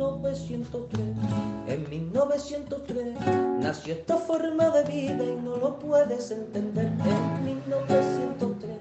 1903. 0.00 1.14
En 1.68 1.90
1903 1.90 3.14
nació 3.60 3.94
esta 3.94 4.16
forma 4.16 4.70
de 4.70 4.84
vida 4.84 5.24
y 5.24 5.36
no 5.42 5.56
lo 5.56 5.78
puedes 5.78 6.30
entender. 6.30 6.86
En 6.86 7.44
1903, 7.44 8.78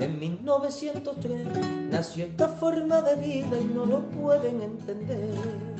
en 0.00 0.20
1903 0.20 1.46
nació 1.90 2.26
esta 2.26 2.48
forma 2.48 3.02
de 3.02 3.16
vida 3.16 3.58
y 3.60 3.64
no 3.64 3.86
lo 3.86 4.02
pueden 4.10 4.62
entender. 4.62 5.71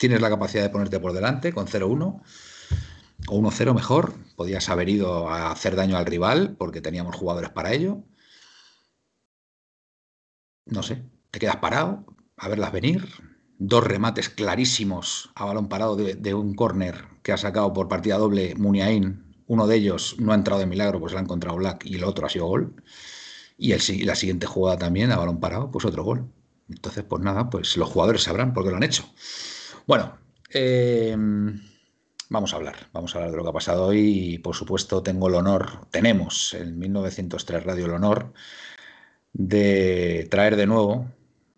Tienes 0.00 0.22
la 0.22 0.30
capacidad 0.30 0.62
de 0.62 0.70
ponerte 0.70 0.98
por 0.98 1.12
delante 1.12 1.52
con 1.52 1.66
0-1 1.66 2.22
o 3.28 3.38
1-0 3.38 3.74
mejor. 3.74 4.14
Podías 4.34 4.70
haber 4.70 4.88
ido 4.88 5.28
a 5.28 5.52
hacer 5.52 5.76
daño 5.76 5.98
al 5.98 6.06
rival 6.06 6.56
porque 6.58 6.80
teníamos 6.80 7.14
jugadores 7.14 7.50
para 7.50 7.74
ello. 7.74 8.02
No 10.64 10.82
sé, 10.82 11.04
te 11.30 11.38
quedas 11.38 11.56
parado 11.56 12.06
a 12.38 12.48
verlas 12.48 12.72
venir. 12.72 13.06
Dos 13.58 13.84
remates 13.84 14.30
clarísimos 14.30 15.32
a 15.34 15.44
balón 15.44 15.68
parado 15.68 15.96
de, 15.96 16.34
un 16.34 16.54
córner 16.54 17.04
que 17.22 17.32
ha 17.32 17.36
sacado 17.36 17.74
por 17.74 17.88
partida 17.88 18.16
doble 18.16 18.54
Muniain. 18.54 19.22
Uno 19.48 19.66
de 19.66 19.76
ellos 19.76 20.16
no 20.18 20.32
ha 20.32 20.34
entrado 20.34 20.60
de 20.60 20.66
milagro, 20.66 20.98
pues 20.98 21.12
lo 21.12 21.18
ha 21.18 21.22
encontrado 21.22 21.58
Black 21.58 21.84
y 21.84 21.96
el 21.96 22.04
otro 22.04 22.24
ha 22.24 22.30
sido 22.30 22.46
gol. 22.46 22.74
Y 23.58 23.72
el, 23.72 23.82
la 24.06 24.14
siguiente 24.14 24.46
jugada 24.46 24.78
también 24.78 25.12
a 25.12 25.18
balón 25.18 25.40
parado, 25.40 25.70
pues 25.70 25.84
otro 25.84 26.04
gol. 26.04 26.32
Entonces, 26.70 27.04
pues 27.04 27.20
nada, 27.22 27.50
pues 27.50 27.76
los 27.76 27.90
jugadores 27.90 28.22
sabrán 28.22 28.54
por 28.54 28.64
qué 28.64 28.70
lo 28.70 28.76
han 28.76 28.82
hecho. 28.84 29.04
Bueno, 29.90 30.16
em, 30.50 31.60
vamos 32.28 32.52
a 32.52 32.56
hablar, 32.56 32.76
vamos 32.92 33.12
a 33.12 33.18
hablar 33.18 33.32
de 33.32 33.36
lo 33.36 33.42
que 33.42 33.48
ha 33.48 33.52
pasado 33.52 33.86
hoy 33.86 34.34
y 34.34 34.38
por 34.38 34.54
supuesto 34.54 35.02
tengo 35.02 35.26
el 35.26 35.34
honor, 35.34 35.88
tenemos 35.90 36.54
en 36.54 36.78
1903 36.78 37.64
Radio 37.64 37.86
el 37.86 37.94
honor 37.94 38.32
de 39.32 40.28
traer 40.30 40.54
de 40.54 40.68
nuevo 40.68 41.10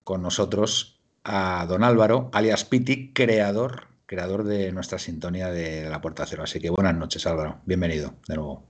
con 0.03 0.23
nosotros 0.23 0.99
a 1.25 1.67
don 1.69 1.85
Álvaro, 1.85 2.31
alias 2.33 2.65
Piti, 2.65 3.13
creador, 3.13 3.89
creador 4.07 4.45
de 4.45 4.73
nuestra 4.73 4.99
sintonía 4.99 5.51
de 5.51 5.91
La 5.91 6.01
Puerta 6.01 6.25
Cero. 6.25 6.45
Así 6.45 6.59
que 6.59 6.71
buenas 6.71 6.95
noches 6.95 7.27
Álvaro, 7.27 7.61
bienvenido 7.67 8.15
de 8.29 8.37
nuevo. 8.37 8.67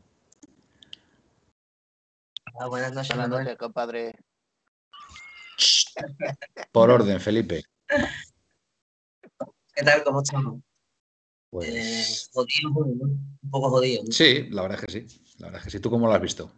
buenas 2.68 2.92
noches, 2.92 3.16
buenas 3.16 3.28
noches, 3.28 3.56
compadre. 3.56 4.16
Por 6.72 6.90
orden, 6.90 7.20
Felipe. 7.20 7.62
¿Qué 9.74 9.84
tal? 9.84 10.04
¿Cómo 10.04 10.22
estamos? 10.22 10.60
Pues... 11.50 11.68
Eh, 11.68 12.28
jodido, 12.32 12.70
un 12.70 13.50
poco 13.50 13.70
jodido. 13.70 14.04
Sí, 14.10 14.48
la 14.50 14.62
verdad 14.62 14.78
es 14.80 14.86
que 14.86 15.06
sí. 15.06 15.22
La 15.38 15.46
verdad 15.46 15.60
es 15.60 15.64
que 15.64 15.70
sí. 15.70 15.80
¿Tú 15.80 15.90
cómo 15.90 16.06
lo 16.06 16.12
has 16.12 16.20
visto? 16.20 16.52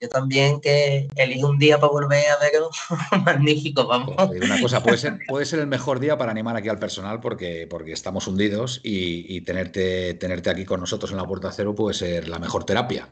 Yo 0.00 0.08
también 0.08 0.60
que 0.60 1.08
elijo 1.14 1.48
un 1.48 1.58
día 1.58 1.78
para 1.78 1.92
volver 1.92 2.24
a 2.28 2.38
verlo. 2.38 2.70
Magnífico, 3.24 3.86
vamos. 3.86 4.16
una 4.30 4.60
cosa, 4.60 4.82
puede 4.82 4.98
ser, 4.98 5.20
puede 5.28 5.46
ser 5.46 5.60
el 5.60 5.68
mejor 5.68 6.00
día 6.00 6.18
para 6.18 6.32
animar 6.32 6.56
aquí 6.56 6.68
al 6.68 6.78
personal 6.78 7.20
porque, 7.20 7.68
porque 7.70 7.92
estamos 7.92 8.26
hundidos 8.26 8.80
y, 8.82 9.40
tenerte, 9.42 10.14
tenerte 10.14 10.50
aquí 10.50 10.64
con 10.64 10.80
nosotros 10.80 11.12
en 11.12 11.18
la 11.18 11.26
puerta 11.26 11.52
cero 11.52 11.74
puede 11.74 11.94
ser 11.94 12.28
la 12.28 12.40
mejor 12.40 12.64
terapia. 12.64 13.08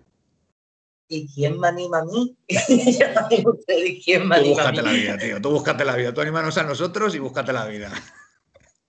¿Y 1.09 1.33
quién 1.33 1.59
me 1.59 1.69
anima 1.69 2.01
a 2.01 2.05
mí? 2.05 2.37
¿Quién 4.05 4.29
me 4.29 4.37
anima 4.37 4.43
Tú 4.43 4.49
búscate 4.49 4.83
la 4.83 4.93
vida, 4.93 5.19
tío. 5.19 5.41
Tú 5.41 5.51
búscate 5.51 5.85
la 5.85 5.97
vida. 5.97 6.15
Tú 6.15 6.21
anímanos 6.21 6.59
a 6.59 6.65
nosotros 6.65 7.15
y 7.15 7.19
búscate 7.19 7.53
la 7.53 7.67
vida. 7.67 7.93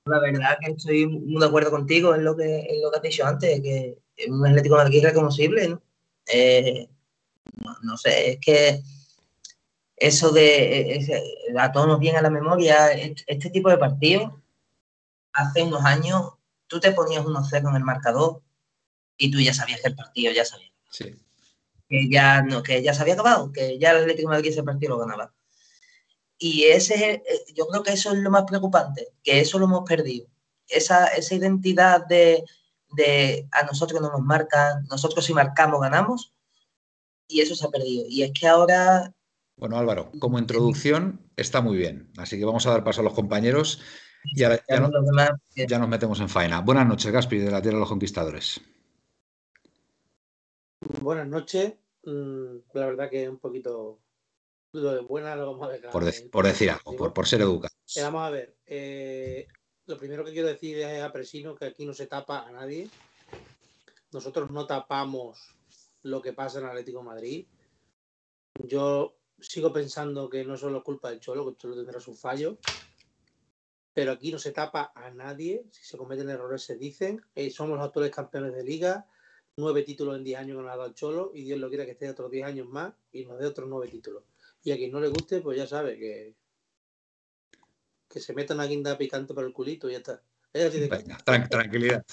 La 0.06 0.19
verdad 0.19 0.57
que 0.59 0.72
estoy 0.72 1.06
muy 1.07 1.39
de 1.39 1.45
acuerdo 1.45 1.69
contigo 1.69 2.16
en 2.16 2.23
lo 2.23 2.35
que, 2.35 2.59
en 2.62 2.81
lo 2.81 2.89
que 2.89 2.97
has 2.97 3.03
dicho 3.03 3.25
antes, 3.25 3.62
que 3.62 3.97
es 4.16 4.29
un 4.29 4.45
Atlético 4.45 4.75
de 4.75 4.84
Madrid 4.84 5.00
irreconocible, 5.00 5.67
¿no? 5.67 5.81
Eh, 6.28 6.89
no, 7.84 7.97
sé, 7.97 8.31
es 8.31 8.39
que 8.39 8.81
eso 9.95 10.31
de 10.31 11.29
a 11.57 11.72
todos 11.72 11.88
nos 11.88 12.00
viene 12.00 12.17
a 12.17 12.22
la 12.22 12.29
memoria, 12.29 12.91
este, 12.91 13.50
tipo 13.51 13.69
de 13.69 13.78
partidos, 13.78 14.31
hace 15.34 15.63
unos 15.63 15.84
años 15.84 16.33
tú 16.68 16.79
te 16.79 16.91
ponías 16.91 17.25
unos 17.25 17.47
0 17.50 17.69
en 17.69 17.75
el 17.75 17.83
marcador 17.83 18.41
y 19.18 19.29
tú 19.29 19.39
ya 19.39 19.53
sabías 19.53 19.81
que 19.81 19.89
el 19.89 19.95
partido 19.95 20.33
ya 20.33 20.45
sabía. 20.45 20.72
Sí. 20.89 21.16
Que 21.88 22.09
ya, 22.09 22.41
no, 22.41 22.63
que 22.63 22.81
ya 22.81 22.94
se 22.94 23.01
había 23.01 23.13
acabado, 23.13 23.51
que 23.51 23.78
ya 23.78 23.91
el 23.91 23.97
Atlético 23.97 24.29
de 24.29 24.38
Madrid 24.38 24.51
ese 24.51 24.63
partido 24.63 24.91
lo 24.94 25.00
ganaba. 25.00 25.33
Y 26.44 26.63
ese, 26.63 27.22
eh, 27.24 27.46
yo 27.53 27.68
creo 27.68 27.84
que 27.84 27.94
eso 27.94 28.12
es 28.12 28.18
lo 28.18 28.31
más 28.31 28.46
preocupante, 28.46 29.09
que 29.24 29.41
eso 29.41 29.59
lo 29.59 29.66
hemos 29.66 29.88
perdido. 29.88 30.25
Esa, 30.68 31.06
esa 31.09 31.35
identidad 31.35 32.07
de, 32.07 32.44
a 33.52 33.63
nosotros 33.63 34.02
no 34.02 34.12
nos 34.12 34.22
marcan, 34.22 34.84
nosotros 34.90 35.24
si 35.24 35.35
marcamos 35.35 35.80
ganamos, 35.80 36.34
y 37.28 37.41
eso 37.41 37.53
se 37.53 37.68
ha 37.68 37.69
perdido. 37.69 38.06
Y 38.09 38.24
es 38.24 38.31
que 38.31 38.47
ahora... 38.47 39.13
Bueno, 39.56 39.78
Álvaro, 39.78 40.12
como 40.18 40.40
introducción 40.40 41.22
está 41.35 41.62
muy 41.62 41.78
bien, 41.78 42.12
así 42.18 42.39
que 42.39 42.45
vamos 42.45 42.66
a 42.66 42.71
dar 42.71 42.83
paso 42.83 43.01
a 43.01 43.04
los 43.04 43.13
compañeros 43.13 43.80
y 44.24 44.42
ahora 44.42 44.63
ya, 44.68 45.38
ya 45.68 45.77
nos 45.77 45.89
metemos 45.89 46.19
en 46.21 46.30
faena. 46.30 46.62
Buenas 46.62 46.88
noches, 46.88 47.12
Gaspi, 47.12 47.38
de 47.38 47.51
la 47.51 47.62
Tierra 47.62 47.75
de 47.75 47.81
los 47.81 47.89
Conquistadores. 47.89 48.60
Buenas 51.01 51.27
noches. 51.27 51.75
Mm, 52.04 52.57
la 52.74 52.86
verdad 52.88 53.12
que 53.12 53.30
un 53.30 53.38
poquito 53.38 54.00
lo 54.73 54.94
de 54.94 55.01
buena 55.01 55.35
lo 55.35 55.51
vamos 55.51 55.68
a 55.68 55.71
dejar. 55.71 55.91
Por, 55.91 56.06
decir 56.45 56.69
algo, 56.71 57.13
por, 57.13 57.27
ser 57.27 57.41
educado. 57.41 57.73
Eh, 57.95 58.01
vamos 58.01 58.23
a 58.23 58.29
ver. 58.29 58.56
Eh, 58.65 59.47
lo 59.85 59.97
primero 59.97 60.23
que 60.23 60.31
quiero 60.31 60.47
decir 60.47 60.77
es 60.77 61.01
a 61.01 61.12
Presino 61.12 61.56
que 61.56 61.65
aquí 61.65 61.85
no 61.85 61.94
se 61.94 62.07
tapa 62.07 62.47
a 62.47 62.51
nadie. 62.51 62.89
Nosotros 64.12 64.51
no 64.51 64.65
tapamos 64.65 65.56
lo 66.03 66.21
que 66.21 66.33
pasa 66.33 66.59
en 66.59 66.65
Atlético 66.65 67.03
Madrid. 67.03 67.47
Yo 68.63 69.18
sigo 69.39 69.73
pensando 69.73 70.29
que 70.29 70.44
no 70.44 70.56
es 70.56 70.59
solo 70.59 70.83
culpa 70.83 71.09
del 71.09 71.19
Cholo, 71.19 71.45
que 71.45 71.51
el 71.51 71.57
Cholo 71.57 71.75
tendrá 71.75 72.00
su 72.00 72.13
fallo. 72.13 72.57
Pero 73.94 74.13
aquí 74.13 74.31
no 74.31 74.39
se 74.39 74.51
tapa 74.51 74.94
a 74.95 75.09
nadie. 75.12 75.65
Si 75.71 75.83
se 75.83 75.97
cometen 75.97 76.29
errores, 76.29 76.63
se 76.63 76.77
dicen. 76.77 77.21
Eh, 77.35 77.50
somos 77.50 77.77
los 77.77 77.85
actuales 77.85 78.12
campeones 78.12 78.53
de 78.53 78.63
liga. 78.63 79.06
Nueve 79.57 79.83
títulos 79.83 80.15
en 80.15 80.23
diez 80.23 80.39
años 80.39 80.57
que 80.57 80.63
nos 80.63 80.71
ha 80.71 80.77
dado 80.77 80.88
el 80.88 80.94
Cholo. 80.94 81.31
Y 81.33 81.44
Dios 81.44 81.59
lo 81.59 81.68
quiera 81.68 81.85
que 81.85 81.91
esté 81.91 82.09
otros 82.09 82.31
diez 82.31 82.45
años 82.45 82.69
más 82.69 82.94
y 83.12 83.25
nos 83.25 83.38
dé 83.38 83.45
otros 83.45 83.68
nueve 83.68 83.89
títulos. 83.89 84.23
Y 84.63 84.72
a 84.72 84.78
quien 84.78 84.92
no 84.92 85.00
le 85.00 85.10
guste, 85.10 85.42
pues 85.42 85.58
ya 85.58 85.66
sabe 85.66 85.98
que, 85.98 86.36
que 88.08 88.19
se 88.19 88.34
meta 88.34 88.54
una 88.54 88.66
guinda 88.66 88.98
picante 88.98 89.34
por 89.34 89.44
el 89.44 89.54
culito 89.54 89.90
y 89.90 89.94
ya 89.94 89.98
está. 89.98 90.22
tranquilidad, 91.50 92.06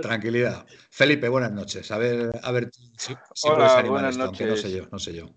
tranquilidad. 0.00 0.66
Felipe, 0.90 1.28
buenas 1.28 1.52
noches. 1.52 1.90
A 1.90 1.98
ver, 1.98 2.30
a 2.42 2.52
ver 2.52 2.70
si, 2.96 3.14
puedes 3.42 3.72
animar 3.72 4.04
esto, 4.04 4.24
aunque 4.24 4.46
no 4.46 4.56
sé 4.56 4.70
yo, 4.70 4.86
no 4.90 4.98
sé 4.98 5.14
yo. 5.14 5.30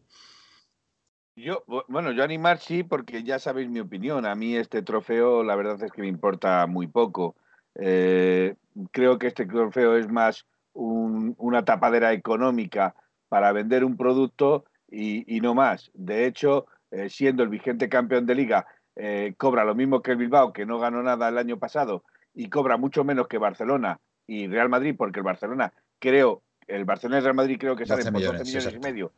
Yo, 1.36 1.64
bueno, 1.88 2.12
yo 2.12 2.24
animar 2.24 2.60
sí, 2.60 2.84
porque 2.84 3.24
ya 3.24 3.40
sabéis 3.40 3.70
mi 3.70 3.80
opinión. 3.80 4.26
A 4.26 4.36
mí 4.36 4.56
este 4.56 4.82
trofeo, 4.82 5.44
la 5.44 5.56
verdad 5.56 5.82
es 5.82 5.92
que 5.92 6.02
me 6.02 6.08
importa 6.08 6.68
muy 6.68 6.88
poco. 6.88 7.36
Eh, 7.76 8.56
creo 8.92 9.18
que 9.18 9.28
este 9.28 9.46
trofeo 9.46 9.98
es 9.98 10.10
más 10.10 10.46
una 10.74 11.66
tapadera 11.66 12.14
económica 12.14 12.96
para 13.30 13.52
vender 13.52 13.84
un 13.84 13.98
producto 13.98 14.66
y, 14.92 15.40
no 15.42 15.56
más. 15.56 15.90
De 15.94 16.26
hecho, 16.26 16.68
eh, 16.92 17.10
siendo 17.10 17.44
el 17.44 17.50
vigente 17.50 17.90
campeón 17.90 18.26
de 18.26 18.36
liga, 18.36 18.68
eh, 18.96 19.34
cobra 19.38 19.64
lo 19.64 19.74
mismo 19.74 20.02
que 20.02 20.12
el 20.12 20.18
Bilbao, 20.18 20.52
que 20.52 20.66
no 20.66 20.80
ganó 20.80 21.02
nada 21.02 21.30
el 21.30 21.38
año 21.38 21.58
pasado, 21.58 22.04
y 22.34 22.50
cobra 22.50 22.78
mucho 22.78 23.04
menos 23.04 23.28
que 23.28 23.38
Barcelona 23.38 24.00
y 24.28 24.48
Real 24.48 24.70
Madrid, 24.70 24.96
porque 24.98 25.20
el 25.20 25.26
Barcelona, 25.26 25.74
creo, 26.00 26.44
el 26.68 26.86
Barcelona 26.86 27.20
y 27.20 27.22
Real 27.22 27.36
Madrid 27.36 27.58
creo 27.60 27.76
que 27.76 27.86
salen 27.86 28.12
por 28.12 28.22
12 28.22 28.44
millones 28.44 28.74
y 28.74 28.80
medio, 28.80 29.14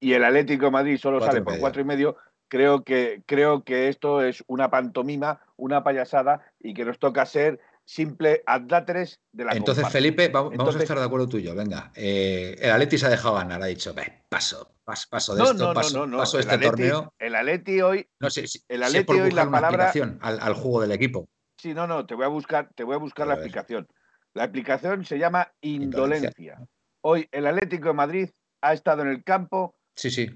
y 0.00 0.14
el 0.14 0.24
Atlético 0.24 0.66
de 0.66 0.70
Madrid 0.70 0.96
solo 0.98 1.20
sale 1.20 1.42
por 1.42 1.58
cuatro 1.58 1.82
y 1.82 1.84
medio, 1.84 2.16
creo 2.48 2.82
que, 2.82 3.22
creo 3.26 3.64
que 3.64 3.88
esto 3.88 4.22
es 4.22 4.44
una 4.46 4.70
pantomima, 4.70 5.40
una 5.56 5.82
payasada, 5.82 6.44
y 6.60 6.74
que 6.74 6.84
nos 6.84 6.98
toca 6.98 7.26
ser 7.26 7.60
simple 7.84 8.42
adláteres 8.46 9.20
de 9.32 9.44
la 9.44 9.52
Entonces, 9.52 9.88
Felipe, 9.88 10.28
vamos, 10.28 10.76
a 10.76 10.78
estar 10.78 10.98
de 10.98 11.04
acuerdo 11.04 11.28
tú 11.28 11.38
y 11.38 11.42
yo. 11.42 11.54
Venga, 11.54 11.92
eh, 11.94 12.56
el 12.60 12.70
Atleti 12.70 12.98
se 12.98 13.06
ha 13.06 13.10
dejado 13.10 13.34
ganar, 13.34 13.62
ha 13.62 13.66
dicho, 13.66 13.94
paso, 14.28 14.74
paso, 14.84 15.08
paso 15.10 15.34
de 15.34 15.42
esto, 15.42 15.74
paso, 15.74 16.10
paso 16.10 16.38
este 16.38 16.58
torneo. 16.58 17.12
El 17.18 17.34
Atleti 17.34 17.80
hoy, 17.80 18.08
no 18.20 18.30
sé, 18.30 18.44
el 18.68 18.82
Atleti 18.82 19.12
hoy 19.12 19.30
la 19.30 19.50
palabra 19.50 19.92
al, 20.20 20.40
al, 20.40 20.54
juego 20.54 20.80
del 20.80 20.92
equipo. 20.92 21.28
Sí, 21.58 21.74
no, 21.74 21.86
no, 21.86 22.06
te 22.06 22.14
voy 22.14 22.24
a 22.24 22.28
buscar, 22.28 22.70
te 22.74 22.84
voy 22.84 22.94
a 22.94 22.98
buscar 22.98 23.26
la 23.26 23.34
explicación. 23.34 23.86
La 24.34 24.44
explicación 24.44 25.04
se 25.04 25.18
llama 25.18 25.52
indolencia. 25.60 26.58
Hoy 27.02 27.28
el 27.32 27.46
Atlético 27.46 27.88
de 27.88 27.94
Madrid 27.94 28.30
ha 28.62 28.72
estado 28.72 29.02
en 29.02 29.08
el 29.08 29.22
campo. 29.24 29.76
Sí, 29.94 30.10
sí. 30.10 30.30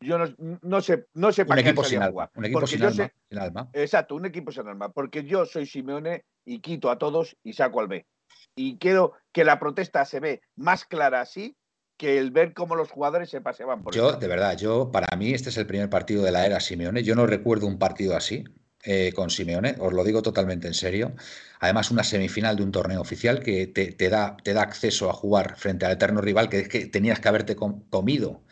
Yo 0.00 0.18
no, 0.62 0.80
sé, 0.82 1.06
no 1.14 1.32
sé 1.32 1.46
para 1.46 1.60
un 1.60 1.66
equipo 1.66 1.84
sin 1.84 2.02
alma. 2.02 2.30
Un 2.34 2.44
equipo 2.44 2.66
sin 2.66 2.82
alma, 2.82 3.70
Exacto, 3.72 4.14
un 4.14 4.26
equipo 4.26 4.52
sin 4.52 4.68
alma. 4.68 4.90
Porque 4.90 5.24
yo 5.24 5.46
soy 5.46 5.66
Simeone 5.66 6.24
y 6.44 6.60
quito 6.60 6.90
a 6.90 6.98
todos 6.98 7.36
y 7.42 7.54
saco 7.54 7.80
al 7.80 7.88
B. 7.88 8.06
Y 8.54 8.78
quiero 8.78 9.14
que 9.32 9.44
la 9.44 9.58
protesta 9.58 10.04
se 10.04 10.20
ve 10.20 10.42
más 10.56 10.84
clara 10.84 11.20
así 11.20 11.56
que 11.96 12.18
el 12.18 12.30
ver 12.30 12.52
cómo 12.52 12.74
los 12.74 12.90
jugadores 12.90 13.30
se 13.30 13.40
paseaban 13.40 13.82
por 13.82 13.94
Yo, 13.94 14.12
de 14.12 14.26
verdad, 14.26 14.56
yo, 14.56 14.90
para 14.90 15.16
mí, 15.16 15.32
este 15.32 15.48
es 15.48 15.56
el 15.56 15.66
primer 15.66 15.88
partido 15.88 16.24
de 16.24 16.32
la 16.32 16.44
era 16.44 16.60
Simeone. 16.60 17.02
Yo 17.02 17.14
no 17.14 17.26
recuerdo 17.26 17.66
un 17.66 17.78
partido 17.78 18.16
así. 18.16 18.44
Eh, 18.86 19.14
con 19.14 19.30
Simeone, 19.30 19.76
os 19.78 19.94
lo 19.94 20.04
digo 20.04 20.20
totalmente 20.20 20.66
en 20.66 20.74
serio. 20.74 21.14
Además, 21.60 21.90
una 21.90 22.04
semifinal 22.04 22.56
de 22.56 22.64
un 22.64 22.70
torneo 22.70 23.00
oficial 23.00 23.40
que 23.40 23.66
te, 23.66 24.08
da, 24.10 24.36
te 24.36 24.52
da 24.52 24.60
acceso 24.60 25.08
a 25.08 25.14
jugar 25.14 25.56
frente 25.56 25.86
al 25.86 25.92
eterno 25.92 26.20
rival 26.20 26.50
que, 26.50 26.68
que 26.68 26.84
tenías 26.84 27.18
que 27.18 27.28
haberte 27.28 27.56
comido 27.56 28.42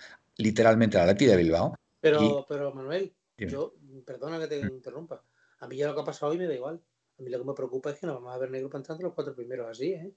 literalmente 0.42 0.98
la 0.98 1.06
Leti 1.06 1.26
de 1.26 1.36
Bilbao. 1.36 1.74
Pero, 2.00 2.44
pero 2.48 2.74
Manuel, 2.74 3.14
yo, 3.36 3.74
perdona 4.04 4.38
que 4.40 4.48
te 4.48 4.64
mm. 4.64 4.74
interrumpa. 4.74 5.24
A 5.60 5.68
mí 5.68 5.76
ya 5.76 5.86
lo 5.86 5.94
que 5.94 6.00
ha 6.00 6.04
pasado 6.04 6.32
hoy 6.32 6.38
me 6.38 6.46
da 6.46 6.54
igual. 6.54 6.82
A 7.18 7.22
mí 7.22 7.30
lo 7.30 7.38
que 7.38 7.44
me 7.44 7.54
preocupa 7.54 7.90
es 7.90 7.98
que 7.98 8.06
no 8.06 8.14
vamos 8.14 8.34
a 8.34 8.38
ver 8.38 8.50
negro 8.50 8.68
para 8.68 8.84
los 8.98 9.14
cuatro 9.14 9.34
primeros 9.34 9.68
así, 9.70 9.92
¿eh? 9.92 10.12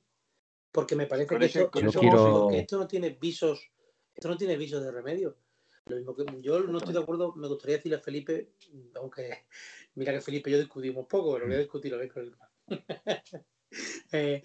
Porque 0.71 0.95
me 0.95 1.05
parece 1.05 1.27
que, 1.27 1.45
esto, 1.45 2.49
esto 2.51 2.77
no 2.77 2.87
tiene 2.87 3.11
visos, 3.11 3.71
esto 4.13 4.27
no 4.27 4.35
tiene 4.35 4.57
visos 4.57 4.83
de 4.83 4.91
remedio. 4.91 5.37
Lo 5.85 5.97
mismo 5.97 6.15
que 6.15 6.25
yo 6.41 6.59
no 6.61 6.79
estoy 6.79 6.93
de 6.93 6.99
acuerdo, 6.99 7.33
me 7.35 7.47
gustaría 7.47 7.77
decirle 7.77 7.97
a 7.97 8.01
Felipe, 8.01 8.49
aunque 8.95 9.45
mira 9.93 10.11
que 10.11 10.21
Felipe 10.21 10.49
y 10.49 10.53
yo 10.53 10.59
discutimos 10.59 11.05
poco, 11.07 11.33
pero 11.33 11.45
voy 11.45 11.55
a 11.55 11.59
discutir 11.59 11.93
lo 11.93 12.09
con 12.11 12.23
él. 12.23 12.35
eh, 14.11 14.41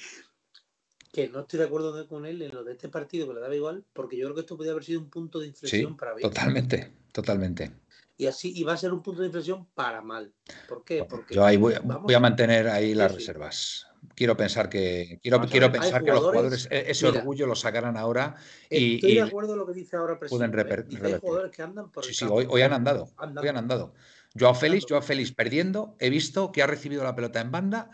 que 1.12 1.28
no 1.28 1.40
estoy 1.40 1.58
de 1.58 1.66
acuerdo 1.66 2.06
con 2.08 2.24
él 2.26 2.40
en 2.42 2.54
lo 2.54 2.64
de 2.64 2.72
este 2.72 2.88
partido, 2.88 3.26
que 3.26 3.34
le 3.34 3.40
daba 3.40 3.54
igual, 3.54 3.84
porque 3.92 4.16
yo 4.16 4.26
creo 4.26 4.34
que 4.34 4.40
esto 4.42 4.56
podría 4.56 4.72
haber 4.72 4.84
sido 4.84 5.00
un 5.00 5.10
punto 5.10 5.40
de 5.40 5.48
inflexión 5.48 5.96
para 5.96 6.14
bien. 6.14 6.28
Totalmente, 6.28 6.92
totalmente. 7.12 7.72
Y 8.16 8.26
así, 8.26 8.52
y 8.54 8.64
va 8.64 8.74
a 8.74 8.76
ser 8.76 8.92
un 8.92 9.02
punto 9.02 9.22
de 9.22 9.28
inflexión 9.28 9.66
para 9.74 10.02
mal. 10.02 10.32
¿Por 10.68 10.84
qué? 10.84 11.04
Porque 11.04 11.34
yo 11.34 11.44
ahí 11.44 11.56
voy, 11.56 11.74
a 11.74 12.20
mantener 12.20 12.68
ahí 12.68 12.94
las 12.94 13.14
reservas. 13.14 13.86
Quiero 14.14 14.36
pensar 14.36 14.68
que 14.68 15.18
quiero, 15.22 15.40
quiero 15.46 15.72
pensar 15.72 16.04
que 16.04 16.10
los 16.10 16.20
jugadores 16.20 16.68
e-, 16.70 16.90
ese 16.90 17.06
orgullo 17.06 17.46
lo 17.46 17.54
sacarán 17.54 17.96
ahora 17.96 18.36
y, 18.70 18.96
estoy 18.96 19.14
de 19.14 19.22
acuerdo 19.22 19.50
con 19.50 19.58
lo 19.58 19.66
que 19.66 19.74
dice 19.74 19.96
ahora 19.96 20.18
pueden 20.18 20.52
repetir. 20.52 21.04
Hay 21.04 21.18
jugadores 21.18 21.50
que 21.50 21.62
andan 21.62 21.90
por 21.90 22.04
sí, 22.04 22.14
sí, 22.14 22.26
hoy, 22.30 22.46
hoy, 22.48 22.62
han 22.62 22.72
andado, 22.72 23.10
hoy 23.18 23.48
han 23.48 23.56
andado. 23.56 23.94
Joao 24.38 24.54
Félix, 24.54 24.86
Joao 24.88 25.02
Félix 25.02 25.32
perdiendo, 25.32 25.96
he 25.98 26.08
visto 26.08 26.52
que 26.52 26.62
ha 26.62 26.66
recibido 26.66 27.02
la 27.02 27.14
pelota 27.14 27.40
en 27.40 27.50
banda 27.50 27.90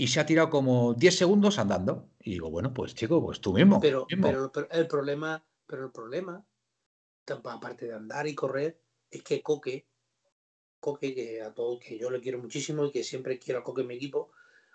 y 0.00 0.06
se 0.06 0.18
ha 0.18 0.24
tirado 0.24 0.48
como 0.48 0.94
10 0.94 1.14
segundos 1.14 1.58
andando. 1.58 2.08
Y 2.20 2.30
digo, 2.30 2.50
bueno, 2.50 2.72
pues 2.72 2.94
chico, 2.94 3.22
pues 3.22 3.38
tú 3.38 3.52
mismo. 3.52 3.80
Pero, 3.80 4.06
el 4.08 4.86
problema, 4.86 5.44
pero 5.66 5.84
el 5.84 5.92
problema, 5.92 6.42
aparte 7.44 7.86
de 7.86 7.92
andar 7.92 8.26
y 8.26 8.34
correr, 8.34 8.80
es 9.10 9.22
que 9.22 9.42
Coque, 9.42 9.86
Coque, 10.80 11.14
que 11.14 11.42
a 11.42 11.52
todos, 11.52 11.80
que 11.80 11.98
yo 11.98 12.10
le 12.10 12.22
quiero 12.22 12.38
muchísimo 12.38 12.86
y 12.86 12.92
que 12.92 13.04
siempre 13.04 13.38
quiero 13.38 13.60
a 13.60 13.62
Coque 13.62 13.82
en 13.82 13.88
mi 13.88 13.96
equipo, 13.96 14.30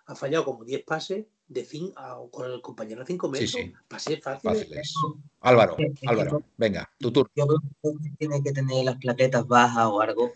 ha 0.05 0.13
fallado 0.13 0.45
como 0.45 0.63
10 0.63 0.83
pases 0.83 1.25
de 1.47 1.65
fin 1.65 1.91
con 2.31 2.51
el 2.51 2.61
compañero 2.61 3.01
a 3.01 3.05
5 3.07 3.27
metros. 3.27 3.49
Sí, 3.49 3.73
Pases 3.87 4.21
fáciles. 4.21 4.93
Álvaro, 5.39 5.75
Álvaro, 6.05 6.43
venga, 6.55 6.87
tu 6.99 7.11
turno. 7.11 7.31
Yo 7.35 7.47
creo 7.47 7.93
que 8.03 8.09
tiene 8.19 8.43
que 8.43 8.51
tener 8.51 8.85
las 8.85 8.97
plaquetas 8.97 9.47
bajas 9.47 9.87
o 9.87 10.01
algo, 10.01 10.33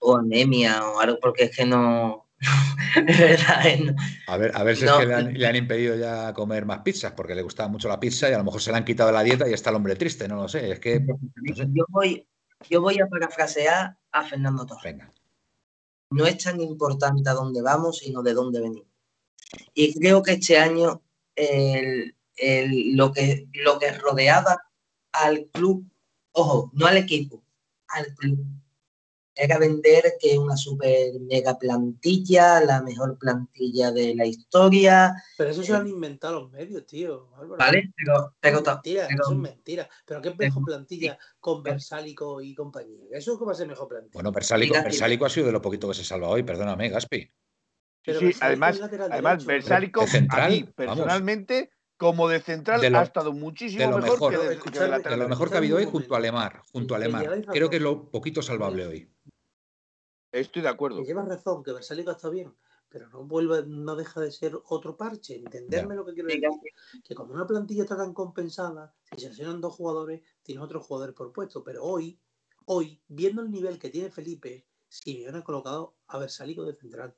o 0.00 0.16
anemia 0.16 0.84
o 0.84 0.98
algo, 0.98 1.20
porque 1.20 1.44
es 1.44 1.56
que 1.56 1.64
no, 1.64 2.25
A 4.26 4.36
ver, 4.36 4.52
a 4.54 4.62
ver 4.62 4.76
si 4.76 4.84
es 4.84 4.92
que 4.92 5.06
le 5.06 5.46
han, 5.46 5.56
impedido 5.56 5.96
ya 5.96 6.32
comer 6.34 6.66
más 6.66 6.80
pizzas, 6.80 7.12
porque 7.12 7.34
le 7.34 7.42
gustaba 7.42 7.68
mucho 7.68 7.88
la 7.88 8.00
pizza 8.00 8.28
y 8.28 8.32
a 8.32 8.38
lo 8.38 8.44
mejor 8.44 8.60
se 8.60 8.70
le 8.70 8.78
han 8.78 8.84
quitado 8.84 9.12
la 9.12 9.22
dieta 9.22 9.48
y 9.48 9.52
está 9.52 9.70
el 9.70 9.76
hombre 9.76 9.96
triste, 9.96 10.28
no 10.28 10.36
lo 10.36 10.48
sé. 10.48 10.72
Es 10.72 10.80
que. 10.80 11.04
Yo, 11.72 11.84
voy, 11.88 12.26
yo 12.68 12.80
voy 12.80 13.00
a 13.00 13.06
parafrasear 13.06 13.96
a 14.12 14.24
Fernando 14.24 14.66
Torres. 14.66 14.84
Venga. 14.84 15.12
No 16.10 16.26
es 16.26 16.38
tan 16.38 16.60
importante 16.60 17.28
a 17.28 17.34
dónde 17.34 17.62
vamos, 17.62 17.98
sino 17.98 18.22
de 18.22 18.34
dónde 18.34 18.60
venimos. 18.60 18.88
Y 19.74 19.98
creo 19.98 20.22
que 20.22 20.32
este 20.32 20.58
año 20.58 21.02
lo, 22.94 23.12
que, 23.12 23.48
lo 23.52 23.78
que 23.78 23.92
rodeaba 23.92 24.58
al 25.12 25.46
club, 25.52 25.86
ojo, 26.32 26.70
no 26.74 26.86
al 26.86 26.96
equipo, 26.96 27.42
al 27.88 28.06
club, 28.14 28.44
era 29.36 29.58
vender 29.58 30.14
que 30.18 30.32
es 30.32 30.38
una 30.38 30.56
super 30.56 31.12
mega 31.20 31.58
plantilla, 31.58 32.60
la 32.60 32.80
mejor 32.80 33.18
plantilla 33.18 33.92
de 33.92 34.14
la 34.14 34.24
historia. 34.24 35.12
Pero 35.36 35.50
eso 35.50 35.62
se 35.62 35.72
lo 35.72 35.78
han 35.78 35.88
inventado 35.88 36.40
los 36.40 36.50
medios, 36.50 36.86
tío. 36.86 37.28
Vale, 37.58 37.92
pero, 37.94 38.34
pero, 38.40 38.62
mentira, 38.62 39.06
eso 39.06 39.32
es 39.32 39.38
mentira. 39.38 39.88
Pero 40.06 40.22
¿qué 40.22 40.30
es 40.30 40.38
mejor 40.38 40.64
plantilla 40.64 41.18
con 41.38 41.62
Versálico 41.62 42.40
y 42.40 42.54
compañía? 42.54 43.04
¿Eso 43.12 43.34
es 43.34 43.48
a 43.48 43.54
ser 43.54 43.68
mejor 43.68 43.88
plantilla? 43.88 44.14
Bueno, 44.14 44.32
Versálico, 44.32 45.26
ha 45.26 45.30
sido 45.30 45.46
de 45.46 45.52
lo 45.52 45.60
poquito 45.60 45.88
que 45.88 45.94
se 45.94 46.04
salva 46.04 46.28
hoy, 46.28 46.42
perdóname, 46.42 46.88
Gaspi. 46.88 47.30
sí, 48.04 48.32
además, 48.40 48.80
además 48.80 49.44
Versálico, 49.44 50.06
a 50.30 50.48
mí, 50.48 50.64
personalmente, 50.74 51.70
como 51.96 52.28
de 52.28 52.40
central 52.40 52.94
ha 52.94 53.02
estado 53.02 53.32
muchísimo 53.32 53.98
mejor, 53.98 54.32
que 54.32 54.38
de, 54.78 54.88
lateral. 54.88 55.18
de, 55.18 55.24
lo 55.24 55.28
mejor 55.28 55.48
que 55.48 55.54
ha 55.54 55.58
habido 55.58 55.78
hoy 55.78 55.86
junto 55.86 56.14
a 56.14 56.20
Lemar, 56.20 56.62
junto 56.72 56.94
a 56.94 56.98
Lemar. 56.98 57.44
Creo 57.46 57.70
que 57.70 57.76
es 57.76 57.82
lo 57.82 58.10
poquito 58.10 58.42
salvable 58.42 58.86
hoy. 58.86 59.10
Estoy 60.32 60.62
de 60.62 60.68
acuerdo. 60.68 60.98
Que 60.98 61.06
llevas 61.06 61.28
razón, 61.28 61.62
que 61.62 61.72
Versálico 61.72 62.10
está 62.10 62.28
bien, 62.28 62.54
pero 62.88 63.08
no 63.08 63.24
vuelve, 63.24 63.64
no 63.66 63.96
deja 63.96 64.20
de 64.20 64.30
ser 64.30 64.58
otro 64.68 64.96
parche. 64.96 65.36
Entenderme 65.36 65.94
lo 65.94 66.04
que 66.04 66.12
quiero 66.12 66.28
decir. 66.28 66.50
Que 67.02 67.14
cuando 67.14 67.34
una 67.34 67.46
plantilla 67.46 67.84
está 67.84 67.96
tan 67.96 68.12
compensada, 68.12 68.94
si 69.12 69.20
se 69.20 69.28
lesionan 69.30 69.60
dos 69.60 69.74
jugadores, 69.74 70.20
tienes 70.42 70.62
otro 70.62 70.80
jugador 70.80 71.14
por 71.14 71.32
puesto. 71.32 71.64
Pero 71.64 71.84
hoy, 71.84 72.20
hoy, 72.66 73.00
viendo 73.08 73.40
el 73.40 73.50
nivel 73.50 73.78
que 73.78 73.88
tiene 73.88 74.10
Felipe, 74.10 74.66
si 74.88 75.24
me 75.24 75.28
han 75.28 75.42
colocado 75.42 75.96
a 76.08 76.18
Versálico 76.18 76.64
de 76.64 76.74
central. 76.74 77.14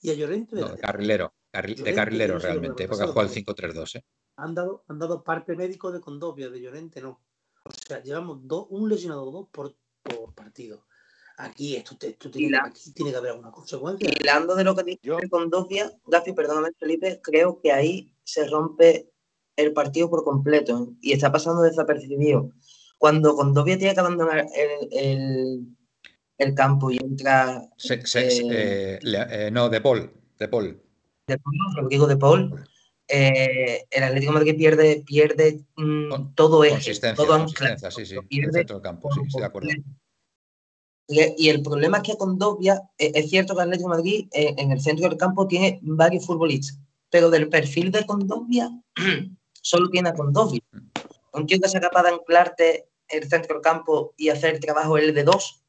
Y 0.00 0.10
a 0.10 0.14
Llorente 0.14 0.56
de, 0.56 0.78
carrilero, 0.78 1.32
de 1.62 1.94
carrilero 1.94 2.38
realmente, 2.38 2.88
porque 2.88 3.04
ha 3.04 3.08
jugado 3.08 3.28
el 3.28 3.44
5-3-2. 3.44 3.96
¿eh? 3.96 4.04
Han, 4.36 4.54
dado, 4.54 4.84
han 4.88 4.98
dado 4.98 5.22
parte 5.22 5.56
médico 5.56 5.92
de 5.92 6.00
Condovia, 6.00 6.50
de 6.50 6.60
Llorente 6.60 7.00
no. 7.00 7.20
O 7.64 7.70
sea, 7.86 8.02
llevamos 8.02 8.38
dos, 8.42 8.66
un 8.70 8.88
lesionado 8.88 9.30
dos 9.30 9.48
por, 9.50 9.74
por 10.02 10.34
partido. 10.34 10.86
Aquí 11.38 11.76
esto, 11.76 11.96
tiene, 12.30 12.58
aquí 12.62 12.92
tiene 12.92 13.10
que 13.10 13.18
haber 13.18 13.32
alguna 13.32 13.50
consecuencia. 13.50 14.08
Y 14.08 14.28
hablando 14.28 14.54
de 14.54 14.64
lo 14.64 14.74
que 14.74 14.84
dice 14.84 15.00
con 15.28 15.28
Condovia, 15.28 15.92
Gafi, 16.06 16.32
perdóname 16.32 16.70
Felipe, 16.78 17.20
creo 17.22 17.60
que 17.60 17.72
ahí 17.72 18.10
se 18.24 18.48
rompe 18.48 19.10
el 19.56 19.72
partido 19.72 20.08
por 20.08 20.24
completo 20.24 20.94
y 21.00 21.12
está 21.12 21.30
pasando 21.30 21.62
desapercibido. 21.62 22.52
Cuando 22.98 23.34
Condovia 23.36 23.76
tiene 23.76 23.92
que 23.92 24.00
abandonar 24.00 24.46
el, 24.54 25.66
el, 26.38 26.54
campo 26.54 26.90
y 26.90 26.96
entra... 26.96 27.62
Eh, 27.90 28.02
eh, 28.14 28.98
eh, 29.02 29.50
no, 29.52 29.68
de 29.68 29.80
Paul, 29.82 30.10
de 30.38 30.48
Paul. 30.48 30.82
De 31.26 31.38
Paul, 31.38 31.88
digo 31.88 32.06
de 32.06 32.16
Paul. 32.16 32.66
el 33.08 34.02
Atlético 34.02 34.32
de 34.32 34.38
Madrid 34.38 34.56
pierde, 34.56 35.02
pierde 35.06 35.64
mm, 35.76 36.34
todo 36.34 36.64
eje, 36.64 36.92
todo 37.14 37.38
consistencia, 37.38 37.90
sí, 37.90 38.06
sí, 38.06 38.16
el 38.30 38.52
centro 38.52 38.76
del 38.76 38.82
campo, 38.82 39.12
sí, 39.12 39.20
estoy 39.24 39.40
de 39.40 39.46
acuerdo. 39.46 39.68
Y, 41.08 41.48
el 41.48 41.62
problema 41.62 41.98
es 41.98 42.02
que 42.02 42.16
con 42.16 42.36
Dobia, 42.36 42.82
eh, 42.98 43.12
es 43.14 43.30
cierto 43.30 43.54
que 43.54 43.62
el 43.62 43.68
Atlético 43.68 43.90
de 43.90 43.96
Madrid 43.96 44.28
eh, 44.32 44.54
en 44.58 44.72
el 44.72 44.80
centro 44.80 45.08
del 45.08 45.16
campo 45.16 45.46
tiene 45.46 45.78
varios 45.82 46.26
futbolistas, 46.26 46.80
pero 47.10 47.30
del 47.30 47.48
perfil 47.48 47.92
de 47.92 48.04
Condovia 48.04 48.70
solo 49.62 49.88
tiene 49.88 50.08
a 50.08 50.14
Condovia. 50.14 50.60
Un 51.32 51.46
tío 51.46 51.60
que 51.60 51.68
sea 51.68 51.80
capaz 51.80 52.02
de 52.04 52.08
anclarte 52.08 52.88
el 53.08 53.28
centro 53.28 53.54
del 53.54 53.62
campo 53.62 54.14
y 54.16 54.30
hacer 54.30 54.54
el 54.54 54.60
trabajo 54.60 54.98
el 54.98 55.14
de 55.14 55.22
dos, 55.22 55.62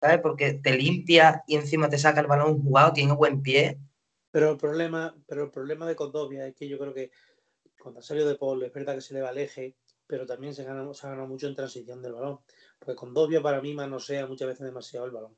¿sabes? 0.00 0.20
Porque 0.22 0.54
te 0.54 0.74
limpia 0.74 1.42
y 1.46 1.56
encima 1.56 1.90
te 1.90 1.98
saca 1.98 2.20
el 2.20 2.26
balón 2.26 2.62
jugado, 2.62 2.94
tiene 2.94 3.12
buen 3.12 3.42
pie. 3.42 3.78
Pero 4.36 4.50
el 4.50 4.58
problema, 4.58 5.16
pero 5.26 5.44
el 5.44 5.50
problema 5.50 5.86
de 5.86 5.96
Condovia 5.96 6.46
es 6.46 6.54
que 6.54 6.68
yo 6.68 6.78
creo 6.78 6.92
que 6.92 7.10
cuando 7.80 8.00
ha 8.00 8.02
salido 8.02 8.28
de 8.28 8.34
Paul 8.34 8.62
es 8.64 8.70
verdad 8.70 8.94
que 8.94 9.00
se 9.00 9.14
le 9.14 9.22
va 9.22 9.30
el 9.30 9.38
eje, 9.38 9.78
pero 10.06 10.26
también 10.26 10.54
se 10.54 10.62
gana, 10.62 10.92
se 10.92 11.06
ha 11.06 11.08
ganado 11.08 11.26
mucho 11.26 11.46
en 11.46 11.54
transición 11.54 12.02
del 12.02 12.12
balón. 12.12 12.40
Porque 12.78 12.94
Condovia 12.94 13.40
para 13.40 13.62
mí 13.62 13.72
manosea 13.72 14.26
muchas 14.26 14.48
veces 14.48 14.66
demasiado 14.66 15.06
el 15.06 15.12
balón. 15.12 15.34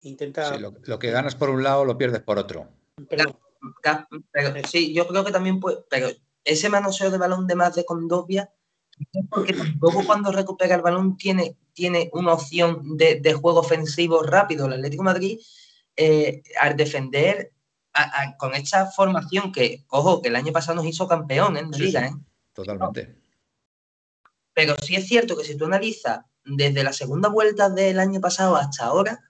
Intenta. 0.00 0.54
Sí, 0.54 0.58
lo, 0.58 0.72
lo 0.82 0.98
que 0.98 1.10
ganas 1.10 1.34
por 1.34 1.50
un 1.50 1.62
lado 1.62 1.84
lo 1.84 1.98
pierdes 1.98 2.22
por 2.22 2.38
otro. 2.38 2.66
Pero, 3.10 3.38
sí, 4.66 4.94
yo 4.94 5.06
creo 5.06 5.22
que 5.22 5.32
también 5.32 5.60
puede, 5.60 5.84
pero 5.90 6.08
ese 6.44 6.70
manoseo 6.70 7.10
de 7.10 7.18
balón 7.18 7.46
de 7.46 7.56
más 7.56 7.74
de 7.74 7.84
Condovia 7.84 8.50
es 9.12 9.26
porque 9.28 9.52
tampoco 9.52 10.02
cuando 10.06 10.32
recupera 10.32 10.76
el 10.76 10.80
balón 10.80 11.18
tiene, 11.18 11.58
tiene 11.74 12.08
una 12.14 12.32
opción 12.32 12.96
de, 12.96 13.20
de 13.20 13.34
juego 13.34 13.60
ofensivo 13.60 14.22
rápido. 14.22 14.64
El 14.64 14.72
Atlético 14.72 15.02
de 15.02 15.10
Madrid, 15.12 15.40
eh, 15.94 16.42
al 16.58 16.74
defender 16.74 17.52
a- 17.94 18.22
a- 18.22 18.36
con 18.36 18.54
esta 18.54 18.86
formación 18.86 19.52
que, 19.52 19.84
ojo, 19.88 20.22
que 20.22 20.28
el 20.28 20.36
año 20.36 20.52
pasado 20.52 20.76
nos 20.76 20.86
hizo 20.86 21.06
campeones 21.08 21.70
de 21.70 21.76
Sí, 21.76 21.82
liga, 21.84 22.08
sí. 22.08 22.14
¿eh? 22.14 22.18
Totalmente. 22.52 23.16
Pero 24.54 24.74
sí 24.82 24.96
es 24.96 25.06
cierto 25.06 25.36
que 25.36 25.44
si 25.44 25.56
tú 25.56 25.64
analizas 25.66 26.20
desde 26.44 26.82
la 26.84 26.92
segunda 26.92 27.28
vuelta 27.28 27.70
del 27.70 27.98
año 27.98 28.20
pasado 28.20 28.56
hasta 28.56 28.84
ahora, 28.86 29.20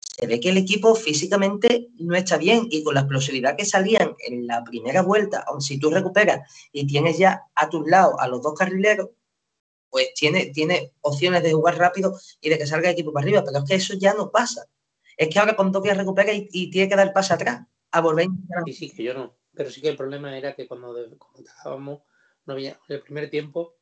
se 0.00 0.26
ve 0.26 0.38
que 0.40 0.50
el 0.50 0.56
equipo 0.58 0.94
físicamente 0.94 1.88
no 1.98 2.14
está 2.14 2.36
bien 2.36 2.66
y 2.70 2.82
con 2.82 2.94
la 2.94 3.00
explosividad 3.00 3.56
que 3.56 3.64
salían 3.64 4.14
en 4.26 4.46
la 4.46 4.62
primera 4.64 5.02
vuelta, 5.02 5.44
aun 5.46 5.60
si 5.60 5.78
tú 5.78 5.90
recuperas 5.90 6.40
y 6.72 6.86
tienes 6.86 7.18
ya 7.18 7.42
a 7.54 7.68
tus 7.68 7.86
lados 7.88 8.14
a 8.18 8.28
los 8.28 8.42
dos 8.42 8.54
carrileros, 8.58 9.10
pues 9.88 10.12
tiene, 10.14 10.46
tiene 10.46 10.92
opciones 11.00 11.42
de 11.42 11.52
jugar 11.52 11.76
rápido 11.78 12.18
y 12.40 12.48
de 12.48 12.58
que 12.58 12.66
salga 12.66 12.88
el 12.88 12.92
equipo 12.94 13.12
para 13.12 13.24
arriba, 13.24 13.42
pero 13.44 13.58
es 13.58 13.64
que 13.64 13.74
eso 13.74 13.94
ya 13.94 14.14
no 14.14 14.30
pasa. 14.30 14.66
Es 15.16 15.28
que 15.28 15.38
ahora 15.38 15.56
con 15.56 15.72
Topia 15.72 15.94
recupera 15.94 16.32
y, 16.32 16.48
y 16.52 16.70
tiene 16.70 16.88
que 16.88 16.96
dar 16.96 17.12
pase 17.12 17.34
atrás, 17.34 17.66
a 17.92 18.00
volver 18.00 18.22
a 18.22 18.26
intentar 18.26 18.62
sí, 18.66 18.72
sí, 18.72 18.90
que 18.94 19.02
yo 19.02 19.14
no. 19.14 19.36
Pero 19.54 19.70
sí 19.70 19.80
que 19.80 19.88
el 19.88 19.96
problema 19.96 20.36
era 20.36 20.54
que 20.54 20.66
cuando, 20.68 20.96
atacábamos, 21.38 22.02
no 22.46 22.52
había 22.52 22.72
en 22.88 22.96
el 22.96 23.02
primer 23.02 23.28
tiempo, 23.30 23.76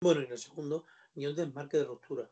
bueno, 0.00 0.22
y 0.22 0.24
en 0.24 0.32
el 0.32 0.38
segundo, 0.38 0.84
ni 1.14 1.26
un 1.26 1.36
desmarque 1.36 1.76
de 1.76 1.84
ruptura. 1.84 2.30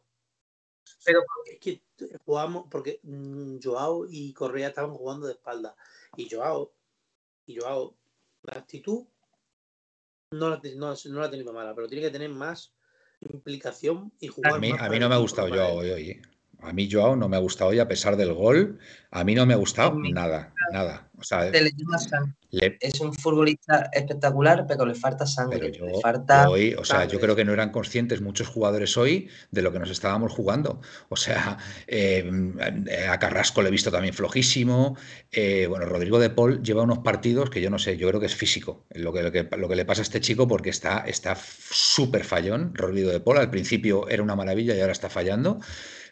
Pero- 1.04 1.22
es 1.46 1.58
que 1.60 1.82
jugamos, 2.24 2.66
porque 2.70 3.00
mm, 3.02 3.58
Joao 3.62 4.06
y 4.08 4.32
Correa 4.32 4.68
estaban 4.68 4.94
jugando 4.94 5.26
de 5.26 5.34
espalda. 5.34 5.76
Y 6.16 6.28
Joao, 6.28 6.72
y 7.46 7.58
Joao, 7.58 7.96
la 8.42 8.58
actitud 8.58 9.06
no 10.32 10.48
la, 10.48 10.60
no, 10.76 10.94
no 10.94 11.20
la 11.20 11.26
ha 11.26 11.30
tenido 11.30 11.52
mala, 11.52 11.74
pero 11.74 11.88
tiene 11.88 12.04
que 12.04 12.10
tener 12.10 12.30
más 12.30 12.72
implicación 13.20 14.12
y 14.20 14.28
jugar 14.28 14.54
A 14.54 14.58
mí, 14.58 14.72
más 14.72 14.82
a 14.82 14.88
mí 14.88 14.98
no 14.98 15.08
me 15.08 15.14
ha 15.14 15.18
gustado 15.18 15.48
Joao 15.48 15.74
hoy, 15.74 15.90
hoy. 15.90 16.22
A 16.62 16.72
mí 16.72 16.88
Joao 16.90 17.16
no 17.16 17.28
me 17.28 17.36
ha 17.36 17.40
gustado 17.40 17.70
hoy 17.70 17.78
a 17.78 17.88
pesar 17.88 18.16
del 18.16 18.32
gol. 18.34 18.78
A 19.12 19.24
mí 19.24 19.34
no 19.34 19.44
me 19.44 19.54
ha 19.54 19.56
gustado 19.56 19.94
nada, 20.12 20.52
nada. 20.72 21.08
O 21.18 21.22
sea, 21.24 21.44
le 21.50 21.72
le- 22.52 22.78
Es 22.80 23.00
un 23.00 23.12
futbolista 23.12 23.90
espectacular, 23.92 24.66
pero 24.66 24.86
le 24.86 24.94
falta 24.94 25.26
sangre. 25.26 25.58
pero 25.58 25.72
yo, 25.72 25.86
le 25.86 26.00
falta... 26.00 26.44
yo 26.44 26.50
hoy, 26.52 26.74
o 26.74 26.84
sea, 26.84 27.04
yo 27.04 27.10
sangre. 27.10 27.18
creo 27.20 27.36
que 27.36 27.44
no 27.44 27.52
eran 27.52 27.70
conscientes 27.70 28.20
muchos 28.20 28.48
jugadores 28.48 28.96
hoy 28.96 29.28
de 29.50 29.62
lo 29.62 29.72
que 29.72 29.78
nos 29.78 29.90
estábamos 29.90 30.32
jugando. 30.32 30.80
O 31.08 31.16
sea, 31.16 31.58
eh, 31.86 32.30
a 33.08 33.18
Carrasco 33.18 33.62
le 33.62 33.68
he 33.68 33.72
visto 33.72 33.90
también 33.90 34.14
flojísimo. 34.14 34.96
Eh, 35.32 35.66
bueno, 35.68 35.86
Rodrigo 35.86 36.18
de 36.18 36.30
Paul 36.30 36.62
lleva 36.62 36.82
unos 36.82 36.98
partidos 36.98 37.50
que 37.50 37.60
yo 37.60 37.70
no 37.70 37.78
sé, 37.78 37.96
yo 37.96 38.08
creo 38.08 38.20
que 38.20 38.26
es 38.26 38.34
físico 38.36 38.84
lo 38.90 39.12
que, 39.12 39.22
lo 39.22 39.32
que, 39.32 39.48
lo 39.56 39.68
que 39.68 39.76
le 39.76 39.84
pasa 39.84 40.02
a 40.02 40.04
este 40.04 40.20
chico 40.20 40.46
porque 40.48 40.70
está 40.70 41.00
está 41.00 41.36
súper 41.36 42.24
fallón. 42.24 42.72
Rodrigo 42.74 43.10
de 43.10 43.20
Paul 43.20 43.38
al 43.38 43.50
principio 43.50 44.08
era 44.08 44.22
una 44.22 44.36
maravilla 44.36 44.74
y 44.74 44.80
ahora 44.80 44.92
está 44.92 45.10
fallando. 45.10 45.60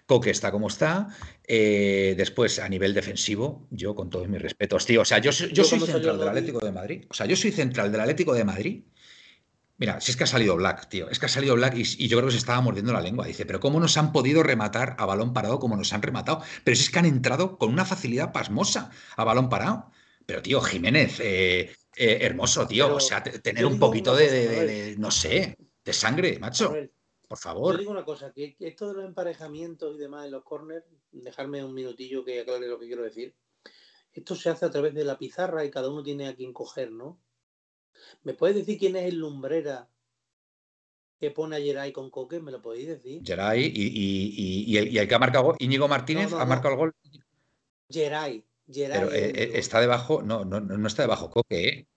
Coque 0.08 0.30
está 0.30 0.50
como 0.50 0.68
está. 0.68 1.08
Eh, 1.46 2.14
después, 2.16 2.58
a 2.60 2.68
nivel 2.68 2.94
defensivo, 2.94 3.68
yo 3.70 3.94
con 3.94 4.08
todos 4.08 4.26
mis 4.26 4.40
respetos, 4.40 4.86
tío. 4.86 5.02
O 5.02 5.04
sea, 5.04 5.18
yo, 5.18 5.32
soy- 5.32 5.48
yo 5.48 5.54
Yo 5.56 5.64
soy 5.64 5.78
cuando 5.80 5.86
salió 5.86 5.98
central 6.00 6.18
del 6.18 6.28
Atlético 6.28 6.64
de 6.64 6.72
Madrid. 6.72 7.04
O 7.10 7.14
sea, 7.14 7.26
yo 7.26 7.36
soy 7.36 7.52
central 7.52 7.92
del 7.92 8.00
Atlético 8.00 8.32
de 8.32 8.44
Madrid. 8.44 8.82
Mira, 9.76 10.00
si 10.00 10.10
es 10.10 10.16
que 10.16 10.24
ha 10.24 10.26
salido 10.26 10.56
Black, 10.56 10.88
tío. 10.88 11.10
Es 11.10 11.18
que 11.18 11.26
ha 11.26 11.28
salido 11.28 11.54
Black 11.56 11.74
y, 11.76 11.82
y 11.82 12.08
yo 12.08 12.16
creo 12.16 12.28
que 12.28 12.32
se 12.32 12.38
estaba 12.38 12.60
mordiendo 12.62 12.90
la 12.94 13.02
lengua. 13.02 13.26
Dice, 13.26 13.44
pero 13.44 13.60
¿cómo 13.60 13.78
nos 13.80 13.98
han 13.98 14.10
podido 14.12 14.42
rematar 14.42 14.96
a 14.98 15.04
balón 15.04 15.34
parado 15.34 15.58
como 15.58 15.76
nos 15.76 15.92
han 15.92 16.00
rematado? 16.00 16.42
Pero 16.64 16.74
si 16.74 16.84
es 16.84 16.90
que 16.90 16.98
han 16.98 17.04
entrado 17.06 17.58
con 17.58 17.70
una 17.70 17.84
facilidad 17.84 18.32
pasmosa 18.32 18.90
a 19.14 19.24
balón 19.24 19.50
parado. 19.50 19.90
Pero, 20.24 20.40
tío, 20.40 20.62
Jiménez, 20.62 21.20
eh, 21.20 21.70
eh, 21.96 22.18
hermoso, 22.22 22.66
tío. 22.66 22.86
Pero 22.86 22.96
o 22.96 23.00
sea, 23.00 23.22
te- 23.22 23.38
tener 23.40 23.66
un 23.66 23.78
poquito 23.78 24.16
de, 24.16 24.94
no 24.98 25.10
sé, 25.10 25.56
de 25.84 25.92
sangre, 25.92 26.38
macho. 26.38 26.70
Por 27.28 27.38
Yo 27.38 27.42
favor. 27.42 27.78
digo 27.78 27.90
una 27.90 28.04
cosa, 28.04 28.32
que, 28.32 28.56
esto 28.58 28.88
de 28.88 28.94
los 28.94 29.04
emparejamientos 29.04 29.94
y 29.94 29.98
demás 29.98 30.24
en 30.24 30.32
los 30.32 30.42
corners, 30.44 30.84
dejarme 31.12 31.62
un 31.62 31.74
minutillo 31.74 32.24
que 32.24 32.40
aclare 32.40 32.66
lo 32.66 32.78
que 32.78 32.86
quiero 32.86 33.02
decir. 33.02 33.34
Esto 34.12 34.34
se 34.34 34.48
hace 34.48 34.64
a 34.64 34.70
través 34.70 34.94
de 34.94 35.04
la 35.04 35.18
pizarra 35.18 35.64
y 35.64 35.70
cada 35.70 35.90
uno 35.90 36.02
tiene 36.02 36.26
a 36.26 36.34
quien 36.34 36.54
coger, 36.54 36.90
¿no? 36.90 37.20
¿Me 38.22 38.32
puedes 38.32 38.56
decir 38.56 38.78
quién 38.78 38.96
es 38.96 39.04
el 39.04 39.16
lumbrera 39.18 39.90
que 41.20 41.30
pone 41.30 41.56
a 41.56 41.60
Geray 41.60 41.92
con 41.92 42.10
Coque? 42.10 42.40
¿Me 42.40 42.50
lo 42.50 42.62
podéis 42.62 42.88
decir? 42.88 43.20
Geray 43.24 43.62
y, 43.62 43.66
y- 43.66 44.32
y- 44.34 44.64
y 44.72 44.76
el, 44.78 44.88
y 44.88 44.98
el 44.98 45.06
que 45.06 45.14
ha 45.14 45.18
marcado, 45.18 45.54
Íñigo 45.58 45.86
Martínez, 45.86 46.30
No, 46.30 46.36
no, 46.36 46.42
ha 46.42 46.44
no. 46.44 46.48
marcado 46.48 46.74
el 46.74 46.78
gol. 46.78 46.94
Geray. 47.90 48.44
Geray 48.70 49.00
Pero 49.00 49.12
eh, 49.12 49.32
eh, 49.34 49.50
está 49.54 49.80
debajo, 49.80 50.22
no, 50.22 50.44
no, 50.44 50.60
no 50.60 50.78
no 50.78 50.86
está 50.88 51.02
debajo 51.02 51.28
Coque, 51.30 51.68
¿eh? 51.68 51.88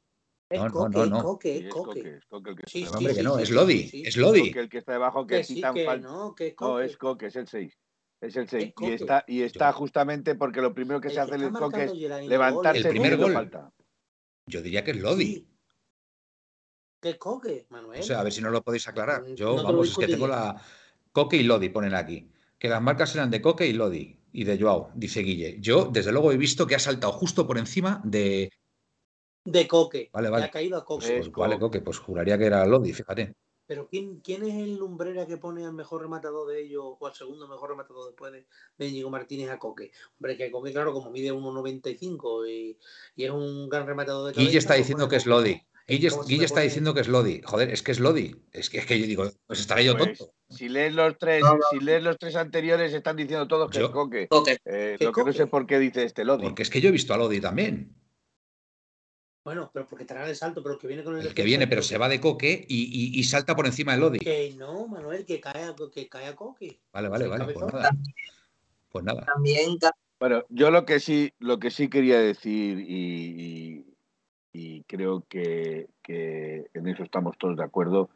Es 0.52 0.60
no, 0.60 0.68
no, 0.70 0.90
no, 0.90 1.04
es 1.06 1.10
no. 1.10 1.24
Coque, 1.24 1.58
es 1.60 1.70
Coque. 1.74 2.20
Sí, 2.68 2.86
hombre, 2.94 3.16
que 3.16 3.24
no, 3.24 3.38
Lodi, 3.38 3.90
es 4.04 4.18
Lodi. 4.18 4.52
El 4.54 4.70
que 4.70 4.80
está 4.80 4.92
debajo 4.92 5.26
que 5.26 5.38
Que 5.38 5.44
sí, 5.46 5.56
pitan 5.56 5.74
que 5.74 5.86
falta. 5.86 6.08
no, 6.08 6.36
que 6.36 6.48
es 6.48 6.54
No, 6.60 6.68
Coque. 6.68 6.86
es 6.86 6.98
Coque, 6.98 7.26
es 7.28 7.36
el 7.38 7.48
6. 7.48 7.78
Es 8.20 8.36
el 8.36 8.50
6. 8.50 8.74
Y 8.82 8.92
está, 8.92 9.24
y 9.28 9.42
está 9.44 9.72
Yo- 9.72 9.78
justamente 9.78 10.36
porque 10.36 10.62
lo 10.62 10.74
primero 10.74 11.00
que 11.00 11.10
se 11.10 11.20
hace 11.22 11.36
el 11.36 11.52
Coque 11.54 11.86
es 11.86 11.94
levantarse 12.28 12.82
El 12.82 12.90
primer 12.90 13.16
gol. 13.18 13.34
falta. 13.34 13.72
Yo 14.46 14.62
diría 14.62 14.84
que 14.84 14.92
es 14.92 14.98
Lodi. 15.00 15.48
Es 17.02 17.16
Coque, 17.18 17.66
Manuel. 17.70 18.02
O 18.02 18.04
sea, 18.04 18.20
a 18.20 18.24
ver 18.24 18.34
si 18.34 18.42
no 18.42 18.50
lo 18.50 18.62
podéis 18.62 18.88
aclarar. 18.88 19.26
Yo, 19.34 19.56
no 19.56 19.64
vamos, 19.64 19.90
es 19.90 19.98
que 19.98 20.08
tengo 20.08 20.28
la. 20.28 20.62
Coque 21.12 21.38
y 21.38 21.44
Lodi 21.44 21.70
ponen 21.70 21.96
aquí. 21.96 22.30
Que 22.60 22.68
las 22.70 22.82
marcas 22.82 23.16
eran 23.16 23.32
de 23.32 23.42
Coque 23.42 23.66
y 23.68 23.74
Lodi. 23.74 24.20
Y 24.34 24.44
de 24.44 24.58
Joao, 24.60 24.92
dice 24.96 25.22
Guille. 25.22 25.58
Yo, 25.60 25.86
desde 25.92 26.12
luego, 26.12 26.32
he 26.32 26.38
visto 26.38 26.68
que 26.68 26.76
ha 26.76 26.80
saltado 26.80 27.12
justo 27.14 27.48
por 27.48 27.58
encima 27.58 28.02
de. 28.04 28.52
De 29.46 29.68
Coque. 29.68 30.10
Vale, 30.14 30.28
Le 30.28 30.32
vale. 30.32 30.46
ha 30.46 30.52
caído 30.52 30.78
a 30.78 30.86
Coque. 30.86 31.06
Es 31.06 31.12
Pues 31.28 31.32
vale, 31.32 31.60
Coque. 31.60 31.82
Pues 31.82 31.98
juraría 32.00 32.38
que 32.38 32.46
era 32.46 32.66
Lodi, 32.66 32.94
fíjate. 32.94 33.34
Pero 33.66 33.88
¿quién, 33.88 34.20
¿quién 34.20 34.44
es 34.44 34.54
el 34.56 34.76
lumbrera 34.76 35.26
que 35.26 35.38
pone 35.38 35.66
al 35.66 35.74
mejor 35.74 36.02
rematador 36.02 36.50
de 36.50 36.62
ellos 36.62 36.84
o 37.00 37.08
al 37.08 37.14
segundo 37.14 37.48
mejor 37.48 37.70
rematador 37.70 38.08
después 38.08 38.34
de, 38.34 38.46
de 38.78 38.88
Íñigo 38.88 39.10
Martínez 39.10 39.50
a 39.50 39.58
Coque? 39.58 39.92
Hombre, 40.20 40.36
que 40.36 40.52
Coque, 40.52 40.74
claro, 40.74 40.92
como 40.92 41.10
mide 41.10 41.32
1,95 41.32 42.50
y, 42.50 42.78
y 43.16 43.24
es 43.24 43.32
un 43.32 43.70
gran 43.70 43.88
rematador 43.88 44.28
de 44.28 44.34
cabeza. 44.34 44.46
Guille 44.48 44.58
está 44.60 44.74
pues 44.74 44.80
diciendo 44.80 45.08
que 45.08 45.16
es. 45.16 45.26
Lodi. 45.26 45.62
Guille, 45.88 46.10
Guille 46.28 46.46
está 46.46 46.56
pone- 46.56 46.66
diciendo 46.66 46.94
que 46.94 47.00
es 47.02 47.08
Lodi. 47.08 47.42
Joder, 47.44 47.70
es 47.70 47.82
que 47.82 47.92
es 47.92 48.00
Lodi. 48.00 48.36
Es 48.52 48.70
que, 48.70 48.78
es 48.80 48.86
que 48.86 49.00
yo 49.00 49.06
digo, 49.08 49.24
pues 49.48 49.60
estaré 49.62 49.86
yo 49.86 49.98
Pues, 49.98 50.18
tonto. 50.18 50.34
si 50.50 50.68
lees 50.70 50.94
los 50.94 51.18
tres, 51.18 51.42
No, 51.42 51.54
no. 51.56 51.62
si 51.72 51.80
lees 51.80 52.04
los 52.04 52.18
tres 52.18 52.36
anteriores, 52.36 52.94
están 52.94 53.16
diciendo 53.16 53.48
todos 53.48 53.70
que 53.72 53.80
Yo- 53.80 53.86
es 53.86 53.92
Coque. 53.92 54.28
Coque. 54.28 54.58
Eh, 54.66 54.96
¿Qué 55.00 55.06
lo 55.06 55.12
que 55.14 55.24
no 55.24 55.34
sé 55.34 55.48
por 55.48 55.66
qué 55.66 55.80
dice 55.80 56.04
este 56.04 56.26
Lodi. 56.26 56.44
Porque 56.44 56.64
es 56.64 56.70
que 56.70 56.82
yo 56.82 56.90
he 56.90 56.92
visto 56.92 57.14
a 57.14 57.18
Lodi 57.18 57.40
también. 57.40 57.96
Bueno, 59.44 59.72
pero 59.74 59.88
porque 59.88 60.06
en 60.08 60.18
el 60.22 60.36
salto, 60.36 60.62
pero 60.62 60.76
el 60.76 60.80
que 60.80 60.88
viene 60.88 61.04
con 61.04 61.18
el 61.18 61.26
El 61.26 61.34
que 61.34 61.44
viene, 61.44 61.66
pero 61.68 61.82
se 61.82 61.98
va 61.98 62.08
de 62.08 62.20
Coque 62.22 62.64
y, 62.68 62.84
y- 63.16 63.20
y 63.20 63.24
salta 63.24 63.56
por 63.56 63.66
encima 63.66 63.94
de 63.94 63.98
Lodi. 64.00 64.20
Que 64.20 64.54
no, 64.56 64.88
Manuel, 64.88 65.26
que 65.26 65.40
cae 65.40 65.64
a, 65.64 65.76
que 65.92 66.08
cae 66.08 66.28
a 66.28 66.36
Coque. 66.36 66.80
Vale, 66.94 67.10
vale, 67.10 67.28
vale. 67.28 67.46
Pues 67.54 67.66
nada. 67.74 67.90
Pues 68.92 69.04
nada. 69.06 69.26
También 69.26 69.78
Bueno, 70.20 70.44
yo 70.50 70.70
lo 70.70 70.86
que 70.86 71.00
sí, 71.00 71.34
lo 71.40 71.58
que 71.60 71.72
sí 71.72 71.90
quería 71.90 72.20
decir 72.20 72.80
y, 72.80 73.84
y- 73.84 73.86
y 74.54 74.84
creo 74.84 75.24
que, 75.28 75.88
que 76.04 76.68
en 76.74 76.88
eso 76.88 77.04
estamos 77.04 77.36
todos 77.40 77.58
de 77.58 77.64
acuerdo. 77.64 78.10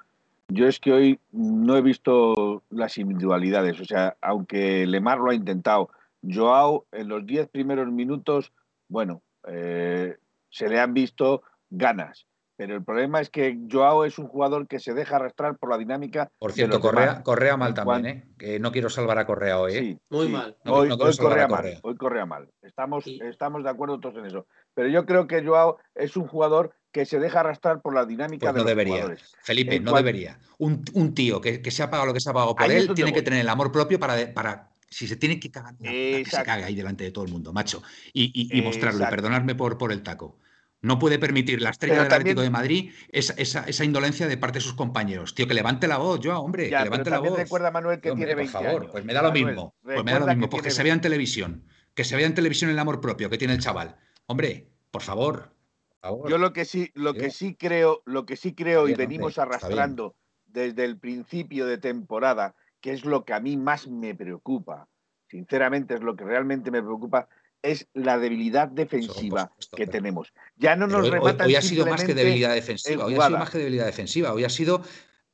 Yo 0.49 0.67
es 0.67 0.79
que 0.79 0.91
hoy 0.93 1.19
no 1.31 1.75
he 1.75 1.81
visto 1.81 2.61
las 2.69 2.99
individualidades, 2.99 3.79
o 3.79 3.85
sea, 3.85 4.15
aunque 4.21 4.85
Lemar 4.85 5.17
lo 5.17 5.31
ha 5.31 5.35
intentado, 5.35 5.89
Joao 6.21 6.85
en 6.91 7.07
los 7.07 7.25
10 7.25 7.47
primeros 7.47 7.91
minutos, 7.91 8.51
bueno, 8.89 9.23
eh, 9.47 10.17
se 10.55 10.69
le 10.69 10.79
han 10.79 10.93
visto 10.93 11.43
ganas, 11.69 12.27
pero 12.55 12.75
el 12.77 12.83
problema 12.85 13.19
es 13.19 13.29
que 13.29 13.59
Joao 13.69 14.05
es 14.05 14.17
un 14.17 14.27
jugador 14.27 14.67
que 14.69 14.79
se 14.79 14.93
deja 14.93 15.17
arrastrar 15.17 15.57
por 15.57 15.69
la 15.69 15.77
dinámica. 15.77 16.31
Por 16.39 16.51
de 16.51 16.55
cierto, 16.55 16.79
Correa, 16.79 17.07
demás. 17.07 17.23
Correa 17.23 17.57
mal 17.57 17.73
también, 17.73 18.05
¿eh? 18.05 18.27
Que 18.37 18.57
no 18.61 18.71
quiero 18.71 18.89
salvar 18.89 19.17
a 19.17 19.25
Correa 19.25 19.59
hoy, 19.59 19.73
¿eh? 19.73 19.79
Sí, 19.79 19.99
Muy 20.09 20.27
sí. 20.27 20.31
mal. 20.31 20.55
No, 20.63 20.73
Hoy, 20.75 20.87
no 20.87 20.97
correa 20.97 21.49
mal, 21.49 21.79
hoy 21.83 21.97
correa 21.97 22.25
mal. 22.25 22.47
Estamos, 22.61 23.05
estamos 23.05 23.63
de 23.63 23.69
acuerdo 23.69 23.99
todos 23.99 24.15
en 24.15 24.27
eso. 24.27 24.47
Pero 24.73 24.87
yo 24.87 25.05
creo 25.05 25.27
que 25.27 25.43
Joao 25.43 25.77
es 25.93 26.15
un 26.15 26.27
jugador 26.27 26.73
que 26.93 27.05
se 27.05 27.19
deja 27.19 27.41
arrastrar 27.41 27.81
por 27.81 27.93
la 27.93 28.05
dinámica 28.05 28.45
Pues 28.45 28.53
de 28.53 28.59
no 28.59 28.63
los 28.63 28.69
debería. 28.69 28.93
jugadores. 28.93 29.35
Felipe, 29.43 29.75
En 29.75 29.83
no 29.83 29.91
cual- 29.91 30.05
debería. 30.05 30.39
Un, 30.57 30.85
un 30.93 31.13
tío 31.13 31.41
que, 31.41 31.61
que 31.61 31.71
se 31.71 31.83
ha 31.83 31.89
pagado 31.89 32.07
lo 32.07 32.13
que 32.13 32.21
se 32.21 32.29
ha 32.29 32.33
pagado 32.33 32.55
por 32.55 32.63
Ahí 32.63 32.77
él 32.77 32.93
tiene 32.95 33.11
que 33.11 33.21
tener 33.21 33.41
el 33.41 33.49
amor 33.49 33.73
propio 33.73 33.99
para, 33.99 34.15
de- 34.15 34.27
para 34.27 34.69
si 34.87 35.05
se 35.09 35.17
tiene 35.17 35.37
que 35.41 35.51
cagar, 35.51 35.75
que 35.75 36.23
se 36.25 36.41
cague 36.43 36.63
ahí 36.63 36.73
delante 36.73 37.03
de 37.03 37.11
todo 37.11 37.25
el 37.25 37.31
mundo, 37.33 37.51
macho. 37.51 37.83
Y, 38.13 38.31
y- 38.33 38.57
y 38.57 38.61
mostrarlo, 38.61 39.03
y 39.03 39.07
perdonarme 39.09 39.53
por, 39.55 39.77
por 39.77 39.91
el 39.91 40.01
taco. 40.03 40.37
No 40.85 40.99
puede 40.99 41.17
permitir 41.17 41.63
la 41.63 41.71
estrella 41.71 41.93
Pero 41.95 42.03
del 42.03 42.09
también- 42.09 42.37
Atlético 42.37 42.41
de 42.43 42.49
Madrid 42.51 42.91
esa, 43.11 43.33
esa- 43.37 43.63
esa 43.63 43.83
indolencia 43.83 44.27
de 44.27 44.37
parte 44.37 44.59
de 44.59 44.61
sus 44.61 44.75
compañeros. 44.75 45.33
Tío, 45.33 45.47
que 45.47 45.55
levante 45.55 45.87
la 45.87 45.97
voz, 45.97 46.19
yo, 46.19 46.39
hombre, 46.39 46.69
Ya, 46.69 46.77
que 46.77 46.83
pero 46.83 46.83
levante 46.91 47.09
la 47.09 47.15
también 47.15 47.33
voz. 47.33 47.39
recuerda, 47.41 47.71
Manuel, 47.71 47.99
que 48.01 48.11
Hombre, 48.11 48.25
tiene 48.27 48.33
por 48.33 48.37
20 48.37 48.51
favor, 48.53 48.81
años. 48.81 48.91
pues 48.91 49.03
me 49.03 49.13
da 49.13 49.23
lo 49.23 49.31
mismo. 49.31 49.75
Pues 49.81 50.03
me 50.03 50.11
da 50.11 50.19
lo 50.19 50.27
mismo, 50.27 50.41
que 50.43 50.47
porque 50.51 50.69
se 50.69 50.83
vea 50.83 50.93
en 50.93 51.01
televisión. 51.01 51.65
Que 51.95 52.03
se 52.03 52.15
vea 52.15 52.27
en 52.27 52.35
televisión 52.35 52.69
el 52.69 52.77
amor 52.77 53.01
propio 53.01 53.31
que 53.31 53.37
tiene 53.39 53.55
el 53.55 53.59
chaval. 53.61 53.95
Hombre, 54.27 54.67
por 54.91 55.01
favor. 55.01 55.49
por 55.89 56.11
favor. 56.11 56.29
Yo 56.29 56.37
lo 56.37 56.53
que 56.53 56.65
sí, 56.65 56.91
lo 56.93 57.15
que 57.15 57.31
sí 57.31 57.55
creo, 57.55 58.03
lo 58.05 58.27
que 58.27 58.35
sí 58.35 58.53
creo 58.53 58.87
y 58.87 58.93
venimos 58.93 59.39
hombre, 59.39 59.55
arrastrando 59.55 60.15
desde 60.45 60.85
el 60.85 60.99
principio 60.99 61.65
de 61.65 61.79
temporada, 61.79 62.53
que 62.79 62.91
es 62.93 63.05
lo 63.05 63.25
que 63.25 63.33
a 63.33 63.39
mí 63.39 63.57
más 63.57 63.87
me 63.87 64.13
preocupa, 64.13 64.87
sinceramente 65.27 65.95
es 65.95 66.01
lo 66.01 66.15
que 66.15 66.23
realmente 66.23 66.69
me 66.69 66.83
preocupa, 66.83 67.27
es 67.61 67.87
la 67.93 68.17
debilidad 68.19 68.67
defensiva 68.67 69.41
supuesto, 69.51 69.75
que 69.77 69.83
pero- 69.87 69.91
tenemos. 69.91 70.33
Ya 70.55 70.75
no 70.75 70.87
nos 70.87 71.03
hoy- 71.05 71.09
rematan 71.11 71.47
hoy 71.47 71.55
ha 71.55 71.61
sido 71.61 71.85
más 71.85 72.03
que 72.03 72.13
debilidad 72.13 72.53
defensiva. 72.53 73.03
en 73.03 73.07
Hoy 73.07 73.15
ha 73.15 73.25
sido 73.27 73.39
más 73.39 73.49
que 73.49 73.57
debilidad 73.57 73.85
defensiva. 73.85 74.33
Hoy 74.33 74.43
ha 74.43 74.49
sido 74.49 74.81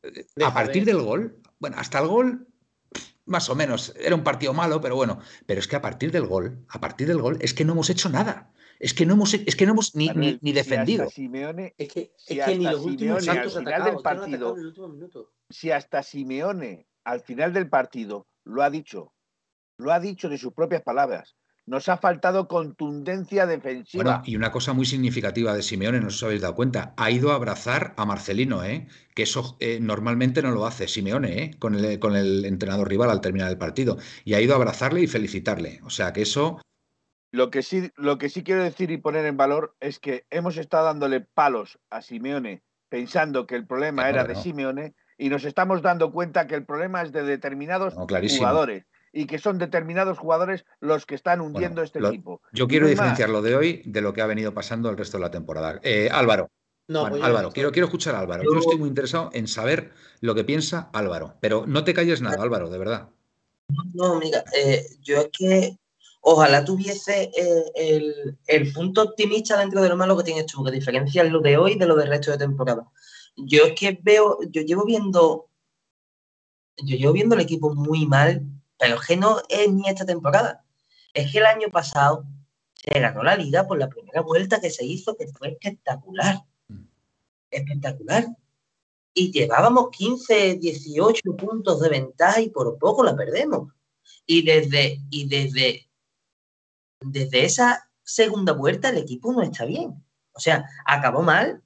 eh, 0.03 0.25
a 0.43 0.53
partir 0.53 0.85
de- 0.85 0.93
del 0.93 1.01
gol. 1.03 1.37
Bueno, 1.59 1.75
hasta 1.79 1.99
el 1.99 2.07
gol, 2.07 2.47
más 3.25 3.49
o 3.49 3.55
menos. 3.55 3.93
Era 3.99 4.15
un 4.15 4.23
partido 4.23 4.53
malo, 4.53 4.81
pero 4.81 4.95
bueno. 4.95 5.19
Pero 5.45 5.59
es 5.59 5.67
que 5.67 5.75
a 5.75 5.81
partir 5.81 6.11
del 6.11 6.25
gol, 6.25 6.65
a 6.69 6.79
partir 6.79 7.07
del 7.07 7.21
gol, 7.21 7.37
es 7.41 7.53
que 7.53 7.65
no 7.65 7.73
hemos 7.73 7.89
hecho 7.89 8.09
nada. 8.09 8.51
Es 8.79 8.95
que 8.95 9.05
no 9.05 9.13
hemos, 9.13 9.33
es 9.35 9.55
que 9.55 9.65
no 9.67 9.73
hemos 9.73 9.93
ni, 9.95 10.07
ni, 10.09 10.39
ni 10.41 10.53
si 10.53 10.59
hasta 10.59 10.71
defendido. 10.71 11.09
Simeone, 11.09 11.75
Es 11.77 11.89
que, 11.93 12.13
Si 12.17 12.39
es 12.39 12.45
que 12.45 12.57
ni 12.57 12.65
hasta 12.65 12.77
los 12.77 12.85
últimos 12.85 13.19
Simeone 13.23 13.39
al 13.41 13.49
final 13.51 13.83
del 13.83 13.95
partido- 14.01 14.47
atacando 14.47 14.53
en 14.55 14.59
el 14.61 14.65
último 14.67 14.87
minuto. 14.87 15.31
si 15.51 15.69
hasta 15.69 16.01
Simeone 16.01 16.87
al 17.03 17.21
final 17.21 17.53
del 17.53 17.69
partido 17.69 18.25
lo 18.43 18.63
ha 18.63 18.71
dicho, 18.71 19.13
lo 19.77 19.91
ha 19.91 19.99
dicho 19.99 20.29
de 20.29 20.39
sus 20.39 20.53
propias 20.53 20.81
palabras, 20.81 21.35
nos 21.71 21.87
ha 21.87 21.95
faltado 21.95 22.49
contundencia 22.49 23.45
defensiva. 23.45 24.03
Bueno, 24.03 24.21
y 24.25 24.35
una 24.35 24.51
cosa 24.51 24.73
muy 24.73 24.85
significativa 24.85 25.53
de 25.53 25.63
Simeone, 25.63 26.01
no 26.01 26.07
os 26.07 26.21
habéis 26.21 26.41
dado 26.41 26.53
cuenta, 26.53 26.93
ha 26.97 27.09
ido 27.09 27.31
a 27.31 27.35
abrazar 27.35 27.93
a 27.95 28.05
Marcelino, 28.05 28.61
¿eh? 28.65 28.89
que 29.15 29.23
eso 29.23 29.55
eh, 29.61 29.79
normalmente 29.79 30.41
no 30.41 30.51
lo 30.51 30.65
hace 30.65 30.89
Simeone, 30.89 31.43
¿eh? 31.43 31.51
con, 31.59 31.75
el, 31.75 31.97
con 31.97 32.17
el 32.17 32.43
entrenador 32.43 32.89
rival 32.89 33.09
al 33.09 33.21
terminar 33.21 33.49
el 33.49 33.57
partido. 33.57 33.97
Y 34.25 34.33
ha 34.33 34.41
ido 34.41 34.51
a 34.51 34.57
abrazarle 34.57 34.99
y 34.99 35.07
felicitarle. 35.07 35.79
O 35.83 35.89
sea 35.89 36.11
que 36.11 36.23
eso, 36.23 36.59
Lo 37.31 37.49
que 37.49 37.63
sí, 37.63 37.89
lo 37.95 38.17
que 38.17 38.27
sí 38.27 38.43
quiero 38.43 38.65
decir 38.65 38.91
y 38.91 38.97
poner 38.97 39.25
en 39.25 39.37
valor 39.37 39.77
es 39.79 39.99
que 39.99 40.25
hemos 40.29 40.57
estado 40.57 40.87
dándole 40.87 41.21
palos 41.21 41.79
a 41.89 42.01
Simeone 42.01 42.63
pensando 42.89 43.47
que 43.47 43.55
el 43.55 43.65
problema 43.65 44.03
no, 44.03 44.09
era 44.09 44.25
de. 44.25 44.35
Simeone 44.35 44.93
y 45.17 45.29
nos 45.29 45.45
estamos 45.45 45.81
dando 45.81 46.11
cuenta 46.11 46.47
que 46.47 46.55
el 46.55 46.65
problema 46.65 47.01
es 47.01 47.13
de 47.13 47.23
determinados 47.23 47.95
no, 47.95 48.07
jugadores 48.07 48.83
y 49.13 49.25
que 49.25 49.39
son 49.39 49.57
determinados 49.57 50.17
jugadores 50.17 50.65
los 50.79 51.05
que 51.05 51.15
están 51.15 51.41
hundiendo 51.41 51.75
Bueno, 51.75 51.83
este 51.85 51.99
lo- 51.99 52.09
equipo. 52.09 52.41
Yo 52.53 52.67
quiero 52.67 52.87
diferenciar 52.87 53.29
lo 53.29 53.41
de 53.41 53.55
hoy 53.55 53.81
de 53.85 54.01
lo 54.01 54.13
que 54.13 54.21
ha 54.21 54.25
venido 54.25 54.53
pasando 54.53 54.89
el 54.89 54.97
resto 54.97 55.17
de 55.17 55.21
la 55.23 55.31
temporada. 55.31 55.79
Eh, 55.83 56.09
Álvaro, 56.11 56.49
No, 56.87 57.01
bueno, 57.01 57.11
pues 57.13 57.19
yo- 57.21 57.25
Álvaro, 57.25 57.51
quiero, 57.51 57.71
quiero 57.71 57.85
escuchar 57.87 58.15
a 58.15 58.19
Álvaro. 58.19 58.43
Yo 58.43 58.53
Yo- 58.53 58.59
estoy 58.59 58.77
muy 58.77 58.89
interesado 58.89 59.29
en 59.33 59.47
saber 59.47 59.91
lo 60.21 60.33
que 60.35 60.43
piensa 60.43 60.89
Álvaro, 60.93 61.35
pero 61.41 61.65
no 61.67 61.83
te 61.83 61.93
calles 61.93 62.21
nada, 62.21 62.41
Álvaro, 62.41 62.69
de 62.69 62.77
verdad. 62.77 63.09
No, 63.93 64.19
mira, 64.19 64.43
eh, 64.57 64.85
yo 65.01 65.17
es 65.17 65.29
que 65.37 65.77
ojalá 66.21 66.63
tuviese 66.63 67.31
eh, 67.35 67.63
el, 67.75 68.37
el 68.47 68.73
punto 68.73 69.01
optimista 69.03 69.57
dentro 69.57 69.81
de 69.81 69.89
lo 69.89 69.97
malo 69.97 70.17
que 70.17 70.23
tienes 70.23 70.45
tú, 70.45 70.63
que 70.63 70.71
diferencias 70.71 71.29
lo 71.31 71.39
de 71.39 71.57
hoy 71.57 71.75
de 71.75 71.85
lo 71.85 71.95
del 71.95 72.09
resto 72.09 72.31
de 72.31 72.37
temporada. 72.37 72.85
Yo 73.37 73.63
es 73.65 73.73
que 73.79 73.97
veo, 74.03 74.39
yo 74.49 74.61
llevo 74.61 74.83
viendo, 74.85 75.47
yo 76.83 76.97
llevo 76.97 77.13
viendo 77.13 77.35
el 77.35 77.41
equipo 77.41 77.73
muy 77.73 78.05
mal, 78.05 78.43
pero 78.81 78.95
es 78.95 79.05
que 79.05 79.15
no 79.15 79.39
es 79.47 79.71
ni 79.71 79.87
esta 79.87 80.07
temporada. 80.07 80.65
Es 81.13 81.31
que 81.31 81.37
el 81.37 81.45
año 81.45 81.69
pasado 81.69 82.25
se 82.73 82.99
ganó 82.99 83.21
la 83.21 83.35
liga 83.35 83.67
por 83.67 83.77
la 83.77 83.87
primera 83.87 84.21
vuelta 84.21 84.59
que 84.59 84.71
se 84.71 84.83
hizo, 84.83 85.15
que 85.15 85.27
fue 85.27 85.49
espectacular. 85.49 86.39
Mm. 86.67 86.85
Espectacular. 87.51 88.25
Y 89.13 89.31
llevábamos 89.31 89.91
15, 89.91 90.55
18 90.55 91.21
puntos 91.37 91.79
de 91.79 91.89
ventaja 91.89 92.41
y 92.41 92.49
por 92.49 92.79
poco 92.79 93.03
la 93.03 93.15
perdemos. 93.15 93.71
Y 94.25 94.43
desde, 94.43 94.99
y 95.11 95.27
desde, 95.27 95.87
desde 97.01 97.45
esa 97.45 97.87
segunda 98.01 98.53
vuelta 98.53 98.89
el 98.89 98.97
equipo 98.97 99.31
no 99.31 99.43
está 99.43 99.65
bien. 99.65 100.03
O 100.31 100.39
sea, 100.39 100.65
acabó 100.87 101.21
mal, 101.21 101.61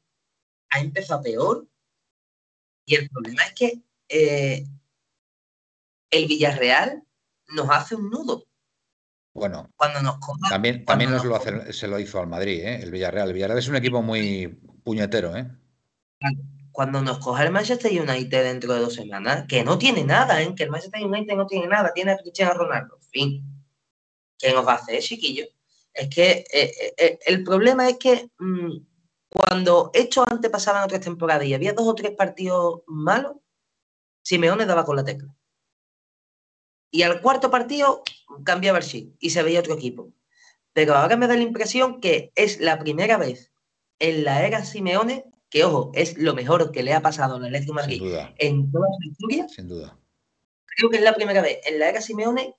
ha 0.70 0.82
empezado 0.82 1.24
peor. 1.24 1.66
Y 2.86 2.96
el 2.96 3.10
problema 3.10 3.44
es 3.44 3.54
que 3.54 3.82
eh, 4.10 4.68
el 6.12 6.28
Villarreal 6.28 7.04
nos 7.50 7.70
hace 7.70 7.96
un 7.96 8.10
nudo. 8.10 8.46
Bueno, 9.34 9.70
Cuando 9.76 10.02
nos 10.02 10.16
también, 10.50 10.86
también 10.86 11.12
nos 11.12 11.24
nos 11.24 11.26
lo 11.32 11.38
coja- 11.38 11.58
hace- 11.64 11.74
se 11.74 11.88
lo 11.88 12.00
hizo 12.00 12.20
al 12.20 12.28
Madrid, 12.28 12.62
¿eh? 12.64 12.82
el 12.82 12.92
Villarreal. 12.92 13.28
El 13.28 13.34
Villarreal 13.34 13.60
es 13.60 13.68
un 13.68 13.76
equipo 13.76 14.02
muy 14.02 14.48
puñetero, 14.84 15.36
¿eh? 15.36 15.46
cuando 16.72 17.02
nos 17.02 17.20
coja 17.20 17.44
el 17.44 17.52
Manchester 17.52 17.92
United 17.92 18.44
dentro 18.44 18.74
de 18.74 18.80
dos 18.82 18.94
semanas, 18.94 19.46
que 19.48 19.64
no 19.64 19.78
tiene 19.78 20.04
nada, 20.04 20.42
¿eh? 20.42 20.54
que 20.56 20.64
el 20.64 20.70
Manchester 20.72 21.04
United 21.06 21.36
no 21.36 21.48
tiene 21.48 21.68
nada, 21.68 21.92
tiene 21.94 22.12
a 22.12 22.18
Cristiano 22.18 22.54
Ronaldo, 22.54 22.98
fin. 23.12 23.44
¿Qué 24.38 24.52
nos 24.54 24.66
va 24.68 24.74
a 24.74 24.76
hacer, 24.76 25.02
chiquillo? 25.02 25.46
Es 25.94 26.10
que 26.10 26.46
eh, 26.52 26.94
eh, 26.98 27.20
el 27.26 27.44
problema 27.44 27.88
es 27.88 27.98
que 27.98 28.30
mm, 28.40 28.72
cuando 29.30 29.92
estos 29.94 30.26
antes 30.30 30.50
pasaban 30.52 30.84
otras 30.84 31.02
temporadas 31.02 31.46
y 31.46 31.54
había 31.54 31.74
dos 31.74 31.88
o 31.88 31.96
tres 31.96 32.12
partidos 32.12 32.82
malos, 32.88 33.38
Simeone 34.22 34.66
daba 34.66 34.84
con 34.86 34.96
la 34.96 35.04
tecla. 35.06 35.34
Y 36.96 37.04
al 37.04 37.20
cuarto 37.20 37.52
partido 37.52 38.04
cambiaba 38.46 38.78
el 38.78 38.86
chip 38.86 39.18
y 39.20 39.32
se 39.32 39.44
veía 39.44 39.60
otro 39.60 39.74
equipo. 39.74 40.14
Pero 40.72 40.96
ahora 40.96 41.18
me 41.18 41.28
da 41.28 41.36
la 41.36 41.42
impresión 41.42 42.00
que 42.00 42.32
es 42.36 42.62
la 42.62 42.80
primera 42.80 43.18
vez 43.18 43.52
en 44.00 44.24
la 44.24 44.48
era 44.48 44.64
Simeone, 44.64 45.26
que 45.50 45.66
ojo, 45.66 45.92
es 45.94 46.18
lo 46.18 46.34
mejor 46.34 46.72
que 46.72 46.84
le 46.84 46.94
ha 46.94 47.02
pasado 47.02 47.36
al 47.36 47.44
Atlético 47.44 47.74
Madrid 47.74 48.00
duda, 48.02 48.34
en 48.38 48.72
toda 48.72 48.88
su 48.98 49.10
historia, 49.10 49.46
sin 49.50 49.68
duda. 49.68 50.00
creo 50.64 50.90
que 50.90 50.96
es 50.96 51.04
la 51.04 51.14
primera 51.14 51.42
vez 51.42 51.60
en 51.66 51.80
la 51.80 51.90
era 51.90 52.00
Simeone 52.00 52.56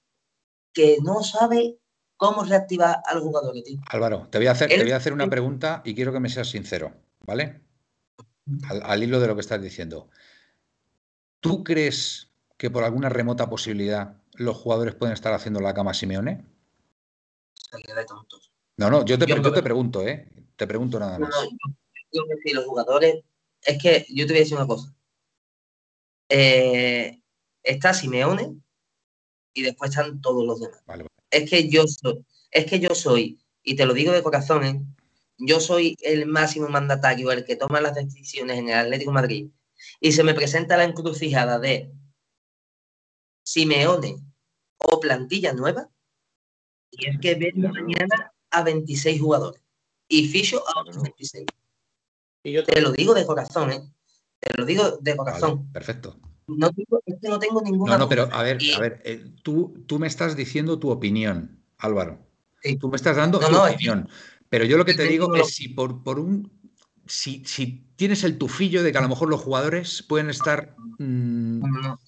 que 0.74 0.98
no 1.02 1.22
sabe 1.22 1.78
cómo 2.18 2.44
reactivar 2.44 3.00
al 3.06 3.20
jugador, 3.20 3.54
tío. 3.64 3.80
Álvaro, 3.88 4.28
te 4.30 4.36
voy 4.36 4.48
a 4.48 4.50
hacer, 4.50 4.68
te 4.68 4.82
voy 4.82 4.92
a 4.92 4.96
hacer 4.96 5.14
una 5.14 5.30
pregunta 5.30 5.80
y 5.82 5.94
quiero 5.94 6.12
que 6.12 6.20
me 6.20 6.28
seas 6.28 6.50
sincero, 6.50 6.92
¿vale? 7.20 7.62
Al, 8.68 8.82
al 8.82 9.02
hilo 9.02 9.18
de 9.18 9.28
lo 9.28 9.34
que 9.34 9.40
estás 9.40 9.62
diciendo. 9.62 10.10
¿Tú 11.40 11.64
crees 11.64 12.28
que 12.58 12.70
por 12.70 12.84
alguna 12.84 13.08
remota 13.08 13.48
posibilidad 13.48 14.18
los 14.36 14.56
jugadores 14.56 14.94
pueden 14.94 15.12
estar 15.12 15.32
haciendo 15.32 15.60
la 15.60 15.74
cama 15.74 15.90
a 15.90 15.94
Simeone? 15.94 16.44
Salida 17.54 17.94
de 17.94 18.04
tontos. 18.04 18.52
No, 18.76 18.90
no, 18.90 19.04
yo 19.04 19.18
te, 19.18 19.26
Yo 19.26 19.36
yo 19.36 19.52
te 19.52 19.62
pregunto, 19.62 20.06
¿eh? 20.06 20.28
Te 20.56 20.66
pregunto 20.66 20.98
nada 20.98 21.18
No, 21.18 21.26
más. 21.26 21.34
no, 21.34 21.74
yo 22.12 22.24
creo 22.24 22.24
que 22.28 22.48
sí, 22.48 22.54
los 22.54 22.64
jugadores. 22.66 23.24
Es 23.62 23.82
que 23.82 24.06
yo 24.08 24.26
te 24.26 24.32
voy 24.32 24.36
a 24.38 24.44
decir 24.44 24.56
una 24.56 24.66
cosa. 24.66 24.94
Eh, 26.28 27.20
está 27.62 27.94
Simeone 27.94 28.56
y 29.54 29.62
después 29.62 29.90
están 29.90 30.20
todos 30.20 30.44
los 30.44 30.60
demás. 30.60 30.82
Vale, 30.86 31.04
vale. 31.04 31.10
Es 31.30 31.48
que 31.50 31.68
yo 31.68 31.86
soy, 31.86 32.24
es 32.50 32.66
que 32.66 32.78
yo 32.78 32.94
soy, 32.94 33.40
y 33.62 33.76
te 33.76 33.86
lo 33.86 33.94
digo 33.94 34.12
de 34.12 34.22
corazón, 34.22 34.64
¿eh? 34.64 34.80
yo 35.38 35.60
soy 35.60 35.96
el 36.02 36.26
máximo 36.26 36.68
mandatario, 36.68 37.32
el 37.32 37.44
que 37.44 37.56
toma 37.56 37.80
las 37.80 37.94
decisiones 37.94 38.58
en 38.58 38.68
el 38.68 38.78
Atlético 38.78 39.10
de 39.10 39.14
Madrid, 39.14 39.50
y 40.00 40.12
se 40.12 40.22
me 40.24 40.34
presenta 40.34 40.76
la 40.76 40.84
encrucijada 40.84 41.58
de 41.58 41.92
Simeone 43.46 44.16
o 44.78 44.98
plantilla 44.98 45.52
nueva, 45.52 45.88
y 46.90 47.06
es 47.06 47.20
que 47.20 47.36
vendo 47.36 47.68
mañana 47.68 48.32
a 48.50 48.62
26 48.64 49.20
jugadores 49.20 49.62
y 50.08 50.26
ficho 50.28 50.64
a 50.68 50.80
otros 50.80 51.00
26. 51.00 51.46
Y 52.42 52.52
yo 52.52 52.64
te 52.64 52.72
Te 52.72 52.80
lo 52.80 52.90
digo 52.90 53.14
de 53.14 53.24
corazón, 53.24 53.70
¿eh? 53.70 53.80
Te 54.40 54.52
lo 54.58 54.64
digo 54.66 54.98
de 55.00 55.14
Vale, 55.14 55.16
corazón. 55.16 55.70
perfecto. 55.72 56.18
No, 56.48 56.70
tengo- 56.72 57.00
es 57.06 57.16
que 57.22 57.28
no 57.28 57.38
tengo 57.38 57.62
ninguna 57.62 57.92
No, 57.92 57.98
no, 58.00 58.08
pero 58.08 58.28
a 58.32 58.42
ver, 58.42 58.60
Y- 58.60 58.72
a 58.72 58.80
ver, 58.80 59.00
eh, 59.04 59.24
tú, 59.44 59.84
tú 59.86 60.00
me 60.00 60.08
estás 60.08 60.34
diciendo 60.36 60.80
tu 60.80 60.90
opinión, 60.90 61.62
Álvaro. 61.78 62.26
Sí. 62.62 62.76
Tú 62.78 62.88
me 62.88 62.96
estás 62.96 63.16
dando 63.16 63.38
No, 63.40 63.46
tu 63.46 63.52
no, 63.52 63.66
es- 63.68 63.74
opinión. 63.74 64.08
Pero 64.48 64.64
yo 64.64 64.76
lo 64.76 64.84
que 64.84 64.94
te 64.94 65.04
digo 65.04 65.32
es 65.36 65.54
si 65.54 65.68
por, 65.68 66.02
por 66.02 66.18
un. 66.18 66.50
Si, 67.06 67.44
si 67.44 67.86
tienes 67.94 68.24
el 68.24 68.38
tufillo 68.38 68.82
de 68.82 68.90
que 68.90 68.98
a 68.98 69.02
lo 69.02 69.08
mejor 69.08 69.28
los 69.28 69.40
jugadores 69.40 70.02
pueden 70.02 70.30
estar. 70.30 70.74
mm, 70.98 71.60
No, 71.60 71.98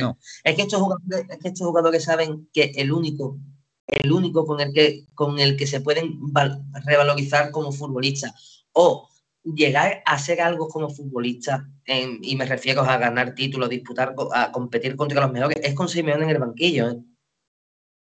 no. 0.00 0.18
Es 0.44 0.54
que 0.56 0.62
estos 0.62 0.80
jugadores, 0.80 1.26
es 1.30 1.38
que 1.38 1.48
estos 1.48 1.66
jugadores 1.66 2.04
saben 2.04 2.48
que 2.52 2.72
el 2.76 2.92
único, 2.92 3.38
el 3.86 4.10
único 4.12 4.44
con 4.46 4.60
el 4.60 4.72
que, 4.72 5.06
con 5.14 5.38
el 5.38 5.56
que 5.56 5.66
se 5.66 5.80
pueden 5.80 6.32
val- 6.32 6.62
revalorizar 6.84 7.50
como 7.50 7.72
futbolistas 7.72 8.66
o 8.72 9.08
llegar 9.44 10.02
a 10.04 10.18
ser 10.18 10.40
algo 10.40 10.68
como 10.68 10.90
futbolista, 10.90 11.68
en- 11.84 12.18
y 12.22 12.34
me 12.36 12.46
refiero 12.46 12.82
a 12.82 12.96
ganar 12.98 13.34
títulos, 13.34 13.68
disputar, 13.68 14.14
a 14.34 14.50
competir 14.50 14.96
contra 14.96 15.20
los 15.20 15.32
mejores, 15.32 15.58
es 15.62 15.74
con 15.74 15.88
Simeone 15.88 16.24
en 16.24 16.30
el 16.30 16.38
banquillo. 16.38 16.90
¿eh? 16.90 16.96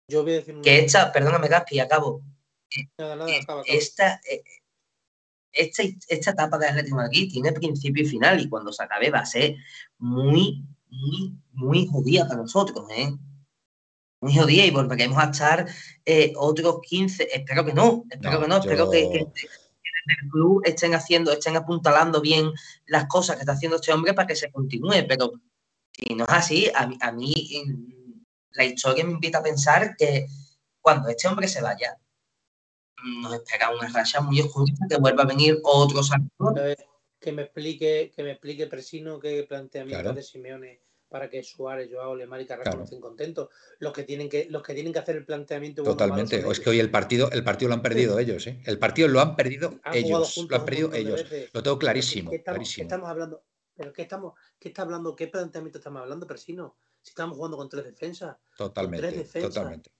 yo 0.09 0.22
voy 0.22 0.33
a 0.33 0.37
decir 0.37 0.61
Que 0.62 0.79
esta, 0.79 1.12
perdóname 1.12 1.49
Gaspi, 1.49 1.81
acabo. 1.81 2.22
nada, 2.99 3.16
nada, 3.16 3.31
acaba, 3.42 3.61
acaba. 3.61 3.62
esta, 3.66 4.20
eh, 4.31 4.42
esta, 5.53 5.83
esta 6.09 6.31
etapa 6.31 6.59
de 6.59 6.66
Atlético 6.68 6.96
de 6.96 7.03
Madrid 7.03 7.31
tiene 7.33 7.53
principio 7.53 8.03
y 8.05 8.07
final 8.07 8.40
y 8.40 8.49
cuando 8.49 8.72
se 8.72 8.83
acabe 8.83 9.11
va 9.11 9.20
a 9.20 9.27
ser 9.27 9.57
muy, 9.99 10.64
muy, 10.97 11.39
muy 11.53 11.87
jodida 11.87 12.27
para 12.27 12.43
nosotros, 12.43 12.87
¿eh? 12.91 13.13
Muy 14.21 14.35
jodida 14.35 14.65
y 14.65 14.71
volveremos 14.71 15.19
a 15.19 15.31
estar 15.31 15.67
eh, 16.05 16.33
otros 16.37 16.81
15, 16.83 17.29
espero 17.33 17.65
que 17.65 17.75
no, 17.75 18.05
espero 18.11 18.33
No, 18.33 18.41
que 18.41 18.49
no, 18.49 18.57
espero 18.57 18.91
que, 18.91 19.09
que 19.11 19.25
el 20.23 20.29
club 20.31 20.63
estén 20.65 20.95
haciendo, 20.95 21.33
estén 21.33 21.57
apuntalando 21.57 22.21
bien 22.21 22.53
las 22.87 23.07
cosas 23.07 23.37
que 23.37 23.43
está 23.43 23.53
haciendo 23.53 23.77
este 23.77 23.93
hombre 23.93 24.15
para 24.15 24.27
que 24.27 24.37
se 24.37 24.51
continúe, 24.51 25.07
pero 25.09 25.33
si 25.93 26.15
no 26.15 26.25
es 26.25 26.33
así, 26.33 26.71
a 26.75 26.87
mí, 26.87 26.97
a 27.01 27.13
mí 27.13 27.35
la 28.53 28.65
historia 28.65 29.05
me 29.05 29.13
invita 29.13 29.39
a 29.39 29.43
pensar 29.43 29.97
que 29.97 30.27
cuando 30.81 31.09
este 31.09 31.29
hombre 31.29 31.49
se 31.49 31.63
vaya, 31.63 31.99
nos 33.23 33.35
espera 33.35 33.71
una 33.71 33.89
racha 33.89 34.21
muy 34.21 34.41
oscura 34.41 34.73
que 34.89 34.97
vuelva 34.97 35.25
a 35.25 35.27
venir 35.27 35.59
otro 35.63 36.03
salvador. 36.03 36.77
Que 37.21 37.33
me 37.33 37.43
explique, 37.43 38.13
que 38.15 38.23
me 38.23 38.33
explique 38.33 38.67
Presino 38.67 39.19
qué 39.19 39.45
planteamiento 39.45 40.13
de 40.13 40.23
Simeone 40.23 40.86
para 41.09 41.31
que 41.31 41.42
Suárez, 41.42 41.88
Joao, 41.92 42.14
Lemar 42.14 42.40
y 42.40 42.47
Carrasco 42.47 42.83
estén 42.83 43.01
contentos. 43.01 43.49
Los 43.79 43.92
que 43.92 44.03
tienen 44.03 44.29
que, 44.29 44.47
los 44.51 44.62
que 44.62 44.75
tienen 44.75 44.92
que 44.92 44.99
hacer 44.99 45.16
el 45.16 45.25
planteamiento. 45.25 45.83
Totalmente. 45.83 46.45
O 46.45 46.53
es 46.53 46.61
que 46.61 46.71
hoy 46.71 46.81
el 46.81 46.90
partido, 46.90 47.31
el 47.31 47.45
partido 47.45 47.69
lo 47.69 47.75
han 47.75 47.83
perdido 47.83 48.19
ellos, 48.19 48.47
¿eh? 48.47 48.61
El 48.64 48.79
partido 48.79 49.09
lo 49.09 49.21
han 49.21 49.37
perdido 49.37 49.79
ellos. 49.92 50.37
lo 50.49 50.57
han 50.57 50.64
perdido 50.64 50.92
ellos. 50.92 51.25
Lo 51.53 51.62
tengo 51.62 51.79
clarísimo. 51.79 52.31
¿Qué, 52.31 52.37
estamos, 52.37 52.57
clarísimo. 52.57 52.83
estamos 52.83 53.09
hablando? 53.09 53.42
¿Pero 53.75 53.92
qué 53.92 54.03
estamos, 54.03 54.35
qué 54.59 54.69
está 54.69 54.83
hablando? 54.83 55.14
¿Qué 55.14 55.29
planteamiento 55.29 55.79
estamos 55.79 56.01
hablando, 56.01 56.27
Presino? 56.27 56.77
Si 57.03 57.11
estamos 57.11 57.37
jugando 57.37 57.57
con 57.57 57.69
tres 57.69 57.85
defensas. 57.85 58.37
Totalmente. 58.57 59.07
Con 59.07 59.12
tres 59.12 59.27
defensas, 59.27 59.55
totalmente. 59.55 59.90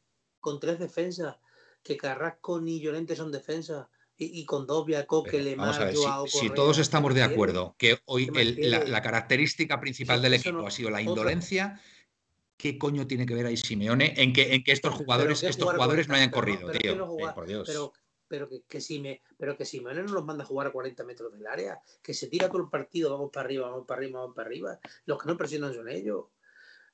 Con 0.41 0.61
tres 0.61 0.79
defensas. 0.79 1.37
Que 1.83 1.97
Carrasco 1.97 2.61
ni 2.61 2.81
Llorente 2.81 3.15
son 3.15 3.31
defensas 3.31 3.87
y, 4.19 4.45
con 4.47 4.67
Dobia, 4.67 5.07
Coque, 5.07 5.43
Lemar, 5.43 5.79
Vamos 5.79 6.07
a 6.07 6.21
ver, 6.21 6.31
si, 6.31 6.51
todos 6.51 6.79
estamos 6.79 7.15
de 7.15 7.23
acuerdo 7.23 7.75
que 7.79 7.99
hoy 8.07 8.31
la, 8.59 9.03
característica 9.03 9.79
principal 9.79 10.23
del 10.23 10.35
equipo 10.35 10.67
ha 10.67 10.71
sido 10.71 10.91
la 10.91 11.03
indolencia, 11.03 11.81
¿qué 12.57 12.79
coño 12.79 13.07
tiene 13.07 13.27
que 13.27 13.35
ver 13.35 13.47
ahí 13.47 13.57
Simeone 13.57 14.15
en 14.17 14.33
que, 14.33 14.55
en 14.55 14.65
que 14.65 14.73
estos 14.73 14.95
jugadores, 14.95 15.43
estos 15.43 15.71
jugadores 15.71 16.09
no 16.09 16.15
hayan 16.15 16.31
corrido, 16.31 16.71
tío? 16.71 17.19
Eh, 17.19 17.33
por 17.35 17.47
Dios. 17.47 17.67
Pero, 17.67 17.93
pero 18.27 18.49
que, 18.49 18.63
que, 18.67 18.81
si 18.81 19.01
me, 19.01 19.21
pero 19.37 19.57
que 19.57 19.67
Simeone 19.67 20.03
no 20.03 20.13
los 20.13 20.25
manda 20.25 20.45
a 20.45 20.47
jugar 20.47 20.69
a 20.69 20.73
40 20.73 21.05
metros 21.05 21.33
del 21.33 21.47
área, 21.47 21.79
que 22.03 22.15
se 22.15 22.29
tira 22.29 22.49
todo 22.49 22.63
el 22.63 22.71
partido, 22.71 23.11
vamos 23.11 23.31
para 23.31 23.45
arriba, 23.45 23.69
vamos 23.69 23.87
para 23.87 23.99
arriba, 24.01 24.21
vamos 24.21 24.35
para 24.35 24.49
arriba. 24.49 24.81
Los 25.05 25.23
que 25.23 25.29
no 25.29 25.37
presionan 25.37 25.75
son 25.75 25.89
ellos. 25.91 26.25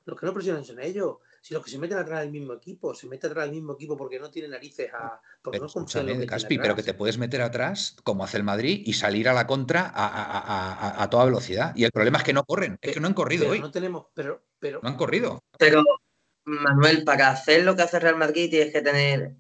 Los 0.05 0.19
que 0.19 0.27
no 0.27 0.35
presionan 0.35 0.65
son 0.65 0.81
ellos 0.81 1.19
si 1.43 1.55
los 1.55 1.65
que 1.65 1.73
se 1.73 1.79
meten 1.79 1.99
atrás 1.99 2.21
del 2.21 2.31
mismo 2.31 2.53
equipo, 2.53 2.95
se 2.95 3.09
mete 3.09 3.27
atrás 3.27 3.47
del 3.47 3.57
mismo 3.57 3.73
equipo 3.73 3.97
porque 3.97 4.21
no 4.21 4.31
tiene 4.31 4.47
narices 4.47 4.95
a. 4.95 5.21
Porque 5.43 5.59
pero, 5.59 5.67
no 5.67 5.73
confían 5.73 6.09
en 6.09 6.25
Caspi, 6.25 6.57
pero 6.57 6.77
que 6.77 6.85
te 6.85 6.95
puedes 6.95 7.19
meter 7.19 7.43
atrás, 7.43 7.97
como 8.05 8.23
hace 8.23 8.37
el 8.37 8.45
Madrid, 8.45 8.81
y 8.87 8.93
salir 8.93 9.29
a 9.29 9.33
la 9.33 9.45
contra 9.49 9.91
a, 9.93 11.09
toda 11.11 11.25
velocidad. 11.25 11.75
Y 11.75 11.83
el 11.83 11.91
problema 11.91 12.19
es 12.19 12.25
que 12.25 12.33
no 12.33 12.45
corren, 12.45 12.79
es 12.81 12.95
que 12.95 13.01
no 13.01 13.09
han 13.09 13.15
corrido 13.15 13.51
hoy. 13.51 13.59
No 13.59 13.73
tenemos, 13.73 14.07
pero, 14.15 14.45
pero. 14.61 14.79
No 14.85 14.89
han 14.89 14.97
corrido. 14.97 15.43
Pero, 15.59 15.83
Manuel, 16.45 17.03
para 17.03 17.31
hacer 17.31 17.65
lo 17.65 17.75
que 17.75 17.83
hace 17.83 17.99
Real 17.99 18.17
Madrid 18.17 18.49
tienes 18.49 18.73
que 18.73 18.81
tener 18.81 19.35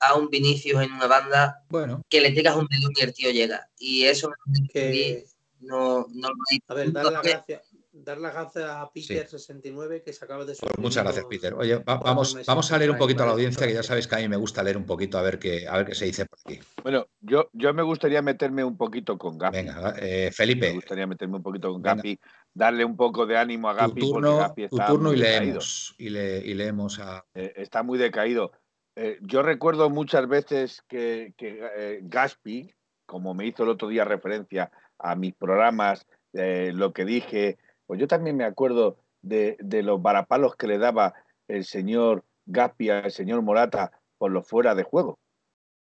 a 0.00 0.14
un 0.14 0.28
Vinicius 0.28 0.82
en 0.82 0.92
una 0.92 1.06
banda 1.06 1.64
bueno. 1.68 2.02
que 2.08 2.20
le 2.20 2.32
tiras 2.32 2.56
un 2.56 2.66
melón 2.68 2.92
y 2.96 3.02
el 3.02 3.14
tío 3.14 3.30
llega. 3.30 3.70
Y 3.78 4.06
eso 4.06 4.32
que... 4.72 5.24
no, 5.60 6.08
no 6.12 6.28
lo 6.30 6.34
A 6.66 6.74
ver, 6.74 6.90
dale 6.90 7.12
las 7.12 7.22
gracias 7.22 7.62
dar 8.04 8.18
las 8.18 8.34
gracias 8.34 8.64
a 8.64 8.90
Peter69 8.90 10.02
que 10.02 10.12
se 10.12 10.24
acaba 10.24 10.44
de 10.44 10.54
pues 10.58 10.78
Muchas 10.78 11.04
gracias, 11.04 11.24
Peter. 11.26 11.54
Oye, 11.54 11.82
vamos, 11.84 12.36
vamos 12.46 12.72
a 12.72 12.78
leer 12.78 12.90
un 12.90 12.98
poquito 12.98 13.22
a 13.22 13.26
la 13.26 13.32
audiencia, 13.32 13.66
que 13.66 13.72
ya 13.72 13.82
sabes 13.82 14.06
que 14.06 14.14
a 14.14 14.18
mí 14.18 14.28
me 14.28 14.36
gusta 14.36 14.62
leer 14.62 14.76
un 14.76 14.84
poquito 14.84 15.18
a 15.18 15.22
ver 15.22 15.38
qué, 15.38 15.66
a 15.66 15.78
ver 15.78 15.86
qué 15.86 15.94
se 15.94 16.04
dice 16.04 16.26
por 16.26 16.38
aquí. 16.44 16.60
Bueno, 16.82 17.06
yo, 17.20 17.48
yo 17.52 17.72
me 17.72 17.82
gustaría 17.82 18.20
meterme 18.22 18.64
un 18.64 18.76
poquito 18.76 19.16
con 19.16 19.38
Gapi. 19.38 19.56
Venga, 19.56 19.94
eh, 19.98 20.30
Felipe. 20.32 20.68
Me 20.68 20.74
gustaría 20.74 21.06
meterme 21.06 21.36
un 21.36 21.42
poquito 21.42 21.72
con 21.72 21.82
Gapi, 21.82 22.18
darle 22.52 22.84
un 22.84 22.96
poco 22.96 23.26
de 23.26 23.36
ánimo 23.36 23.68
a 23.68 23.74
Gapi. 23.74 24.00
Tu 24.00 24.12
turno, 24.12 24.54
tu 24.54 24.78
turno 24.78 25.12
y 25.12 25.16
leemos. 25.16 25.94
Y, 25.98 26.10
le, 26.10 26.38
y, 26.38 26.54
leemos 26.54 26.98
a. 26.98 27.24
Eh, 27.34 27.54
está 27.56 27.82
muy 27.82 27.98
decaído. 27.98 28.52
Eh, 28.94 29.18
yo 29.22 29.42
recuerdo 29.42 29.90
muchas 29.90 30.26
veces 30.28 30.82
que, 30.88 31.34
que 31.36 32.00
Gaspi, 32.02 32.74
como 33.04 33.34
me 33.34 33.46
hizo 33.46 33.62
el 33.62 33.70
otro 33.70 33.88
día 33.88 34.04
referencia 34.04 34.70
a 34.98 35.14
mis 35.14 35.34
programas, 35.34 36.06
lo 36.32 36.92
que 36.92 37.06
dije, 37.06 37.58
pues 37.86 38.00
yo 38.00 38.08
también 38.08 38.36
me 38.36 38.44
acuerdo 38.44 38.98
de, 39.22 39.56
los 39.82 40.00
varapalos 40.00 40.56
que 40.56 40.66
le 40.66 40.78
daba 40.78 41.14
el 41.48 41.64
señor 41.64 42.24
Gapia, 42.44 43.00
el 43.00 43.12
señor 43.12 43.42
Morata 43.42 43.92
por 44.18 44.30
los 44.30 44.46
fuera 44.46 44.74
de 44.74 44.82
juego. 44.82 45.18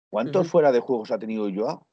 ¿Cuántos 0.10 0.48
fuera 0.48 0.72
de 0.72 0.80
juegos 0.80 1.12
ha 1.12 1.18
tenido 1.18 1.50
Joao? 1.54 1.88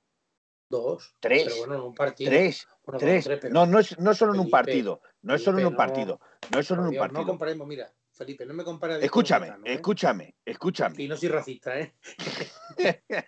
Dos. 0.68 1.16
Tres. 1.18 1.44
Pero 1.44 1.56
bueno, 1.58 1.74
en 1.74 1.80
un 1.80 1.94
partido. 1.94 2.30
Tres. 2.30 2.66
tres. 2.98 3.28
No, 3.50 3.66
no 3.66 3.80
es, 3.80 3.98
no 3.98 4.14
solo 4.14 4.34
en 4.34 4.40
un 4.40 4.50
partido. 4.50 5.00
No 5.22 5.34
es 5.34 5.42
solo 5.42 5.58
en 5.58 5.66
un 5.66 5.74
partido. 5.74 6.20
No 6.52 6.60
es 6.60 6.66
solo 6.66 6.82
en 6.82 6.88
un 6.88 6.96
partido. 6.96 7.22
No 7.22 7.26
comparemos, 7.26 7.66
mira, 7.66 7.92
Felipe, 8.12 8.46
no 8.46 8.54
me 8.54 8.62
compares. 8.62 9.02
Escúchame, 9.02 9.48
¿eh? 9.48 9.74
escúchame, 9.74 10.36
escúchame. 10.44 11.02
Y 11.02 11.08
no 11.08 11.16
soy 11.16 11.28
racista, 11.28 11.80
¿eh? 11.80 11.94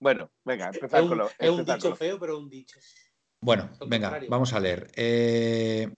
bueno, 0.00 0.32
venga, 0.44 0.70
empezar 0.72 1.06
con 1.06 1.18
lo. 1.18 1.30
Es 1.38 1.50
un 1.50 1.64
dicho 1.64 1.94
feo, 1.94 2.18
pero 2.18 2.38
un 2.38 2.48
dicho. 2.48 2.80
Bueno, 3.42 3.70
venga, 3.86 4.20
vamos 4.28 4.52
a 4.52 4.60
leer. 4.60 4.90
Eh, 4.94 5.92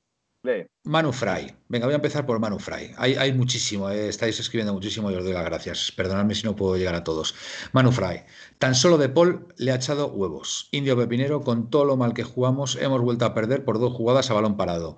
Manu 0.84 1.12
Fry. 1.12 1.54
Venga, 1.68 1.86
voy 1.86 1.92
a 1.92 1.96
empezar 1.96 2.26
por 2.26 2.38
Manu 2.38 2.58
Fry. 2.58 2.94
Hay, 2.96 3.32
muchísimo, 3.32 3.90
eh, 3.90 4.08
estáis 4.08 4.38
escribiendo 4.40 4.72
muchísimo 4.72 5.10
y 5.10 5.14
os 5.14 5.24
doy 5.24 5.32
las 5.32 5.44
gracias. 5.44 5.92
Perdonadme 5.92 6.34
si 6.34 6.44
no 6.44 6.56
puedo 6.56 6.76
llegar 6.76 6.94
a 6.94 7.04
todos. 7.04 7.34
Manu 7.72 7.92
Fry. 7.92 8.22
Tan 8.58 8.74
solo 8.74 8.98
de 8.98 9.08
Paul 9.08 9.46
le 9.56 9.72
ha 9.72 9.76
echado 9.76 10.08
huevos. 10.08 10.68
Indio 10.72 10.96
Pepinero, 10.96 11.42
con 11.42 11.70
todo 11.70 11.84
lo 11.84 11.96
mal 11.96 12.14
que 12.14 12.24
jugamos, 12.24 12.76
hemos 12.76 13.00
vuelto 13.00 13.24
a 13.24 13.34
perder 13.34 13.64
por 13.64 13.78
dos 13.78 13.92
jugadas 13.92 14.30
a 14.30 14.34
balón 14.34 14.56
parado. 14.56 14.96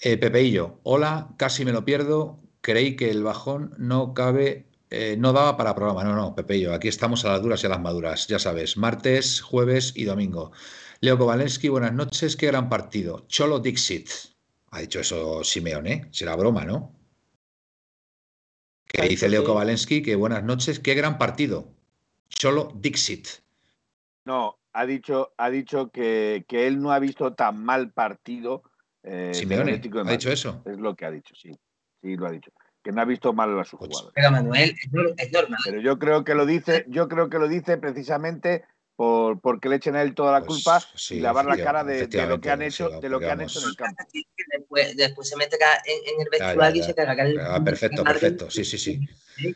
Eh, 0.00 0.16
Pepeillo, 0.16 0.80
hola, 0.82 1.34
casi 1.36 1.64
me 1.64 1.72
lo 1.72 1.84
pierdo. 1.84 2.40
Creí 2.60 2.96
que 2.96 3.10
el 3.10 3.22
bajón 3.22 3.74
no 3.78 4.14
cabe 4.14 4.66
eh, 4.94 5.16
no 5.18 5.32
daba 5.32 5.56
para 5.56 5.74
programa. 5.74 6.04
No, 6.04 6.14
no, 6.14 6.34
Pepeillo, 6.34 6.74
aquí 6.74 6.88
estamos 6.88 7.24
a 7.24 7.30
las 7.30 7.42
duras 7.42 7.62
y 7.62 7.66
a 7.66 7.70
las 7.70 7.80
maduras, 7.80 8.26
ya 8.26 8.38
sabes, 8.38 8.76
martes, 8.76 9.40
jueves 9.40 9.94
y 9.96 10.04
domingo. 10.04 10.52
Leo 11.02 11.18
Kovalensky, 11.18 11.68
buenas 11.68 11.92
noches, 11.92 12.36
qué 12.36 12.46
gran 12.46 12.68
partido. 12.68 13.26
Cholo 13.26 13.58
Dixit. 13.58 14.08
Ha 14.70 14.78
dicho 14.82 15.00
eso 15.00 15.42
Simeone, 15.42 15.92
¿eh? 15.92 16.08
será 16.12 16.36
broma, 16.36 16.64
¿no? 16.64 16.94
Que 18.86 19.08
dice 19.08 19.28
Leo 19.28 19.42
Kovalensky 19.42 20.00
que 20.00 20.14
buenas 20.14 20.44
noches, 20.44 20.78
qué 20.78 20.94
gran 20.94 21.18
partido. 21.18 21.66
Cholo 22.28 22.72
Dixit. 22.76 23.26
No, 24.26 24.60
ha 24.72 24.86
dicho, 24.86 25.32
ha 25.38 25.50
dicho 25.50 25.90
que, 25.90 26.44
él 26.48 26.80
no 26.80 26.92
ha 26.92 27.00
visto 27.00 27.34
tan 27.34 27.64
mal 27.64 27.90
partido. 27.90 28.62
Eh, 29.02 29.32
Simeone, 29.34 29.72
¿ha 29.72 30.12
dicho 30.12 30.30
eso? 30.30 30.62
Es 30.66 30.78
lo 30.78 30.94
que 30.94 31.04
ha 31.04 31.10
dicho, 31.10 31.34
sí. 31.34 31.50
Sí, 32.00 32.14
lo 32.14 32.28
ha 32.28 32.30
dicho. 32.30 32.52
Que 32.80 32.92
no 32.92 33.00
ha 33.00 33.04
visto 33.04 33.32
mal 33.32 33.58
a 33.58 33.64
sus 33.64 33.80
pues 33.80 33.90
jugadores. 33.90 34.12
Pero 34.14 34.30
Manuel, 34.30 34.76
es 35.16 35.32
normal. 35.32 35.58
Pero 35.64 35.80
yo 35.80 35.98
creo 35.98 36.22
que 36.22 36.36
lo 36.36 36.46
dice, 36.46 36.84
yo 36.86 37.08
creo 37.08 37.28
que 37.28 37.40
lo 37.40 37.48
dice 37.48 37.76
precisamente 37.76 38.64
por, 39.02 39.40
porque 39.40 39.68
le 39.68 39.76
echen 39.76 39.96
a 39.96 40.02
él 40.02 40.14
toda 40.14 40.30
la 40.30 40.46
pues 40.46 40.62
culpa 40.62 40.80
y 41.10 41.18
lavar 41.18 41.44
la 41.44 41.56
cara 41.56 41.82
de, 41.82 42.06
lo 42.28 42.40
que 42.40 42.50
han 42.52 42.62
hecho, 42.62 42.88
de 43.00 43.08
lo 43.08 43.18
que 43.18 43.28
han 43.28 43.40
hecho 43.40 43.58
en 43.58 43.70
el 43.70 43.74
campo. 43.74 44.04
Después, 44.56 44.96
después 44.96 45.28
se 45.28 45.36
mete 45.36 45.56
en, 45.56 46.20
el 46.20 46.28
vestuario 46.30 46.80
y 46.80 46.84
se 46.84 46.94
caga 46.94 47.24
el, 47.24 47.40
ah, 47.40 47.60
Perfecto, 47.64 48.04
perfecto, 48.04 48.48
sí, 48.48 48.64
sí, 48.64 48.78
sí. 48.78 49.00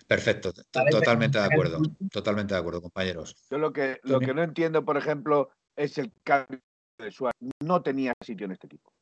Perfecto, 0.09 0.53
totalmente 0.91 1.39
de 1.39 1.45
acuerdo, 1.45 1.81
totalmente 2.11 2.55
de 2.55 2.61
acuerdo, 2.61 2.83
compañeros. 2.83 3.37
Yo 3.49 3.59
lo 3.59 3.73
que, 3.73 4.01
lo 4.03 4.19
que 4.19 4.35
no 4.35 4.43
entiendo, 4.43 4.85
por 4.85 4.97
ejemplo, 4.97 5.51
es 5.77 5.97
el 5.99 6.13
cambio 6.25 6.61
de 6.99 7.13
Suárez. 7.13 7.39
No 7.63 7.83
tenía 7.83 8.15
sitio 8.25 8.47
en 8.47 8.53
este 8.53 8.67
equipo. 8.67 8.93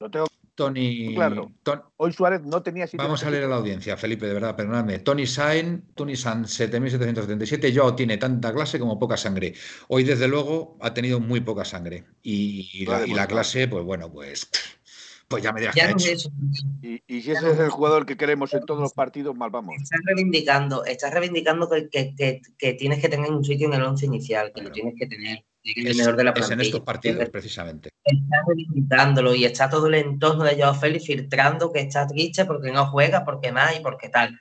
Lo 0.00 0.10
tengo 0.10 0.28
Tony. 0.62 1.12
Claro. 1.14 1.50
Hoy 1.96 2.12
Suárez 2.12 2.42
no 2.42 2.62
tenía 2.62 2.86
sitio. 2.86 3.02
Vamos 3.02 3.24
a 3.24 3.30
leer 3.30 3.44
a 3.44 3.48
la 3.48 3.56
audiencia, 3.56 3.96
Felipe, 3.96 4.26
de 4.26 4.34
verdad, 4.34 4.54
perdonadme. 4.54 5.00
Tony 5.00 5.26
Sain, 5.26 5.82
Tony 5.96 6.14
San 6.14 6.46
7777. 6.46 7.72
Yo 7.72 7.92
tiene 7.96 8.16
tanta 8.16 8.52
clase 8.52 8.78
como 8.78 8.96
poca 8.96 9.16
sangre. 9.16 9.54
Hoy, 9.88 10.04
desde 10.04 10.28
luego, 10.28 10.76
ha 10.80 10.94
tenido 10.94 11.18
muy 11.18 11.40
poca 11.40 11.64
sangre. 11.64 12.04
Y, 12.22 12.86
la, 12.86 13.04
pues 13.04 13.26
clase, 13.26 13.66
pues 13.66 13.84
bueno, 13.84 14.12
pues. 14.12 14.48
Pues 15.26 15.42
ya 15.42 15.52
me 15.52 15.60
dirás 15.62 15.74
y, 16.82 17.02
y, 17.06 17.22
si 17.22 17.30
ese 17.32 17.52
es 17.52 17.58
el 17.58 17.70
jugador 17.70 18.04
que 18.04 18.18
queremos 18.18 18.52
en 18.52 18.66
todos 18.66 18.80
los 18.80 18.92
partidos, 18.92 19.34
mal 19.34 19.50
vamos. 19.50 19.74
Estás 19.82 20.00
reivindicando, 20.04 20.84
estás 20.84 21.12
reivindicando 21.12 21.70
que, 21.90 22.42
tienes 22.78 23.00
que 23.00 23.08
tener 23.08 23.32
un 23.32 23.42
sitio 23.42 23.66
en 23.66 23.74
el 23.74 23.82
once 23.82 24.04
inicial, 24.04 24.52
que 24.54 24.60
lo 24.60 24.70
tienes 24.70 24.94
que 24.98 25.06
tener 25.06 25.42
es, 25.64 25.96
de 25.96 26.24
la 26.24 26.34
en 26.50 26.60
estos 26.60 26.80
partidos, 26.80 27.28
precisamente. 27.30 27.90
Está 28.04 28.42
reivindikándolo 28.46 29.34
y 29.34 29.44
está 29.44 29.70
todo 29.70 29.86
el 29.86 29.94
entorno 29.94 30.44
de 30.44 30.56
Joao 30.56 30.74
Félix 30.74 31.06
filtrando 31.06 31.72
que 31.72 31.80
está 31.80 32.06
triste 32.06 32.44
porque 32.44 32.72
no 32.72 32.86
juega, 32.86 33.24
porque 33.24 33.52
más 33.52 33.76
y 33.76 33.80
porque 33.80 34.08
tal. 34.08 34.38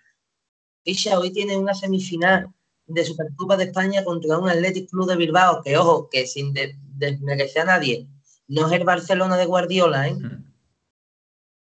Fischer 0.84 1.16
hoy 1.16 1.32
tiene 1.32 1.58
una 1.58 1.74
semifinal 1.74 2.48
de 2.88 3.06
Supercopa 3.06 3.56
de 3.56 3.66
España 3.66 4.04
contra 4.04 4.38
un 4.38 4.50
Athletic 4.50 4.90
Club 4.90 5.08
de 5.08 5.16
Bilbao, 5.16 5.62
que 5.62 5.78
ojo, 5.78 6.10
que 6.10 6.26
sin 6.26 6.54
desmerecer 6.54 7.64
a 7.64 7.66
nadie, 7.66 8.08
no 8.48 8.68
es 8.68 8.74
el 8.74 8.84
Barcelona 8.84 9.38
de 9.38 9.46
Guardiola, 9.46 10.08
¿eh? 10.08 10.16
Hmm. 10.16 10.52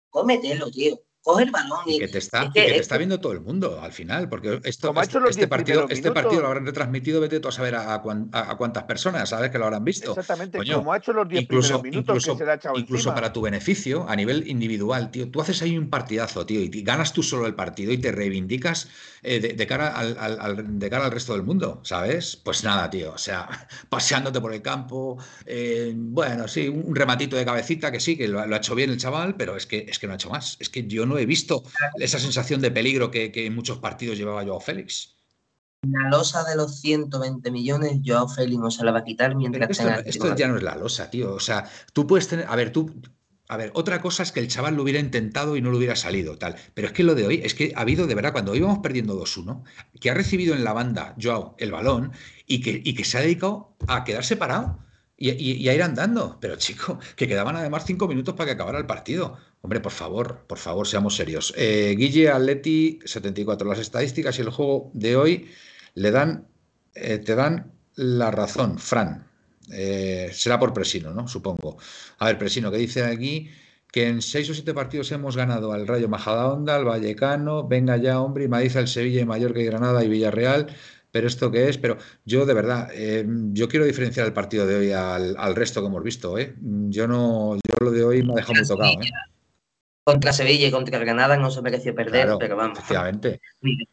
Cómetelo, 0.09 0.69
tío. 0.71 0.99
Coge 1.23 1.43
el 1.43 1.51
balón 1.51 1.79
y, 1.85 1.95
y, 1.95 1.99
que 1.99 2.07
te 2.07 2.17
está, 2.17 2.43
es 2.43 2.49
y 2.49 2.51
que 2.51 2.61
que 2.61 2.67
te 2.69 2.75
es 2.75 2.81
está 2.81 2.97
viendo 2.97 3.19
todo 3.19 3.31
el 3.33 3.41
mundo 3.41 3.79
al 3.81 3.91
final, 3.93 4.27
porque 4.29 4.59
esto, 4.63 4.91
este, 5.01 5.17
este 5.19 5.31
10 5.41 5.47
partido, 5.49 5.87
este 5.89 6.11
partido 6.11 6.41
lo 6.41 6.47
habrán 6.47 6.65
retransmitido, 6.65 7.21
vete 7.21 7.39
tú 7.39 7.47
a 7.47 7.51
saber 7.51 7.75
a, 7.75 7.93
a 7.93 8.01
cuán- 8.01 8.29
a- 8.31 8.55
cuántas 8.57 8.83
personas, 8.85 9.29
sabes 9.29 9.51
que 9.51 9.57
lo 9.57 9.65
habrán 9.65 9.83
visto. 9.83 10.11
Exactamente, 10.11 10.57
Coño, 10.57 10.77
como 10.77 10.93
ha 10.93 10.97
hecho 10.97 11.13
los 11.13 11.27
10 11.27 11.43
Incluso, 11.43 11.81
primeros 11.81 11.83
minutos 11.83 12.15
incluso, 12.15 12.31
que 12.33 12.37
se 12.39 12.45
le 12.45 12.51
ha 12.51 12.55
echado 12.55 12.77
incluso 12.77 12.99
encima. 13.09 13.15
para 13.15 13.33
tu 13.33 13.41
beneficio, 13.41 14.05
a 14.09 14.15
nivel 14.15 14.47
individual, 14.47 15.11
tío, 15.11 15.29
tú 15.29 15.41
haces 15.41 15.61
ahí 15.61 15.77
un 15.77 15.89
partidazo, 15.89 16.45
tío, 16.45 16.59
y 16.59 16.69
ganas 16.81 17.13
tú 17.13 17.21
solo 17.23 17.45
el 17.45 17.53
partido 17.55 17.91
y 17.91 17.97
te 17.99 18.11
reivindicas 18.11 18.87
eh, 19.23 19.39
de, 19.39 19.49
de 19.53 19.67
cara 19.67 19.89
al, 19.89 20.17
al- 20.19 20.39
al- 20.39 20.79
de 20.79 20.89
cara 20.89 21.05
al 21.05 21.11
resto 21.11 21.33
del 21.33 21.43
mundo, 21.43 21.81
¿sabes? 21.83 22.35
Pues 22.37 22.63
nada, 22.63 22.89
tío, 22.89 23.13
o 23.13 23.17
sea, 23.19 23.47
paseándote 23.89 24.41
por 24.41 24.53
el 24.53 24.61
campo, 24.63 25.17
eh, 25.45 25.93
bueno, 25.95 26.47
sí, 26.47 26.67
un, 26.67 26.95
rematito 26.95 27.35
de 27.35 27.45
cabecita 27.45 27.91
que 27.91 27.99
sí, 27.99 28.17
que 28.17 28.27
lo, 28.27 28.39
ha- 28.39 28.47
lo 28.47 28.55
ha 28.55 28.57
hecho 28.57 28.73
bien 28.75 28.89
el 28.89 28.97
chaval, 28.97 29.35
pero 29.35 29.55
es 29.55 29.67
que, 29.67 29.85
es 29.87 29.99
que 29.99 30.07
no 30.07 30.13
ha 30.13 30.15
hecho 30.15 30.29
más. 30.31 30.57
Es 30.59 30.69
que 30.69 30.87
yo 30.87 31.05
no 31.05 31.10
he 31.17 31.25
visto 31.25 31.63
esa 31.97 32.19
sensación 32.19 32.61
de 32.61 32.71
peligro 32.71 33.11
que, 33.11 33.31
que 33.31 33.45
en 33.45 33.55
muchos 33.55 33.79
partidos 33.79 34.17
llevaba 34.17 34.43
Joao 34.45 34.59
Félix. 34.59 35.15
la 35.87 36.09
losa 36.09 36.43
de 36.43 36.55
los 36.55 36.79
120 36.79 37.49
millones, 37.51 37.99
Joao 38.05 38.27
Félix 38.27 38.59
no 38.59 38.69
se 38.71 38.83
la 38.83 38.91
va 38.91 38.99
a 38.99 39.03
quitar 39.03 39.29
Pero 39.29 39.39
mientras 39.39 39.69
esto, 39.71 39.83
tenga 39.83 39.95
no- 39.97 40.03
esto 40.05 40.35
ya 40.35 40.47
no 40.47 40.57
es 40.57 40.63
la 40.63 40.75
losa, 40.75 41.09
tío. 41.09 41.33
O 41.33 41.39
sea, 41.39 41.67
tú 41.93 42.05
puedes 42.05 42.27
tener. 42.27 42.45
A 42.47 42.55
ver, 42.55 42.71
tú. 42.71 42.93
A 43.47 43.57
ver, 43.57 43.71
otra 43.73 44.01
cosa 44.01 44.23
es 44.23 44.31
que 44.31 44.39
el 44.39 44.47
chaval 44.47 44.75
lo 44.75 44.83
hubiera 44.83 44.99
intentado 44.99 45.57
y 45.57 45.61
no 45.61 45.71
lo 45.71 45.77
hubiera 45.77 45.97
salido, 45.97 46.37
tal. 46.37 46.55
Pero 46.73 46.87
es 46.87 46.93
que 46.93 47.03
lo 47.03 47.15
de 47.15 47.27
hoy, 47.27 47.41
es 47.43 47.53
que 47.53 47.73
ha 47.75 47.81
habido, 47.81 48.07
de 48.07 48.15
verdad, 48.15 48.31
cuando 48.31 48.55
íbamos 48.55 48.79
perdiendo 48.79 49.13
2-1, 49.15 49.63
que 49.99 50.09
ha 50.09 50.13
recibido 50.13 50.53
en 50.55 50.63
la 50.63 50.71
banda 50.71 51.15
Joao 51.21 51.55
el 51.57 51.69
balón 51.71 52.13
y 52.45 52.61
que, 52.61 52.81
y 52.81 52.93
que 52.93 53.03
se 53.03 53.17
ha 53.17 53.21
dedicado 53.21 53.75
a 53.87 54.05
quedarse 54.05 54.37
parado 54.37 54.79
y, 55.17 55.31
y- 55.31 55.57
y 55.57 55.67
a 55.67 55.73
ir 55.73 55.83
andando. 55.83 56.37
Pero 56.39 56.55
chico, 56.55 56.97
que 57.17 57.27
quedaban 57.27 57.57
además 57.57 57.83
cinco 57.85 58.07
minutos 58.07 58.35
para 58.35 58.45
que 58.45 58.51
acabara 58.53 58.77
el 58.79 58.85
partido. 58.85 59.37
Hombre, 59.61 59.79
por 59.79 59.91
favor, 59.91 60.45
por 60.47 60.57
favor, 60.57 60.87
seamos 60.87 61.15
serios. 61.15 61.53
Eh, 61.55 61.93
Guille 61.97 62.29
Atleti 62.29 62.99
74. 63.05 63.69
Las 63.69 63.79
estadísticas 63.79 64.37
y 64.39 64.41
el 64.41 64.49
juego 64.49 64.89
de 64.93 65.15
hoy 65.15 65.49
le 65.93 66.11
dan, 66.11 66.47
eh, 66.95 67.19
te 67.19 67.35
dan 67.35 67.71
la 67.95 68.31
razón, 68.31 68.79
Fran. 68.79 69.27
Eh, 69.71 70.29
será 70.33 70.57
por 70.59 70.73
Presino, 70.73 71.13
¿no? 71.13 71.27
Supongo. 71.27 71.77
A 72.17 72.25
ver, 72.25 72.39
Presino, 72.39 72.71
que 72.71 72.77
dice 72.77 73.03
aquí 73.03 73.49
que 73.91 74.07
en 74.07 74.21
seis 74.21 74.49
o 74.49 74.53
siete 74.53 74.73
partidos 74.73 75.11
hemos 75.11 75.37
ganado 75.37 75.73
al 75.73 75.85
Rayo 75.85 76.09
Majadahonda, 76.09 76.75
al 76.75 76.85
Vallecano, 76.85 77.67
venga 77.67 77.97
ya, 77.97 78.21
hombre, 78.21 78.45
y 78.45 78.47
Madrid, 78.47 78.75
el 78.77 78.87
Sevilla, 78.87 79.21
y 79.21 79.25
Mallorca 79.25 79.59
y 79.59 79.65
Granada 79.65 80.03
y 80.03 80.09
Villarreal. 80.09 80.67
Pero 81.11 81.27
esto 81.27 81.51
qué 81.51 81.67
es, 81.67 81.77
pero 81.77 81.97
yo 82.25 82.45
de 82.45 82.53
verdad, 82.53 82.89
eh, 82.93 83.25
yo 83.51 83.67
quiero 83.67 83.85
diferenciar 83.85 84.25
el 84.25 84.33
partido 84.33 84.65
de 84.65 84.75
hoy 84.75 84.91
al, 84.93 85.55
resto 85.55 85.81
que 85.81 85.87
hemos 85.87 86.03
visto. 86.03 86.35
Yo 86.39 87.07
no, 87.07 87.55
yo 87.55 87.75
lo 87.85 87.91
de 87.91 88.03
hoy 88.03 88.23
me 88.23 88.31
ha 88.31 88.35
dejado 88.37 88.53
muy 88.55 88.67
tocado, 88.67 88.91
¿eh? 88.93 89.11
Contra 90.03 90.33
Sevilla 90.33 90.67
y 90.67 90.71
contra 90.71 90.99
Granada 90.99 91.37
no 91.37 91.51
se 91.51 91.61
mereció 91.61 91.93
perder, 91.95 92.23
Claro, 92.23 92.39
pero 92.39 92.55
vamos. 92.55 92.77
efectivamente. 92.79 93.41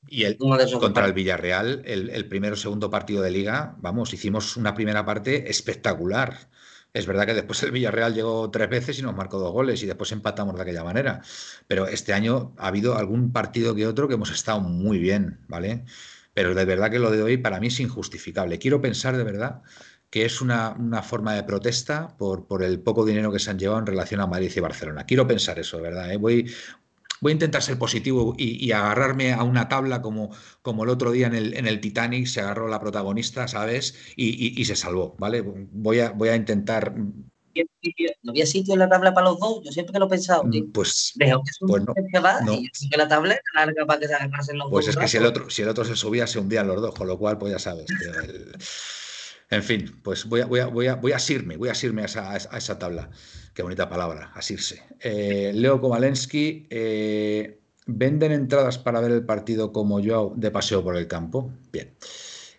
Y 0.08 0.24
el, 0.24 0.36
Uno 0.40 0.56
de 0.56 0.64
esos 0.64 0.80
contra 0.80 1.04
el. 1.06 1.12
Villarreal, 1.12 1.82
el, 1.84 2.10
el 2.10 2.28
primero 2.28 2.54
o 2.54 2.56
segundo 2.56 2.90
partido 2.90 3.22
de 3.22 3.30
liga, 3.30 3.76
vamos, 3.78 4.12
hicimos 4.14 4.56
una 4.56 4.74
primera 4.74 5.04
parte 5.04 5.50
espectacular. 5.50 6.48
Es 6.94 7.06
verdad 7.06 7.26
que 7.26 7.34
después 7.34 7.62
el 7.62 7.70
Villarreal 7.70 8.14
llegó 8.14 8.50
tres 8.50 8.68
veces 8.70 8.98
y 8.98 9.02
nos 9.02 9.14
marcó 9.14 9.38
dos 9.38 9.52
goles 9.52 9.82
y 9.82 9.86
después 9.86 10.10
empatamos 10.12 10.56
de 10.56 10.62
aquella 10.62 10.82
manera. 10.82 11.20
Pero 11.66 11.86
este 11.86 12.14
año 12.14 12.54
ha 12.56 12.68
habido 12.68 12.96
algún 12.96 13.30
partido 13.32 13.74
que 13.74 13.86
otro 13.86 14.08
que 14.08 14.14
hemos 14.14 14.30
estado 14.30 14.60
muy 14.60 14.98
bien, 14.98 15.40
¿vale? 15.48 15.84
Pero 16.32 16.54
de 16.54 16.64
verdad 16.64 16.90
que 16.90 16.98
lo 16.98 17.10
de 17.10 17.22
hoy 17.22 17.36
para 17.36 17.60
mí 17.60 17.66
es 17.66 17.78
injustificable. 17.80 18.58
Quiero 18.58 18.80
pensar 18.80 19.16
de 19.16 19.24
verdad 19.24 19.62
que 20.10 20.24
es 20.24 20.40
una, 20.40 20.70
una 20.78 21.02
forma 21.02 21.34
de 21.34 21.42
protesta 21.44 22.16
por, 22.16 22.46
por 22.46 22.62
el 22.62 22.80
poco 22.80 23.04
dinero 23.04 23.30
que 23.30 23.38
se 23.38 23.50
han 23.50 23.58
llevado 23.58 23.80
en 23.80 23.86
relación 23.86 24.20
a 24.20 24.26
Madrid 24.26 24.50
y 24.54 24.60
Barcelona. 24.60 25.04
Quiero 25.04 25.26
pensar 25.26 25.58
eso, 25.58 25.80
verdad. 25.82 26.10
¿eh? 26.12 26.16
Voy, 26.16 26.50
voy 27.20 27.30
a 27.32 27.34
intentar 27.34 27.62
ser 27.62 27.78
positivo 27.78 28.34
y, 28.38 28.64
y 28.64 28.72
agarrarme 28.72 29.32
a 29.34 29.42
una 29.42 29.68
tabla 29.68 30.00
como, 30.00 30.30
como 30.62 30.84
el 30.84 30.90
otro 30.90 31.10
día 31.10 31.26
en 31.26 31.34
el, 31.34 31.54
en 31.54 31.66
el 31.66 31.80
Titanic 31.80 32.26
se 32.26 32.40
agarró 32.40 32.68
la 32.68 32.80
protagonista, 32.80 33.48
¿sabes? 33.48 33.94
Y, 34.16 34.28
y- 34.28 34.60
y 34.60 34.64
se 34.64 34.76
salvó, 34.76 35.14
¿vale? 35.18 35.42
Voy 35.42 36.00
a, 36.00 36.10
voy 36.10 36.30
a 36.30 36.36
intentar, 36.36 36.94
No 38.22 38.30
había 38.30 38.46
sitio 38.46 38.74
en 38.74 38.80
la 38.80 38.88
tabla 38.88 39.12
para 39.12 39.28
los 39.30 39.40
dos, 39.40 39.62
yo 39.64 39.72
siempre 39.72 39.98
lo 39.98 40.06
he 40.06 40.08
pensado, 40.10 40.48
tío. 40.50 40.64
mm, 40.64 40.72
pues, 40.72 41.12
que 41.18 41.32
pues 41.66 41.82
no, 41.84 41.94
que 42.12 42.18
va 42.20 42.40
no. 42.42 42.54
y 42.54 42.70
que 42.88 42.96
la 42.96 43.08
tabla 43.08 43.34
era 43.34 43.66
larga 43.66 43.84
para 43.86 44.00
que 44.00 44.06
se 44.08 44.14
agarrasen 44.14 44.58
los 44.58 44.70
Pues 44.70 44.86
dos. 44.86 44.94
es 44.94 45.00
que 45.00 45.08
si 45.08 45.16
el 45.16 45.26
otro, 45.26 45.50
si 45.50 45.62
el 45.62 45.68
otro 45.68 45.84
se 45.84 45.96
subía, 45.96 46.26
se 46.26 46.38
hundían 46.38 46.66
los 46.68 46.80
dos, 46.80 46.94
con 46.94 47.08
lo 47.08 47.18
cual, 47.18 47.36
pues 47.38 47.52
ya 47.52 47.58
sabes. 47.58 47.86
el- 47.90 48.54
En 49.50 49.62
fin, 49.62 49.98
pues 50.02 50.26
voy 50.26 50.40
a, 50.42 50.46
voy 50.46 50.61
a, 50.61 50.66
voy 50.66 50.87
a, 50.88 50.94
voy 50.96 51.12
a 51.12 51.16
asirme, 51.16 51.56
voy 51.56 51.70
a 51.70 51.72
asirme 51.72 52.02
a 52.02 52.04
esa, 52.04 52.32
a 52.32 52.58
esa 52.58 52.78
tabla. 52.78 53.11
Qué 53.54 53.62
bonita 53.62 53.88
palabra, 53.88 54.30
asirse. 54.34 54.82
Eh, 55.00 55.52
Leo 55.54 55.80
Kovalensky, 55.80 56.66
eh, 56.70 57.58
¿venden 57.87 58.32
entradas 58.32 58.78
para 58.78 59.00
ver 59.00 59.11
el 59.12 59.24
partido 59.24 59.72
como 59.72 60.00
yo 60.00 60.34
de 60.37 60.50
paseo 60.50 60.84
por 60.84 60.96
el 60.96 61.08
campo? 61.08 61.50
Bien. 61.72 61.94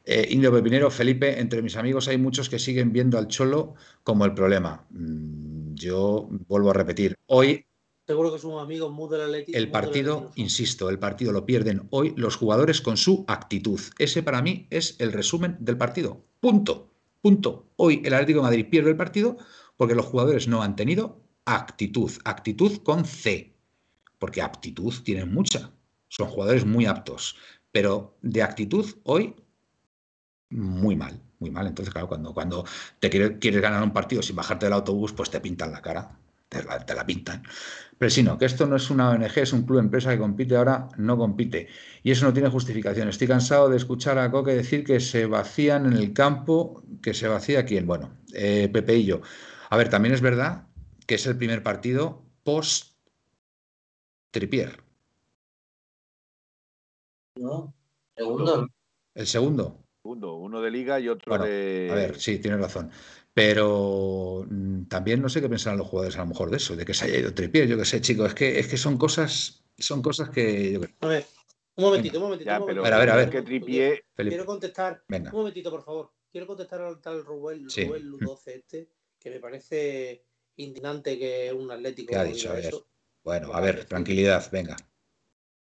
Eh, 0.03 0.27
Indio 0.31 0.51
Pepinero, 0.51 0.89
Felipe, 0.89 1.39
entre 1.39 1.61
mis 1.61 1.75
amigos 1.77 2.07
hay 2.07 2.17
muchos 2.17 2.49
que 2.49 2.57
siguen 2.57 2.91
viendo 2.91 3.19
al 3.19 3.27
Cholo 3.27 3.75
como 4.03 4.25
el 4.25 4.33
problema. 4.33 4.87
Mm, 4.89 5.75
Yo 5.75 6.27
vuelvo 6.47 6.71
a 6.71 6.73
repetir, 6.73 7.15
hoy 7.27 7.65
Seguro 8.09 8.33
que 8.33 8.39
somos 8.39 8.63
amigos 8.63 8.91
muy 8.91 9.07
del 9.07 9.21
Atlético. 9.21 9.55
el 9.55 9.69
partido, 9.69 10.31
insisto, 10.33 10.89
el 10.89 10.97
partido 10.97 11.31
lo 11.31 11.45
pierden 11.45 11.87
hoy 11.91 12.11
los 12.17 12.37
jugadores 12.37 12.81
con 12.81 12.97
su 12.97 13.23
actitud. 13.27 13.79
Ese 13.99 14.23
para 14.23 14.41
mí 14.41 14.65
es 14.71 14.95
el 14.97 15.11
resumen 15.11 15.57
del 15.59 15.77
partido. 15.77 16.25
Punto. 16.39 16.89
Punto. 17.21 17.69
Hoy 17.75 18.01
el 18.03 18.15
Atlético 18.15 18.39
de 18.39 18.45
Madrid 18.45 18.65
pierde 18.67 18.89
el 18.89 18.97
partido 18.97 19.37
porque 19.77 19.93
los 19.93 20.07
jugadores 20.07 20.47
no 20.47 20.63
han 20.63 20.75
tenido 20.75 21.21
actitud. 21.45 22.11
Actitud 22.25 22.77
con 22.77 23.05
C. 23.05 23.55
Porque 24.17 24.41
aptitud 24.41 24.91
tienen 25.03 25.31
mucha. 25.31 25.71
Son 26.07 26.29
jugadores 26.29 26.65
muy 26.65 26.87
aptos. 26.87 27.35
Pero 27.71 28.17
de 28.23 28.41
actitud 28.41 28.87
hoy, 29.03 29.35
muy 30.49 30.95
mal. 30.95 31.21
Muy 31.37 31.51
mal. 31.51 31.67
Entonces, 31.67 31.93
claro, 31.93 32.07
cuando, 32.07 32.33
cuando 32.33 32.65
te 32.99 33.11
quieres, 33.11 33.37
quieres 33.39 33.61
ganar 33.61 33.83
un 33.83 33.93
partido 33.93 34.23
sin 34.23 34.35
bajarte 34.35 34.65
del 34.65 34.73
autobús, 34.73 35.13
pues 35.13 35.29
te 35.29 35.39
pintan 35.39 35.71
la 35.71 35.83
cara. 35.83 36.19
Te 36.49 36.63
la, 36.63 36.83
te 36.83 36.95
la 36.95 37.05
pintan. 37.05 37.43
Pero 37.99 38.09
si 38.09 38.23
no, 38.23 38.37
que 38.37 38.45
esto 38.45 38.65
no 38.65 38.77
es 38.77 38.89
una 38.89 39.09
ONG, 39.11 39.37
es 39.37 39.53
un 39.53 39.63
club 39.63 39.79
empresa 39.79 40.11
que 40.11 40.17
compite, 40.17 40.55
ahora 40.55 40.87
no 40.97 41.17
compite. 41.17 41.67
Y 42.01 42.11
eso 42.11 42.25
no 42.25 42.33
tiene 42.33 42.49
justificación. 42.49 43.07
Estoy 43.07 43.27
cansado 43.27 43.69
de 43.69 43.77
escuchar 43.77 44.17
a 44.17 44.31
Coque 44.31 44.55
decir 44.55 44.83
que 44.83 44.99
se 44.99 45.25
vacían 45.25 45.85
en 45.85 45.93
el 45.93 46.13
campo, 46.13 46.83
que 47.01 47.13
se 47.13 47.27
vacía 47.27 47.65
quién. 47.65 47.85
Bueno, 47.85 48.17
eh, 48.33 48.69
Pepe 48.71 48.95
y 48.95 49.05
yo. 49.05 49.21
A 49.69 49.77
ver, 49.77 49.89
también 49.89 50.15
es 50.15 50.21
verdad 50.21 50.67
que 51.05 51.15
es 51.15 51.27
el 51.27 51.37
primer 51.37 51.61
partido 51.61 52.23
post 52.43 52.93
Tripier. 54.31 54.81
No, 57.35 57.73
segundo. 58.15 58.67
El 59.13 59.27
segundo. 59.27 59.83
Segundo, 60.01 60.35
uno 60.35 60.61
de 60.61 60.71
liga 60.71 60.99
y 60.99 61.09
otro 61.09 61.31
Bueno, 61.31 61.45
de. 61.45 61.89
A 61.91 61.95
ver, 61.95 62.19
sí, 62.19 62.39
tienes 62.39 62.61
razón. 62.61 62.91
Pero 63.39 64.45
mm, 64.49 64.85
también 64.85 65.21
no 65.21 65.29
sé 65.29 65.39
qué 65.41 65.49
pensarán 65.49 65.79
los 65.79 65.87
jugadores 65.87 66.15
a 66.17 66.21
lo 66.21 66.27
mejor 66.27 66.49
de 66.51 66.57
eso, 66.57 66.75
de 66.75 66.85
que 66.85 66.93
se 66.93 67.05
haya 67.05 67.19
ido 67.19 67.33
Tripier, 67.33 67.67
yo 67.67 67.77
qué 67.77 67.85
sé, 67.85 68.01
chicos. 68.01 68.27
Es 68.29 68.33
que, 68.35 68.59
es 68.59 68.67
que 68.67 68.77
son 68.77 68.97
cosas, 68.97 69.63
son 69.77 70.01
cosas 70.01 70.29
que 70.29 70.73
yo 70.73 70.81
A 71.01 71.07
ver, 71.07 71.25
un 71.75 71.85
momentito, 71.85 72.17
un 72.17 72.23
momentito. 72.25 72.49
Ya, 72.49 72.59
un 72.59 72.65
pero 72.67 72.81
A 72.81 72.83
ver, 72.83 72.93
a 72.93 72.99
ver, 72.99 73.09
a 73.11 73.15
ver. 73.15 73.29
que 73.29 73.41
Tripié. 73.41 74.03
Felipe, 74.13 74.35
Quiero 74.35 74.45
contestar. 74.45 75.03
venga. 75.07 75.31
Un 75.31 75.37
momentito, 75.37 75.71
por 75.71 75.83
favor. 75.83 76.11
Quiero 76.31 76.45
contestar 76.45 76.81
al 76.81 76.99
tal 77.01 77.23
Rubén, 77.25 77.69
Sí. 77.69 77.85
Rubén 77.85 78.11
Lu12 78.11 78.47
este, 78.47 78.89
que 79.17 79.29
me 79.31 79.39
parece 79.39 80.25
indignante 80.57 81.17
que 81.17 81.51
un 81.53 81.71
atlético 81.71 82.11
¿Qué 82.11 82.17
ha 82.17 82.23
dicho? 82.23 82.49
A 82.49 82.53
ver. 82.53 82.65
eso. 82.65 82.87
Bueno, 83.23 83.53
a 83.53 83.61
ver, 83.61 83.85
tranquilidad, 83.85 84.49
venga. 84.51 84.75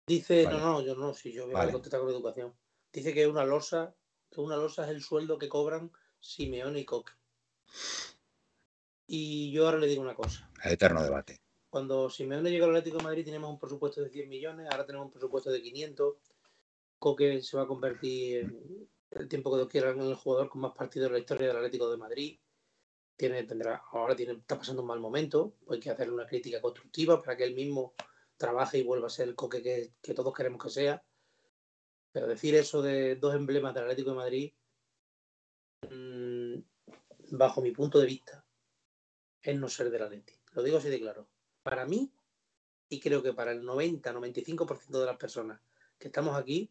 Dice, 0.06 0.44
Vale. 0.44 0.58
no, 0.58 0.64
no, 0.64 0.82
yo 0.84 0.94
no, 0.96 1.14
si 1.14 1.32
yo 1.32 1.46
voy 1.46 1.54
a 1.54 1.58
Vale. 1.58 1.72
contestar 1.72 2.00
con 2.00 2.10
educación. 2.10 2.52
Dice 2.92 3.14
que 3.14 3.26
una 3.26 3.44
losa, 3.44 3.94
que 4.30 4.40
una 4.40 4.56
losa 4.56 4.84
es 4.84 4.90
el 4.90 5.02
sueldo 5.02 5.38
que 5.38 5.48
cobran 5.48 5.92
Simeone 6.18 6.80
y 6.80 6.84
Coque. 6.84 7.12
Y 9.06 9.50
yo 9.50 9.66
ahora 9.66 9.78
le 9.78 9.88
digo 9.88 10.02
una 10.02 10.14
cosa. 10.14 10.48
El 10.62 10.72
eterno 10.72 11.02
debate. 11.02 11.40
Cuando 11.68 12.10
Simeone 12.10 12.50
llegó 12.50 12.66
al 12.66 12.70
Atlético 12.70 12.98
de 12.98 13.04
Madrid 13.04 13.24
teníamos 13.24 13.50
un 13.50 13.58
presupuesto 13.58 14.02
de 14.02 14.10
100 14.10 14.28
millones, 14.28 14.68
ahora 14.70 14.86
tenemos 14.86 15.06
un 15.06 15.12
presupuesto 15.12 15.50
de 15.50 15.62
500. 15.62 16.16
Coque 16.98 17.42
se 17.42 17.56
va 17.56 17.62
a 17.62 17.66
convertir 17.66 18.40
en 19.10 19.22
el 19.22 19.28
tiempo 19.28 19.50
que 19.50 19.56
Dios 19.56 19.68
quiera 19.68 19.90
en 19.90 20.00
el 20.00 20.14
jugador 20.14 20.48
con 20.48 20.60
más 20.60 20.72
partidos 20.72 21.08
en 21.08 21.14
la 21.14 21.18
historia 21.18 21.48
del 21.48 21.56
Atlético 21.56 21.90
de 21.90 21.96
Madrid. 21.96 22.38
Tiene, 23.16 23.42
tendrá, 23.44 23.82
ahora 23.92 24.16
tiene, 24.16 24.32
está 24.32 24.58
pasando 24.58 24.82
un 24.82 24.88
mal 24.88 25.00
momento, 25.00 25.54
pues 25.64 25.76
hay 25.76 25.80
que 25.80 25.90
hacerle 25.90 26.14
una 26.14 26.26
crítica 26.26 26.60
constructiva 26.60 27.20
para 27.20 27.36
que 27.36 27.44
él 27.44 27.54
mismo 27.54 27.94
trabaje 28.36 28.78
y 28.78 28.82
vuelva 28.82 29.08
a 29.08 29.10
ser 29.10 29.28
el 29.28 29.34
Coque 29.34 29.62
que, 29.62 29.94
que 30.00 30.14
todos 30.14 30.32
queremos 30.32 30.62
que 30.62 30.70
sea. 30.70 31.04
Pero 32.12 32.26
decir 32.26 32.54
eso 32.54 32.82
de 32.82 33.16
dos 33.16 33.34
emblemas 33.34 33.74
del 33.74 33.84
Atlético 33.84 34.10
de 34.10 34.16
Madrid, 34.16 34.52
mm, 35.82 36.39
bajo 37.30 37.60
mi 37.60 37.70
punto 37.70 37.98
de 37.98 38.06
vista, 38.06 38.44
es 39.42 39.56
no 39.58 39.68
ser 39.68 39.90
del 39.90 40.02
Atlético. 40.02 40.40
Lo 40.52 40.62
digo 40.62 40.78
así 40.78 40.88
de 40.88 41.00
claro. 41.00 41.28
Para 41.62 41.86
mí, 41.86 42.12
y 42.88 43.00
creo 43.00 43.22
que 43.22 43.32
para 43.32 43.52
el 43.52 43.62
90-95% 43.62 44.98
de 44.98 45.06
las 45.06 45.16
personas 45.16 45.60
que 45.98 46.08
estamos 46.08 46.36
aquí 46.36 46.70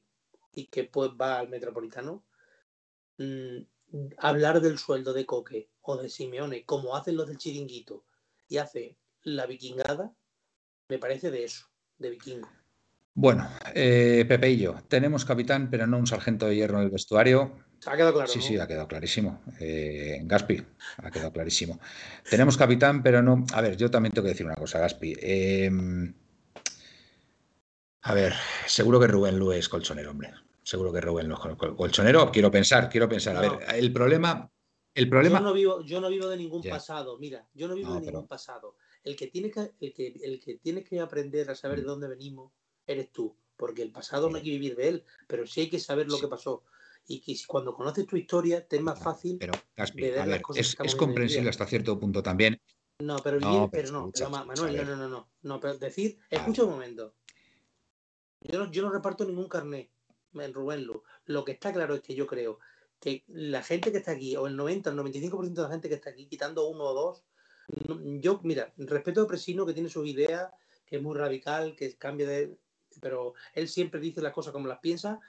y 0.53 0.65
que 0.65 0.83
pues 0.83 1.11
va 1.11 1.39
al 1.39 1.49
Metropolitano, 1.49 2.23
mm, 3.17 3.59
hablar 4.17 4.61
del 4.61 4.77
sueldo 4.77 5.13
de 5.13 5.25
Coque 5.25 5.69
o 5.81 5.97
de 5.97 6.09
Simeone, 6.09 6.65
como 6.65 6.95
hacen 6.95 7.15
los 7.15 7.27
del 7.27 7.37
Chiringuito 7.37 8.03
y 8.47 8.57
hace 8.57 8.97
la 9.23 9.45
vikingada, 9.45 10.13
me 10.89 10.99
parece 10.99 11.31
de 11.31 11.43
eso, 11.45 11.67
de 11.97 12.09
vikingo. 12.09 12.49
Bueno, 13.13 13.49
eh, 13.73 14.25
Pepe 14.27 14.51
y 14.51 14.59
yo, 14.59 14.75
tenemos 14.87 15.25
capitán, 15.25 15.69
pero 15.69 15.87
no 15.87 15.97
un 15.97 16.07
sargento 16.07 16.47
de 16.47 16.55
hierro 16.55 16.77
en 16.77 16.85
el 16.85 16.89
vestuario. 16.89 17.53
¿Se 17.79 17.89
ha 17.89 17.95
quedado 17.95 18.13
claro? 18.13 18.27
Sí, 18.29 18.39
¿no? 18.39 18.45
sí, 18.45 18.57
ha 18.59 18.67
quedado 18.67 18.87
clarísimo. 18.87 19.41
Eh, 19.59 20.19
Gaspi, 20.23 20.61
ha 20.97 21.11
quedado 21.11 21.31
clarísimo. 21.31 21.79
Tenemos 22.29 22.57
capitán, 22.57 23.01
pero 23.01 23.21
no. 23.21 23.45
A 23.53 23.61
ver, 23.61 23.77
yo 23.77 23.89
también 23.89 24.13
tengo 24.13 24.25
que 24.25 24.31
decir 24.33 24.45
una 24.45 24.55
cosa, 24.55 24.79
Gaspi. 24.79 25.15
Eh, 25.21 25.71
a 28.01 28.13
ver, 28.13 28.33
seguro 28.67 28.99
que 28.99 29.07
Rubén 29.07 29.37
Lu 29.37 29.51
es 29.51 29.67
colchonero, 29.69 30.11
hombre. 30.11 30.31
Seguro 30.63 30.91
que 30.93 31.01
Rubén 31.01 31.27
Lu 31.27 31.35
es 31.35 31.39
col- 31.57 31.75
colchonero. 31.75 32.31
Quiero 32.31 32.51
pensar, 32.51 32.89
quiero 32.89 33.07
pensar. 33.09 33.35
A 33.37 33.41
No. 33.41 33.57
ver, 33.57 33.75
el 33.75 33.91
problema. 33.93 34.49
El 34.93 35.09
problema. 35.09 35.39
Yo 35.39 35.45
no 35.45 35.53
vivo, 35.53 35.81
yo 35.85 36.01
no 36.01 36.09
vivo 36.09 36.27
de 36.27 36.37
ningún 36.37 36.63
pasado. 36.63 37.17
Mira, 37.17 37.47
yo 37.53 37.67
no 37.67 37.75
vivo 37.75 37.89
No, 37.89 37.95
de 37.95 38.01
pero- 38.01 38.11
ningún 38.13 38.27
pasado. 38.27 38.75
El 39.03 39.15
que 39.15 39.27
tiene 39.27 39.51
que, 39.51 39.71
el 39.79 39.93
que, 39.93 40.13
el 40.21 40.39
que 40.39 40.55
tiene 40.55 40.83
que 40.83 40.99
aprender 40.99 41.49
a 41.49 41.55
saber 41.55 41.79
de 41.79 41.85
dónde 41.85 42.07
venimos 42.07 42.51
eres 42.85 43.11
tú. 43.11 43.35
Porque 43.55 43.81
el 43.81 43.91
pasado 43.91 44.29
no 44.29 44.37
hay 44.37 44.43
que 44.43 44.49
vivir 44.51 44.75
de 44.75 44.87
él, 44.87 45.03
pero 45.27 45.45
sí 45.45 45.61
hay 45.61 45.69
que 45.69 45.79
saber 45.79 46.07
lo 46.07 46.15
Sí. 46.15 46.21
que 46.21 46.27
pasó. 46.27 46.63
Y 47.11 47.21
que 47.21 47.35
cuando 47.47 47.73
conoces 47.73 48.05
tu 48.05 48.15
historia, 48.15 48.67
te 48.67 48.75
es 48.75 48.83
más 48.83 49.01
fácil. 49.01 49.37
Pero, 49.39 49.53
Gaspi, 49.75 49.99
de 50.03 50.11
ver 50.11 50.19
a 50.19 50.25
las 50.27 50.33
ver, 50.33 50.41
cosas 50.43 50.75
que 50.75 50.85
es, 50.85 50.95
comprensible 50.95 51.49
hasta 51.49 51.65
cierto 51.65 51.99
punto 51.99 52.21
también. 52.21 52.61
No, 52.99 53.17
pero 53.17 53.39
No, 53.39 53.67
pero 53.71 53.71
pero 53.71 53.91
no. 53.91 53.99
escucha, 53.99 54.29
pero 54.29 54.45
Manuel, 54.45 54.77
no, 54.77 54.83
no, 54.83 54.95
no, 54.95 55.09
no. 55.09 55.29
No, 55.41 55.59
pero 55.59 55.75
decir, 55.79 56.19
escucha 56.29 56.63
un 56.65 56.69
momento. 56.69 57.15
Yo 58.41 58.59
no, 58.59 58.71
yo 58.71 58.83
no 58.83 58.91
reparto 58.91 59.25
ningún 59.25 59.49
carnet 59.49 59.89
en 60.35 60.53
Rubén 60.53 60.83
Lu. 60.83 61.01
Lo 61.25 61.43
que 61.43 61.53
está 61.53 61.73
claro 61.73 61.95
es 61.95 62.01
que 62.01 62.13
yo 62.13 62.27
creo 62.27 62.59
que 62.99 63.23
la 63.27 63.63
gente 63.63 63.91
que 63.91 63.97
está 63.97 64.11
aquí, 64.11 64.35
o 64.35 64.45
el 64.45 64.55
90, 64.55 64.91
el 64.91 64.97
95% 64.97 65.53
de 65.53 65.61
la 65.63 65.69
gente 65.69 65.89
que 65.89 65.95
está 65.95 66.11
aquí, 66.11 66.27
quitando 66.27 66.67
uno 66.67 66.83
o 66.83 66.93
dos, 66.93 67.23
yo, 68.19 68.39
mira, 68.43 68.71
respeto 68.77 69.23
a 69.23 69.27
Presino 69.27 69.65
que 69.65 69.73
tiene 69.73 69.89
sus 69.89 70.05
ideas, 70.07 70.51
que 70.85 70.97
es 70.97 71.01
muy 71.01 71.17
radical, 71.17 71.75
que 71.75 71.95
cambia 71.95 72.27
de. 72.27 72.55
Pero 73.01 73.33
él 73.53 73.67
siempre 73.67 73.99
dice 73.99 74.21
las 74.21 74.33
cosas 74.33 74.53
como 74.53 74.67
las 74.67 74.79
piensa 74.79 75.19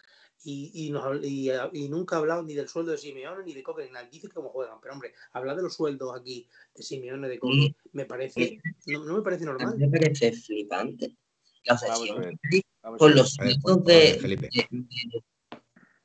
y, 0.43 0.71
y, 0.87 0.91
nos 0.91 1.05
habl- 1.05 1.25
y, 1.25 1.51
y 1.85 1.89
nunca 1.89 2.17
ha 2.17 2.19
hablado 2.21 2.43
ni 2.43 2.55
del 2.55 2.69
sueldo 2.69 2.93
de 2.93 2.99
Simeone 2.99 3.45
ni 3.45 3.53
de 3.55 3.63
Coque 3.63 3.85
ni 3.85 3.91
nada. 3.91 4.09
Dice 4.11 4.29
cómo 4.29 4.49
juegan. 4.51 4.81
Pero 4.81 4.95
hombre, 4.95 5.15
hablar 5.33 5.57
de 5.57 5.63
los 5.63 5.75
sueldos 5.75 6.17
aquí 6.19 6.47
de 6.75 6.83
Simeone, 6.83 7.29
de 7.29 7.39
Coque, 7.39 7.75
me 7.93 8.05
parece. 8.07 8.59
No, 8.87 9.05
no 9.05 9.17
me 9.17 9.23
parece 9.23 9.45
normal. 9.45 9.77
me 9.79 9.89
parece 9.89 10.33
flipante 10.33 11.17
la 11.65 11.75
Vamos 11.75 11.83
a 11.83 11.93
obsesión 11.95 12.21
ver. 12.21 12.31
que 12.51 12.57
hay 12.57 12.63
Vamos 12.83 12.97
a 12.97 12.99
con 12.99 13.15
los 13.15 13.31
sueldos 13.35 13.85
de, 13.85 13.95
de, 13.95 14.37
de- 14.37 15.25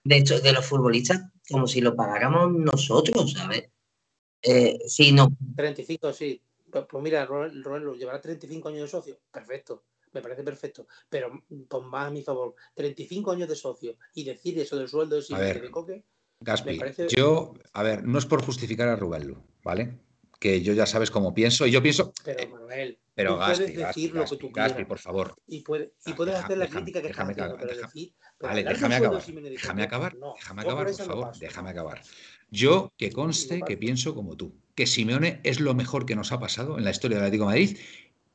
de 0.03 0.17
hecho, 0.17 0.39
de 0.39 0.53
los 0.53 0.65
futbolistas 0.65 1.21
como 1.49 1.65
si 1.67 1.81
lo 1.81 1.95
pagáramos 1.95 2.51
nosotros, 2.53 3.31
¿sabes? 3.31 3.69
Eh, 4.41 4.77
si 4.87 5.11
no, 5.11 5.29
35, 5.55 6.13
sí. 6.13 6.39
Pues, 6.69 6.85
pues 6.89 7.03
mira, 7.03 7.25
Rubén, 7.25 7.63
Rubén 7.63 7.83
Lu 7.83 7.95
llevará 7.95 8.21
35 8.21 8.67
años 8.69 8.81
de 8.81 8.87
socio. 8.89 9.17
Perfecto. 9.31 9.83
Me 10.15 10.21
parece 10.21 10.43
perfecto. 10.43 10.87
Pero 11.09 11.43
pon 11.67 11.87
más 11.89 12.07
a 12.07 12.09
mi 12.09 12.23
favor. 12.23 12.55
35 12.73 13.31
años 13.33 13.49
de 13.49 13.55
socio 13.55 13.97
y 14.13 14.23
decir 14.23 14.57
eso 14.57 14.77
del 14.77 14.87
sueldo 14.87 15.19
de 15.19 15.35
ver. 15.35 15.61
de 15.61 15.69
Coque. 15.69 16.03
Gaspi, 16.39 16.71
Me 16.71 16.77
parece- 16.79 17.07
yo, 17.09 17.53
a 17.73 17.83
ver, 17.83 18.03
no 18.05 18.17
es 18.17 18.25
por 18.25 18.41
justificar 18.43 18.87
a 18.87 18.95
Rubén 18.95 19.35
¿vale? 19.63 19.99
Que 20.39 20.61
yo 20.61 20.73
ya 20.73 20.85
sabes 20.85 21.11
cómo 21.11 21.33
pienso 21.33 21.65
y 21.67 21.71
yo 21.71 21.81
pienso. 21.81 22.13
Pero 22.23 22.39
eh, 22.39 22.47
Manuel, 22.47 22.99
pero 23.13 23.31
tú 23.33 23.37
puedes 23.39 23.59
Gaspi, 23.59 23.73
decir 23.73 23.83
Gaspi, 23.85 24.07
lo 24.07 24.13
que 24.13 24.19
Gaspi, 24.19 24.37
tú 24.37 24.51
Gaspi, 24.51 24.73
quieras. 24.73 24.87
por 24.87 24.99
favor. 24.99 25.35
y, 25.47 25.61
puede- 25.61 25.93
y 26.05 26.11
Ah, 26.11 26.15
puedes 26.15 26.33
deja- 26.35 26.45
hacer 26.45 26.57
la 26.57 26.67
crítica 26.67 27.01
que 27.01 27.07
estás 27.07 27.27
déjame 27.27 27.31
haciendo, 27.33 27.55
acabar, 27.55 27.67
pero 27.75 27.87
decir. 27.87 28.13
pero 28.37 28.49
Vale, 28.49 28.63
déjame 28.63 28.95
acabar. 28.95 29.25
Déjame 29.25 29.83
acabar. 29.83 30.15
no, 30.15 30.33
Déjame 30.35 30.61
acabar, 30.61 30.85
por 30.87 30.95
favor. 31.05 31.37
Déjame 31.39 31.69
acabar. 31.71 32.01
Yo 32.51 32.93
que 32.97 33.11
conste 33.11 33.57
No 33.59 33.65
que 33.65 33.75
pienso 33.77 34.13
como 34.13 34.35
tú, 34.37 34.53
que 34.75 34.85
Simeone 34.87 35.39
es 35.43 35.59
lo 35.59 35.73
mejor 35.73 36.05
que 36.05 36.15
nos 36.15 36.31
ha 36.31 36.39
pasado 36.39 36.77
en 36.77 36.83
la 36.83 36.91
historia 36.91 37.17
del 37.17 37.25
Atlético 37.25 37.45
de 37.45 37.47
Madrid 37.49 37.77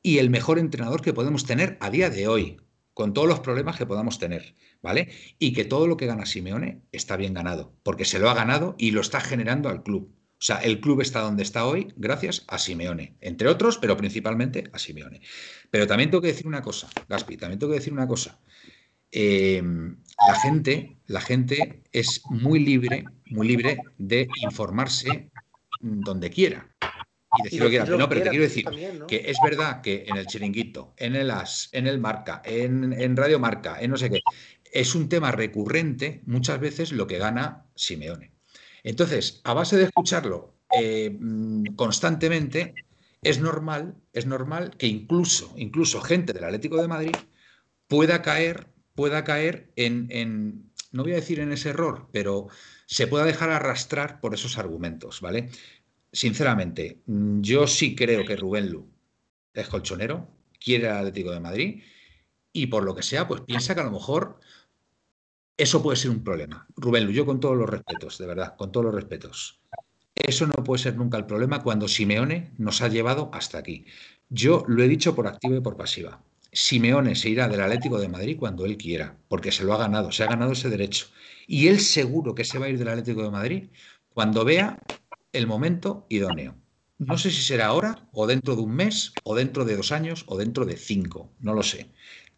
y 0.02 0.18
el 0.18 0.30
mejor 0.30 0.58
entrenador 0.58 1.02
que 1.02 1.12
podemos 1.12 1.44
tener 1.44 1.76
a 1.80 1.90
día 1.90 2.10
de 2.10 2.28
hoy, 2.28 2.58
con 2.94 3.12
todos 3.14 3.28
los 3.28 3.40
problemas 3.40 3.76
que 3.76 3.86
podamos 3.86 4.18
tener, 4.18 4.54
¿vale? 4.82 5.10
Y 5.38 5.52
que 5.52 5.64
todo 5.64 5.86
lo 5.86 5.96
que 5.96 6.06
gana 6.06 6.26
Simeone 6.26 6.82
está 6.92 7.16
bien 7.16 7.34
ganado, 7.34 7.74
porque 7.82 8.04
se 8.04 8.18
lo 8.18 8.28
ha 8.30 8.34
ganado 8.34 8.74
y 8.78 8.90
lo 8.90 9.00
está 9.00 9.20
generando 9.20 9.68
al 9.68 9.82
club. 9.82 10.12
O 10.12 10.42
sea, 10.42 10.56
el 10.56 10.80
club 10.80 11.00
está 11.02 11.20
donde 11.20 11.42
está 11.42 11.66
hoy 11.66 11.92
gracias 11.96 12.44
a 12.48 12.58
Simeone, 12.58 13.16
entre 13.20 13.48
otros, 13.48 13.78
pero 13.78 13.96
principalmente 13.96 14.64
a 14.72 14.78
Simeone. 14.78 15.20
Pero 15.70 15.86
también 15.86 16.10
tengo 16.10 16.22
que 16.22 16.28
decir 16.28 16.46
una 16.46 16.62
cosa, 16.62 16.88
Gaspi, 17.08 17.36
también 17.36 17.58
tengo 17.58 17.72
que 17.72 17.78
decir 17.78 17.92
una 17.92 18.06
cosa. 18.06 18.40
Eh, 19.12 19.62
la 20.28 20.40
gente, 20.40 20.96
la 21.06 21.20
gente 21.20 21.82
es 21.92 22.22
muy 22.30 22.60
libre, 22.60 23.04
muy 23.26 23.48
libre 23.48 23.78
de 23.98 24.28
informarse 24.42 25.30
donde 25.80 26.30
quiera 26.30 26.69
y 27.38 27.42
decir 27.44 27.60
lo 27.60 27.66
que 27.66 27.70
quiera. 27.70 27.84
decir 27.84 27.98
No, 27.98 28.08
pero 28.08 28.22
te 28.22 28.30
quiero 28.30 28.44
decir 28.44 28.64
también, 28.64 28.98
¿no? 28.98 29.06
que 29.06 29.24
es 29.26 29.36
verdad 29.42 29.80
que 29.80 30.04
en 30.06 30.16
el 30.16 30.26
chiringuito, 30.26 30.94
en 30.96 31.16
el 31.16 31.30
As, 31.30 31.68
en 31.72 31.86
el 31.86 31.98
Marca, 31.98 32.42
en, 32.44 32.92
en 32.92 33.16
Radio 33.16 33.38
Marca, 33.38 33.80
en 33.80 33.90
no 33.90 33.96
sé 33.96 34.10
qué, 34.10 34.20
es 34.72 34.94
un 34.94 35.08
tema 35.08 35.32
recurrente 35.32 36.22
muchas 36.26 36.60
veces 36.60 36.92
lo 36.92 37.06
que 37.06 37.18
gana 37.18 37.66
Simeone. 37.74 38.32
Entonces, 38.82 39.40
a 39.44 39.54
base 39.54 39.76
de 39.76 39.84
escucharlo 39.84 40.56
eh, 40.78 41.16
mm, 41.18 41.74
constantemente, 41.76 42.74
es 43.22 43.40
normal, 43.40 43.96
es 44.12 44.26
normal 44.26 44.76
que 44.78 44.86
incluso, 44.86 45.52
incluso 45.56 46.00
gente 46.00 46.32
del 46.32 46.44
Atlético 46.44 46.80
de 46.80 46.88
Madrid 46.88 47.16
pueda 47.86 48.22
caer, 48.22 48.68
pueda 48.94 49.24
caer 49.24 49.72
en, 49.76 50.06
en, 50.10 50.70
no 50.92 51.02
voy 51.02 51.12
a 51.12 51.16
decir 51.16 51.40
en 51.40 51.52
ese 51.52 51.70
error, 51.70 52.08
pero 52.12 52.48
se 52.86 53.06
pueda 53.06 53.24
dejar 53.24 53.50
arrastrar 53.50 54.20
por 54.20 54.34
esos 54.34 54.58
argumentos, 54.58 55.20
¿vale? 55.20 55.50
Sinceramente, 56.12 57.02
mm, 57.06 57.40
yo 57.40 57.66
sí 57.66 57.94
creo 57.94 58.24
que 58.24 58.36
Rubén 58.36 58.70
Lu 58.70 58.88
es 59.54 59.68
colchonero, 59.68 60.28
quiere 60.58 60.88
al 60.88 60.98
Atlético 60.98 61.30
de 61.30 61.40
Madrid 61.40 61.82
y 62.52 62.66
por 62.66 62.84
lo 62.84 62.94
que 62.94 63.02
sea, 63.02 63.28
pues 63.28 63.42
piensa 63.42 63.74
que 63.74 63.80
a 63.80 63.84
lo 63.84 63.92
mejor 63.92 64.40
eso 65.56 65.82
puede 65.82 65.96
ser 65.96 66.10
un 66.10 66.24
problema. 66.24 66.66
Rubén 66.76 67.04
Lu, 67.04 67.12
yo 67.12 67.26
con 67.26 67.38
todos 67.38 67.56
los 67.56 67.68
respetos, 67.68 68.18
de 68.18 68.26
verdad, 68.26 68.56
con 68.56 68.72
todos 68.72 68.86
los 68.86 68.94
respetos. 68.94 69.60
Eso 70.14 70.46
no 70.46 70.64
puede 70.64 70.82
ser 70.82 70.96
nunca 70.96 71.16
el 71.16 71.26
problema 71.26 71.62
cuando 71.62 71.88
Simeone 71.88 72.52
nos 72.58 72.82
ha 72.82 72.88
llevado 72.88 73.30
hasta 73.32 73.58
aquí. 73.58 73.86
Yo 74.28 74.64
lo 74.68 74.82
he 74.82 74.88
dicho 74.88 75.14
por 75.14 75.26
activa 75.26 75.56
y 75.56 75.60
por 75.60 75.76
pasiva. 75.76 76.22
Simeone 76.52 77.14
se 77.14 77.30
irá 77.30 77.48
del 77.48 77.60
Atlético 77.60 77.98
de 77.98 78.08
Madrid 78.08 78.36
cuando 78.38 78.64
él 78.66 78.76
quiera, 78.76 79.16
porque 79.28 79.52
se 79.52 79.64
lo 79.64 79.72
ha 79.72 79.78
ganado, 79.78 80.10
se 80.12 80.24
ha 80.24 80.26
ganado 80.26 80.52
ese 80.52 80.68
derecho. 80.68 81.06
Y 81.46 81.68
él 81.68 81.80
seguro 81.80 82.34
que 82.34 82.44
se 82.44 82.58
va 82.58 82.66
a 82.66 82.68
ir 82.68 82.78
del 82.78 82.88
Atlético 82.88 83.22
de 83.22 83.30
Madrid 83.30 83.68
cuando 84.12 84.44
vea 84.44 84.78
el 85.32 85.46
momento 85.46 86.06
idóneo. 86.08 86.54
No 86.98 87.16
sé 87.16 87.30
si 87.30 87.40
será 87.40 87.66
ahora, 87.66 88.08
o 88.12 88.26
dentro 88.26 88.56
de 88.56 88.62
un 88.62 88.74
mes, 88.74 89.14
o 89.22 89.34
dentro 89.34 89.64
de 89.64 89.76
dos 89.76 89.90
años, 89.90 90.24
o 90.26 90.36
dentro 90.36 90.66
de 90.66 90.76
cinco, 90.76 91.30
no 91.40 91.54
lo 91.54 91.62
sé. 91.62 91.86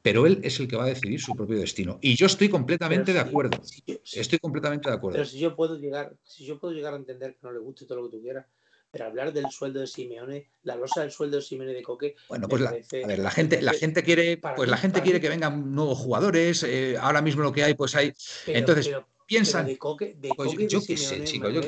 Pero 0.02 0.26
él 0.26 0.40
es 0.42 0.58
el 0.60 0.68
que 0.68 0.76
va 0.76 0.84
a 0.84 0.88
decidir 0.88 1.20
su 1.20 1.34
propio 1.34 1.58
destino. 1.58 1.98
Y 2.00 2.14
yo 2.16 2.26
estoy 2.26 2.48
completamente 2.48 3.12
de 3.12 3.20
acuerdo. 3.20 3.62
si 3.64 3.82
yo- 3.86 3.96
si- 4.04 4.20
Estoy 4.20 4.38
completamente 4.38 4.88
de 4.88 4.94
acuerdo. 4.96 5.16
Pero 5.16 5.28
si 5.28 5.38
yo 5.38 5.54
puedo 5.56 5.76
llegar, 5.78 6.14
si 6.24 6.44
yo 6.44 6.58
puedo 6.60 6.74
llegar 6.74 6.92
a 6.94 6.96
entender 6.96 7.32
que 7.34 7.38
no 7.42 7.52
le 7.52 7.58
guste 7.60 7.86
todo 7.86 7.98
lo 8.02 8.10
que 8.10 8.16
tú 8.16 8.22
quieras, 8.22 8.46
pero 8.90 9.06
hablar 9.06 9.32
del 9.32 9.46
sueldo 9.50 9.80
de 9.80 9.86
Simeone, 9.86 10.50
la 10.64 10.76
losa 10.76 11.00
del 11.00 11.10
sueldo 11.10 11.36
de 11.36 11.42
Simeone 11.42 11.72
de 11.72 11.82
Coque, 11.82 12.14
Bueno, 12.28 12.46
pues 12.48 12.62
la, 12.62 12.70
parece- 12.70 13.04
a 13.04 13.06
ver, 13.06 13.18
la 13.20 13.30
gente, 13.30 13.62
la 13.62 13.72
gente 13.72 14.02
quiere, 14.02 14.36
pues 14.36 14.58
mí- 14.58 14.66
la 14.66 14.76
gente 14.76 15.02
quiere 15.02 15.20
que 15.20 15.28
vengan 15.28 15.74
nuevos 15.74 15.98
jugadores. 15.98 16.62
eh, 16.64 16.96
ahora 17.00 17.22
mismo 17.22 17.42
lo 17.42 17.52
que 17.52 17.62
hay, 17.64 17.74
pues 17.74 17.94
hay. 17.96 18.12
pero- 18.46 18.58
Entonces, 18.58 18.86
pero- 18.88 19.08
piensan. 19.32 19.62
pero 19.62 19.68
de 19.72 19.78
Coque, 19.78 20.14
de 20.18 20.36
Coque 20.36 20.62
y 20.64 20.68
yo 20.68 20.80
qué 20.86 20.96
sé, 20.96 21.24
chico, 21.24 21.48
yo, 21.50 21.62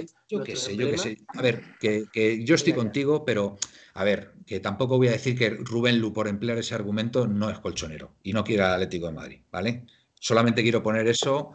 qué 0.44 0.57
sé, 0.57 0.77
yo 0.77 0.90
qué 0.90 0.98
sé. 0.98 1.16
A 1.35 1.42
ver, 1.42 1.62
que, 1.81 2.05
que 2.12 2.44
yo 2.44 2.55
estoy 2.55 2.72
ya. 2.72 2.77
contigo, 2.79 3.24
pero 3.24 3.57
a 3.94 4.05
ver, 4.05 4.35
que 4.46 4.61
tampoco 4.61 4.96
voy 4.96 5.09
a 5.09 5.12
decir 5.12 5.38
que 5.38 5.50
Rubén 5.50 6.00
Lu, 6.00 6.12
por 6.12 6.29
emplear 6.29 6.59
ese 6.59 6.74
argumento, 6.74 7.27
no 7.27 7.50
es 7.50 7.59
colchonero 7.61 8.14
y 8.22 8.33
no 8.33 8.44
quiere 8.44 8.62
al 8.64 8.72
Atlético 8.74 9.07
de 9.07 9.12
Madrid, 9.12 9.40
¿vale? 9.50 9.87
Solamente 10.14 10.62
quiero 10.62 10.83
poner 10.83 11.07
eso 11.09 11.53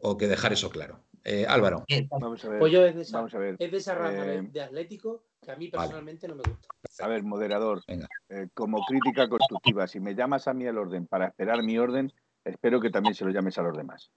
o 0.00 0.16
que 0.16 0.28
dejar 0.28 0.52
eso 0.52 0.70
claro. 0.70 1.04
Eh, 1.24 1.46
Álvaro, 1.48 1.84
Vamos 2.10 2.44
a 2.44 2.48
ver. 2.48 2.58
Pues 2.58 2.72
yo 2.72 2.84
es 2.84 2.94
de 2.96 3.02
esa, 3.02 3.18
Vamos 3.18 3.34
a 3.34 3.38
ver. 3.38 3.56
es 3.58 3.70
de 3.70 3.76
esa 3.76 3.94
rama 3.94 4.24
de- 4.24 4.38
Eh, 4.38 4.42
de 4.42 4.60
Atlético 4.60 5.24
que 5.40 5.52
a 5.52 5.56
mí 5.56 5.68
vale. 5.68 5.78
personalmente 5.82 6.26
no 6.26 6.34
me 6.34 6.42
gusta. 6.42 6.68
A 7.00 7.08
ver, 7.08 7.22
moderador, 7.22 7.82
Venga. 7.86 8.08
eh, 8.28 8.48
como 8.54 8.84
crítica 8.84 9.28
constructiva, 9.28 9.86
si 9.86 10.00
me 10.00 10.14
llamas 10.14 10.48
a 10.48 10.54
mí 10.54 10.66
al 10.66 10.78
orden 10.78 11.06
para 11.06 11.26
esperar 11.28 11.62
mi 11.62 11.78
orden, 11.78 12.12
espero 12.44 12.80
que 12.80 12.90
también 12.90 13.14
se 13.14 13.24
lo 13.24 13.30
llames 13.30 13.56
a 13.58 13.62
los 13.62 13.76
demás. 13.76 14.10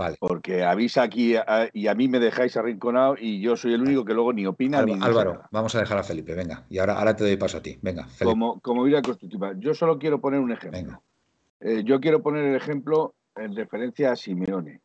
Vale. 0.00 0.16
Porque 0.18 0.64
avisa 0.64 1.02
aquí 1.02 1.36
a- 1.36 1.68
y 1.72 1.86
a 1.86 1.94
mí 1.94 2.08
me 2.08 2.18
dejáis 2.18 2.56
arrinconado 2.56 3.16
y 3.18 3.40
yo 3.40 3.56
soy 3.56 3.74
el 3.74 3.82
único 3.82 4.04
que 4.04 4.14
luego 4.14 4.32
ni 4.32 4.46
opina 4.46 4.82
ni 4.82 4.92
Álvaro, 4.94 5.08
dice 5.08 5.20
Álvaro, 5.20 5.42
vamos 5.52 5.74
a 5.74 5.80
dejar 5.80 5.98
a 5.98 6.02
Felipe, 6.02 6.34
venga. 6.34 6.64
Y 6.70 6.78
ahora, 6.78 6.94
ahora 6.98 7.14
te 7.14 7.24
doy 7.24 7.36
paso 7.36 7.58
a 7.58 7.62
ti. 7.62 7.78
Venga, 7.82 8.04
Felipe. 8.04 8.24
Como, 8.24 8.60
como 8.60 8.82
vida 8.82 9.02
constructiva. 9.02 9.52
Yo 9.58 9.74
solo 9.74 9.98
quiero 9.98 10.20
poner 10.20 10.40
un 10.40 10.52
ejemplo. 10.52 10.80
Venga. 10.80 11.00
Eh, 11.60 11.82
yo 11.84 12.00
quiero 12.00 12.22
poner 12.22 12.44
el 12.46 12.56
ejemplo 12.56 13.14
en 13.36 13.54
referencia 13.54 14.10
a 14.12 14.16
Simeone. 14.16 14.80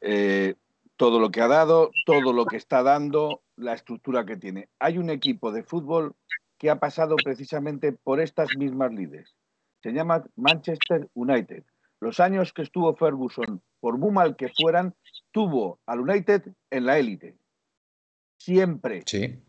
Eh, 0.00 0.54
todo 0.96 1.18
lo 1.18 1.30
que 1.30 1.40
ha 1.40 1.48
dado, 1.48 1.90
todo 2.06 2.32
lo 2.32 2.46
que 2.46 2.56
está 2.56 2.82
dando, 2.82 3.42
la 3.56 3.72
estructura 3.74 4.24
que 4.26 4.36
tiene. 4.36 4.68
Hay 4.78 4.98
un 4.98 5.10
equipo 5.10 5.50
de 5.52 5.62
fútbol 5.62 6.14
que 6.58 6.70
ha 6.70 6.78
pasado 6.78 7.16
precisamente 7.16 7.92
por 7.92 8.20
estas 8.20 8.56
mismas 8.56 8.92
líderes. 8.92 9.34
Se 9.82 9.92
llama 9.92 10.24
Manchester 10.36 11.08
United. 11.14 11.64
Los 12.04 12.20
años 12.20 12.52
que 12.52 12.60
estuvo 12.60 12.94
Ferguson, 12.94 13.62
por 13.80 13.96
muy 13.96 14.10
mal 14.10 14.36
que 14.36 14.50
fueran, 14.50 14.94
tuvo 15.30 15.80
al 15.86 16.00
United 16.00 16.52
en 16.70 16.84
la 16.84 16.98
élite. 16.98 17.38
Siempre 18.38 19.04
Sí, 19.06 19.42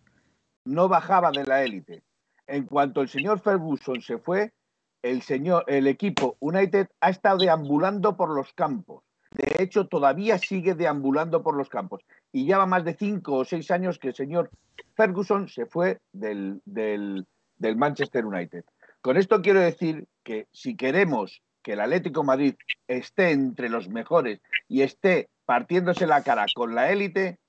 no 0.64 0.88
bajaba 0.88 1.32
de 1.32 1.44
la 1.44 1.66
élite. 1.66 2.04
En 2.48 2.66
cuanto 2.66 3.02
el 3.02 3.10
señor 3.10 3.42
Ferguson 3.42 4.02
se 4.02 4.20
fue, 4.20 4.54
el 5.02 5.22
señor, 5.22 5.66
el 5.68 5.86
equipo 5.86 6.38
United 6.40 6.88
ha 7.02 7.10
estado 7.10 7.40
deambulando 7.40 8.16
por 8.16 8.30
los 8.34 8.54
campos. 8.54 9.04
De 9.32 9.62
hecho, 9.62 9.88
todavía 9.88 10.38
sigue 10.38 10.76
deambulando 10.76 11.44
por 11.44 11.58
los 11.58 11.68
campos. 11.68 12.06
Y 12.32 12.46
ya 12.46 12.58
va 12.58 12.66
más 12.66 12.86
de 12.86 12.96
cinco 12.96 13.36
o 13.36 13.44
seis 13.44 13.70
años 13.70 14.00
que 14.00 14.08
el 14.08 14.16
señor 14.16 14.50
Ferguson 14.96 15.50
se 15.50 15.66
fue 15.66 16.00
del, 16.14 16.62
del, 16.64 17.28
del 17.58 17.76
Manchester 17.76 18.26
United. 18.26 18.64
Con 19.02 19.18
esto 19.18 19.42
quiero 19.42 19.60
decir 19.60 20.08
que 20.24 20.48
si 20.54 20.78
queremos 20.78 21.42
que 21.66 21.74
el 21.74 21.82
Atlético 21.82 22.24
Madrid 22.24 22.56
esté 22.88 23.32
entre 23.32 23.70
los 23.70 23.90
mejores 23.90 24.40
y 24.68 24.84
esté 24.84 25.32
partiéndose 25.46 26.06
la 26.06 26.22
cara 26.22 26.46
con 26.54 26.76
la 26.76 26.92
élite, 26.92 27.40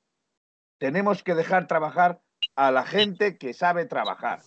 tenemos 0.78 1.22
que 1.22 1.34
dejar 1.34 1.66
trabajar 1.66 2.22
a 2.56 2.70
la 2.70 2.86
gente 2.86 3.36
que 3.36 3.52
sabe 3.52 3.84
trabajar. 3.84 4.40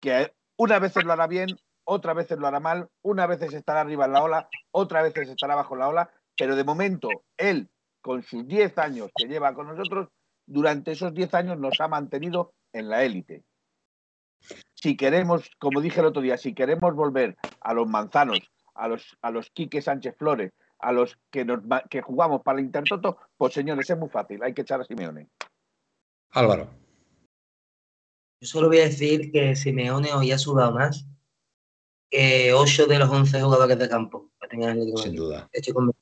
Que 0.00 0.32
una 0.56 0.78
vez 0.78 0.94
lo 0.94 1.12
hará 1.12 1.26
bien, 1.26 1.48
otra 1.82 2.14
vez 2.14 2.30
lo 2.30 2.46
hará 2.46 2.60
mal, 2.60 2.88
una 3.02 3.26
vez 3.26 3.42
estará 3.42 3.80
arriba 3.80 4.04
en 4.04 4.12
la 4.12 4.22
ola, 4.22 4.48
otra 4.70 5.02
vez 5.02 5.16
estará 5.16 5.56
bajo 5.56 5.74
la 5.74 5.88
ola, 5.88 6.10
pero 6.36 6.54
de 6.54 6.62
momento 6.62 7.08
él, 7.36 7.68
con 8.00 8.22
sus 8.22 8.46
10 8.46 8.78
años 8.78 9.10
que 9.16 9.26
lleva 9.26 9.54
con 9.54 9.66
nosotros, 9.66 10.08
durante 10.46 10.92
esos 10.92 11.12
10 11.12 11.34
años 11.34 11.58
nos 11.58 11.80
ha 11.80 11.88
mantenido 11.88 12.54
en 12.72 12.88
la 12.88 13.02
élite. 13.02 13.42
Si 14.74 14.96
queremos, 14.96 15.50
como 15.58 15.80
dije 15.80 15.98
el 15.98 16.06
otro 16.06 16.22
día, 16.22 16.38
si 16.38 16.54
queremos 16.54 16.94
volver 16.94 17.36
a 17.60 17.74
los 17.74 17.88
manzanos, 17.88 18.38
a 18.78 18.88
los, 18.88 19.18
a 19.20 19.30
los 19.30 19.50
Quique 19.50 19.82
Sánchez 19.82 20.16
Flores, 20.16 20.52
a 20.78 20.92
los 20.92 21.18
que, 21.30 21.44
nos, 21.44 21.60
que 21.90 22.00
jugamos 22.00 22.42
para 22.42 22.58
el 22.58 22.64
Intertoto, 22.64 23.18
pues 23.36 23.52
señores, 23.52 23.90
es 23.90 23.98
muy 23.98 24.08
fácil, 24.08 24.42
hay 24.42 24.54
que 24.54 24.62
echar 24.62 24.80
a 24.80 24.84
Simeone. 24.84 25.28
Álvaro. 26.30 26.70
Yo 28.40 28.46
solo 28.46 28.68
voy 28.68 28.78
a 28.78 28.84
decir 28.84 29.32
que 29.32 29.56
Simeone 29.56 30.12
hoy 30.12 30.30
ha 30.30 30.38
sudado 30.38 30.72
más 30.72 31.06
que 32.10 32.52
8 32.54 32.86
de 32.86 32.98
los 32.98 33.10
11 33.10 33.42
jugadores 33.42 33.78
de 33.78 33.88
campo. 33.88 34.30
Sin 35.02 35.14
duda. 35.14 35.50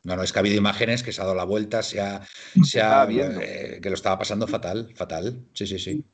No, 0.04 0.16
no, 0.16 0.22
es 0.22 0.32
que 0.32 0.38
ha 0.38 0.40
habido 0.40 0.56
imágenes 0.56 1.02
que 1.02 1.12
se 1.12 1.20
ha 1.20 1.24
dado 1.24 1.34
la 1.34 1.44
vuelta, 1.44 1.82
se 1.82 2.00
ha, 2.00 2.24
se 2.62 2.80
ha 2.80 3.04
eh, 3.10 3.80
que 3.82 3.88
lo 3.88 3.96
estaba 3.96 4.18
pasando 4.18 4.46
fatal, 4.46 4.92
fatal. 4.94 5.48
Sí, 5.52 5.66
sí, 5.66 5.78
sí. 5.78 6.04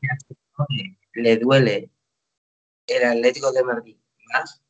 Le 1.12 1.36
duele 1.36 1.90
el 2.86 3.04
Atlético 3.04 3.52
de 3.52 3.64
Madrid 3.64 3.96
más 4.32 4.62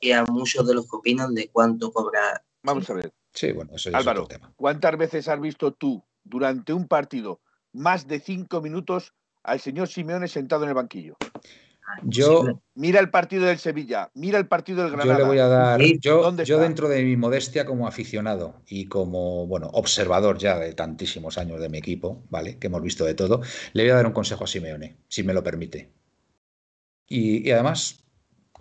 que 0.00 0.14
a 0.14 0.24
muchos 0.24 0.66
de 0.66 0.74
los 0.74 0.88
que 0.90 0.96
opinan 0.96 1.34
de 1.34 1.48
cuánto 1.48 1.92
cobra. 1.92 2.42
Vamos 2.62 2.88
a 2.90 2.94
ver. 2.94 3.12
Sí, 3.32 3.52
bueno, 3.52 3.72
eso 3.74 3.90
es 3.90 3.94
Álvaro, 3.94 4.24
otro 4.24 4.36
tema. 4.36 4.52
¿cuántas 4.56 4.96
veces 4.96 5.28
has 5.28 5.40
visto 5.40 5.72
tú 5.72 6.02
durante 6.24 6.72
un 6.72 6.88
partido 6.88 7.40
más 7.72 8.08
de 8.08 8.20
cinco 8.20 8.60
minutos 8.60 9.12
al 9.42 9.60
señor 9.60 9.88
Simeone 9.88 10.28
sentado 10.28 10.64
en 10.64 10.70
el 10.70 10.74
banquillo? 10.74 11.16
Yo 12.02 12.60
mira 12.74 12.98
el 12.98 13.10
partido 13.10 13.44
del 13.44 13.58
Sevilla, 13.58 14.10
mira 14.14 14.38
el 14.38 14.48
partido 14.48 14.82
del 14.82 14.90
Granada. 14.90 15.18
Yo 15.18 15.18
le 15.18 15.28
voy 15.28 15.38
a 15.38 15.46
dar, 15.46 15.80
yo, 15.80 16.36
yo 16.42 16.58
dentro 16.58 16.88
de 16.88 17.04
mi 17.04 17.16
modestia 17.16 17.64
como 17.64 17.86
aficionado 17.86 18.60
y 18.66 18.86
como 18.86 19.46
bueno 19.46 19.68
observador 19.72 20.38
ya 20.38 20.58
de 20.58 20.72
tantísimos 20.72 21.38
años 21.38 21.60
de 21.60 21.68
mi 21.68 21.78
equipo, 21.78 22.24
vale, 22.28 22.58
que 22.58 22.66
hemos 22.66 22.82
visto 22.82 23.04
de 23.04 23.14
todo, 23.14 23.40
le 23.72 23.84
voy 23.84 23.90
a 23.90 23.96
dar 23.96 24.06
un 24.06 24.12
consejo 24.12 24.44
a 24.44 24.46
Simeone, 24.48 24.96
si 25.08 25.22
me 25.22 25.32
lo 25.32 25.44
permite. 25.44 25.92
Y, 27.08 27.48
además, 27.52 28.04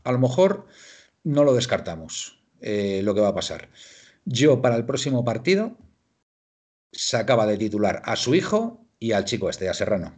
a 0.04 0.12
lo 0.12 0.20
mejor 0.20 0.68
no 1.26 1.44
lo 1.44 1.54
descartamos 1.54 2.40
eh, 2.62 3.02
lo 3.04 3.14
que 3.14 3.22
va 3.22 3.30
a 3.30 3.36
pasar. 3.36 3.70
Yo 4.24 4.62
para 4.62 4.78
el 4.78 4.86
próximo 4.86 5.26
partido 5.26 5.78
sacaba 6.92 7.46
de 7.46 7.58
titular 7.58 8.02
a 8.06 8.16
su 8.16 8.34
hijo 8.36 8.88
y 9.00 9.12
al 9.12 9.26
chico 9.26 9.50
este, 9.50 9.68
a 9.68 9.74
Serrano. 9.74 10.18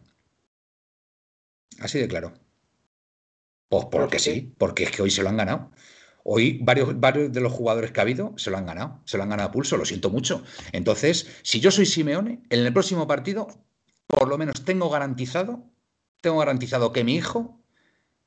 Así 1.80 1.98
de 1.98 2.08
claro. 2.08 2.34
Pues 3.70 3.86
porque 3.92 4.20
sí, 4.20 4.54
porque 4.58 4.84
es 4.84 4.92
que 4.92 5.02
hoy 5.02 5.12
se 5.12 5.24
lo 5.24 5.30
han 5.30 5.38
ganado. 5.38 5.72
Hoy 6.24 6.60
varios, 6.62 7.00
varios 7.00 7.32
de 7.32 7.42
los 7.42 7.54
jugadores 7.54 7.92
que 7.92 8.00
ha 8.00 8.04
habido 8.04 8.34
se 8.38 8.52
lo 8.52 8.58
han 8.58 8.66
ganado, 8.66 9.02
se 9.06 9.18
lo 9.18 9.24
han 9.24 9.30
ganado 9.30 9.50
a 9.50 9.52
pulso, 9.52 9.78
lo 9.78 9.86
siento 9.86 10.10
mucho. 10.10 10.44
Entonces, 10.74 11.28
si 11.42 11.60
yo 11.62 11.72
soy 11.72 11.86
Simeone, 11.86 12.44
en 12.50 12.66
el 12.66 12.74
próximo 12.74 13.08
partido, 13.08 13.48
por 14.08 14.28
lo 14.28 14.38
menos 14.38 14.66
tengo 14.66 14.90
garantizado, 14.90 15.70
tengo 16.22 16.40
garantizado 16.40 16.92
que 16.92 17.06
mi 17.06 17.16
hijo, 17.16 17.57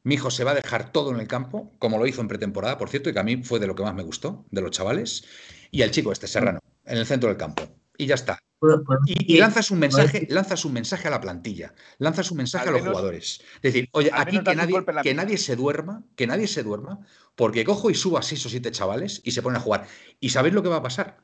mi 0.03 0.15
hijo 0.15 0.31
se 0.31 0.45
va 0.45 0.53
a 0.53 0.55
dejar 0.55 0.93
todo 0.93 1.13
en 1.13 1.21
el 1.21 1.29
campo, 1.29 1.73
como 1.79 1.99
lo 1.99 2.07
hizo 2.07 2.21
en 2.21 2.29
pretemporada, 2.29 2.79
por 2.79 2.89
cierto, 2.89 3.11
y 3.11 3.13
que 3.13 3.19
a 3.19 3.25
mí 3.25 3.43
fue 3.43 3.61
de 3.61 3.67
lo 3.67 3.75
que 3.75 3.83
más 3.83 3.95
me 3.95 4.03
gustó, 4.03 4.47
de 4.51 4.63
los 4.63 4.71
chavales, 4.71 5.25
y 5.71 5.83
el 5.83 5.91
chico 5.91 6.13
este, 6.13 6.27
Serrano, 6.27 6.61
en 6.85 6.99
el 6.99 7.07
centro 7.07 7.29
del 7.29 7.39
campo. 7.39 7.63
Y 7.97 8.07
ya 8.07 8.15
está. 8.15 8.39
Y, 9.07 9.39
lanzas 9.39 9.71
un 9.71 9.79
mensaje, 9.79 10.27
lanzas 10.29 10.65
un 10.67 10.75
mensaje 10.75 11.09
a 11.09 11.11
la 11.11 11.21
plantilla, 11.21 11.75
lanzas 11.99 12.31
un 12.31 12.37
mensaje 12.37 12.69
a 12.69 12.73
los 12.73 12.83
jugadores. 12.83 13.41
Es 13.57 13.63
decir, 13.63 13.89
oye, 13.93 14.11
aquí 14.13 14.43
que 14.43 14.55
nadie, 14.55 14.85
que 15.03 15.15
nadie 15.15 15.39
se 15.39 15.57
duerma, 15.57 16.05
que 16.15 16.27
nadie 16.27 16.47
se 16.47 16.63
duerma, 16.63 17.01
porque 17.37 17.65
cojo 17.65 17.91
y 17.91 17.95
subo 17.95 18.19
a 18.19 18.23
seis 18.23 18.45
o 18.45 18.51
siete 18.51 18.71
chavales 18.71 19.23
y 19.25 19.31
se 19.31 19.41
ponen 19.41 19.57
a 19.57 19.61
jugar. 19.61 19.87
¿Y 20.19 20.31
sabéis 20.31 20.55
lo 20.55 20.63
que 20.63 20.69
va 20.69 20.77
a 20.77 20.83
pasar? 20.83 21.23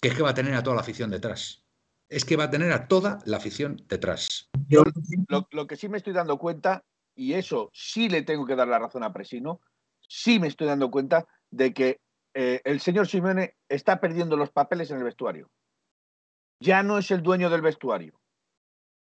Que 0.00 0.08
es 0.08 0.14
que 0.14 0.22
va 0.22 0.30
a 0.30 0.34
tener 0.34 0.54
a 0.54 0.62
toda 0.62 0.76
la 0.76 0.82
afición 0.82 1.10
detrás. 1.10 1.62
Es 2.08 2.24
que 2.24 2.36
va 2.36 2.44
a 2.44 2.50
tener 2.50 2.72
a 2.72 2.88
toda 2.88 3.18
la 3.26 3.36
afición 3.36 3.84
detrás. 3.88 4.50
Lo, 4.68 5.66
que 5.66 5.76
sí 5.76 5.88
me 5.88 5.98
estoy 5.98 6.14
dando 6.14 6.38
cuenta, 6.38 6.84
y 7.14 7.34
eso 7.34 7.70
sí 7.72 8.08
le 8.08 8.22
tengo 8.22 8.46
que 8.46 8.56
dar 8.56 8.68
la 8.68 8.78
razón 8.78 9.02
a 9.02 9.12
Presino, 9.12 9.60
sí 10.08 10.38
me 10.38 10.48
estoy 10.48 10.66
dando 10.66 10.90
cuenta 10.90 11.26
de 11.50 11.72
que 11.72 12.00
eh, 12.34 12.60
el 12.64 12.80
señor 12.80 13.06
Simeone 13.06 13.56
está 13.68 14.00
perdiendo 14.00 14.36
los 14.36 14.50
papeles 14.50 14.90
en 14.90 14.98
el 14.98 15.04
vestuario 15.04 15.50
ya 16.62 16.82
no 16.82 16.98
es 16.98 17.10
el 17.10 17.22
dueño 17.22 17.50
del 17.50 17.60
vestuario. 17.60 18.18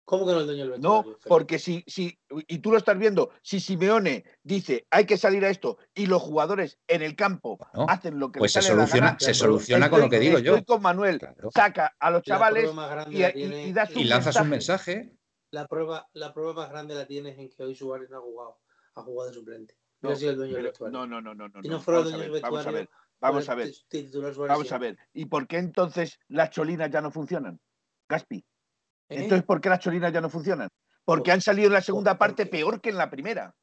¿Cómo 0.05 0.25
que 0.25 0.31
no 0.31 0.37
es 0.39 0.41
el 0.41 0.47
dueño 0.47 0.63
del 0.63 0.71
vestuario? 0.71 1.11
No, 1.11 1.17
porque 1.27 1.59
si, 1.59 1.83
si, 1.85 2.17
y 2.47 2.59
tú 2.59 2.71
lo 2.71 2.77
estás 2.77 2.97
viendo, 2.97 3.29
si 3.43 3.59
Simeone 3.59 4.23
dice 4.41 4.87
hay 4.89 5.05
que 5.05 5.17
salir 5.17 5.45
a 5.45 5.49
esto 5.49 5.77
y 5.93 6.07
los 6.07 6.21
jugadores 6.21 6.79
en 6.87 7.03
el 7.03 7.15
campo 7.15 7.59
hacen 7.87 8.17
lo 8.17 8.31
que 8.31 8.39
pues 8.39 8.55
les 8.55 8.63
se 8.65 8.71
soluciona, 8.71 9.17
se 9.19 9.35
soluciona 9.35 9.89
con 9.89 10.01
lo 10.01 10.09
que 10.09 10.19
digo 10.19 10.39
yo. 10.39 10.63
con 10.65 10.81
Manuel, 10.81 11.21
saca 11.53 11.95
a 11.99 12.09
los 12.09 12.23
chavales 12.23 12.71
y, 13.11 13.23
y, 13.23 14.03
lanzas 14.05 14.37
un 14.37 14.49
mensaje. 14.49 15.13
La 15.51 15.67
prueba, 15.67 16.07
la 16.13 16.33
prueba 16.33 16.53
más 16.53 16.69
grande 16.69 16.95
la 16.95 17.05
tienes 17.05 17.37
en 17.37 17.49
que 17.49 17.63
hoy 17.63 17.75
Suárez 17.75 18.09
no 18.09 18.17
ha 18.17 18.21
jugado, 18.21 18.59
ha 18.95 19.01
jugado 19.01 19.29
de 19.29 19.35
suplente. 19.35 19.75
No, 20.01 20.11
el 20.11 20.35
dueño 20.35 20.55
del 20.55 20.63
vestuario. 20.63 20.97
no, 20.97 21.07
no, 21.07 21.21
no, 21.21 21.33
no, 21.33 21.49
no. 21.49 21.61
Si 21.61 21.67
no 21.67 21.79
fuera 21.79 21.99
el 21.99 22.05
dueño 22.05 22.19
del 22.19 22.31
vestuario, 22.31 22.89
Vamos 23.21 23.49
a 23.49 23.55
ver. 23.55 23.73
Vamos 24.47 24.71
a 24.71 24.77
ver. 24.77 24.97
¿Y 25.13 25.25
por 25.25 25.47
qué 25.47 25.57
entonces 25.57 26.19
las 26.29 26.51
cholinas 26.51 26.89
ya 26.89 27.01
no 27.01 27.11
funcionan? 27.11 27.59
Gaspi. 28.07 28.37
¿Eh? 28.37 28.43
Entonces, 29.09 29.43
¿por 29.43 29.59
qué 29.59 29.69
las 29.69 29.79
cholinas 29.79 30.13
ya 30.13 30.21
no 30.21 30.29
funcionan? 30.29 30.69
Porque 31.03 31.31
han 31.31 31.41
salido 31.41 31.67
en 31.67 31.73
la 31.73 31.81
segunda 31.81 32.17
parte 32.17 32.45
peor 32.45 32.79
que 32.79 32.89
en 32.89 32.97
la 32.97 33.09
primera. 33.09 33.55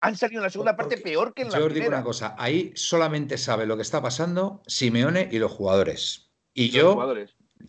Han 0.00 0.16
salido 0.16 0.40
en 0.40 0.44
la 0.44 0.50
segunda 0.50 0.76
parte 0.76 0.98
peor 0.98 1.32
que 1.32 1.42
en 1.42 1.48
la 1.48 1.54
primera. 1.54 1.68
Yo 1.68 1.68
os 1.68 1.74
digo 1.74 1.88
una 1.88 2.04
cosa, 2.04 2.34
ahí 2.36 2.72
solamente 2.74 3.38
sabe 3.38 3.66
lo 3.66 3.76
que 3.76 3.82
está 3.82 4.02
pasando 4.02 4.62
Simeone 4.66 5.28
y 5.30 5.38
los 5.38 5.52
jugadores. 5.52 6.32
Y 6.52 6.70
yo 6.70 6.96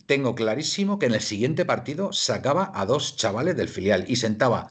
tengo 0.05 0.35
clarísimo 0.35 0.99
que 0.99 1.07
en 1.07 1.13
el 1.13 1.21
siguiente 1.21 1.65
partido 1.65 2.13
sacaba 2.13 2.71
a 2.73 2.85
dos 2.85 3.15
chavales 3.15 3.55
del 3.55 3.69
filial 3.69 4.05
y 4.07 4.15
sentaba 4.15 4.69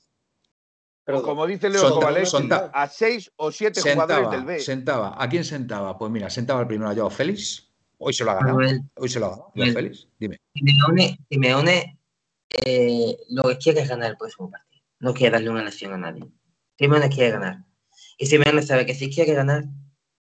pero 1.05 1.23
como 1.23 1.47
dice 1.47 1.69
Leo 1.69 2.01
a 2.73 2.89
seis 2.89 3.31
o 3.37 3.53
siete 3.53 3.81
jugadores 3.81 4.31
del 4.31 4.45
B. 4.45 4.59
Sentaba. 4.59 5.23
¿A 5.23 5.29
quién 5.29 5.45
sentaba? 5.45 5.99
Pues 5.99 6.11
mira, 6.11 6.31
sentaba 6.31 6.63
el 6.63 6.67
primero 6.67 6.91
a 6.91 6.95
Joao 6.95 7.11
Félix. 7.11 7.71
Hoy 7.99 8.15
se 8.15 8.25
lo 8.25 8.31
ha 8.31 8.35
ganado. 8.35 8.59
Hoy 8.97 9.09
se 9.09 9.21
lo 9.21 9.27
ha 9.27 9.31
ganado. 9.31 9.53
Joao 9.55 9.73
Félix, 9.73 10.09
dime. 10.19 10.41
Simeone, 11.29 11.99
eh, 12.65 13.17
lo 13.29 13.43
que 13.45 13.59
quiere 13.59 13.83
es 13.83 13.89
ganar 13.89 14.13
el 14.13 14.17
próximo 14.17 14.51
partido. 14.51 14.83
No 15.01 15.13
quiere 15.13 15.33
darle 15.33 15.51
una 15.51 15.63
lección 15.63 15.93
a 15.93 15.99
nadie. 15.99 16.25
Simeone 16.79 17.11
quiere 17.11 17.33
ganar. 17.33 17.65
Y 18.17 18.27
Simeone 18.27 18.63
sabe 18.63 18.87
que 18.87 18.95
si 18.95 19.15
quiere 19.15 19.35
ganar, 19.35 19.65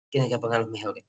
tiene 0.08 0.30
que 0.30 0.38
poner 0.38 0.56
a 0.56 0.62
los 0.62 0.70
mejores. 0.70 1.04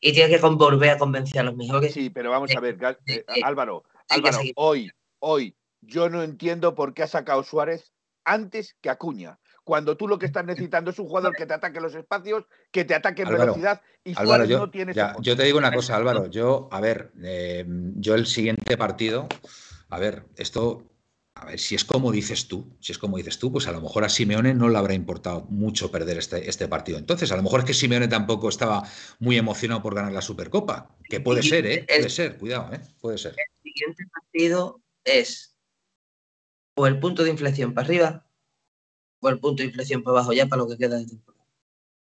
Y 0.00 0.12
tiene 0.12 0.34
que 0.34 0.38
volver 0.38 0.90
a 0.90 0.98
convencer 0.98 1.40
a 1.40 1.44
los 1.44 1.56
mejores. 1.56 1.92
Sí, 1.92 2.10
pero 2.10 2.30
vamos 2.30 2.54
a 2.56 2.60
ver, 2.60 2.78
eh, 3.06 3.24
Álvaro, 3.42 3.84
Álvaro, 4.08 4.38
hoy, 4.56 4.90
hoy, 5.18 5.54
yo 5.82 6.08
no 6.08 6.22
entiendo 6.22 6.74
por 6.74 6.94
qué 6.94 7.02
ha 7.02 7.06
sacado 7.06 7.42
Suárez 7.42 7.92
antes 8.24 8.76
que 8.80 8.90
Acuña. 8.90 9.38
Cuando 9.64 9.96
tú 9.96 10.08
lo 10.08 10.18
que 10.18 10.26
estás 10.26 10.44
necesitando 10.44 10.90
es 10.90 10.98
un 10.98 11.06
jugador 11.06 11.34
que 11.34 11.46
te 11.46 11.54
ataque 11.54 11.80
los 11.80 11.94
espacios, 11.94 12.44
que 12.70 12.84
te 12.84 12.94
ataque 12.94 13.22
en 13.22 13.28
velocidad 13.28 13.82
y 14.02 14.14
Álvaro, 14.16 14.44
yo, 14.44 14.58
no 14.58 14.70
tiene 14.70 14.94
Yo 15.20 15.36
te 15.36 15.44
digo 15.44 15.58
una 15.58 15.72
cosa, 15.72 15.96
Álvaro. 15.96 16.26
Yo, 16.26 16.68
a 16.72 16.80
ver, 16.80 17.12
eh, 17.22 17.64
yo 17.68 18.14
el 18.14 18.26
siguiente 18.26 18.76
partido, 18.76 19.28
a 19.90 19.98
ver, 19.98 20.24
esto, 20.36 20.89
a 21.34 21.46
ver, 21.46 21.58
si 21.58 21.74
es 21.74 21.84
como 21.84 22.10
dices 22.12 22.48
tú, 22.48 22.76
si 22.80 22.92
es 22.92 22.98
como 22.98 23.16
dices 23.16 23.38
tú, 23.38 23.52
pues 23.52 23.66
a 23.66 23.72
lo 23.72 23.80
mejor 23.80 24.04
a 24.04 24.08
Simeone 24.08 24.52
no 24.52 24.68
le 24.68 24.76
habrá 24.76 24.94
importado 24.94 25.42
mucho 25.48 25.90
perder 25.90 26.18
este, 26.18 26.48
este 26.48 26.68
partido. 26.68 26.98
Entonces, 26.98 27.30
a 27.32 27.36
lo 27.36 27.42
mejor 27.42 27.60
es 27.60 27.66
que 27.66 27.74
Simeone 27.74 28.08
tampoco 28.08 28.48
estaba 28.48 28.82
muy 29.20 29.38
emocionado 29.38 29.82
por 29.82 29.94
ganar 29.94 30.12
la 30.12 30.22
Supercopa, 30.22 30.96
que 31.08 31.20
puede 31.20 31.42
ser, 31.42 31.66
¿eh? 31.66 31.86
Puede 31.86 32.10
ser, 32.10 32.36
cuidado, 32.36 32.72
¿eh? 32.74 32.80
Puede 33.00 33.16
ser. 33.16 33.32
El 33.32 33.62
siguiente 33.62 34.04
partido 34.12 34.82
es 35.04 35.56
o 36.74 36.86
el 36.86 36.98
punto 36.98 37.22
de 37.24 37.30
inflexión 37.30 37.74
para 37.74 37.86
arriba 37.86 38.26
o 39.20 39.28
el 39.28 39.38
punto 39.38 39.62
de 39.62 39.68
inflexión 39.68 40.02
para 40.02 40.18
abajo 40.18 40.32
ya 40.32 40.46
para 40.46 40.62
lo 40.62 40.68
que 40.68 40.76
queda 40.76 40.98
de 40.98 41.06
temporada. 41.06 41.46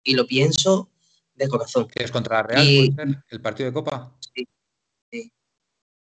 Y 0.03 0.15
lo 0.15 0.27
pienso 0.27 0.91
de 1.35 1.49
corazón. 1.49 1.89
¿Qué 1.89 2.05
es 2.05 2.13
contra 2.13 2.37
la 2.37 2.43
Real? 2.45 3.25
¿El 3.29 3.41
partido 3.41 3.69
de 3.69 3.75
Copa? 3.75 4.17
Sí, 4.35 4.47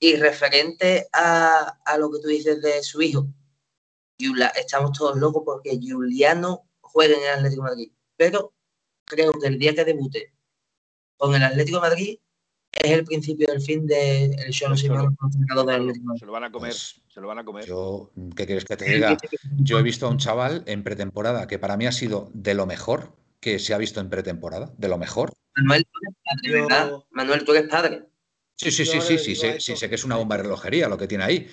Y 0.01 0.17
referente 0.17 1.09
a, 1.13 1.77
lo 1.99 2.11
que 2.11 2.21
tú 2.21 2.29
dices 2.29 2.63
de 2.63 2.83
su 2.83 3.03
hijo, 3.03 3.29
estamos 4.57 4.97
todos 4.97 5.17
locos 5.19 5.43
porque 5.45 5.79
Juliano 5.79 6.69
juega 6.81 7.17
en 7.17 7.23
el 7.23 7.31
Atlético 7.31 7.65
de 7.65 7.71
Madrid. 7.71 7.93
pero 8.17 8.55
creo 9.05 9.33
que 9.33 9.49
el 9.49 9.59
día 9.59 9.75
que 9.75 9.85
debute 9.85 10.33
con 11.17 11.35
el 11.35 11.43
Atlético 11.43 11.79
de 11.79 11.89
Madrid 11.89 12.19
es 12.73 12.91
el 12.93 13.05
principio 13.05 13.49
del 13.49 13.61
fin 13.61 13.87
del 13.87 14.31
de 14.31 14.51
Cholo 14.51 14.77
Simeone 14.77 15.15
como 15.17 15.33
entrenador 15.33 15.67
del 15.67 15.81
Atlético 15.83 16.13
de. 16.13 16.19
Se 16.19 16.27
lo 16.27 16.33
van 16.33 16.45
a 16.45 16.53
comer, 16.53 16.71
Pues, 16.71 17.03
se 17.09 17.21
lo 17.21 17.29
van 17.29 17.39
a 17.39 17.45
comer. 17.45 17.67
Yo, 17.67 18.11
¿qué 18.37 18.47
quieres 18.47 18.65
que 18.65 18.77
te 18.77 18.85
diga? 18.87 19.17
Yo 19.59 19.79
he 19.79 19.83
visto 19.83 20.07
a 20.07 20.11
un 20.11 20.19
chaval 20.19 20.63
en 20.67 20.83
pretemporada 20.83 21.47
que 21.47 21.59
para 21.59 21.77
mí 21.77 21.87
ha 21.87 21.93
sido 21.93 22.31
de 22.33 22.55
lo 22.55 22.67
mejor 22.67 23.17
que 23.41 23.59
se 23.59 23.75
ha 23.75 23.79
visto 23.79 24.01
en 24.01 24.09
pretemporada, 24.09 24.73
de 24.77 24.89
lo 24.89 24.99
mejor. 24.99 25.33
Manuel, 25.57 25.85
tú 25.85 25.99
eres 26.03 26.17
padre, 26.25 26.61
¿verdad? 26.61 27.05
Manuel, 27.11 27.45
tú 27.45 27.53
eres 27.53 27.69
padre. 27.69 28.10
Sí, 28.61 28.71
sí, 28.71 28.85
sí, 28.85 29.01
sí, 29.01 29.35
sí, 29.35 29.53
sí 29.59 29.77
sé 29.77 29.89
que 29.89 29.95
es 29.95 30.05
una 30.05 30.17
bomba 30.17 30.37
de 30.37 30.43
relojería 30.43 30.87
lo 30.87 30.99
que 30.99 31.09
tiene 31.09 31.25
ahí, 31.25 31.49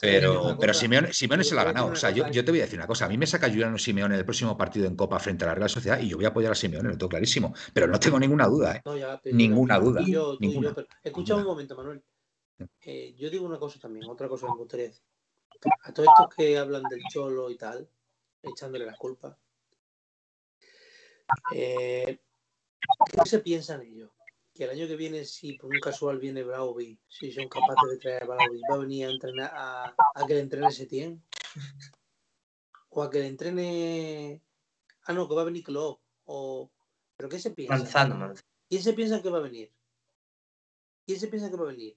pero, 0.00 0.56
pero. 0.58 0.74
Simeone, 0.74 1.12
Simeone 1.12 1.44
se 1.44 1.54
la 1.54 1.60
ha 1.62 1.64
ganado. 1.64 1.92
O 1.92 1.96
sea, 1.96 2.10
yo, 2.10 2.28
yo 2.28 2.44
te 2.44 2.50
voy 2.50 2.60
a 2.60 2.64
decir 2.64 2.78
una 2.78 2.88
cosa. 2.88 3.04
A 3.04 3.08
mí 3.08 3.16
me 3.16 3.26
saca 3.26 3.48
Juliano 3.48 3.78
Simeone 3.78 4.14
en 4.14 4.18
el 4.18 4.24
próximo 4.24 4.56
partido 4.56 4.86
en 4.86 4.96
Copa 4.96 5.20
frente 5.20 5.44
a 5.44 5.48
la 5.48 5.54
Real 5.54 5.70
Sociedad 5.70 6.00
y 6.00 6.08
yo 6.08 6.16
voy 6.16 6.24
a 6.24 6.28
apoyar 6.28 6.50
a 6.50 6.54
Simeone, 6.56 6.88
lo 6.88 6.98
tengo 6.98 7.08
clarísimo. 7.08 7.54
Pero 7.72 7.86
no 7.86 8.00
tengo 8.00 8.18
ninguna 8.18 8.46
duda, 8.46 8.76
¿eh? 8.76 8.82
No, 8.84 8.96
ya, 8.96 9.20
pero 9.22 9.36
Ninguna 9.36 9.78
duda, 9.78 10.02
yo, 10.06 10.36
yo, 10.40 10.74
pero- 10.74 10.88
escucha 11.02 11.36
un 11.36 11.44
momento, 11.44 11.76
Manuel. 11.76 12.02
Eh, 12.80 13.14
yo 13.16 13.30
digo 13.30 13.46
una 13.46 13.58
cosa 13.58 13.78
también, 13.78 14.08
otra 14.08 14.28
cosa 14.28 14.46
que 14.46 14.52
me 14.52 14.58
gustaría 14.58 14.86
decir. 14.86 15.02
A 15.84 15.92
todos 15.94 16.08
estos 16.08 16.34
que 16.34 16.58
hablan 16.58 16.82
del 16.90 17.00
cholo 17.12 17.48
y 17.50 17.56
tal, 17.56 17.88
echándole 18.42 18.86
las 18.86 18.98
culpas, 18.98 19.36
eh, 21.54 22.18
¿qué 23.12 23.28
se 23.28 23.38
piensan 23.38 23.82
ellos? 23.82 24.10
Que 24.54 24.64
el 24.64 24.70
año 24.70 24.86
que 24.86 24.94
viene, 24.96 25.24
si 25.24 25.54
por 25.54 25.70
un 25.74 25.80
casual 25.80 26.18
viene 26.18 26.44
Brauby, 26.44 26.96
si 27.08 27.32
son 27.32 27.48
capaces 27.48 27.90
de 27.90 27.98
traer 27.98 28.22
a 28.22 28.26
Brauby, 28.26 28.60
va 28.70 28.74
a 28.76 28.78
venir 28.78 29.06
a 29.06 29.10
entrenar 29.10 29.50
a, 29.52 29.94
a 30.14 30.26
que 30.26 30.34
le 30.34 30.40
entrene 30.40 30.70
Setién. 30.70 31.20
O 32.90 33.02
a 33.02 33.10
que 33.10 33.18
le 33.18 33.26
entrene. 33.26 34.40
Ah, 35.06 35.12
no, 35.12 35.28
que 35.28 35.34
va 35.34 35.42
a 35.42 35.46
venir 35.46 35.64
Klopp. 35.64 36.00
O... 36.26 36.70
¿Pero 37.16 37.28
qué 37.28 37.38
se 37.40 37.50
piensa? 37.50 37.76
Manzano, 37.76 38.14
Manzano. 38.16 38.48
¿Quién 38.68 38.82
se 38.82 38.92
piensa 38.92 39.20
que 39.20 39.28
va 39.30 39.38
a 39.38 39.42
venir? 39.42 39.72
¿Quién 41.06 41.18
se 41.20 41.26
piensa 41.26 41.50
que 41.50 41.56
va 41.56 41.64
a 41.64 41.72
venir? 41.72 41.96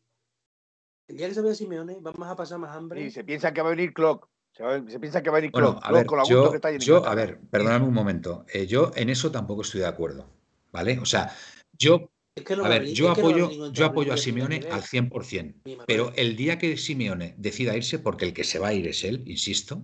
El 1.08 1.18
día 1.18 1.28
que 1.30 1.36
se 1.36 1.41
vea 1.41 1.53
Simeone, 1.55 1.97
vamos 2.01 2.28
a 2.28 2.36
pasar 2.36 2.58
más 2.60 2.76
hambre. 2.76 3.03
Sí, 3.03 3.12
se 3.12 3.24
piensa 3.24 3.53
que 3.53 3.62
va 3.62 3.68
a 3.70 3.76
venir 3.76 3.93
Clock. 3.93 4.28
Se, 4.51 4.99
piensa 4.99 5.22
que 5.22 5.30
va 5.30 5.38
a 5.38 5.41
venir 5.41 5.51
Bueno, 5.51 5.74
Klopp. 5.74 5.84
a 5.84 5.88
Klopp 5.88 5.97
ver, 5.97 6.05
con 6.08 6.18
la 6.18 6.24
yo, 6.26 6.49
que 6.49 6.55
está 6.55 6.68
ahí 6.70 6.76
en 6.76 6.82
yo, 6.82 7.05
a 7.05 7.14
ver, 7.16 7.39
perdóname 7.51 7.86
un 7.86 7.93
momento. 7.93 8.45
eh, 8.51 8.66
yo 8.66 8.91
en 8.95 9.10
eso 9.10 9.32
tampoco 9.32 9.62
estoy 9.62 9.82
de 9.82 9.88
acuerdo, 9.88 10.28
¿vale? 10.72 10.97
O 10.99 11.05
sea, 11.05 11.34
yo, 11.78 12.10
Es 12.38 12.43
que 12.43 12.55
no 12.55 12.65
a 12.65 12.69
ver, 12.69 12.85
yo 12.85 13.05
no 13.05 13.11
apoyo, 13.13 13.71
yo 13.71 13.85
apoyo 13.85 14.13
a 14.13 14.17
Simeone 14.17 14.61
al 14.71 14.83
100%, 14.83 15.55
Ni 15.65 15.71
Manuel. 15.71 15.85
pero 15.88 16.13
el 16.15 16.35
día 16.35 16.59
que 16.59 16.77
Simeone 16.77 17.33
decida 17.38 17.75
irse, 17.75 17.97
porque 17.97 18.25
el 18.25 18.33
que 18.33 18.43
se 18.43 18.59
va 18.59 18.67
a 18.67 18.73
ir 18.75 18.88
es 18.88 19.03
él, 19.03 19.23
insisto, 19.25 19.83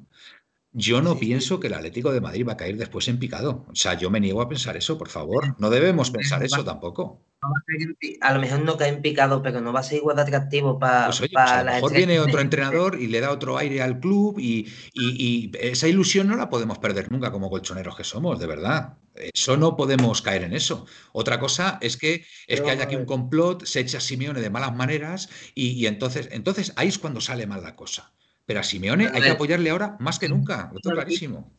yo 0.73 1.01
no 1.01 1.13
Sí, 1.13 1.19
pienso 1.19 1.55
sí. 1.55 1.61
que 1.61 1.67
el 1.67 1.73
Atlético 1.75 2.11
de 2.11 2.21
Madrid 2.21 2.45
va 2.47 2.53
a 2.53 2.57
caer 2.57 2.77
después 2.77 3.07
en 3.07 3.19
picado. 3.19 3.65
O 3.69 3.75
sea, 3.75 3.93
yo 3.97 4.09
me 4.09 4.19
niego 4.19 4.41
a 4.41 4.49
pensar 4.49 4.75
eso, 4.75 4.97
por 4.97 5.09
favor. 5.09 5.55
No 5.59 5.69
debemos 5.69 6.09
pensar 6.11 6.43
eso 6.43 6.63
tampoco. 6.63 7.21
No 7.41 7.49
va 7.49 8.27
a 8.29 8.33
lo 8.33 8.39
mejor 8.39 8.61
no 8.61 8.77
cae 8.77 8.89
en 8.89 9.01
picado, 9.01 9.41
pero 9.41 9.59
no 9.59 9.73
va 9.73 9.81
a 9.81 9.83
ser 9.83 9.97
igual 9.97 10.15
de 10.15 10.21
atractivo 10.21 10.79
para 10.79 11.05
Pues 11.07 11.19
oye, 11.21 11.31
pues 11.33 11.51
a 11.51 11.63
lo 11.63 11.71
mejor 11.71 11.93
viene 11.93 12.19
otro 12.19 12.39
entrenador 12.39 12.99
y 12.99 13.07
le 13.07 13.19
da 13.19 13.31
otro 13.31 13.57
aire 13.57 13.81
al 13.81 13.99
club 13.99 14.39
y, 14.39 14.67
y- 14.93 15.51
y 15.51 15.51
esa 15.59 15.87
ilusión 15.89 16.27
no 16.27 16.37
la 16.37 16.49
podemos 16.49 16.79
perder 16.79 17.11
nunca 17.11 17.31
como 17.31 17.49
colchoneros 17.49 17.95
que 17.97 18.03
somos, 18.05 18.39
de 18.39 18.47
verdad. 18.47 18.97
Eso 19.15 19.57
no 19.57 19.75
podemos 19.75 20.21
caer 20.21 20.43
en 20.43 20.53
eso. 20.53 20.85
Otra 21.11 21.39
cosa 21.39 21.77
es 21.81 21.97
que, 21.97 22.25
es 22.47 22.61
que 22.61 22.71
haya 22.71 22.85
aquí 22.85 22.95
un 22.95 23.05
complot, 23.05 23.65
se 23.65 23.81
echa 23.81 23.97
a 23.97 24.01
Simeone 24.01 24.39
de 24.41 24.49
malas 24.49 24.73
maneras 24.75 25.29
y, 25.53 25.71
y 25.71 25.85
entonces, 25.87 26.29
entonces 26.31 26.71
ahí 26.77 26.87
es 26.87 26.97
cuando 26.97 27.19
sale 27.21 27.45
mal 27.45 27.61
la 27.61 27.75
cosa. 27.75 28.13
Pero 28.45 28.59
a 28.59 28.63
Simeone 28.63 29.07
hay 29.13 29.21
que 29.21 29.29
apoyarle 29.29 29.69
ahora 29.69 29.95
más 29.99 30.19
que 30.19 30.27
nunca, 30.29 30.69
lo 30.73 30.79
tengo 30.79 30.95
clarísimo. 30.95 31.51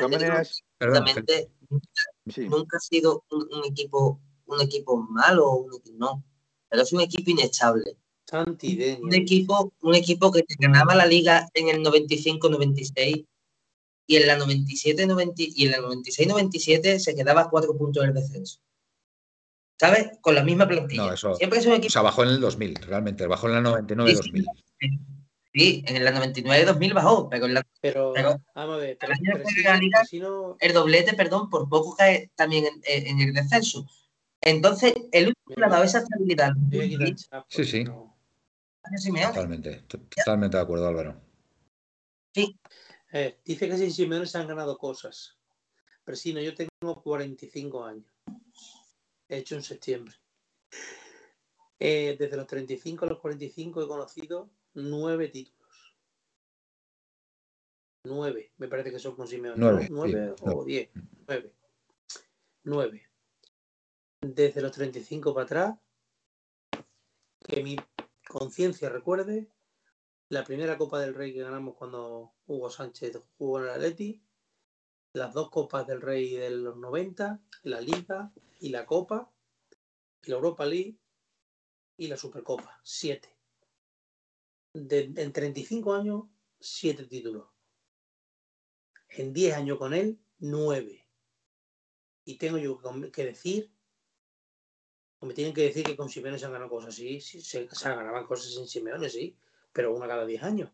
Maneras, 0.00 0.62
Perdón, 0.78 1.04
sí. 2.28 2.46
nunca 2.48 2.76
ha 2.78 2.80
sido 2.80 3.24
un, 3.30 3.48
un 3.52 3.64
equipo 3.66 4.20
un 4.46 4.60
equipo 4.60 4.96
malo, 4.98 5.50
un 5.52 5.70
no, 5.98 6.22
pero 6.68 6.82
es 6.82 6.92
un 6.92 7.00
equipo 7.00 7.30
inestable. 7.30 7.96
Un 8.32 9.12
equipo, 9.14 9.72
un 9.82 9.94
equipo 9.94 10.30
que 10.32 10.42
te 10.42 10.54
ganaba 10.58 10.94
la 10.94 11.06
liga 11.06 11.48
en 11.54 11.68
el 11.68 11.82
95-96 11.84 13.26
y 14.06 14.16
en 14.16 14.26
la 14.26 14.38
97-90 14.38 15.32
y 15.36 15.66
en 15.66 15.70
la 15.72 15.78
96-97 15.78 16.98
se 16.98 17.14
quedaba 17.14 17.42
a 17.42 17.50
cuatro 17.50 17.76
puntos 17.76 18.02
del 18.04 18.14
descenso. 18.14 18.60
¿Sabes? 19.78 20.18
Con 20.20 20.34
la 20.34 20.44
misma 20.44 20.66
plantilla. 20.68 21.06
No, 21.06 21.12
eso- 21.12 21.34
Siempre 21.34 21.58
es 21.58 21.66
un 21.66 21.72
O 21.72 21.76
equipo. 21.76 21.90
sea, 21.92 22.02
bajó 22.02 22.22
en 22.22 22.30
el 22.30 22.40
2000, 22.40 22.74
realmente, 22.76 23.26
bajó 23.26 23.48
en 23.48 23.54
la 23.54 23.60
99-2000. 23.80 24.46
Sí, 25.54 25.84
en 25.86 26.02
la 26.04 26.12
99-2000 26.12 26.94
bajó, 26.94 27.28
pero 27.28 27.44
en 27.46 27.54
la- 27.54 27.66
Pero, 27.80 28.12
Pero- 28.14 28.40
vamos 28.54 28.74
a 28.76 28.78
ver, 28.78 28.96
pero, 28.98 29.12
pero 29.22 29.44
que 29.44 29.50
si, 29.50 29.62
la 29.62 29.76
liga- 29.76 30.04
si 30.04 30.18
no, 30.18 30.56
el 30.60 30.72
doblete, 30.72 31.12
perdón, 31.14 31.50
por 31.50 31.68
poco 31.68 31.94
cae 31.94 32.30
también 32.36 32.64
en, 32.84 33.06
en 33.06 33.20
el 33.20 33.34
descenso. 33.34 33.86
Entonces, 34.40 34.94
el 35.12 35.34
que 35.46 35.54
le 35.60 35.66
ha 35.66 35.68
dado 35.68 35.84
esa 35.84 35.98
estabilidad 35.98 36.52
voy 36.56 36.80
a 36.80 36.88
quitar 36.88 37.06
el 37.08 37.16
chat, 37.16 37.44
Sí, 37.48 37.64
sí. 37.64 37.84
a 38.84 38.96
Simeone. 38.98 39.26
Totalmente, 39.34 39.82
to- 39.86 39.98
totalmente 40.00 40.56
de 40.56 40.62
acuerdo, 40.62 40.88
Álvaro. 40.88 41.20
Eh, 43.14 43.38
dice 43.44 43.68
que 43.68 43.76
sin 43.76 43.92
Simeone 43.92 44.26
se 44.26 44.38
han 44.38 44.48
ganado 44.48 44.78
cosas. 44.78 45.36
Pero 46.04 46.16
sí, 46.16 46.32
no, 46.32 46.40
yo 46.40 46.54
tengo 46.54 47.02
45 47.02 47.84
años. 47.84 48.06
He 49.28 49.36
hecho 49.38 49.54
en 49.54 49.62
septiembre. 49.62 50.14
Eh, 51.78 52.16
desde 52.18 52.36
los 52.36 52.46
35 52.46 53.04
a 53.04 53.08
los 53.08 53.18
45 53.20 53.82
he 53.82 53.88
conocido 53.88 54.50
nueve 54.74 55.28
títulos. 55.28 55.62
Nueve, 58.04 58.52
me 58.58 58.68
parece 58.68 58.90
que 58.90 58.98
son 58.98 59.14
con 59.14 59.28
Simeone. 59.28 59.58
Nueve, 59.58 59.88
Nueve 59.90 60.34
sí, 60.36 60.44
o 60.44 60.54
no. 60.54 60.64
diez. 60.64 60.90
Nueve. 61.26 61.54
Nueve. 62.64 63.08
Desde 64.20 64.60
los 64.60 64.72
35 64.72 65.34
para 65.34 65.44
atrás, 65.44 65.78
que 67.44 67.62
mi 67.62 67.76
conciencia 68.28 68.88
recuerde, 68.88 69.48
la 70.28 70.44
primera 70.44 70.78
Copa 70.78 71.00
del 71.00 71.14
Rey 71.14 71.32
que 71.32 71.42
ganamos 71.42 71.74
cuando 71.74 72.32
Hugo 72.46 72.70
Sánchez 72.70 73.18
jugó 73.36 73.58
en 73.60 73.64
el 73.64 73.70
Atleti, 73.70 74.22
las 75.12 75.34
dos 75.34 75.50
Copas 75.50 75.86
del 75.86 76.00
Rey 76.00 76.34
de 76.36 76.50
los 76.50 76.76
90, 76.76 77.40
la 77.64 77.80
Liga 77.80 78.32
y 78.60 78.70
la 78.70 78.86
Copa, 78.86 79.30
y 80.24 80.30
la 80.30 80.36
Europa 80.36 80.64
League 80.64 80.96
y 81.96 82.08
la 82.08 82.16
Supercopa, 82.16 82.80
siete. 82.82 83.31
De- 84.74 85.12
en 85.16 85.32
35 85.32 85.94
años, 85.94 86.24
siete 86.58 87.04
títulos. 87.06 87.46
En 89.08 89.32
10 89.32 89.54
años 89.54 89.78
con 89.78 89.92
él, 89.92 90.18
nueve. 90.38 91.06
Y 92.24 92.38
tengo 92.38 92.56
yo 92.58 92.80
que- 92.80 93.10
que 93.12 93.24
decir, 93.26 93.70
o 95.18 95.26
me 95.26 95.34
tienen 95.34 95.52
que 95.52 95.62
decir 95.62 95.84
que 95.84 95.96
con 95.96 96.08
Simeone 96.08 96.38
se 96.38 96.46
han 96.46 96.52
ganado 96.52 96.70
cosas, 96.70 96.94
sí, 96.94 97.20
sí 97.20 97.40
se, 97.42 97.68
se 97.68 97.88
ganaban 97.88 98.26
cosas 98.26 98.56
en 98.56 98.66
Simeone, 98.66 99.08
sí, 99.10 99.36
pero 99.72 99.94
una 99.94 100.08
cada 100.08 100.24
10 100.24 100.42
años. 100.42 100.70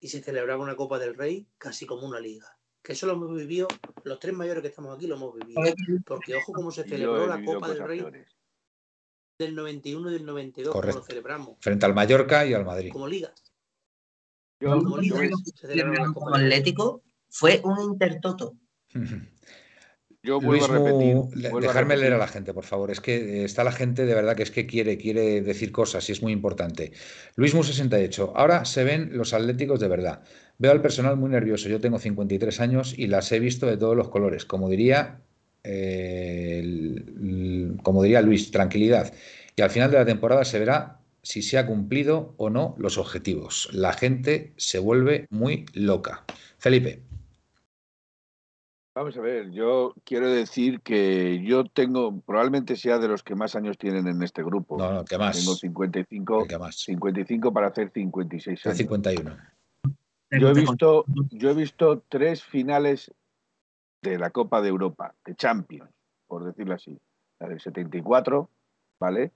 Y 0.00 0.08
se 0.08 0.22
celebraba 0.22 0.62
una 0.62 0.76
Copa 0.76 0.98
del 0.98 1.14
Rey 1.14 1.46
casi 1.56 1.86
como 1.86 2.06
una 2.06 2.20
liga. 2.20 2.58
Que 2.82 2.92
eso 2.92 3.06
lo 3.06 3.12
hemos 3.14 3.34
vivido, 3.34 3.68
los 4.02 4.18
tres 4.18 4.34
mayores 4.34 4.60
que 4.60 4.68
estamos 4.68 4.94
aquí 4.94 5.06
lo 5.06 5.14
hemos 5.14 5.34
vivido. 5.34 5.60
Porque 6.04 6.34
ojo 6.34 6.52
cómo 6.52 6.70
se 6.70 6.82
celebró 6.84 7.26
la 7.26 7.42
Copa 7.44 7.68
del 7.68 7.78
Rey 7.86 8.00
peores. 8.00 8.36
Del 9.38 9.54
91 9.54 10.10
y 10.10 10.12
del 10.14 10.24
92, 10.26 10.72
como 10.72 10.80
Correcto. 10.80 11.00
lo 11.00 11.04
celebramos. 11.06 11.56
Frente 11.60 11.86
al 11.86 11.94
Mallorca 11.94 12.46
y 12.46 12.54
al 12.54 12.64
Madrid. 12.64 12.92
Como 12.92 13.08
liga. 13.08 13.32
Yo, 14.60 14.70
Como 14.78 14.96
yo 14.96 15.20
liga 15.20 15.30
voy- 15.34 15.42
se 15.44 15.66
celebraba 15.66 16.06
la 16.08 16.12
como. 16.12 16.34
Atlético 16.34 17.02
fue 17.28 17.60
un 17.64 17.80
intertoto. 17.80 18.54
yo 20.22 20.40
vuelvo 20.40 20.52
Luis, 20.52 20.70
a 20.70 20.78
repetir. 20.78 21.52
A 21.52 21.60
dejarme 21.60 21.96
leer 21.96 22.12
a 22.14 22.18
la 22.18 22.28
gente, 22.28 22.54
por 22.54 22.64
favor. 22.64 22.90
Es 22.90 23.00
que 23.00 23.16
eh, 23.42 23.44
está 23.44 23.64
la 23.64 23.72
gente 23.72 24.06
de 24.06 24.14
verdad 24.14 24.36
que 24.36 24.44
es 24.44 24.50
que 24.52 24.66
quiere, 24.66 24.96
quiere 24.96 25.42
decir 25.42 25.72
cosas 25.72 26.08
y 26.08 26.12
es 26.12 26.22
muy 26.22 26.32
importante. 26.32 26.92
Luis 27.34 27.54
Mu68. 27.54 28.32
Ahora 28.36 28.64
se 28.64 28.84
ven 28.84 29.10
los 29.16 29.34
atléticos 29.34 29.80
de 29.80 29.88
verdad. 29.88 30.22
Veo 30.58 30.70
al 30.70 30.80
personal 30.80 31.16
muy 31.16 31.30
nervioso. 31.30 31.68
Yo 31.68 31.80
tengo 31.80 31.98
53 31.98 32.60
años 32.60 32.94
y 32.96 33.08
las 33.08 33.30
he 33.32 33.40
visto 33.40 33.66
de 33.66 33.76
todos 33.76 33.96
los 33.96 34.08
colores. 34.08 34.44
Como 34.44 34.68
diría, 34.68 35.20
eh, 35.64 36.60
el- 36.62 37.78
como 37.82 38.02
diría 38.02 38.22
Luis, 38.22 38.50
tranquilidad. 38.50 39.12
Y 39.56 39.62
al 39.62 39.70
final 39.70 39.90
de 39.90 39.98
la 39.98 40.04
temporada 40.04 40.44
se 40.44 40.58
verá 40.58 41.00
si 41.22 41.42
se 41.42 41.58
ha 41.58 41.66
cumplido 41.66 42.34
o 42.36 42.50
no 42.50 42.74
los 42.78 42.98
objetivos. 42.98 43.68
La 43.72 43.92
gente 43.94 44.52
se 44.56 44.78
vuelve 44.78 45.26
muy 45.30 45.64
loca. 45.72 46.24
Felipe. 46.58 47.00
Vamos 48.96 49.16
a 49.16 49.20
ver, 49.22 49.50
yo 49.50 49.92
quiero 50.04 50.30
decir 50.30 50.80
que 50.80 51.42
yo 51.44 51.64
tengo, 51.64 52.20
probablemente 52.20 52.76
sea 52.76 52.98
de 53.00 53.08
los 53.08 53.24
que 53.24 53.34
más 53.34 53.56
años 53.56 53.76
tienen 53.76 54.06
en 54.06 54.22
este 54.22 54.44
grupo. 54.44 54.78
No, 54.78 54.92
no, 54.92 55.04
¿qué 55.04 55.18
más? 55.18 55.36
Tengo 55.36 55.56
55, 55.56 56.42
El 56.42 56.48
que 56.48 56.58
más. 56.58 56.76
55 56.76 57.52
para 57.52 57.68
hacer 57.68 57.90
56 57.92 58.60
El 58.64 58.70
años. 58.70 58.78
51. 58.78 59.36
Yo 60.30 60.48
he 60.48 60.54
visto, 60.54 61.04
yo 61.30 61.50
he 61.50 61.54
visto 61.54 62.04
tres 62.08 62.44
finales 62.44 63.10
de 64.04 64.18
la 64.18 64.30
Copa 64.30 64.60
de 64.60 64.68
Europa, 64.68 65.14
de 65.24 65.34
Champions, 65.34 65.90
por 66.26 66.44
decirlo 66.44 66.74
así. 66.74 67.00
La 67.40 67.48
del 67.48 67.60
74, 67.60 68.48
¿vale? 69.00 69.32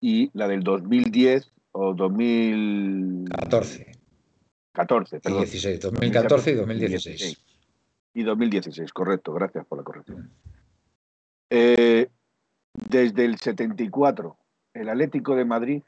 Y 0.00 0.30
la 0.32 0.48
del 0.48 0.64
2010 0.64 1.52
o 1.72 1.94
2014, 1.94 3.92
14 4.72 5.20
perdón. 5.20 5.38
y 5.38 5.42
16. 5.44 5.80
2014 5.80 6.50
y 6.50 6.54
2016. 6.54 7.44
Y 8.14 8.22
2016, 8.22 8.92
correcto, 8.92 9.32
gracias 9.32 9.66
por 9.66 9.78
la 9.78 9.84
corrección. 9.84 10.30
Eh, 11.50 12.08
desde 12.90 13.24
el 13.24 13.38
74, 13.38 14.36
el 14.72 14.88
Atlético 14.88 15.36
de 15.36 15.44
Madrid, 15.44 15.82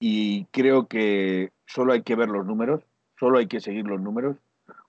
y 0.00 0.44
creo 0.46 0.86
que 0.86 1.52
solo 1.66 1.92
hay 1.92 2.02
que 2.02 2.16
ver 2.16 2.28
los 2.28 2.46
números, 2.46 2.82
solo 3.18 3.38
hay 3.38 3.46
que 3.46 3.60
seguir 3.60 3.86
los 3.86 4.00
números, 4.00 4.36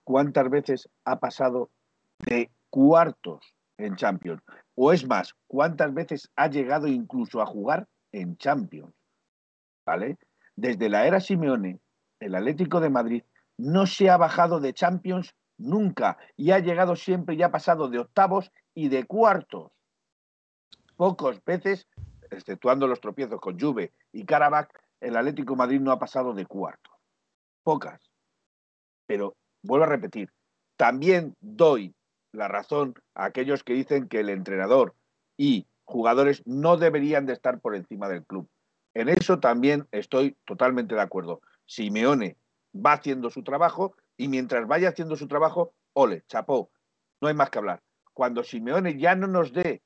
cuántas 0.09 0.49
veces 0.49 0.89
ha 1.05 1.19
pasado 1.19 1.69
de 2.17 2.49
cuartos 2.71 3.53
en 3.77 3.95
Champions. 3.95 4.41
O 4.73 4.91
es 4.91 5.07
más, 5.07 5.35
cuántas 5.45 5.93
veces 5.93 6.31
ha 6.35 6.47
llegado 6.47 6.87
incluso 6.87 7.43
a 7.43 7.45
jugar 7.45 7.87
en 8.11 8.35
Champions. 8.37 8.91
¿Vale? 9.85 10.17
Desde 10.55 10.89
la 10.89 11.05
era 11.05 11.19
Simeone, 11.19 11.79
el 12.19 12.33
Atlético 12.33 12.79
de 12.79 12.89
Madrid 12.89 13.23
no 13.55 13.85
se 13.85 14.09
ha 14.09 14.17
bajado 14.17 14.59
de 14.59 14.73
Champions 14.73 15.35
nunca 15.59 16.17
y 16.35 16.49
ha 16.53 16.57
llegado 16.57 16.95
siempre 16.95 17.35
y 17.35 17.43
ha 17.43 17.51
pasado 17.51 17.87
de 17.87 17.99
octavos 17.99 18.51
y 18.73 18.89
de 18.89 19.05
cuartos. 19.05 19.71
Pocos 20.95 21.39
veces, 21.45 21.87
exceptuando 22.31 22.87
los 22.87 22.99
tropiezos 22.99 23.39
con 23.39 23.59
Juve 23.59 23.93
y 24.11 24.25
Karabakh, 24.25 24.73
el 25.01 25.15
Atlético 25.15 25.53
de 25.53 25.57
Madrid 25.59 25.79
no 25.79 25.91
ha 25.91 25.99
pasado 25.99 26.33
de 26.33 26.47
cuartos. 26.47 26.95
Pocas. 27.61 28.09
Pero 29.05 29.35
vuelvo 29.61 29.85
a 29.85 29.89
repetir, 29.89 30.31
también 30.77 31.35
doy 31.39 31.93
la 32.31 32.47
razón 32.47 32.95
a 33.15 33.25
aquellos 33.25 33.63
que 33.63 33.73
dicen 33.73 34.07
que 34.07 34.19
el 34.19 34.29
entrenador 34.29 34.95
y 35.37 35.67
jugadores 35.85 36.43
no 36.45 36.77
deberían 36.77 37.25
de 37.25 37.33
estar 37.33 37.59
por 37.59 37.75
encima 37.75 38.07
del 38.07 38.25
club. 38.25 38.49
En 38.93 39.09
eso 39.09 39.39
también 39.39 39.87
estoy 39.91 40.37
totalmente 40.45 40.95
de 40.95 41.01
acuerdo. 41.01 41.41
Simeone 41.65 42.37
va 42.75 42.93
haciendo 42.93 43.29
su 43.29 43.43
trabajo 43.43 43.95
y 44.17 44.27
mientras 44.27 44.67
vaya 44.67 44.89
haciendo 44.89 45.15
su 45.15 45.27
trabajo, 45.27 45.73
ole, 45.93 46.23
chapó, 46.27 46.71
no 47.21 47.27
hay 47.27 47.33
más 47.33 47.49
que 47.49 47.59
hablar. 47.59 47.81
Cuando 48.13 48.43
Simeone 48.43 48.97
ya 48.97 49.15
no 49.15 49.27
nos 49.27 49.53
dé 49.53 49.81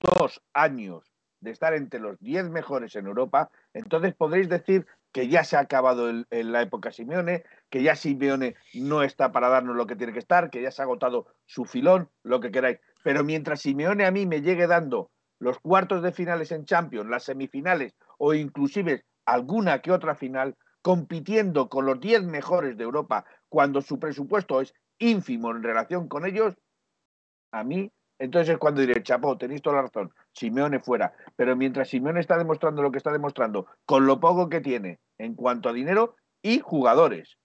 dos 0.00 0.42
años 0.52 1.12
de 1.40 1.50
estar 1.50 1.74
entre 1.74 2.00
los 2.00 2.18
diez 2.20 2.48
mejores 2.48 2.94
en 2.96 3.06
Europa, 3.06 3.50
entonces 3.74 4.14
podréis 4.14 4.48
decir 4.48 4.86
que 5.12 5.28
ya 5.28 5.44
se 5.44 5.56
ha 5.56 5.60
acabado 5.60 6.08
en 6.08 6.52
la 6.52 6.62
época 6.62 6.90
Simeone, 6.90 7.44
que 7.70 7.82
ya 7.82 7.94
Simeone 7.94 8.56
no 8.74 9.02
está 9.02 9.30
para 9.30 9.48
darnos 9.48 9.76
lo 9.76 9.86
que 9.86 9.96
tiene 9.96 10.12
que 10.12 10.18
estar, 10.18 10.50
que 10.50 10.62
ya 10.62 10.70
se 10.70 10.82
ha 10.82 10.84
agotado 10.84 11.26
su 11.46 11.64
filón, 11.64 12.08
lo 12.22 12.40
que 12.40 12.50
queráis. 12.50 12.80
Pero 13.04 13.22
mientras 13.22 13.60
Simeone 13.60 14.06
a 14.06 14.10
mí 14.10 14.26
me 14.26 14.40
llegue 14.40 14.66
dando 14.66 15.10
los 15.38 15.58
cuartos 15.58 16.02
de 16.02 16.12
finales 16.12 16.50
en 16.52 16.64
Champions, 16.64 17.10
las 17.10 17.24
semifinales 17.24 17.94
o 18.18 18.32
inclusive 18.32 19.04
alguna 19.26 19.80
que 19.80 19.92
otra 19.92 20.14
final, 20.14 20.56
compitiendo 20.80 21.68
con 21.68 21.84
los 21.84 22.00
10 22.00 22.24
mejores 22.24 22.76
de 22.76 22.84
Europa 22.84 23.24
cuando 23.48 23.82
su 23.82 23.98
presupuesto 23.98 24.60
es 24.60 24.72
ínfimo 24.98 25.50
en 25.50 25.62
relación 25.62 26.08
con 26.08 26.24
ellos, 26.26 26.54
a 27.52 27.64
mí, 27.64 27.92
entonces 28.18 28.54
es 28.54 28.58
cuando 28.58 28.80
diré, 28.80 29.02
chapo, 29.02 29.36
tenéis 29.36 29.62
toda 29.62 29.76
la 29.76 29.82
razón, 29.82 30.12
Simeone 30.32 30.80
fuera. 30.80 31.14
Pero 31.36 31.56
mientras 31.56 31.88
Simeone 31.88 32.20
está 32.20 32.38
demostrando 32.38 32.82
lo 32.82 32.90
que 32.90 32.98
está 32.98 33.12
demostrando, 33.12 33.66
con 33.86 34.06
lo 34.06 34.20
poco 34.20 34.48
que 34.48 34.60
tiene 34.60 35.00
en 35.18 35.34
cuanto 35.34 35.68
a 35.68 35.72
dinero 35.72 36.16
y 36.42 36.60
jugadores, 36.60 37.38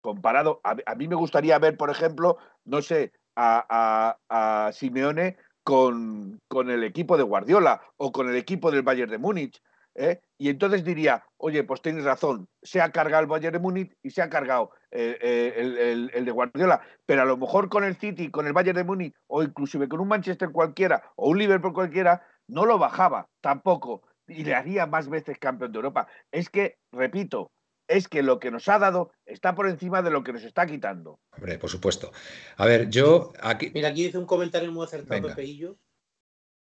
comparado, 0.00 0.60
a, 0.64 0.94
mí 0.94 1.08
me 1.08 1.14
gustaría 1.14 1.58
ver, 1.58 1.76
por 1.76 1.90
ejemplo, 1.90 2.38
no 2.64 2.82
sé, 2.82 3.12
a, 3.36 4.16
a, 4.28 4.66
a 4.66 4.72
Simeone 4.72 5.36
con, 5.64 6.40
con, 6.48 6.70
el 6.70 6.84
equipo 6.84 7.16
de 7.16 7.22
Guardiola 7.22 7.80
o 7.96 8.12
con 8.12 8.28
el 8.28 8.36
equipo 8.36 8.70
del 8.70 8.82
Bayern 8.82 9.10
de 9.10 9.18
Múnich 9.18 9.62
¿eh? 9.94 10.20
Y 10.42 10.48
entonces 10.48 10.82
diría, 10.82 11.24
oye, 11.36 11.62
pues 11.62 11.82
tienes 11.82 12.02
razón, 12.02 12.48
se 12.62 12.80
ha 12.80 12.90
cargado 12.90 13.22
el 13.22 13.28
Bayern 13.28 13.52
de 13.52 13.60
Múnich 13.60 13.96
y 14.02 14.10
se 14.10 14.22
ha 14.22 14.28
cargado 14.28 14.72
eh, 14.90 15.16
eh, 15.20 16.08
el, 16.12 16.24
de 16.24 16.30
Guardiola, 16.32 16.82
pero 17.06 17.22
a 17.22 17.24
lo 17.24 17.36
mejor 17.36 17.68
con 17.68 17.84
el 17.84 17.94
City, 17.94 18.28
con 18.28 18.48
el 18.48 18.52
Bayern 18.52 18.76
de 18.76 18.82
Múnich 18.82 19.14
o 19.28 19.44
inclusive 19.44 19.88
con 19.88 20.00
un 20.00 20.08
Manchester 20.08 20.50
cualquiera 20.50 21.12
o 21.14 21.28
un 21.28 21.38
Liverpool 21.38 21.72
cualquiera, 21.72 22.26
no 22.48 22.66
lo 22.66 22.76
bajaba 22.76 23.28
tampoco 23.40 24.02
y 24.26 24.42
le 24.42 24.56
haría 24.56 24.84
más 24.86 25.08
veces 25.08 25.38
campeón 25.38 25.70
de 25.70 25.76
Europa. 25.76 26.08
Es 26.32 26.50
que, 26.50 26.76
repito, 26.90 27.52
es 27.86 28.08
que 28.08 28.24
lo 28.24 28.40
que 28.40 28.50
nos 28.50 28.68
ha 28.68 28.80
dado 28.80 29.12
está 29.24 29.54
por 29.54 29.68
encima 29.68 30.02
de 30.02 30.10
lo 30.10 30.24
que 30.24 30.32
nos 30.32 30.42
está 30.42 30.66
quitando. 30.66 31.20
Hombre, 31.36 31.56
por 31.60 31.70
supuesto. 31.70 32.10
A 32.56 32.66
ver, 32.66 32.90
yo 32.90 33.32
aquí. 33.40 33.70
Mira, 33.72 33.90
aquí 33.90 34.02
dice 34.02 34.18
un 34.18 34.26
comentario 34.26 34.72
muy 34.72 34.86
acertado, 34.86 35.28
Pepeillo, 35.28 35.76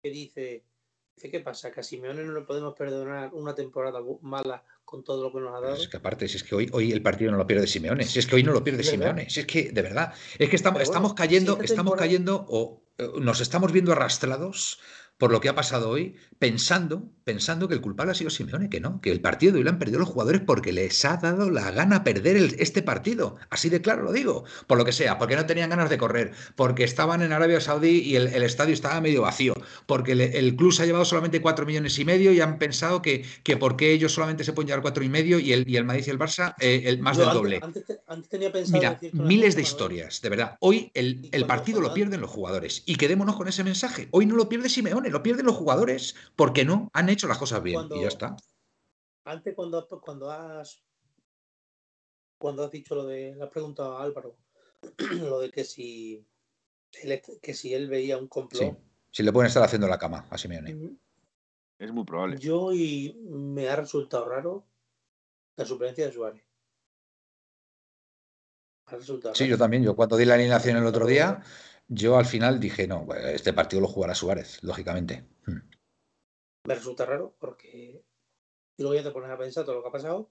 que 0.02 0.10
dice: 0.10 0.64
¿Qué 1.28 1.40
pasa? 1.40 1.70
Que 1.70 1.80
a 1.80 1.82
Simeone 1.82 2.24
no 2.24 2.32
le 2.32 2.42
podemos 2.42 2.74
perdonar 2.74 3.30
una 3.34 3.54
temporada 3.54 4.00
mala 4.22 4.62
con 4.84 5.04
todo 5.04 5.22
lo 5.24 5.32
que 5.32 5.40
nos 5.40 5.54
ha 5.54 5.60
dado. 5.60 5.74
Es 5.74 5.88
que 5.88 5.98
aparte, 5.98 6.28
si 6.28 6.36
es 6.36 6.44
que 6.44 6.54
hoy, 6.54 6.70
hoy 6.72 6.92
el 6.92 7.02
partido 7.02 7.30
no 7.30 7.36
lo 7.36 7.46
pierde 7.46 7.66
Simeone, 7.66 8.04
si 8.04 8.18
es 8.18 8.26
que 8.26 8.36
hoy 8.36 8.42
no 8.42 8.52
lo 8.52 8.64
pierde 8.64 8.82
Simeone, 8.82 9.28
si 9.28 9.40
es 9.40 9.46
que 9.46 9.70
de 9.70 9.82
verdad, 9.82 10.14
es 10.38 10.48
que 10.48 10.56
estamos, 10.56 10.82
estamos 10.82 11.14
cayendo, 11.14 11.60
estamos 11.60 11.94
cayendo 11.96 12.46
o 12.48 12.82
eh, 12.98 13.08
nos 13.20 13.40
estamos 13.40 13.72
viendo 13.72 13.92
arrastrados 13.92 14.80
por 15.18 15.30
lo 15.30 15.40
que 15.40 15.50
ha 15.50 15.54
pasado 15.54 15.90
hoy, 15.90 16.16
pensando, 16.38 17.12
pensando 17.30 17.68
que 17.68 17.74
el 17.74 17.80
culpable 17.80 18.10
ha 18.10 18.14
sido 18.16 18.28
Simeone, 18.28 18.68
que 18.68 18.80
no, 18.80 19.00
que 19.00 19.12
el 19.12 19.20
partido 19.20 19.52
de 19.52 19.58
hoy 19.58 19.64
lo 19.64 19.70
han 19.70 19.78
perdido 19.78 20.00
los 20.00 20.08
jugadores 20.08 20.40
porque 20.44 20.72
les 20.72 21.04
ha 21.04 21.16
dado 21.16 21.48
la 21.48 21.70
gana 21.70 22.02
perder 22.02 22.56
este 22.58 22.82
partido. 22.82 23.36
Así 23.50 23.68
de 23.68 23.80
claro 23.80 24.02
lo 24.02 24.12
digo. 24.12 24.42
Por 24.66 24.78
lo 24.78 24.84
que 24.84 24.90
sea, 24.90 25.16
porque 25.16 25.36
no 25.36 25.46
tenían 25.46 25.70
ganas 25.70 25.90
de 25.90 25.96
correr, 25.96 26.32
porque 26.56 26.82
estaban 26.82 27.22
en 27.22 27.32
Arabia 27.32 27.60
Saudí 27.60 28.00
y 28.00 28.16
el, 28.16 28.42
estadio 28.42 28.74
estaba 28.74 29.00
medio 29.00 29.22
vacío, 29.22 29.54
porque 29.86 30.10
el, 30.12 30.56
club 30.56 30.72
se 30.72 30.82
ha 30.82 30.86
llevado 30.86 31.04
solamente 31.04 31.40
cuatro 31.40 31.64
millones 31.66 31.96
y 32.00 32.04
medio 32.04 32.32
y 32.32 32.40
han 32.40 32.58
pensado 32.58 33.00
que, 33.00 33.24
que 33.44 33.56
porque 33.56 33.92
ellos 33.92 34.12
solamente 34.12 34.42
se 34.42 34.52
pueden 34.52 34.66
llevar 34.66 34.82
cuatro 34.82 35.04
y 35.04 35.08
medio 35.08 35.38
y 35.38 35.52
el, 35.52 35.68
y 35.68 35.76
el 35.76 35.84
Madrid 35.84 36.04
y 36.08 36.10
el 36.10 36.18
Barça 36.18 36.56
eh, 36.58 36.82
el 36.86 36.98
más 36.98 37.16
del 37.16 37.30
doble. 37.30 37.60
Mira, 38.72 38.98
miles 39.12 39.54
de 39.54 39.62
historias, 39.62 40.20
de 40.20 40.30
verdad. 40.30 40.56
Hoy 40.58 40.90
el, 40.94 41.28
el 41.30 41.46
partido 41.46 41.80
lo 41.80 41.94
pierden 41.94 42.20
los 42.20 42.30
jugadores 42.30 42.82
y 42.86 42.96
quedémonos 42.96 43.36
con 43.36 43.46
ese 43.46 43.62
mensaje. 43.62 44.08
Hoy 44.10 44.26
no 44.26 44.34
lo 44.34 44.48
pierde 44.48 44.68
Simeone 44.68 45.10
lo 45.10 45.22
pierden 45.22 45.46
los 45.46 45.54
jugadores 45.54 46.16
porque 46.34 46.64
no 46.64 46.90
han 46.92 47.08
hecho 47.08 47.19
las 47.28 47.38
cosas 47.38 47.62
bien 47.62 47.88
y 47.94 48.02
ya 48.02 48.08
está. 48.08 48.36
Antes 49.24 49.54
cuando, 49.54 49.86
cuando 50.00 50.30
has 50.30 50.82
cuando 52.38 52.64
has 52.64 52.70
dicho 52.70 52.94
lo 52.94 53.04
de 53.04 53.34
la 53.36 53.50
pregunta 53.50 53.84
a 53.84 54.02
Álvaro, 54.02 54.38
lo 55.20 55.40
de 55.40 55.50
que 55.50 55.64
si 55.64 56.26
él, 57.02 57.22
que 57.42 57.54
si 57.54 57.74
él 57.74 57.88
veía 57.88 58.16
un 58.16 58.28
complot. 58.28 58.78
Si 59.10 59.22
le 59.22 59.32
pueden 59.32 59.48
estar 59.48 59.62
haciendo 59.62 59.88
la 59.88 59.98
cama 59.98 60.26
a 60.30 60.38
Simeone. 60.38 60.96
Es 61.78 61.92
muy 61.92 62.04
probable. 62.04 62.38
Yo 62.38 62.72
y 62.72 63.14
me 63.28 63.68
ha 63.68 63.76
resultado 63.76 64.28
raro 64.28 64.66
la 65.56 65.64
suplencia 65.64 66.06
de 66.06 66.12
Suárez. 66.12 66.44
Sí, 69.34 69.46
yo 69.46 69.58
también. 69.58 69.82
Yo 69.82 69.94
cuando 69.94 70.16
di 70.16 70.24
la 70.24 70.34
alineación 70.34 70.76
el 70.76 70.86
otro 70.86 71.06
día, 71.06 71.42
yo 71.88 72.16
al 72.16 72.26
final 72.26 72.58
dije, 72.58 72.86
no, 72.86 73.06
este 73.14 73.52
partido 73.52 73.82
lo 73.82 73.88
jugará 73.88 74.14
Suárez, 74.14 74.62
lógicamente. 74.62 75.26
Me 76.70 76.76
resulta 76.76 77.04
raro 77.04 77.34
porque 77.40 78.04
y 78.80 78.82
luego 78.82 78.94
ya 78.94 79.02
te 79.02 79.10
pones 79.10 79.28
a 79.28 79.36
pensar 79.36 79.64
todo 79.64 79.74
lo 79.74 79.82
que 79.82 79.88
ha 79.88 79.92
pasado. 79.92 80.30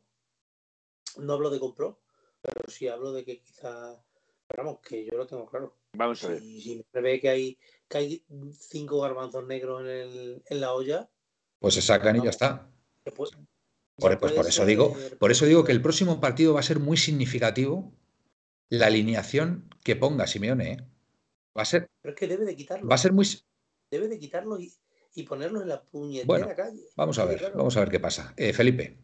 No 1.18 1.34
hablo 1.34 1.50
de 1.50 1.60
compró, 1.60 2.00
pero 2.42 2.68
sí 2.68 2.88
hablo 2.88 3.12
de 3.12 3.26
que 3.26 3.42
quizá, 3.42 4.02
vamos, 4.58 4.80
que 4.80 5.06
yo 5.06 5.18
lo 5.18 5.28
tengo 5.28 5.46
claro. 5.46 5.76
Vamos 5.98 6.24
a 6.24 6.30
ver. 6.30 6.40
Si, 6.40 6.84
me 6.94 7.02
ve 7.02 7.20
que 7.20 7.30
hay, 7.30 7.58
que 7.88 7.98
hay 7.98 8.26
cinco 8.58 9.02
garbanzos 9.02 9.46
negros 9.46 9.82
en, 9.82 9.88
el, 9.88 10.44
en 10.46 10.62
la 10.62 10.74
olla. 10.74 11.10
Pues 11.60 11.74
se 11.74 11.82
sacan 11.82 12.16
y 12.16 12.24
ya 12.24 12.30
está. 12.30 12.72
por, 13.04 14.18
pues 14.18 14.32
por 14.34 14.48
eso 14.48 14.66
digo, 14.66 14.96
por 15.20 15.32
eso 15.32 15.46
digo 15.46 15.64
que 15.66 15.74
el 15.74 15.82
próximo 15.82 16.22
partido 16.22 16.54
va 16.54 16.62
a 16.62 16.64
ser 16.64 16.80
muy 16.80 16.96
significativo 16.96 17.94
la 18.70 18.88
alineación 18.88 19.70
que 19.84 19.96
ponga 19.96 20.26
Simeone. 20.26 20.72
¿eh? 20.72 20.78
Va 21.56 21.64
a 21.64 21.66
ser. 21.66 21.90
Pero 22.02 22.14
es 22.14 22.20
que 22.20 22.28
debe 22.28 22.46
de 22.46 22.56
quitarlo. 22.56 22.88
Va 22.88 22.96
a 22.96 23.00
ser 23.00 23.12
muy. 23.12 23.28
Debe 23.92 24.08
de 24.08 24.18
quitarlo 24.18 24.60
y, 24.60 24.74
ponerlo 25.24 25.62
en 25.62 25.70
la 25.70 25.82
puñetera 25.82 26.56
calle. 26.56 26.82
Vamos 26.96 27.20
a 27.20 27.26
ver, 27.26 27.52
vamos 27.56 27.76
a 27.78 27.82
ver 27.82 27.90
qué 27.90 28.00
pasa. 28.00 28.34
Eh, 28.38 28.54
Felipe. 28.54 28.98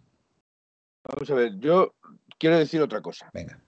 Vamos 1.04 1.30
a 1.30 1.36
ver, 1.36 1.60
yo 1.60 1.96
quiero 2.40 2.58
decir 2.58 2.82
otra 2.82 3.02
cosa. 3.02 3.30
Venga. 3.34 3.62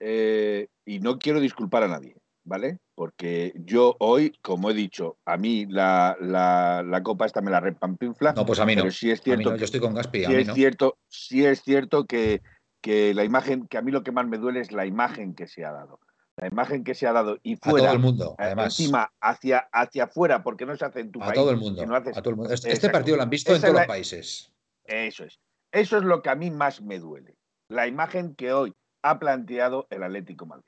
Eh, 0.00 0.68
y 0.84 1.00
no 1.00 1.18
quiero 1.18 1.40
disculpar 1.40 1.82
a 1.82 1.88
nadie, 1.88 2.16
¿vale? 2.44 2.78
Porque 2.94 3.52
yo 3.56 3.96
hoy, 4.00 4.32
como 4.42 4.70
he 4.70 4.74
dicho, 4.74 5.18
a 5.24 5.36
mí 5.36 5.66
la, 5.66 6.16
la, 6.20 7.02
copa 7.02 7.26
esta 7.26 7.40
me 7.40 7.50
la 7.50 7.60
repampinfla. 7.60 8.32
No, 8.32 8.46
pues 8.46 8.60
a 8.60 8.66
mí 8.66 8.76
no. 8.76 8.82
Pero 8.82 8.92
sí 8.92 9.10
es 9.10 9.20
cierto. 9.20 9.56
yo 9.56 9.64
estoy 9.64 9.80
con 9.80 9.94
Gaspi. 9.94 10.24
Sí, 10.24 10.34
es 10.34 10.54
cierto, 10.54 10.98
sí 11.08 11.44
es 11.44 11.62
cierto 11.62 12.06
que, 12.06 12.42
que 12.80 13.14
la 13.14 13.24
imagen, 13.24 13.66
que 13.66 13.78
a 13.78 13.82
mí 13.82 13.90
lo 13.90 14.02
que 14.02 14.12
más 14.12 14.26
me 14.26 14.38
duele 14.38 14.60
es 14.60 14.72
la 14.72 14.86
imagen 14.86 15.34
que 15.34 15.46
se 15.46 15.64
ha 15.64 15.72
dado 15.72 16.00
la 16.36 16.48
imagen 16.48 16.82
que 16.82 16.94
se 16.94 17.06
ha 17.06 17.12
dado 17.12 17.38
y 17.42 17.56
fuera, 17.56 17.78
a 17.78 17.92
todo 17.92 17.96
el 17.96 18.02
mundo, 18.02 18.36
eh, 18.38 18.44
además. 18.44 18.78
encima 18.78 19.12
hacia, 19.20 19.68
hacia 19.72 20.04
afuera, 20.04 20.42
porque 20.42 20.66
no 20.66 20.76
se 20.76 20.84
hace 20.84 21.00
en 21.00 21.12
tu 21.12 21.22
a 21.22 21.26
país. 21.26 21.34
Todo 21.34 21.50
el 21.50 21.56
mundo, 21.56 21.82
a 21.82 22.02
todo 22.22 22.30
el 22.30 22.36
mundo. 22.36 22.52
Este, 22.52 22.72
este 22.72 22.90
partido 22.90 23.16
lo 23.16 23.22
han 23.22 23.30
visto 23.30 23.54
en 23.54 23.60
todos 23.60 23.74
los 23.74 23.86
países. 23.86 24.52
Eso 24.84 25.24
es. 25.24 25.38
Eso 25.72 25.96
es 25.98 26.04
lo 26.04 26.22
que 26.22 26.30
a 26.30 26.34
mí 26.34 26.50
más 26.50 26.82
me 26.82 26.98
duele. 26.98 27.36
La 27.68 27.86
imagen 27.86 28.34
que 28.34 28.52
hoy 28.52 28.74
ha 29.02 29.18
planteado 29.18 29.86
el 29.90 30.02
Atlético 30.02 30.46
Madrid. 30.46 30.64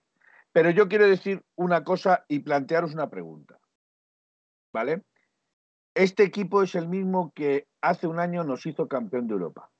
Pero 0.53 0.71
yo 0.71 0.89
quiero 0.89 1.07
decir 1.07 1.43
una 1.55 1.85
cosa 1.85 2.25
y 2.29 2.41
plantearos 2.41 2.95
una 2.95 3.11
pregunta. 3.11 3.59
¿Vale? 4.73 5.03
Este 5.95 6.23
equipo 6.23 6.63
es 6.63 6.75
el 6.75 6.89
mismo 6.89 7.33
que 7.35 7.67
hace 7.81 8.07
un 8.07 8.19
año 8.19 8.45
nos 8.45 8.67
hizo 8.67 8.89
campeón 8.89 9.27
de 9.27 9.35
Europa. 9.35 9.71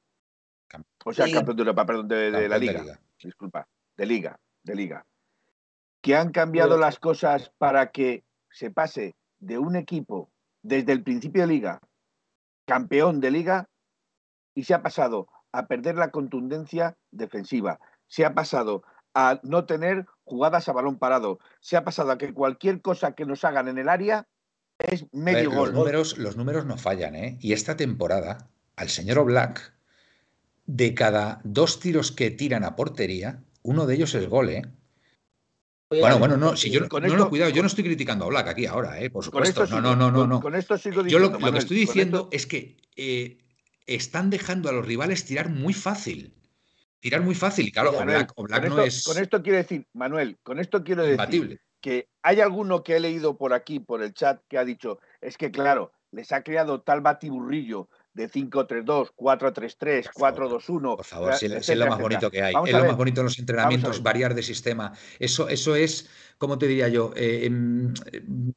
O 1.05 1.13
sea, 1.13 1.31
campeón 1.31 1.57
de 1.57 1.61
Europa, 1.63 1.87
perdón, 1.87 2.09
de, 2.09 2.49
la 2.49 2.59
Liga. 2.59 3.01
Disculpa, 3.23 3.69
de 3.97 4.07
Liga, 4.07 4.39
de 4.63 4.75
Liga. 4.75 5.07
Que 6.07 6.15
han 6.15 6.31
cambiado 6.31 6.79
las 6.79 7.01
cosas 7.01 7.51
para 7.59 7.91
que 7.91 8.23
se 8.49 8.71
pase 8.71 9.17
de 9.41 9.59
un 9.59 9.75
equipo 9.75 10.31
desde 10.63 10.93
el 10.93 11.03
principio 11.03 11.43
de 11.43 11.49
liga, 11.49 11.81
campeón 12.65 13.19
de 13.19 13.33
liga, 13.33 13.69
y 14.55 14.63
se 14.63 14.75
ha 14.75 14.85
pasado 14.85 15.27
a 15.51 15.67
perder 15.67 15.97
la 15.97 16.13
contundencia 16.13 16.97
defensiva, 17.11 17.81
se 18.07 18.25
ha 18.25 18.35
pasado 18.35 18.85
a 19.15 19.41
no 19.43 19.67
tener 19.67 20.07
jugadas 20.23 20.69
a 20.69 20.73
balón 20.73 20.97
parado, 20.97 21.41
se 21.59 21.77
ha 21.77 21.83
pasado 21.83 22.13
a 22.13 22.19
que 22.19 22.33
cualquier 22.33 22.81
cosa 22.83 23.17
que 23.17 23.27
nos 23.27 23.43
hagan 23.43 23.67
en 23.67 23.79
el 23.79 23.89
área 23.89 24.29
es 24.79 25.13
medio 25.13 25.51
gol. 25.51 25.71
Los 25.71 25.75
números, 25.75 26.19
los 26.19 26.37
números 26.37 26.67
no 26.67 26.77
fallan, 26.77 27.17
¿eh? 27.17 27.37
Y 27.41 27.53
esta 27.53 27.77
temporada, 27.77 28.49
al 28.77 28.91
señor 28.91 29.25
Black, 29.25 29.75
de 30.67 30.95
cada 30.95 31.41
dos 31.43 31.81
tiros 31.81 32.13
que 32.13 32.31
tiran 32.31 32.63
a 32.63 32.77
portería, 32.77 33.43
uno 33.65 33.87
de 33.87 33.97
ellos 33.97 34.15
es 34.15 34.29
gol, 34.29 34.51
¿eh? 34.51 34.63
Bueno, 35.89 36.19
bueno, 36.19 36.37
no, 36.37 36.57
si 36.57 36.71
yo 36.71 36.81
no, 36.81 37.17
no, 37.17 37.29
cuidado, 37.29 37.51
yo 37.51 37.63
no 37.63 37.69
estoy 37.69 37.85
criticando 37.85 38.25
a 38.25 38.29
Black 38.29 38.49
aquí 38.49 38.67
ahora, 38.67 39.01
¿eh? 39.01 39.09
por 39.09 39.25
supuesto. 39.25 39.67
no, 39.67 39.81
no, 39.81 39.95
no, 39.95 40.11
no, 40.11 40.27
no. 40.27 40.41
Con 40.41 40.57
esto 40.57 40.77
sigo 40.77 41.05
diciendo, 41.05 41.31
yo 41.31 41.39
lo, 41.39 41.53
que 41.53 41.59
estoy 41.59 41.77
diciendo 41.77 42.29
es 42.33 42.47
que 42.47 42.77
eh, 42.97 43.39
están 43.87 44.31
dejando 44.31 44.69
a 44.69 44.73
los 44.73 44.85
rivales 44.85 45.25
tirar 45.25 45.49
muy 45.49 45.75
fácil. 45.75 46.35
Tirar 46.99 47.21
muy 47.21 47.37
fácil. 47.37 47.69
Y 47.69 47.73
claro, 47.73 47.93
o 47.93 48.43
Black, 48.43 48.69
no 48.69 48.83
es. 48.83 49.05
Con 49.05 49.19
esto 49.19 49.43
quiero 49.43 49.59
decir, 49.59 49.87
Manuel, 49.93 50.39
con 50.43 50.59
esto 50.59 50.83
quiero 50.83 51.05
decir 51.05 51.61
que 51.81 52.09
hay 52.23 52.41
alguno 52.41 52.83
que 52.83 52.97
he 52.97 53.01
leído 53.01 53.39
por 53.39 53.53
aquí, 53.53 53.79
por 53.79 54.03
el 54.03 54.13
chat, 54.13 54.43
que 54.49 54.59
ha 54.59 54.65
dicho, 54.65 54.99
es 55.21 55.37
que 55.37 55.53
claro, 55.53 55.93
les 56.11 56.33
ha 56.33 56.43
creado 56.43 56.81
tal 56.81 57.01
batiburrillo 57.01 57.89
de 58.17 58.31
5-3-2, 58.31 59.13
4-3-3, 59.15 60.11
4-2-1. 60.15 60.97
Por 60.97 61.05
favor, 61.05 61.35
si, 61.35 61.47
es 61.47 61.77
lo 61.77 61.87
más 61.87 62.01
bonito 62.01 62.31
que 62.31 62.43
hay. 62.43 62.55
es 62.65 62.73
lo 62.73 62.87
más 62.87 62.97
bonito 62.97 63.21
en 63.21 63.27
los 63.27 63.39
entrenamientos, 63.39 64.03
variar 64.03 64.35
de 64.35 64.43
sistema. 64.43 64.93
Eso, 65.19 65.49
eso 65.49 65.77
es, 65.77 66.09
¿cómo 66.39 66.59
te 66.59 66.67
diría 66.67 66.89
yo? 66.89 67.13
Eh, 67.15 67.45
em, 67.45 67.93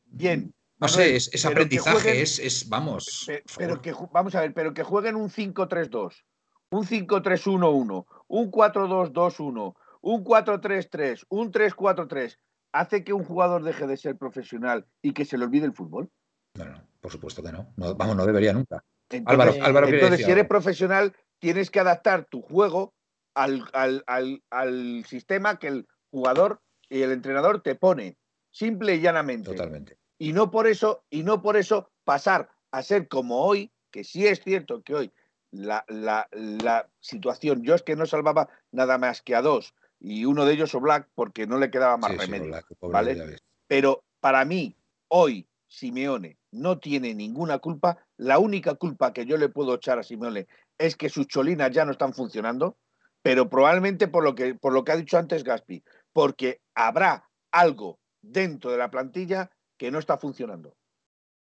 Bien. 0.06 0.54
No 0.80 0.88
sé, 0.88 1.18
es, 1.18 1.46
aprendizaje, 1.46 2.22
es, 2.22 2.40
es, 2.40 2.70
vamos. 2.70 3.30
Pero, 3.58 3.82
que, 3.82 3.94
vamos 4.14 4.34
a 4.34 4.42
ver, 4.42 4.54
pero 4.54 4.74
que 4.74 4.84
jueguen 4.84 5.18
un 5.18 5.30
5-3-2, 5.30 6.24
un 6.72 6.86
5-3-1-1, 6.86 8.06
un 8.28 8.52
4-2-2-1, 8.52 9.76
un 10.02 10.24
4-3-3, 10.24 11.26
un 11.28 11.52
3-4-3, 11.52 12.38
¿hace 12.72 13.04
que 13.04 13.12
un 13.12 13.26
jugador 13.26 13.66
deje 13.66 13.88
de 13.88 13.98
ser 13.98 14.16
profesional 14.16 14.88
y 15.02 15.12
que 15.12 15.26
se 15.26 15.38
le 15.38 15.44
olvide 15.44 15.66
el 15.66 15.74
fútbol? 15.74 16.10
No, 16.54 16.64
no, 16.64 16.82
por 17.02 17.12
supuesto 17.12 17.44
que 17.44 17.52
no. 17.52 17.74
no 17.76 17.94
vamos, 17.96 18.16
no 18.16 18.26
debería 18.26 18.54
nunca. 18.54 18.82
Entonces, 19.10 19.62
Álvaro, 19.62 19.88
entonces 19.88 20.26
si 20.26 20.32
eres 20.32 20.48
profesional, 20.48 21.16
tienes 21.40 21.72
que 21.72 21.80
adaptar 21.80 22.26
tu 22.26 22.42
juego 22.42 22.94
al, 23.34 24.04
al, 24.52 25.06
sistema 25.06 25.58
que 25.58 25.68
el 25.68 25.88
jugador 26.12 26.62
y 26.90 27.02
el 27.02 27.12
entrenador 27.12 27.62
te 27.62 27.76
pone, 27.76 28.18
simple 28.52 28.96
y 28.96 29.02
llanamente. 29.02 29.52
Totalmente. 29.52 29.98
Y 30.18 30.34
no 30.34 30.52
por 30.52 30.68
eso, 30.68 31.06
y 31.10 31.24
no 31.24 31.42
por 31.42 31.56
eso 31.56 31.92
pasar 32.04 32.50
a 32.72 32.84
ser 32.84 33.08
como 33.08 33.46
hoy, 33.46 33.72
que 33.92 34.04
sí 34.04 34.28
es 34.28 34.42
cierto 34.44 34.82
que 34.84 34.96
hoy 34.96 35.14
la, 35.52 35.86
la, 35.88 36.90
situación, 37.00 37.64
yo 37.64 37.74
es 37.76 37.84
que 37.84 37.96
no 37.96 38.06
salvaba 38.06 38.50
nada 38.72 38.98
más 38.98 39.22
que 39.22 39.36
a 39.36 39.42
dos, 39.42 39.74
y 40.00 40.26
uno 40.26 40.46
de 40.46 40.54
ellos 40.54 40.76
o 40.76 40.80
Black 40.80 41.10
porque 41.16 41.48
no 41.48 41.58
le 41.58 41.72
quedaba 41.72 41.98
más 41.98 42.16
remedio. 42.16 42.54
¿vale? 42.82 43.38
Pero 43.68 44.04
para 44.20 44.46
mí, 44.46 44.76
hoy, 45.08 45.49
Simeone 45.70 46.40
no 46.52 46.80
tiene 46.80 47.14
ninguna 47.14 47.60
culpa. 47.60 48.06
La 48.18 48.40
única 48.40 48.76
culpa 48.76 49.14
que 49.14 49.26
yo 49.26 49.38
le 49.38 49.50
puedo 49.50 49.76
echar 49.76 50.00
a 50.00 50.04
Simeone 50.04 50.48
es 50.78 50.96
que 50.96 51.10
sus 51.10 51.28
cholinas 51.28 51.72
ya 51.72 51.86
no 51.86 51.92
están 51.92 52.14
funcionando, 52.14 52.78
pero 53.22 53.50
probablemente 53.50 54.08
por 54.08 54.24
lo 54.24 54.36
que, 54.36 54.56
por 54.56 54.74
lo 54.74 54.84
que 54.84 54.92
ha 54.92 54.98
dicho 54.98 55.18
antes 55.18 55.44
Gaspi, 55.44 55.84
porque 56.12 56.62
habrá 56.74 57.30
algo 57.52 58.00
dentro 58.22 58.72
de 58.72 58.78
la 58.78 58.90
plantilla 58.90 59.52
que 59.78 59.92
no 59.92 60.00
está 60.00 60.18
funcionando. 60.18 60.76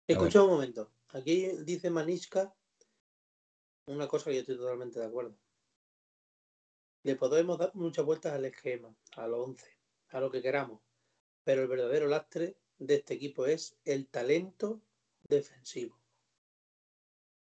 Escucha 0.06 0.42
un 0.42 0.50
momento. 0.50 0.92
Aquí 1.12 1.48
dice 1.64 1.90
Maniska 1.90 2.54
una 3.86 4.06
cosa 4.06 4.26
que 4.26 4.36
yo 4.36 4.40
estoy 4.40 4.58
totalmente 4.58 5.00
de 5.00 5.06
acuerdo. 5.06 5.34
Le 7.04 7.16
podemos 7.16 7.58
dar 7.58 7.74
muchas 7.74 8.04
vueltas 8.04 8.34
al 8.34 8.44
esquema, 8.44 8.94
al 9.16 9.32
11, 9.32 9.66
a 10.10 10.20
lo 10.20 10.30
que 10.30 10.42
queramos, 10.42 10.82
pero 11.42 11.62
el 11.62 11.68
verdadero 11.68 12.06
lastre 12.06 12.58
de 12.78 12.94
este 12.94 13.14
equipo 13.14 13.46
es 13.46 13.76
el 13.84 14.08
talento 14.08 14.80
defensivo. 15.28 15.98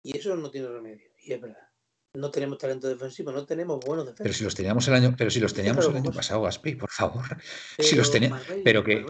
Y 0.02 0.16
eso 0.16 0.36
no 0.36 0.50
tiene 0.50 0.68
remedio, 0.68 1.10
y 1.18 1.32
es 1.32 1.40
verdad. 1.40 1.68
No 2.14 2.30
tenemos 2.30 2.56
talento 2.56 2.88
defensivo, 2.88 3.30
no 3.30 3.44
tenemos 3.44 3.78
buenos 3.80 4.06
defensores. 4.06 4.30
Pero 4.30 4.38
si 4.38 4.44
los 4.44 4.54
teníamos 4.54 4.88
el 4.88 4.94
año, 4.94 5.14
pero 5.18 5.30
si 5.30 5.40
los 5.40 5.52
teníamos 5.52 5.84
el 5.86 5.96
año 5.96 6.12
pasado, 6.12 6.42
Gaspi, 6.42 6.76
por 6.76 6.90
favor. 6.90 7.24
si 7.78 7.94
los 7.94 8.10
tenía, 8.10 8.40
pero 8.64 8.82
que, 8.82 9.04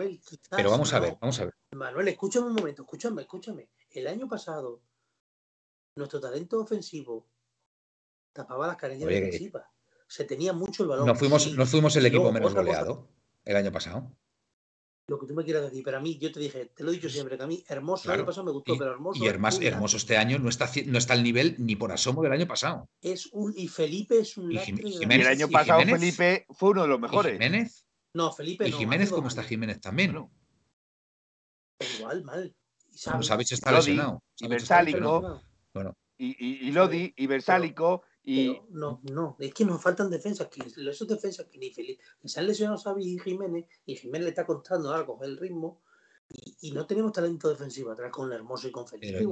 pero 0.50 0.70
vamos 0.70 0.92
a 0.92 0.98
ver, 0.98 1.16
vamos 1.20 1.38
a 1.38 1.44
ver. 1.44 1.54
Manuel, 1.72 2.08
escúchame 2.08 2.48
un 2.48 2.54
momento, 2.54 2.82
escúchame, 2.82 3.22
escúchame. 3.22 3.70
El 3.90 4.08
año 4.08 4.26
pasado, 4.28 4.82
nuestro 5.94 6.20
talento 6.20 6.60
ofensivo 6.60 7.28
tapaba 8.32 8.66
las 8.66 8.76
carencias 8.76 9.08
defensivas. 9.08 9.66
Se 10.08 10.24
tenía 10.24 10.52
mucho 10.52 10.82
el 10.82 10.88
balón. 10.88 11.06
No 11.06 11.14
fuimos, 11.14 11.52
no 11.54 11.66
fuimos 11.66 11.94
el 11.96 12.06
equipo 12.06 12.32
menos 12.32 12.54
goleado 12.54 13.08
el 13.44 13.56
año 13.56 13.70
pasado 13.70 14.16
lo 15.08 15.18
que 15.20 15.26
tú 15.26 15.34
me 15.34 15.44
quieras 15.44 15.62
decir, 15.62 15.82
pero 15.84 15.98
a 15.98 16.00
mí, 16.00 16.18
yo 16.18 16.32
te 16.32 16.40
dije, 16.40 16.72
te 16.74 16.82
lo 16.82 16.90
he 16.90 16.94
dicho 16.94 17.08
siempre, 17.08 17.36
que 17.36 17.44
a 17.44 17.46
mí 17.46 17.62
Hermoso 17.68 18.08
el 18.08 18.18
año 18.18 18.26
pasado 18.26 18.44
me 18.44 18.50
gustó, 18.50 18.76
pero 18.76 18.90
Hermoso. 18.90 19.22
Y 19.22 19.28
Hermoso, 19.28 19.96
este 19.96 20.16
año 20.16 20.38
no 20.38 20.48
está, 20.48 20.68
no 20.86 20.98
está 20.98 21.14
al 21.14 21.22
nivel 21.22 21.54
ni 21.58 21.76
por 21.76 21.92
asomo 21.92 22.22
del 22.22 22.32
año 22.32 22.46
pasado. 22.46 22.88
Es 23.00 23.26
un, 23.32 23.54
y 23.56 23.68
Felipe 23.68 24.18
es 24.18 24.36
un. 24.36 24.50
Y 24.52 24.58
el 24.58 25.26
año 25.26 25.48
pasado 25.48 25.80
Felipe 25.82 26.46
fue 26.50 26.70
uno 26.70 26.82
de 26.82 26.88
los 26.88 27.00
mejores. 27.00 27.32
Jiménez? 27.34 27.86
No, 28.14 28.32
Felipe 28.32 28.68
¿Y 28.68 28.72
Jiménez 28.72 29.10
cómo 29.10 29.28
está 29.28 29.42
Jiménez 29.42 29.80
también? 29.80 30.16
Igual, 31.98 32.24
mal. 32.24 32.54
Y 32.92 33.24
Sabich 33.24 33.52
está 33.52 33.72
lesionado. 33.72 34.22
Y 34.38 34.48
Versálico. 34.48 35.42
Bueno. 35.72 35.96
Y, 36.18 36.66
y, 36.66 36.72
Lodi, 36.72 37.12
y 37.14 37.26
Versálico. 37.26 38.02
Y... 38.28 38.60
no, 38.70 39.00
no, 39.04 39.36
es 39.38 39.54
que 39.54 39.64
nos 39.64 39.80
faltan 39.80 40.10
defensas. 40.10 40.48
Que 40.48 40.60
esos 40.90 41.06
defensas 41.06 41.46
que 41.46 41.58
ni 41.58 41.70
feliz. 41.70 41.98
Que 42.20 42.28
se 42.28 42.40
han 42.40 42.46
lesionado 42.46 42.76
Xavi 42.76 43.14
y 43.14 43.18
Jiménez, 43.20 43.66
y 43.86 43.94
Jiménez 43.94 44.24
le 44.24 44.28
está 44.30 44.44
costando 44.44 44.92
algo 44.92 45.18
el 45.22 45.38
ritmo. 45.38 45.80
Y, 46.60 46.72
no 46.72 46.88
tenemos 46.88 47.12
talento 47.12 47.48
defensivo 47.48 47.92
atrás 47.92 48.10
con 48.10 48.32
Hermoso 48.32 48.66
y 48.66 48.72
con 48.72 48.84
Felipe. 48.84 49.24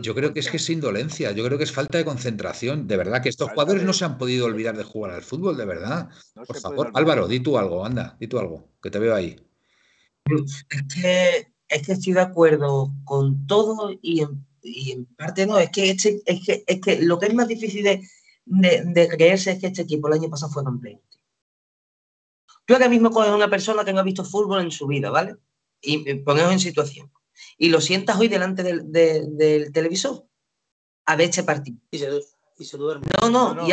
yo, 0.00 0.14
creo, 0.14 0.32
que 0.32 0.40
es 0.40 0.48
que 0.48 0.56
es 0.56 0.70
indolencia, 0.70 1.32
yo 1.32 1.44
creo 1.44 1.58
que 1.58 1.64
es 1.64 1.72
falta 1.72 1.98
de 1.98 2.04
concentración. 2.06 2.88
De 2.88 2.96
verdad, 2.96 3.22
que 3.22 3.28
estos 3.28 3.50
jugadores 3.50 3.82
no 3.82 3.92
se 3.92 4.06
han 4.06 4.16
podido 4.16 4.46
olvidar 4.46 4.74
de 4.74 4.84
jugar 4.84 5.12
al 5.12 5.22
fútbol, 5.22 5.58
de 5.58 5.66
verdad. 5.66 6.08
Por 6.46 6.58
favor, 6.58 6.90
Álvaro, 6.94 7.28
di 7.28 7.40
tú 7.40 7.58
algo, 7.58 7.84
anda, 7.84 8.16
di 8.18 8.26
tú 8.26 8.38
algo, 8.38 8.70
que 8.82 8.90
te 8.90 8.98
veo 8.98 9.14
ahí. 9.14 9.36
Es 10.24 10.64
que, 10.94 11.52
es 11.68 11.86
que 11.86 11.92
estoy 11.92 12.14
de 12.14 12.20
acuerdo 12.20 12.90
con 13.04 13.46
todo 13.46 13.90
y 14.00 14.22
en, 14.22 15.06
parte 15.16 15.46
no, 15.46 15.58
es 15.58 15.70
que, 15.70 15.90
este, 15.90 16.22
es, 16.24 16.44
que, 16.44 16.64
es 16.66 16.80
que 16.80 17.02
lo 17.02 17.18
que 17.18 17.26
es 17.26 17.34
más 17.34 17.48
difícil 17.48 17.86
de 18.50 18.82
de, 18.84 19.08
creerse 19.08 19.52
es 19.52 19.60
que 19.60 19.68
este 19.68 19.82
equipo 19.82 20.08
el 20.08 20.14
año 20.14 20.28
pasado 20.28 20.52
fue 20.52 20.64
campeón. 20.64 21.00
Tú 22.64 22.74
ahora 22.74 22.88
mismo 22.88 23.10
coges 23.10 23.30
a 23.30 23.36
una 23.36 23.48
persona 23.48 23.84
que 23.84 23.92
no 23.92 24.00
ha 24.00 24.04
visto 24.04 24.24
fútbol 24.24 24.60
en 24.60 24.70
su 24.70 24.86
vida, 24.86 25.10
¿vale? 25.10 25.36
Y 25.80 26.14
ponemos 26.16 26.52
en 26.52 26.60
situación. 26.60 27.10
Y 27.56 27.68
lo 27.68 27.80
sientas 27.80 28.18
hoy 28.18 28.28
delante 28.28 28.62
del, 28.62 29.72
televisor 29.72 30.26
a 31.06 31.16
ver 31.16 31.30
este 31.30 31.42
partido. 31.42 31.78
Y 31.90 31.98
se, 31.98 32.76
duerme. 32.76 33.06
No, 33.22 33.54
no. 33.54 33.66
y, 33.66 33.72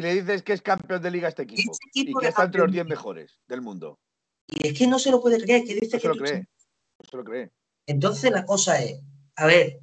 le 0.00 0.14
dices 0.14 0.42
que 0.42 0.52
es 0.52 0.62
campeón 0.62 1.00
de 1.00 1.10
liga 1.10 1.28
este 1.28 1.42
equipo. 1.42 1.72
Este 1.72 1.88
y 1.94 2.12
que 2.12 2.28
está 2.28 2.44
entre 2.44 2.62
los 2.62 2.72
10 2.72 2.86
mejores 2.86 3.38
del 3.46 3.62
mundo. 3.62 4.00
Y 4.48 4.66
es 4.66 4.76
que 4.76 4.86
no 4.86 4.98
se 4.98 5.10
lo 5.10 5.20
puede 5.20 5.40
creer. 5.40 5.64
Que 5.64 5.74
dice 5.74 5.96
no 5.96 6.00
se 6.00 6.08
lo 6.08 6.16
cree. 6.16 6.38
No 6.40 7.10
se 7.10 7.16
lo 7.16 7.24
cree. 7.24 7.52
Entonces 7.86 8.30
la 8.32 8.44
cosa 8.44 8.82
es, 8.82 9.00
a 9.36 9.46
ver, 9.46 9.80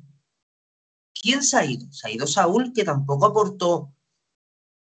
¿quién 1.19 1.43
se 1.43 1.57
ha 1.57 1.65
ido? 1.65 1.91
Se 1.91 2.07
ha 2.07 2.11
ido 2.11 2.27
Saúl, 2.27 2.73
que 2.73 2.83
tampoco 2.83 3.27
aportó 3.27 3.93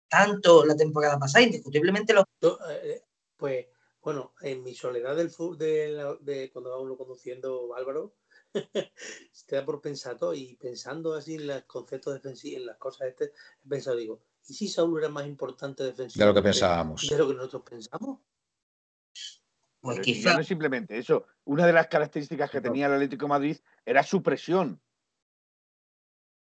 tanto 0.07 0.65
la 0.65 0.75
temporada 0.75 1.17
pasada, 1.19 1.45
indiscutiblemente 1.45 2.13
lo... 2.13 2.23
Eh, 2.41 3.03
pues, 3.35 3.67
bueno, 4.01 4.33
en 4.41 4.63
mi 4.63 4.73
soledad 4.73 5.15
del 5.15 5.29
de, 5.57 6.17
de 6.21 6.49
cuando 6.51 6.71
va 6.71 6.79
uno 6.79 6.95
conduciendo 6.95 7.75
Álvaro, 7.75 8.15
te 9.47 9.55
da 9.55 9.65
por 9.65 9.81
pensar 9.81 10.17
todo 10.17 10.33
y 10.33 10.55
pensando 10.55 11.13
así 11.13 11.35
en 11.35 11.47
los 11.47 11.63
conceptos 11.63 12.13
defensivos, 12.13 12.61
en 12.61 12.65
las 12.67 12.77
cosas 12.77 13.09
este, 13.09 13.25
he 13.25 13.67
pensado, 13.67 13.97
digo, 13.97 14.21
¿y 14.47 14.53
si 14.53 14.67
Saúl 14.67 14.99
era 14.99 15.09
más 15.09 15.27
importante 15.27 15.83
defensivo? 15.83 16.23
De 16.23 16.29
lo 16.29 16.35
que 16.35 16.41
pensábamos. 16.41 17.07
De 17.07 17.17
lo 17.17 17.27
que 17.27 17.33
nosotros 17.35 17.63
pensamos. 17.69 18.19
Pues 19.81 19.99
quizá... 19.99 20.37
No 20.37 20.43
simplemente 20.43 20.97
eso. 20.97 21.25
Una 21.45 21.65
de 21.65 21.73
las 21.73 21.87
características 21.87 22.49
que 22.49 22.61
tenía 22.61 22.87
el 22.87 22.93
Atlético 22.93 23.25
de 23.25 23.29
Madrid 23.29 23.57
era 23.85 24.03
su 24.03 24.23
presión. 24.23 24.81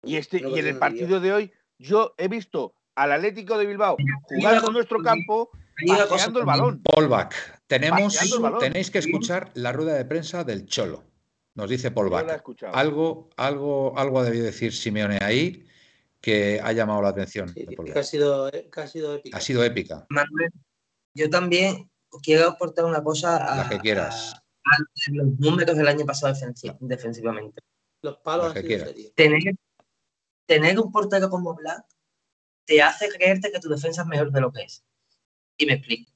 Y, 0.03 0.18
este, 0.18 0.38
y 0.38 0.60
en 0.60 0.68
el 0.68 0.78
partido 0.78 1.20
de 1.20 1.34
hoy, 1.34 1.53
yo 1.80 2.14
he 2.18 2.28
visto 2.28 2.74
al 2.95 3.11
Atlético 3.11 3.57
de 3.57 3.65
Bilbao 3.65 3.97
jugando 4.23 4.67
en 4.67 4.73
nuestro 4.73 5.01
campo, 5.01 5.49
paseando 6.09 6.39
el 6.39 6.45
balón. 6.45 6.81
Polback, 6.81 7.61
tenemos, 7.67 8.17
tenéis 8.59 8.89
que 8.91 8.99
escuchar 8.99 9.51
la 9.55 9.71
rueda 9.71 9.93
de 9.93 10.05
prensa 10.05 10.43
del 10.43 10.65
Cholo. 10.65 11.03
Nos 11.55 11.69
dice 11.69 11.91
Polback. 11.91 12.43
Algo, 12.73 13.29
algo, 13.37 13.93
algo 13.97 14.19
ha 14.19 14.23
debido 14.23 14.45
decir 14.45 14.73
Simeone 14.73 15.19
ahí 15.21 15.65
que 16.19 16.59
ha 16.61 16.71
llamado 16.73 17.01
la 17.01 17.09
atención. 17.09 17.53
que, 17.53 17.65
ha 17.99 18.03
sido, 18.03 18.45
ha 18.47 18.87
sido 18.87 19.15
épica. 19.15 19.37
Ha 19.37 19.41
sido 19.41 19.63
épica. 19.63 20.05
Manuel, 20.09 20.51
yo 21.13 21.29
también 21.29 21.89
quiero 22.23 22.49
aportar 22.49 22.83
una 22.85 23.01
cosa 23.03 23.37
a, 23.37 23.55
La 23.63 23.69
que 23.69 23.79
quieras. 23.79 24.33
a- 24.33 24.37
a 24.67 24.77
los 25.11 25.39
números 25.39 25.77
del 25.77 25.87
año 25.87 26.05
pasado 26.05 26.33
defensi- 26.33 26.75
defensivamente. 26.79 27.61
Los 28.01 28.17
palos 28.17 28.53
que 28.53 28.63
quieras. 28.63 28.89
Tener, 29.15 29.41
tener 30.45 30.79
un 30.79 30.91
portero 30.91 31.29
como 31.29 31.53
Black 31.53 31.85
te 32.66 32.82
hace 32.82 33.09
creerte 33.09 33.51
que 33.51 33.59
tu 33.59 33.70
defensa 33.70 34.01
es 34.01 34.07
mejor 34.07 34.32
de 34.32 34.41
lo 34.41 34.51
que 34.51 34.63
es. 34.63 34.84
Y 35.57 35.66
me 35.66 35.74
explico. 35.74 36.11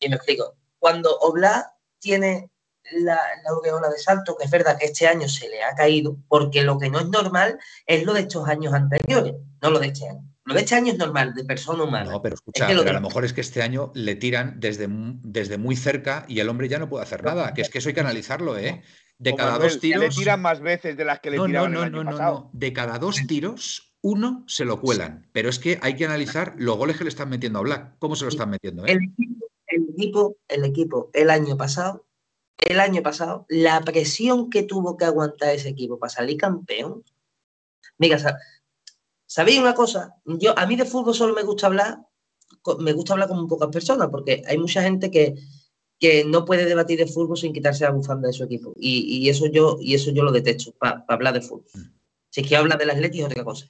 Y 0.00 0.08
me 0.08 0.16
explico. 0.16 0.56
Cuando 0.78 1.16
Oblak 1.20 1.66
tiene 1.98 2.50
la, 2.92 3.14
la 3.42 3.50
aureola 3.50 3.88
de 3.88 3.98
salto, 3.98 4.36
que 4.36 4.44
es 4.44 4.50
verdad 4.50 4.76
que 4.78 4.86
este 4.86 5.06
año 5.06 5.28
se 5.28 5.48
le 5.48 5.62
ha 5.62 5.74
caído, 5.74 6.16
porque 6.28 6.62
lo 6.62 6.78
que 6.78 6.90
no 6.90 7.00
es 7.00 7.08
normal 7.08 7.58
es 7.86 8.04
lo 8.04 8.12
de 8.12 8.20
estos 8.20 8.46
años 8.48 8.74
anteriores, 8.74 9.34
no 9.62 9.70
lo 9.70 9.78
de 9.78 9.86
este 9.86 10.08
año. 10.08 10.22
Lo 10.46 10.52
de 10.52 10.60
este 10.60 10.74
año 10.74 10.92
es 10.92 10.98
normal, 10.98 11.32
de 11.32 11.44
persona 11.44 11.84
humana. 11.84 12.10
No, 12.10 12.20
pero 12.20 12.34
escucha, 12.34 12.66
que 12.66 12.74
lo 12.74 12.82
pero 12.84 12.98
a 12.98 13.00
lo 13.00 13.08
mejor 13.08 13.24
es 13.24 13.32
que 13.32 13.40
este 13.40 13.62
año 13.62 13.90
le 13.94 14.14
tiran 14.16 14.60
desde, 14.60 14.86
desde 14.90 15.56
muy 15.56 15.74
cerca 15.74 16.26
y 16.28 16.40
el 16.40 16.50
hombre 16.50 16.68
ya 16.68 16.78
no 16.78 16.90
puede 16.90 17.04
hacer 17.04 17.24
nada. 17.24 17.54
Que 17.54 17.62
es 17.62 17.70
que 17.70 17.78
eso 17.78 17.88
hay 17.88 17.94
que 17.94 18.00
analizarlo, 18.00 18.58
¿eh? 18.58 18.82
De 19.16 19.34
cada 19.34 19.52
Manuel, 19.52 19.70
dos 19.70 19.80
que 19.80 19.86
Le 19.88 19.94
tiros. 19.94 20.16
tiran 20.16 20.42
más 20.42 20.60
veces 20.60 20.98
de 20.98 21.04
las 21.06 21.20
que 21.20 21.30
le 21.30 21.38
No, 21.38 21.44
no, 21.44 21.46
tiraban 21.48 21.72
no, 21.72 21.78
el 21.78 21.84
año 21.86 21.96
no, 21.96 22.04
no, 22.04 22.10
pasado. 22.10 22.40
no. 22.40 22.50
De 22.52 22.72
cada 22.74 22.98
dos 22.98 23.16
tiros, 23.26 23.93
uno 24.04 24.44
se 24.46 24.66
lo 24.66 24.80
cuelan. 24.82 25.26
Pero 25.32 25.48
es 25.48 25.58
que 25.58 25.78
hay 25.80 25.96
que 25.96 26.04
analizar 26.04 26.54
los 26.58 26.76
goles 26.76 26.98
que 26.98 27.04
le 27.04 27.08
están 27.08 27.30
metiendo 27.30 27.58
a 27.58 27.62
Black. 27.62 27.96
¿Cómo 27.98 28.14
se 28.16 28.24
lo 28.24 28.28
están 28.30 28.50
metiendo? 28.50 28.84
eh? 28.84 28.92
El 28.92 28.98
equipo, 29.02 29.46
el 29.66 29.84
equipo, 29.88 30.36
el 30.46 30.64
equipo, 30.64 31.10
el 31.14 31.30
año 31.30 31.56
pasado, 31.56 32.04
el 32.58 32.80
año 32.80 33.02
pasado, 33.02 33.46
la 33.48 33.80
presión 33.80 34.50
que 34.50 34.62
tuvo 34.62 34.98
que 34.98 35.06
aguantar 35.06 35.54
ese 35.54 35.70
equipo 35.70 35.98
para 35.98 36.10
salir 36.10 36.36
campeón. 36.36 37.02
Mira, 37.96 38.18
sa- 38.18 38.36
¿sabéis 39.26 39.58
una 39.58 39.74
cosa? 39.74 40.16
Yo, 40.26 40.56
a 40.58 40.66
mí 40.66 40.76
de 40.76 40.84
fútbol 40.84 41.14
solo 41.14 41.32
me 41.34 41.42
gusta 41.42 41.66
hablar, 41.68 41.98
me 42.80 42.92
gusta 42.92 43.14
hablar 43.14 43.28
con 43.28 43.48
pocas 43.48 43.70
personas, 43.70 44.08
porque 44.10 44.42
hay 44.46 44.58
mucha 44.58 44.82
gente 44.82 45.10
que, 45.10 45.34
que 45.98 46.24
no 46.26 46.44
puede 46.44 46.66
debatir 46.66 46.98
de 46.98 47.06
fútbol 47.06 47.38
sin 47.38 47.54
quitarse 47.54 47.84
la 47.84 47.90
bufanda 47.90 48.26
de 48.28 48.34
su 48.34 48.44
equipo. 48.44 48.74
Y, 48.76 49.18
y 49.18 49.30
eso 49.30 49.46
yo, 49.46 49.78
y 49.80 49.94
eso 49.94 50.10
yo 50.10 50.22
lo 50.24 50.30
detesto, 50.30 50.72
para 50.72 51.06
hablar 51.08 51.32
de 51.32 51.40
fútbol. 51.40 51.64
Si 52.28 52.42
es 52.42 52.46
que 52.48 52.56
habla 52.56 52.76
del 52.76 52.90
Atlético 52.90 53.24
es 53.26 53.30
otra 53.32 53.44
cosa. 53.44 53.66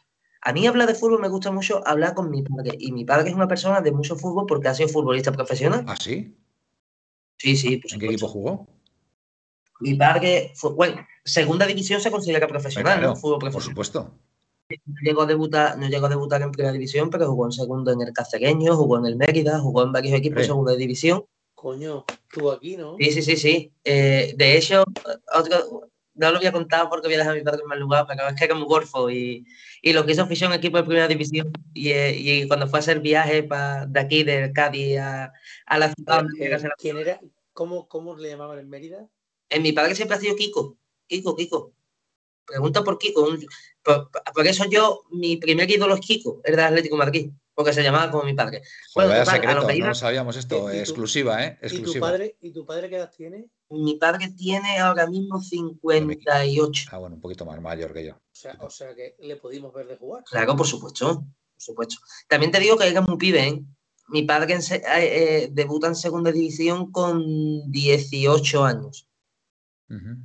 A 0.47 0.53
mí 0.53 0.66
hablar 0.66 0.86
de 0.86 0.95
fútbol 0.95 1.20
me 1.20 1.28
gusta 1.28 1.51
mucho 1.51 1.80
hablar 1.86 2.14
con 2.14 2.30
mi 2.30 2.42
padre. 2.42 2.76
Y 2.78 2.92
mi 2.92 3.05
padre 3.07 3.30
es 3.30 3.34
una 3.34 3.49
persona 3.49 3.80
de 3.80 3.92
mucho 3.92 4.14
fútbol 4.14 4.45
porque 4.47 4.68
ha 4.68 4.74
sido 4.74 4.90
futbolista 4.90 5.32
profesional. 5.32 5.84
¿Ah, 5.86 5.97
sí? 5.99 6.36
Sí, 7.38 7.57
sí, 7.57 7.78
por 7.78 7.92
¿En 7.95 8.01
qué 8.01 8.07
equipo 8.07 8.28
jugó? 8.28 8.66
Mi 9.80 9.95
padre 9.95 10.53
fue, 10.55 10.72
bueno, 10.72 11.07
segunda 11.24 11.66
división 11.66 12.01
se 12.01 12.11
considera 12.11 12.47
profesional, 12.47 12.99
Claro, 12.99 13.09
¿no? 13.14 13.16
Fútbol 13.16 13.38
por 13.38 13.51
profesional. 13.51 13.70
supuesto. 13.70 14.14
No 14.86 14.95
llegó 15.03 15.22
a 15.22 15.26
debutar, 15.26 15.78
no 15.78 15.88
llegó 15.88 16.07
a 16.07 16.09
debutar 16.11 16.42
en 16.42 16.51
primera 16.53 16.72
división, 16.72 17.09
pero 17.11 17.26
jugó 17.28 17.47
en 17.47 17.53
segundo 17.53 17.92
en 17.92 18.03
el 18.03 18.12
Cacereño, 18.12 18.76
jugó 18.76 18.99
en 18.99 19.07
el 19.07 19.16
Mérida, 19.16 19.59
jugó 19.61 19.82
en 19.82 19.92
varios 19.92 20.14
equipos 20.14 20.38
de 20.38 20.45
segunda 20.45 20.74
división. 20.76 21.24
Coño, 21.55 22.05
tú 22.30 22.51
aquí, 22.51 22.76
¿no? 22.76 22.97
Sí, 22.99 23.12
sí, 23.12 23.22
sí, 23.22 23.36
sí. 23.36 23.72
Eh, 23.82 24.34
de 24.36 24.57
hecho, 24.59 24.84
otro, 25.34 25.88
no 26.14 26.30
lo 26.30 26.38
voy 26.38 26.46
a 26.46 26.52
contar 26.52 26.88
porque 26.88 27.08
voy 27.08 27.14
a 27.14 27.18
dejar 27.18 27.32
a 27.32 27.36
mi 27.36 27.42
padre 27.42 27.62
en 27.62 27.68
mal 27.68 27.78
lugar, 27.80 28.06
pero 28.08 28.26
es 28.28 28.34
que 28.34 28.44
era 28.44 28.54
muy 28.54 28.66
gorfo 28.66 29.10
y, 29.10 29.44
y 29.82 29.92
lo 29.92 30.04
que 30.06 30.12
hizo 30.12 30.26
fichó 30.26 30.46
un 30.46 30.52
equipo 30.52 30.76
de 30.76 30.84
primera 30.84 31.08
división 31.08 31.52
y, 31.72 31.90
eh, 31.90 32.14
y 32.16 32.46
cuando 32.48 32.68
fue 32.68 32.78
a 32.78 32.80
hacer 32.80 33.00
viaje 33.00 33.42
pa- 33.42 33.86
de 33.86 34.00
aquí, 34.00 34.22
de 34.24 34.52
Cádiz 34.52 34.98
a, 34.98 35.32
a 35.66 35.78
la 35.78 35.92
ciudad 35.92 36.24
¿Quién 36.78 36.98
era? 36.98 37.20
¿Cómo, 37.52 37.86
¿Cómo 37.88 38.16
le 38.16 38.28
llamaban 38.30 38.58
en 38.58 38.68
Mérida? 38.68 39.08
En 39.48 39.62
mi 39.62 39.72
padre 39.72 39.94
siempre 39.94 40.16
ha 40.16 40.20
sido 40.20 40.34
Kiko. 40.36 40.76
Kiko, 41.06 41.36
Kiko. 41.36 41.72
Pregunta 42.46 42.82
por 42.84 42.98
Kiko. 42.98 43.28
un- 43.28 43.46
por, 43.82 44.10
por 44.34 44.46
eso 44.46 44.64
yo, 44.70 45.02
mi 45.10 45.36
primer 45.36 45.70
ídolo 45.70 45.94
es 45.94 46.00
Kiko, 46.00 46.40
el 46.44 46.56
del 46.56 46.64
Atlético 46.64 46.96
de 46.96 46.98
Madrid, 47.04 47.30
porque 47.55 47.72
se 47.72 47.82
llamaba 47.82 48.11
como 48.11 48.24
mi 48.24 48.34
padre. 48.34 48.62
Bueno, 48.94 49.11
total, 49.14 49.46
a 49.46 49.55
lo 49.55 49.61
que 49.61 49.66
no 49.66 49.72
iba- 49.78 49.88
lo 49.88 49.94
sabíamos 49.94 50.36
esto. 50.36 50.70
Exclusiva, 50.70 51.44
¿eh? 51.44 51.57
¿Y 51.59 51.61
tu, 51.61 51.66
Exclusiva. 51.76 52.09
padre, 52.09 52.36
¿Y 52.40 52.52
tu 52.52 52.66
padre 52.66 52.88
qué 52.90 52.96
edad 52.96 53.11
tiene? 53.16 53.46
Mi 53.70 53.94
padre 53.96 54.30
tiene 54.36 54.78
ahora 54.78 55.07
mismo 55.07 55.40
58. 55.40 56.88
Ah, 56.92 56.98
bueno, 56.98 57.16
un 57.16 57.20
poquito 57.20 57.44
más 57.44 57.61
mayor 57.61 57.92
que 57.92 58.05
yo. 58.07 58.14
O 58.14 58.20
sea, 58.32 58.57
o 58.61 58.70
sea 58.70 58.94
que 58.94 59.16
le 59.20 59.36
pudimos 59.36 59.72
ver 59.72 59.86
de 59.86 59.96
jugar. 59.96 60.24
Claro, 60.24 60.57
por 60.57 60.66
supuesto. 60.66 61.14
Por 61.16 61.62
supuesto. 61.62 61.96
También 62.28 62.50
te 62.52 62.61
digo 62.61 62.76
que 62.76 62.88
era 62.88 63.00
muy 63.00 63.16
pibe, 63.16 63.46
¿eh? 63.48 63.62
Mi 64.09 64.22
padre 64.22 64.55
en 64.55 64.62
se- 64.62 64.76
eh, 64.76 64.82
eh, 65.44 65.48
debuta 65.50 65.86
en 65.86 65.94
segunda 65.94 66.30
división 66.30 66.92
con 66.92 67.24
18 67.70 68.64
años. 68.64 69.09
Ujú. 69.88 70.16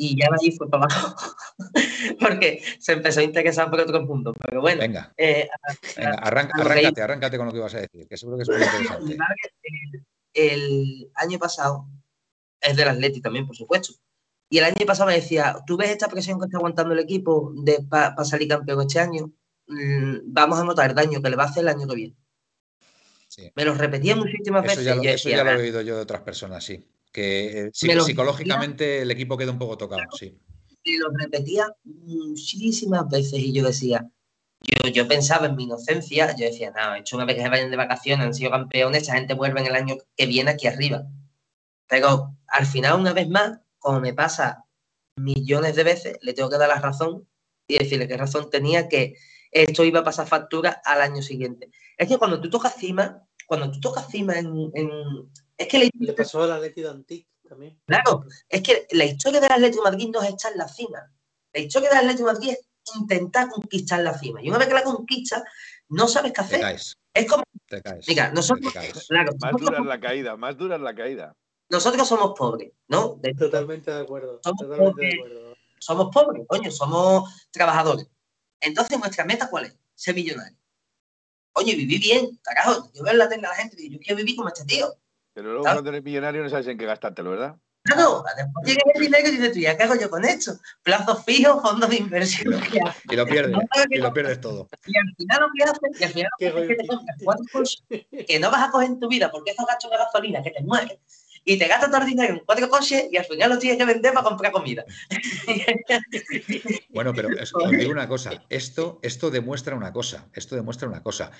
Y 0.00 0.16
ya 0.16 0.28
de 0.30 0.36
ahí 0.40 0.56
fue 0.56 0.70
para 0.70 0.84
abajo. 0.84 1.16
porque 2.20 2.62
se 2.78 2.92
empezó 2.92 3.18
a 3.18 3.24
interesar 3.24 3.68
por 3.68 3.80
otro 3.80 4.06
punto. 4.06 4.32
Pero 4.32 4.60
bueno, 4.60 4.80
Venga, 4.80 5.12
eh, 5.16 5.48
venga, 5.96 6.12
arranca- 6.22 6.52
a 6.54 6.58
lo 6.58 6.64
que 6.64 6.70
arráncate, 6.70 7.02
arráncate 7.02 7.36
con 7.36 7.46
lo 7.46 7.52
que 7.52 7.58
ibas 7.58 7.74
a 7.74 7.80
decir, 7.80 8.06
que 8.08 8.16
seguro 8.16 8.36
que 8.36 8.44
es 8.44 8.48
muy 8.48 8.62
interesante. 8.62 9.16
el, 10.34 10.52
el 10.52 11.10
año 11.14 11.38
pasado 11.40 11.88
es 12.60 12.76
del 12.76 12.88
Atleti 12.88 13.20
también, 13.20 13.44
por 13.46 13.56
supuesto. 13.56 13.92
Y 14.48 14.58
el 14.58 14.64
año 14.64 14.86
pasado 14.86 15.08
me 15.08 15.14
decía, 15.16 15.56
¿tú 15.66 15.76
ves 15.76 15.90
esta 15.90 16.08
presión 16.08 16.38
que 16.38 16.46
está 16.46 16.58
aguantando 16.58 16.94
el 16.94 17.00
equipo 17.00 17.52
para 17.90 18.24
salir 18.24 18.48
campeón 18.48 18.80
este 18.82 19.00
año? 19.00 19.32
Mm, 19.66 20.18
vamos 20.26 20.60
a 20.60 20.64
notar 20.64 20.88
el 20.90 20.94
daño 20.96 21.20
que 21.20 21.28
le 21.28 21.36
va 21.36 21.42
a 21.42 21.46
hacer 21.48 21.62
el 21.64 21.68
año 21.68 21.86
que 21.88 21.94
viene. 21.96 22.16
Sí. 23.26 23.50
Me 23.56 23.64
lo 23.64 23.74
repetía 23.74 24.14
muchísimas 24.16 24.64
Eso 24.64 24.76
veces. 24.76 24.84
ya, 24.86 24.94
y 24.94 25.04
lo, 25.04 25.10
eso 25.10 25.28
ya 25.28 25.44
lo 25.44 25.50
he 25.50 25.56
oído 25.56 25.82
yo 25.82 25.96
de 25.96 26.02
otras 26.02 26.22
personas, 26.22 26.64
sí. 26.64 26.82
Que 27.18 27.62
eh, 27.62 27.70
psicológicamente 27.72 29.02
el 29.02 29.10
equipo 29.10 29.36
queda 29.36 29.50
un 29.50 29.58
poco 29.58 29.76
tocado, 29.76 30.02
sí. 30.16 30.38
me 30.84 30.98
lo 30.98 31.10
repetía 31.10 31.66
muchísimas 31.82 33.08
veces 33.08 33.40
y 33.40 33.52
yo 33.52 33.66
decía, 33.66 34.08
yo, 34.62 34.88
yo 34.88 35.08
pensaba 35.08 35.46
en 35.46 35.56
mi 35.56 35.64
inocencia, 35.64 36.36
yo 36.36 36.46
decía, 36.46 36.70
no, 36.70 36.94
he 36.94 37.00
hecho 37.00 37.16
una 37.16 37.24
vez 37.24 37.34
que 37.34 37.42
se 37.42 37.48
vayan 37.48 37.72
de 37.72 37.76
vacaciones, 37.76 38.24
han 38.24 38.34
sido 38.34 38.52
campeones, 38.52 39.02
esa 39.02 39.14
gente 39.14 39.34
vuelve 39.34 39.60
en 39.60 39.66
el 39.66 39.74
año 39.74 39.96
que 40.16 40.26
viene 40.26 40.52
aquí 40.52 40.68
arriba. 40.68 41.06
Pero 41.88 42.36
al 42.46 42.66
final, 42.66 43.00
una 43.00 43.12
vez 43.12 43.28
más, 43.28 43.58
como 43.80 43.98
me 43.98 44.14
pasa 44.14 44.64
millones 45.16 45.74
de 45.74 45.82
veces, 45.82 46.18
le 46.22 46.34
tengo 46.34 46.48
que 46.48 46.58
dar 46.58 46.68
la 46.68 46.80
razón 46.80 47.26
y 47.66 47.78
decirle 47.78 48.06
qué 48.06 48.16
razón 48.16 48.48
tenía 48.48 48.88
que 48.88 49.16
esto 49.50 49.82
iba 49.82 50.00
a 50.00 50.04
pasar 50.04 50.28
factura 50.28 50.80
al 50.84 51.00
año 51.00 51.20
siguiente. 51.20 51.70
Es 51.96 52.06
que 52.06 52.18
cuando 52.18 52.40
tú 52.40 52.48
tocas 52.48 52.76
cima, 52.76 53.26
cuando 53.48 53.72
tú 53.72 53.80
tocas 53.80 54.06
cima 54.08 54.38
en... 54.38 54.70
en- 54.74 55.32
es 55.58 55.68
que 55.68 55.78
la 55.78 55.90
Le 55.98 56.12
pasó 56.14 56.42
al 56.42 56.52
Atlético 56.52 56.88
de 56.88 56.94
Antic 56.94 57.28
también. 57.48 57.80
Claro, 57.86 58.24
es 58.48 58.62
que 58.62 58.86
la 58.92 59.04
historia 59.04 59.40
del 59.40 59.52
Atlético 59.52 59.84
de 59.84 59.90
Madrid 59.90 60.08
no 60.12 60.22
es 60.22 60.28
estar 60.30 60.52
en 60.52 60.58
la 60.58 60.68
cima. 60.68 61.12
La 61.52 61.60
historia 61.60 61.88
del 61.90 61.98
Atlético 61.98 62.28
de 62.28 62.32
Madrid 62.34 62.50
es 62.52 62.60
intentar 62.96 63.48
conquistar 63.48 64.00
la 64.00 64.16
cima. 64.18 64.42
Y 64.42 64.48
una 64.48 64.58
vez 64.58 64.68
que 64.68 64.74
la 64.74 64.82
conquistas, 64.84 65.42
no 65.88 66.06
sabes 66.08 66.32
qué 66.32 66.36
Te 66.36 66.40
hacer. 66.42 66.60
caes, 66.60 66.94
Es 67.12 67.26
como, 67.28 67.42
te 67.66 67.82
caes. 67.82 68.06
mira, 68.08 68.30
nosotros, 68.30 68.72
te 68.72 68.78
caes. 68.78 69.06
claro, 69.08 69.32
Más 69.40 69.52
nosotros, 69.52 69.70
dura 69.70 69.78
es 69.80 69.86
la 69.86 70.00
caída, 70.00 70.36
más 70.36 70.56
dura 70.56 70.76
es 70.76 70.82
la 70.82 70.94
caída. 70.94 71.34
nosotros 71.70 72.06
somos 72.08 72.32
pobres, 72.38 72.72
¿no? 72.88 73.16
De- 73.20 73.34
Totalmente 73.34 73.90
de 73.90 74.00
acuerdo. 74.00 74.40
Somos 74.44 74.60
Totalmente 74.60 74.86
de 74.86 74.92
pobres. 74.92 75.14
acuerdo. 75.18 75.54
somos 75.80 76.08
pobres, 76.14 76.42
coño, 76.48 76.70
somos 76.70 77.48
trabajadores. 77.50 78.06
Entonces, 78.60 78.98
nuestra 78.98 79.24
meta, 79.24 79.48
¿cuál 79.50 79.66
es? 79.66 79.76
Ser 79.94 80.14
millonario. 80.14 80.56
Coño, 81.52 81.72
y 81.72 81.76
vivir 81.76 82.00
bien, 82.00 82.38
carajo. 82.42 82.90
Yo 82.94 83.02
veo 83.02 83.12
en 83.12 83.18
la 83.18 83.28
tele 83.28 83.46
a 83.46 83.50
la 83.50 83.56
gente 83.56 83.76
y 83.78 83.82
digo, 83.82 83.94
yo 83.94 84.00
quiero 84.00 84.16
vivir 84.16 84.36
como 84.36 84.48
este 84.48 84.64
tío. 84.64 84.94
Pero 85.38 85.50
luego 85.50 85.62
Claro. 85.62 85.76
cuando 85.76 85.90
eres 85.90 86.02
millonario 86.02 86.42
no 86.42 86.50
sabes 86.50 86.66
en 86.66 86.76
qué 86.76 86.84
gastártelo, 86.84 87.30
¿verdad? 87.30 87.54
Claro, 87.84 88.24
después 88.36 88.66
llega 88.66 88.80
el 88.92 89.00
dinero 89.00 89.28
y 89.28 89.30
dices, 89.30 89.52
tú, 89.52 89.60
¿ya 89.60 89.76
qué 89.76 89.84
hago 89.84 89.94
yo 89.94 90.10
con 90.10 90.24
esto? 90.24 90.58
Plazos 90.82 91.24
fijos, 91.24 91.62
fondos 91.62 91.88
de 91.88 91.96
inversión. 91.96 92.60
Y 93.08 93.14
lo 93.14 93.24
pierdes, 93.24 93.52
No 93.52 93.60
sabes 93.72 93.86
y 93.88 93.98
lo 93.98 94.12
pierdes 94.12 94.40
todo. 94.40 94.68
Y 94.84 94.98
al 94.98 95.14
final 95.16 95.40
lo 95.42 95.48
que 95.56 95.62
haces, 95.62 96.00
y 96.00 96.02
al 96.04 96.10
final 96.10 96.28
lo 96.32 96.38
que 96.40 96.48
haces 96.48 96.60
es 96.62 96.68
que 96.68 96.74
te 96.82 96.86
compras 96.88 97.16
cuatro 97.22 97.44
coches 97.52 97.84
que 98.26 98.40
no 98.40 98.50
vas 98.50 98.68
a 98.68 98.72
coger 98.72 98.88
en 98.88 98.98
tu 98.98 99.06
vida 99.08 99.30
porque 99.30 99.52
esos 99.52 99.64
gastos 99.64 99.92
de 99.92 99.96
gasolina 99.96 100.42
que 100.42 100.50
te 100.50 100.60
mueven. 100.64 100.98
Y 101.44 101.56
te 101.56 101.68
gastas 101.68 101.88
todo 101.92 102.00
el 102.00 102.08
dinero 102.08 102.34
en 102.34 102.40
cuatro 102.44 102.68
coches 102.68 103.04
y 103.12 103.16
al 103.16 103.24
final 103.24 103.50
lo 103.50 103.58
tienes 103.60 103.78
que 103.78 103.84
vender 103.84 104.12
para 104.12 104.24
comprar 104.26 104.50
comida. 104.50 104.84
Bueno, 106.90 107.14
pero 107.14 107.28
es- 107.38 107.54
os 107.54 107.70
digo 107.70 107.92
una 107.92 108.08
cosa, 108.08 108.32
esto, 108.48 108.98
esto 109.02 109.30
demuestra 109.30 109.76
una 109.76 109.92
cosa, 109.92 110.26
esto 110.32 110.56
demuestra 110.56 110.88
una 110.88 111.00
cosa. 111.04 111.30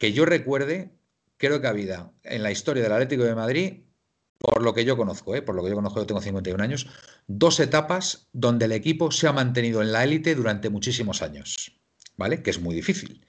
Que 0.00 0.12
yo 0.12 0.26
recuerde, 0.26 0.90
creo 1.38 1.60
que 1.60 1.66
ha 1.66 1.70
habido 1.70 2.14
en 2.22 2.42
la 2.42 2.50
historia 2.50 2.82
del 2.82 2.92
Atlético 2.92 3.24
de 3.24 3.34
Madrid, 3.34 3.80
por 4.38 4.62
lo 4.62 4.74
que 4.74 4.84
yo 4.84 4.96
conozco, 4.96 5.34
¿eh? 5.34 5.42
por 5.42 5.54
lo 5.54 5.62
que 5.62 5.70
yo 5.70 5.76
conozco, 5.76 6.00
yo 6.00 6.06
tengo 6.06 6.20
51 6.20 6.62
años, 6.62 6.86
dos 7.26 7.58
etapas 7.60 8.28
donde 8.32 8.66
el 8.66 8.72
equipo 8.72 9.10
se 9.10 9.28
ha 9.28 9.32
mantenido 9.32 9.80
en 9.82 9.92
la 9.92 10.04
élite 10.04 10.34
durante 10.34 10.68
muchísimos 10.70 11.22
años, 11.22 11.80
¿vale? 12.16 12.42
Que 12.42 12.50
es 12.50 12.60
muy 12.60 12.74
difícil. 12.74 13.24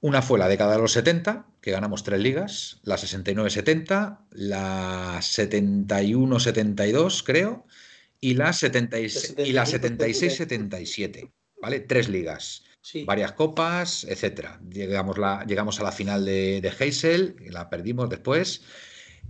Una 0.00 0.22
fue 0.22 0.38
la 0.38 0.48
década 0.48 0.72
de 0.72 0.82
los 0.82 0.92
70, 0.92 1.46
que 1.60 1.70
ganamos 1.70 2.04
tres 2.04 2.20
ligas, 2.20 2.80
la 2.82 2.96
69-70, 2.96 4.18
la 4.32 5.18
71-72, 5.20 7.22
creo, 7.24 7.66
y 8.20 8.34
la, 8.34 8.52
76 8.52 9.36
y 9.38 9.52
la 9.52 9.64
76-77, 9.64 11.30
¿vale? 11.62 11.80
Tres 11.80 12.10
ligas, 12.10 12.64
Varias 13.06 13.32
copas, 13.32 14.04
etcétera. 14.04 14.60
Llegamos, 14.68 15.16
la, 15.18 15.44
llegamos 15.46 15.80
a 15.80 15.84
la 15.84 15.92
final 15.92 16.24
de, 16.24 16.60
de 16.60 16.72
Heysel, 16.78 17.36
la 17.50 17.70
perdimos 17.70 18.10
después. 18.10 18.62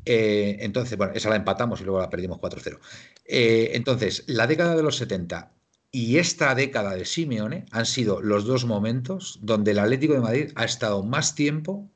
Eh, 0.05 0.57
entonces, 0.61 0.99
bueno, 0.99 1.13
esa 1.15 1.31
la 1.31 1.37
empatamos 1.37 1.81
y 1.81 1.85
luego 1.85 2.01
la 2.01 2.11
perdimos 2.11 2.39
4-0. 2.39 2.79
Eh, 3.25 3.71
entonces, 3.75 4.25
la 4.27 4.47
década 4.47 4.77
de 4.77 4.83
los 4.83 4.97
70 4.97 5.53
y 5.91 6.19
esta 6.19 6.55
década 6.55 6.95
de 6.97 7.05
Simeone 7.05 7.67
han 7.71 7.87
sido 7.87 8.21
los 8.21 8.45
dos 8.45 8.65
momentos 8.65 9.39
donde 9.43 9.71
el 9.71 9.79
Atlético 9.79 10.15
de 10.15 10.21
Madrid 10.21 10.53
ha 10.57 10.65
estado 10.65 11.05
más 11.05 11.35
tiempo, 11.35 11.89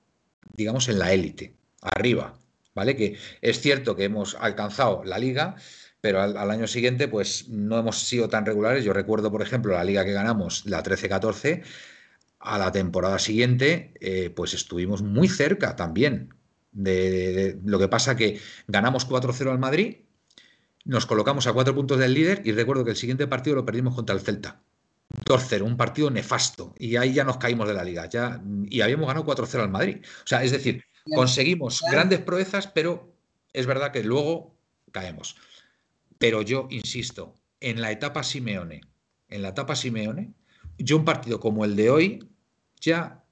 digamos, 0.54 0.88
en 0.88 1.00
la 1.00 1.12
élite, 1.12 1.56
arriba, 1.82 2.38
¿vale? 2.74 2.94
Que 2.94 3.16
es 3.40 3.60
cierto 3.60 3.96
que 3.96 4.04
hemos 4.04 4.36
alcanzado 4.36 5.02
la 5.04 5.18
liga, 5.18 5.56
pero 6.00 6.20
al, 6.22 6.50
año 6.50 6.66
siguiente 6.66 7.08
pues 7.08 7.48
no 7.48 7.78
hemos 7.78 7.98
sido 7.98 8.28
tan 8.28 8.46
regulares. 8.46 8.84
Yo 8.84 8.92
recuerdo, 8.92 9.30
por 9.30 9.42
ejemplo, 9.42 9.72
la 9.72 9.84
liga 9.84 10.04
que 10.04 10.12
ganamos, 10.12 10.64
la 10.66 10.82
13-14, 10.82 11.62
a 12.40 12.58
la 12.58 12.70
temporada 12.72 13.18
siguiente 13.18 13.92
eh, 14.00 14.30
pues 14.30 14.54
estuvimos 14.54 15.02
muy 15.02 15.28
cerca 15.28 15.76
también. 15.76 16.34
De, 16.70 17.58
lo 17.64 17.78
que 17.78 17.88
pasa 17.88 18.14
que 18.14 18.40
ganamos 18.68 19.08
4-0 19.08 19.50
al 19.50 19.58
Madrid, 19.58 19.96
nos 20.84 21.06
colocamos 21.06 21.46
a 21.46 21.52
cuatro 21.52 21.74
puntos 21.74 21.98
del 21.98 22.14
líder 22.14 22.42
y 22.44 22.52
recuerdo 22.52 22.84
que 22.84 22.92
el 22.92 22.96
siguiente 22.96 23.26
partido 23.26 23.56
lo 23.56 23.64
perdimos 23.64 23.94
contra 23.94 24.14
el 24.14 24.20
Celta. 24.20 24.62
2-0, 25.26 25.62
un 25.62 25.76
partido 25.76 26.10
nefasto. 26.10 26.74
Y 26.78 26.96
ahí 26.96 27.14
ya 27.14 27.24
nos 27.24 27.38
caímos 27.38 27.66
de 27.66 27.74
la 27.74 27.82
liga. 27.82 28.08
Ya, 28.08 28.40
y 28.68 28.80
habíamos 28.82 29.06
ganado 29.08 29.26
4-0 29.26 29.62
al 29.62 29.70
Madrid. 29.70 29.98
O 30.04 30.26
sea, 30.26 30.42
es 30.44 30.52
decir, 30.52 30.84
conseguimos 31.14 31.82
grandes 31.90 32.20
proezas, 32.20 32.66
pero 32.66 33.12
es 33.52 33.66
verdad 33.66 33.90
que 33.90 34.04
luego 34.04 34.54
caemos. 34.92 35.36
Pero 36.18 36.42
yo 36.42 36.66
insisto, 36.70 37.34
en 37.60 37.80
la 37.80 37.92
etapa 37.92 38.22
Simeone, 38.22 38.80
en 39.28 39.42
la 39.42 39.48
etapa 39.48 39.76
Simeone, 39.76 40.34
yo 40.78 40.96
un 40.96 41.04
partido 41.04 41.40
como 41.40 41.64
el 41.64 41.76
de 41.76 41.90
hoy, 41.90 42.28
ya 42.80 43.24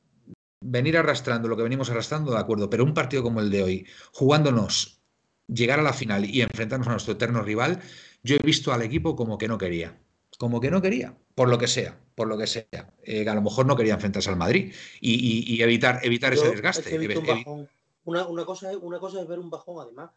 venir 0.61 0.97
arrastrando 0.97 1.49
lo 1.49 1.57
que 1.57 1.63
venimos 1.63 1.91
arrastrando, 1.91 2.33
de 2.33 2.39
acuerdo, 2.39 2.71
pero 2.71 2.85
un 2.85 2.95
partido 2.95 3.23
como 3.23 3.41
el 3.41 3.51
de 3.51 3.63
hoy, 3.63 3.87
jugándonos 4.13 5.01
llegar 5.47 5.79
a 5.79 5.83
la 5.83 5.93
final 5.93 6.25
y 6.25 6.43
enfrentarnos 6.43 6.89
a 6.89 6.93
nuestro 6.93 7.15
eterno 7.15 7.43
rival, 7.43 7.81
yo 8.23 8.37
he 8.37 8.45
visto 8.45 8.73
al 8.73 8.83
equipo 8.83 9.15
como 9.15 9.39
que 9.39 9.49
no 9.49 9.59
quería, 9.59 10.01
como 10.39 10.61
que 10.61 10.71
no 10.71 10.83
quería, 10.83 11.17
por 11.35 11.49
lo 11.49 11.59
que 11.59 11.69
sea, 11.69 12.01
por 12.15 12.27
lo 12.27 12.37
que 12.37 12.47
sea. 12.47 12.93
Eh, 13.05 13.29
a 13.29 13.35
lo 13.35 13.43
mejor 13.43 13.67
no 13.67 13.77
quería 13.77 13.95
enfrentarse 13.95 14.31
al 14.31 14.37
Madrid 14.37 14.75
y, 15.01 15.63
evitar, 15.63 16.01
evitar 16.03 16.33
ese 16.33 16.51
desgaste. 16.51 16.99
una, 18.05 18.27
una, 18.27 18.45
cosa, 18.45 18.77
una 18.79 18.99
cosa 18.99 19.21
es 19.21 19.29
ver 19.29 19.39
un 19.39 19.51
bajón, 19.51 19.81
además, 19.81 20.11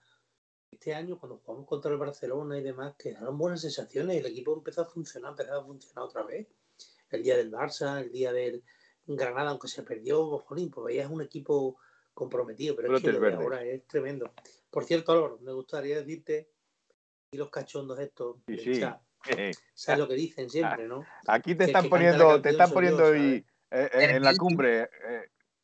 este 0.79 0.95
año 0.95 1.19
cuando 1.19 1.41
jugamos 1.43 1.67
contra 1.67 1.91
el 1.91 1.97
Barcelona 1.97 2.57
y 2.57 2.63
demás, 2.63 2.95
que 2.97 3.11
daban 3.11 3.37
buenas 3.37 3.59
sensaciones, 3.59 4.15
el 4.15 4.25
equipo 4.27 4.53
empezó 4.53 4.83
a 4.83 4.85
funcionar, 4.85 5.31
empezó 5.31 5.59
a 5.59 5.65
funcionar 5.65 6.05
otra 6.05 6.23
vez. 6.23 6.47
El 7.09 7.21
día 7.21 7.35
del 7.35 7.51
Barça, 7.51 8.01
el 8.01 8.09
día 8.13 8.31
del 8.31 8.63
Granada, 9.05 9.49
aunque 9.49 9.67
se 9.67 9.83
perdió, 9.83 10.37
jolín, 10.39 10.71
pues 10.71 10.85
veías 10.85 11.11
un 11.11 11.21
equipo 11.21 11.77
comprometido, 12.13 12.77
pero 12.77 12.95
es 12.95 13.03
que 13.03 13.09
ahora 13.09 13.61
es 13.65 13.85
tremendo. 13.87 14.31
Por 14.69 14.85
cierto, 14.85 15.11
Álvaro, 15.11 15.39
me 15.41 15.51
gustaría 15.51 15.97
decirte, 15.97 16.49
y 17.31 17.37
los 17.37 17.49
cachondos 17.49 17.99
estos, 17.99 18.37
¿sabes 19.73 19.99
lo 19.99 20.07
que 20.07 20.13
dicen 20.13 20.49
siempre, 20.49 20.87
no? 20.87 21.05
Aquí 21.27 21.55
te 21.55 21.65
están 21.65 21.89
poniendo, 21.89 22.41
te 22.41 22.51
están 22.51 22.71
poniendo 22.71 23.13
eh, 23.13 23.43
eh, 23.69 23.89
en 23.91 24.23
la 24.23 24.33
cumbre. 24.37 24.89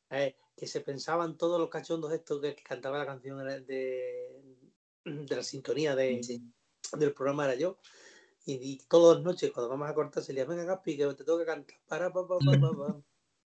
Eh. 0.10 0.36
que 0.58 0.68
se 0.68 0.82
pensaban 0.82 1.38
todos 1.38 1.58
los 1.58 1.70
cachondos 1.70 2.12
estos 2.12 2.42
que, 2.42 2.56
cantaba 2.56 2.98
la 2.98 3.06
canción 3.06 3.38
de, 3.66 4.44
de 5.06 5.36
la 5.36 5.44
sintonía 5.44 5.96
de, 5.96 6.42
del 6.98 7.14
programa 7.14 7.46
era 7.46 7.56
yo. 7.56 7.78
Y, 8.48 8.78
todas 8.88 9.18
las 9.18 9.26
noches, 9.26 9.52
cuando 9.52 9.70
vamos 9.70 9.90
a 9.90 9.94
cortar, 9.94 10.22
se 10.22 10.34
le 10.34 10.46
venga 10.46 10.66
Gaspi, 10.66 10.98
que 10.98 11.06
te 11.14 11.24
tengo 11.24 11.40
que 11.40 11.46
cantar. 11.46 11.78
Para, 11.88 12.12
pa, 12.12 12.28
pa, 12.28 12.38
pa, 12.38 13.02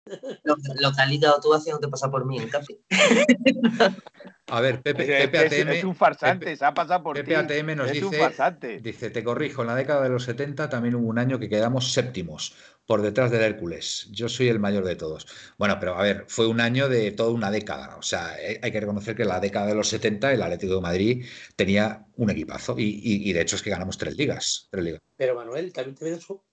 lo, 0.44 0.56
lo, 0.82 0.92
que 0.92 1.02
has 1.02 1.10
ligado 1.10 1.40
tú 1.40 1.54
haciendo 1.54 1.80
te 1.80 1.88
pasa 1.88 2.10
por 2.10 2.26
mí 2.26 2.38
en 2.40 2.50
café. 2.50 2.82
A 4.52 4.62
ver, 4.62 4.82
Pepe, 4.82 5.06
Pepe 5.06 5.38
ATM. 5.40 5.70
Es 5.70 5.84
un 5.84 5.96
farsante, 5.96 6.56
se 6.56 6.66
ha 6.66 6.74
pasado 6.74 7.04
por 7.04 7.16
Pepe 7.16 7.36
ATM 7.36 7.76
nos 7.76 7.92
dice, 7.92 8.80
dice, 8.82 9.10
te 9.10 9.24
corrijo, 9.24 9.62
en 9.62 9.68
la 9.68 9.76
década 9.76 10.04
de 10.04 10.10
los 10.10 10.24
70 10.24 10.70
también 10.70 10.96
hubo 10.96 11.08
un 11.08 11.20
año 11.20 11.40
que 11.40 11.50
quedamos 11.50 11.94
séptimos, 11.94 12.56
por 12.86 13.02
detrás 13.02 13.32
del 13.32 13.42
Hércules. 13.42 14.08
Yo 14.12 14.30
soy 14.30 14.50
el 14.50 14.60
mayor 14.60 14.84
de 14.84 14.96
todos. 14.96 15.28
Bueno, 15.58 15.78
pero 15.80 15.96
a 15.96 16.02
ver, 16.02 16.26
fue 16.28 16.48
un 16.48 16.60
año 16.60 16.90
de 16.90 17.12
toda 17.12 17.32
una 17.32 17.52
década. 17.52 17.96
O 17.98 18.02
sea, 18.02 18.36
eh, 18.42 18.60
hay 18.62 18.72
que 18.72 18.80
reconocer 18.80 19.16
que 19.16 19.24
en 19.24 19.30
la 19.30 19.40
década 19.40 19.68
de 19.68 19.76
los 19.76 19.88
70 19.90 20.34
el 20.34 20.42
Atlético 20.42 20.76
de 20.76 20.82
Madrid 20.82 21.26
tenía 21.56 22.08
un 22.16 22.30
equipazo 22.32 22.76
y, 22.78 23.32
de 23.32 23.42
hecho 23.42 23.56
es 23.56 23.62
que 23.62 23.70
ganamos 23.70 23.98
tres 23.98 24.18
ligas, 24.18 24.68
tres 24.72 24.84
ligas. 24.84 25.02
Pero 25.16 25.36
Manuel, 25.36 25.72
también 25.72 25.96
te 25.96 26.12
eso. 26.12 26.44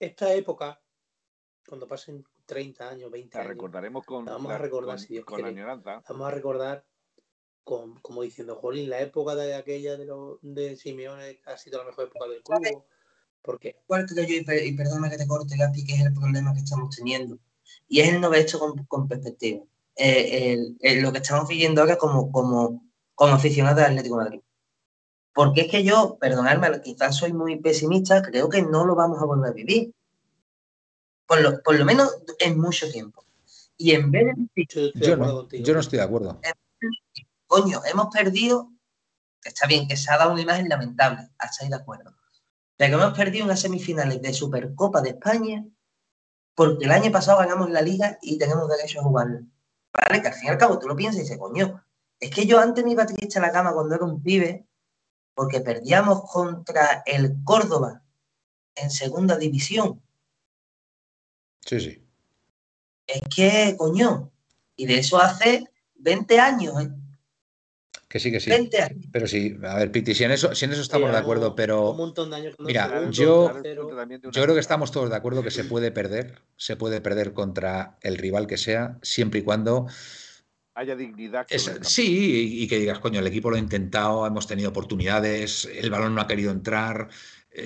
Esta 0.00 0.32
época, 0.32 0.80
cuando 1.66 1.86
pasen 1.86 2.24
30 2.46 2.88
años, 2.88 3.10
20 3.10 3.36
años. 3.36 3.46
La 3.46 3.52
recordaremos 3.52 4.06
con, 4.06 4.24
vamos 4.24 4.50
a 4.50 4.58
recordar, 4.58 4.96
con, 4.96 5.04
si 5.04 5.14
Dios 5.14 5.24
con 5.26 5.44
añoranza. 5.44 6.02
Vamos 6.08 6.28
a 6.28 6.30
recordar 6.30 6.87
como 7.68 8.22
diciendo, 8.22 8.56
Jolín, 8.56 8.88
la 8.88 9.00
época 9.00 9.34
de 9.34 9.54
aquella 9.54 9.96
de, 9.96 10.06
lo, 10.06 10.38
de 10.40 10.76
Simeone 10.76 11.40
ha 11.44 11.56
sido 11.58 11.78
la 11.78 11.84
mejor 11.84 12.06
época 12.06 12.26
del 12.28 12.42
club. 12.42 12.84
¿Por 13.42 13.60
qué? 13.60 13.76
Igual 13.84 14.06
que 14.06 14.14
yo, 14.26 14.54
y, 14.54 14.72
perdona 14.72 15.10
que 15.10 15.18
te 15.18 15.26
corte, 15.26 15.56
Gapi, 15.56 15.84
que 15.84 15.94
es 15.94 16.00
el 16.00 16.14
problema 16.14 16.54
que 16.54 16.60
estamos 16.60 16.96
teniendo. 16.96 17.38
Y 17.86 18.00
es 18.00 18.08
el 18.08 18.20
no 18.20 18.30
ver 18.30 18.46
esto 18.46 18.58
con, 18.88 19.08
perspectiva. 19.08 19.62
Eh, 19.96 20.56
lo 21.02 21.12
que 21.12 21.18
estamos 21.18 21.48
viviendo 21.48 21.80
ahora 21.80 21.96
como, 21.96 22.30
como, 22.32 22.84
como 23.14 23.34
aficionados 23.34 23.76
del 23.76 23.86
Atlético 23.86 24.18
de 24.18 24.24
Madrid. 24.24 24.40
Porque 25.34 25.62
es 25.62 25.70
que 25.70 25.84
yo, 25.84 26.16
perdonadme, 26.18 26.80
quizás 26.80 27.16
soy 27.16 27.32
muy 27.32 27.60
pesimista, 27.60 28.22
creo 28.22 28.48
que 28.48 28.62
no 28.62 28.84
lo 28.86 28.94
vamos 28.94 29.20
a 29.20 29.26
volver 29.26 29.50
a 29.50 29.54
vivir. 29.54 29.92
Por 31.26 31.42
lo, 31.42 31.62
por 31.62 31.78
lo 31.78 31.84
menos 31.84 32.22
en 32.38 32.58
mucho 32.58 32.90
tiempo. 32.90 33.24
Y 33.76 33.92
en 33.92 34.10
vez 34.10 34.34
de... 34.56 34.92
Yo, 34.94 35.16
no, 35.16 35.48
yo 35.48 35.74
no 35.74 35.80
estoy 35.80 35.98
de 35.98 36.04
acuerdo 36.04 36.40
coño, 37.48 37.82
hemos 37.84 38.06
perdido, 38.14 38.70
está 39.42 39.66
bien 39.66 39.88
que 39.88 39.96
se 39.96 40.12
ha 40.12 40.18
dado 40.18 40.32
una 40.32 40.42
imagen 40.42 40.68
lamentable, 40.68 41.28
estáis 41.42 41.70
de 41.70 41.76
acuerdo, 41.76 42.14
pero 42.76 43.02
hemos 43.02 43.16
perdido 43.16 43.44
unas 43.44 43.60
semifinales 43.60 44.22
de 44.22 44.32
Supercopa 44.32 45.00
de 45.00 45.10
España 45.10 45.64
porque 46.54 46.84
el 46.84 46.92
año 46.92 47.10
pasado 47.10 47.38
ganamos 47.38 47.70
la 47.70 47.80
liga 47.82 48.18
y 48.22 48.38
tenemos 48.38 48.68
derecho 48.68 49.00
a 49.00 49.04
jugarlo. 49.04 49.40
Vale, 49.92 50.22
que 50.22 50.28
al 50.28 50.34
fin 50.34 50.46
y 50.46 50.48
al 50.50 50.58
cabo 50.58 50.78
tú 50.78 50.88
lo 50.88 50.96
piensas 50.96 51.20
y 51.20 51.22
dices, 51.22 51.38
coño, 51.38 51.84
es 52.20 52.30
que 52.30 52.46
yo 52.46 52.58
antes 52.58 52.84
me 52.84 52.92
iba 52.92 53.06
triste 53.06 53.38
a 53.38 53.42
la 53.42 53.52
cama 53.52 53.72
cuando 53.72 53.94
era 53.94 54.04
un 54.04 54.22
pibe 54.22 54.66
porque 55.34 55.60
perdíamos 55.60 56.28
contra 56.30 57.04
el 57.06 57.44
Córdoba 57.44 58.02
en 58.74 58.90
segunda 58.90 59.36
división. 59.36 60.02
Sí, 61.64 61.80
sí. 61.80 62.04
Es 63.06 63.22
que, 63.34 63.76
coño, 63.76 64.32
y 64.74 64.86
de 64.86 64.98
eso 64.98 65.18
hace 65.18 65.64
20 65.94 66.40
años. 66.40 66.74
Que 68.08 68.18
sí, 68.18 68.32
que 68.32 68.40
sí. 68.40 68.50
Pero 69.12 69.26
sí, 69.26 69.56
a 69.62 69.76
ver, 69.76 69.92
Piti, 69.92 70.14
si 70.14 70.24
en 70.24 70.30
eso, 70.30 70.54
si 70.54 70.64
en 70.64 70.72
eso 70.72 70.80
estamos 70.80 71.12
de 71.12 71.18
acuerdo, 71.18 71.54
pero. 71.54 71.94
Mira, 72.60 73.10
yo, 73.10 73.52
yo 73.62 74.42
creo 74.42 74.54
que 74.54 74.60
estamos 74.60 74.90
todos 74.90 75.10
de 75.10 75.16
acuerdo 75.16 75.42
que 75.42 75.50
se 75.50 75.64
puede 75.64 75.92
perder, 75.92 76.40
se 76.56 76.76
puede 76.76 77.02
perder 77.02 77.34
contra 77.34 77.98
el 78.00 78.16
rival 78.16 78.46
que 78.46 78.56
sea, 78.56 78.98
siempre 79.02 79.40
y 79.40 79.42
cuando. 79.42 79.86
Haya 80.72 80.96
dignidad. 80.96 81.46
sí, 81.82 82.62
y, 82.62 82.68
que 82.68 82.78
digas, 82.78 83.00
coño, 83.00 83.20
el 83.20 83.26
equipo 83.26 83.50
lo 83.50 83.56
ha 83.56 83.60
intentado, 83.60 84.26
hemos 84.26 84.46
tenido 84.46 84.70
oportunidades, 84.70 85.66
el 85.66 85.90
balón 85.90 86.14
no 86.14 86.20
ha 86.22 86.28
querido 86.28 86.50
entrar, 86.50 87.08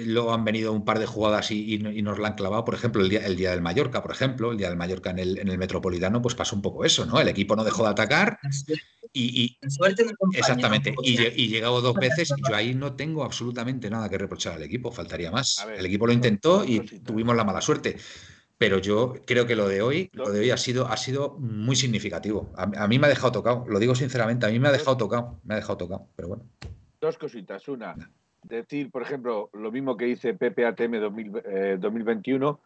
luego 0.04 0.32
han 0.32 0.44
venido 0.44 0.72
un 0.72 0.84
par 0.84 0.98
de 0.98 1.06
jugadas 1.06 1.50
y, 1.50 1.78
nos 1.78 2.18
la 2.18 2.28
han 2.28 2.34
clavado. 2.34 2.64
Por 2.64 2.74
ejemplo, 2.74 3.02
el 3.02 3.08
día, 3.08 3.26
el 3.26 3.36
día 3.36 3.50
del 3.50 3.62
Mallorca, 3.62 4.02
por 4.02 4.12
ejemplo, 4.12 4.52
el 4.52 4.58
día 4.58 4.68
del 4.68 4.76
Mallorca 4.76 5.10
en 5.10 5.18
el, 5.18 5.38
en 5.38 5.48
el 5.48 5.58
Metropolitano, 5.58 6.22
pues 6.22 6.34
pasó 6.34 6.56
un 6.56 6.62
poco 6.62 6.84
eso, 6.84 7.06
¿no? 7.06 7.20
El 7.20 7.28
equipo 7.28 7.56
no 7.56 7.64
dejó 7.64 7.84
de 7.84 7.90
atacar 7.90 8.38
y, 9.14 9.58
exactamente, 10.32 10.94
y, 11.02 11.20
y, 11.20 11.48
llegado 11.48 11.82
dos 11.82 11.94
veces, 11.94 12.32
yo 12.48 12.54
ahí 12.54 12.74
no 12.74 12.94
tengo 12.94 13.24
absolutamente 13.24 13.90
nada 13.90 14.08
que 14.08 14.16
reprochar 14.16 14.54
al 14.54 14.62
equipo, 14.62 14.90
faltaría 14.90 15.30
más. 15.30 15.64
el 15.76 15.84
equipo 15.84 16.06
lo 16.06 16.12
intentó 16.12 16.64
y 16.64 16.80
tuvimos 16.80 17.36
la 17.36 17.44
mala 17.44 17.60
suerte. 17.60 17.96
Pero 18.56 18.78
yo 18.78 19.14
creo 19.26 19.44
que 19.44 19.56
lo 19.56 19.66
de 19.66 19.82
hoy, 19.82 20.08
lo 20.12 20.30
de 20.30 20.40
hoy 20.40 20.50
ha 20.50 20.56
sido, 20.56 20.86
ha 20.86 20.96
sido 20.96 21.36
muy 21.40 21.74
significativo. 21.74 22.52
A, 22.56 22.86
mí 22.86 22.98
me 22.98 23.06
ha 23.06 23.10
dejado 23.10 23.32
tocado, 23.32 23.64
lo 23.66 23.78
digo 23.80 23.94
sinceramente, 23.94 24.46
a 24.46 24.50
mí 24.50 24.58
me 24.60 24.68
ha 24.68 24.72
dejado 24.72 24.96
tocado, 24.96 25.40
me 25.42 25.54
ha 25.54 25.56
dejado 25.56 25.76
tocado, 25.76 26.08
pero 26.14 26.28
bueno. 26.28 26.44
Dos 27.00 27.18
cositas. 27.18 27.66
Una, 27.66 27.96
decir, 28.42 28.90
por 28.90 29.02
ejemplo, 29.02 29.50
lo 29.52 29.70
mismo 29.72 29.96
que 29.96 30.06
dice 30.06 30.34
PPATM 30.34 31.00
2021, 31.80 32.60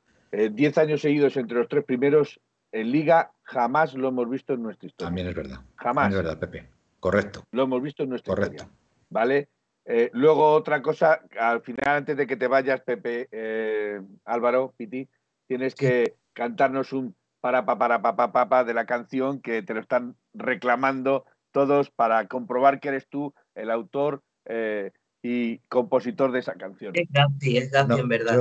10 0.53 0.79
años 0.79 1.01
seguidos 1.01 1.37
entre 1.37 1.59
los 1.59 1.69
tres 1.69 1.85
primeros 1.85 2.41
en 2.73 2.91
Liga 2.91 3.33
jamás 3.43 3.95
lo 3.95 4.09
hemos 4.09 4.29
visto 4.29 4.55
en 4.55 4.63
nuestra 4.63 4.87
historia. 4.87 5.09
También 5.09 5.29
es 5.29 5.35
verdad. 5.35 5.61
Jamás. 5.77 6.11
es 6.11 6.17
verdad, 6.17 6.39
Pepe. 6.39 6.69
Correcto. 7.01 7.45
Lo 7.53 7.63
hemos 7.63 7.83
visto 7.83 8.03
en 8.03 8.11
nuestra 8.11 8.35
Correcto. 8.35 8.69
¿Vale? 9.09 9.49
Eh, 9.85 10.11
luego 10.13 10.53
otra 10.53 10.83
cosa, 10.83 11.21
al 11.39 11.63
final, 11.63 11.99
antes 11.99 12.17
de 12.17 12.27
que 12.27 12.37
te 12.37 12.49
vayas, 12.49 12.81
Pepe, 12.81 13.29
eh, 13.31 14.01
Álvaro, 14.25 14.75
Piti, 14.77 15.09
tienes 15.47 15.75
que 15.75 16.17
cantarnos 16.33 16.93
un 16.93 17.15
para 17.41 17.65
pa 17.65 17.79
para 17.79 18.03
pa, 18.03 18.17
pa, 18.17 18.49
pa, 18.49 18.65
de 18.65 18.75
la 18.75 18.87
canción 18.87 19.41
que 19.41 19.63
te 19.63 19.73
lo 19.73 19.81
están 19.81 20.17
reclamando 20.35 21.25
todos 21.53 21.91
para 21.91 22.27
comprobar 22.27 22.81
que 22.81 22.89
eres 22.89 23.09
tú 23.09 23.33
el 23.55 23.71
autor 23.71 24.23
eh, 24.47 24.91
y 25.29 25.59
compositor 25.69 26.31
de 26.31 26.39
esa 26.39 26.55
canción. 26.55 26.93
Es 26.95 27.09
Gapi, 27.11 27.57
es 27.57 27.71
Gapi 27.73 27.99
en 27.99 28.09
verdad. 28.09 28.39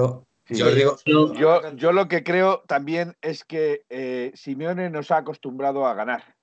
Yo, 0.48 1.92
lo 1.92 2.08
que 2.08 2.24
creo 2.24 2.64
también 2.68 3.16
es 3.22 3.44
que 3.44 3.86
eh, 3.90 4.32
Simeone 4.36 4.92
nos 4.92 5.10
ha 5.10 5.18
acostumbrado 5.18 5.88
a 5.88 5.96
ganar. 5.96 6.36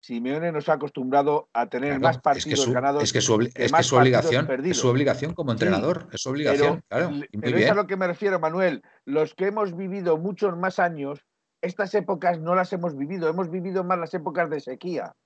Simeone 0.00 0.52
nos 0.52 0.68
ha 0.68 0.74
acostumbrado 0.74 1.48
a 1.52 1.68
tener 1.68 1.98
más 1.98 2.18
partidos 2.18 2.70
ganados. 2.70 3.02
Es 3.02 3.12
que, 3.12 3.20
su, 3.20 3.40
es, 3.52 3.72
su 3.84 3.96
obligación, 3.96 4.48
es 4.64 4.76
su 4.76 4.88
obligación 4.88 5.34
como 5.34 5.50
entrenador, 5.50 6.08
es 6.12 6.20
su 6.20 6.30
obligación. 6.30 6.80
Pero, 6.88 7.08
claro, 7.08 7.26
pero 7.40 7.58
es 7.58 7.68
a 7.68 7.74
lo 7.74 7.88
que 7.88 7.96
me 7.96 8.06
refiero, 8.06 8.38
Manuel. 8.38 8.84
Los 9.04 9.34
que 9.34 9.46
hemos 9.46 9.76
vivido 9.76 10.18
muchos 10.18 10.56
más 10.56 10.78
años, 10.78 11.26
estas 11.62 11.92
épocas 11.94 12.38
no 12.38 12.54
las 12.54 12.72
hemos 12.72 12.96
vivido, 12.96 13.28
hemos 13.28 13.50
vivido 13.50 13.82
más 13.82 13.98
las 13.98 14.14
épocas 14.14 14.48
de 14.50 14.60
sequía. 14.60 15.16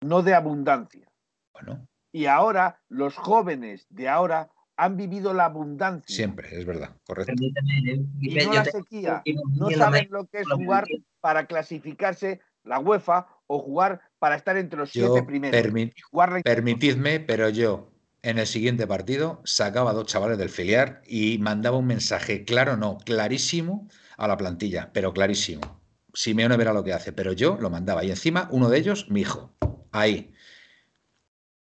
no 0.00 0.22
de 0.22 0.34
abundancia. 0.34 1.06
Bueno, 1.52 1.86
Y 2.12 2.26
ahora 2.26 2.80
los 2.88 3.14
jóvenes 3.16 3.86
de 3.90 4.08
ahora 4.08 4.50
han 4.76 4.96
vivido 4.96 5.34
la 5.34 5.46
abundancia 5.46 6.14
siempre, 6.14 6.56
es 6.56 6.64
verdad, 6.64 6.90
correcto. 7.04 7.32
Eh, 7.42 8.04
y 8.20 8.34
no 8.36 8.52
la 8.52 8.64
sequía. 8.64 9.22
No 9.54 9.70
saben 9.70 10.08
lo 10.10 10.26
que 10.26 10.40
es 10.40 10.48
jugar 10.48 10.86
para 11.20 11.46
clasificarse 11.46 12.40
la 12.64 12.78
UEFA 12.78 13.26
o 13.46 13.58
jugar 13.58 14.00
para 14.18 14.36
estar 14.36 14.56
entre 14.56 14.78
los 14.78 14.92
Yo 14.92 15.12
siete 15.12 15.26
primeros. 15.26 15.60
permi- 15.60 15.92
la- 16.12 16.42
permitidme, 16.42 17.20
pero 17.20 17.48
yo 17.48 17.90
en 18.22 18.38
el 18.38 18.46
siguiente 18.46 18.86
partido 18.86 19.40
sacaba 19.44 19.90
a 19.90 19.94
dos 19.94 20.06
chavales 20.06 20.38
del 20.38 20.48
filial 20.48 21.00
y 21.06 21.38
mandaba 21.38 21.76
un 21.76 21.86
mensaje 21.86 22.44
claro, 22.44 22.76
no, 22.76 22.98
clarísimo 22.98 23.88
a 24.16 24.28
la 24.28 24.36
plantilla, 24.36 24.90
pero 24.92 25.12
clarísimo. 25.12 25.80
Simeone 26.14 26.56
verá 26.56 26.72
lo 26.72 26.84
que 26.84 26.92
hace, 26.92 27.12
pero 27.12 27.32
yo 27.32 27.58
lo 27.60 27.70
mandaba. 27.70 28.04
Y 28.04 28.10
encima, 28.10 28.48
uno 28.50 28.68
de 28.68 28.78
ellos, 28.78 29.06
mi 29.10 29.20
hijo. 29.22 29.52
Ahí. 29.92 30.32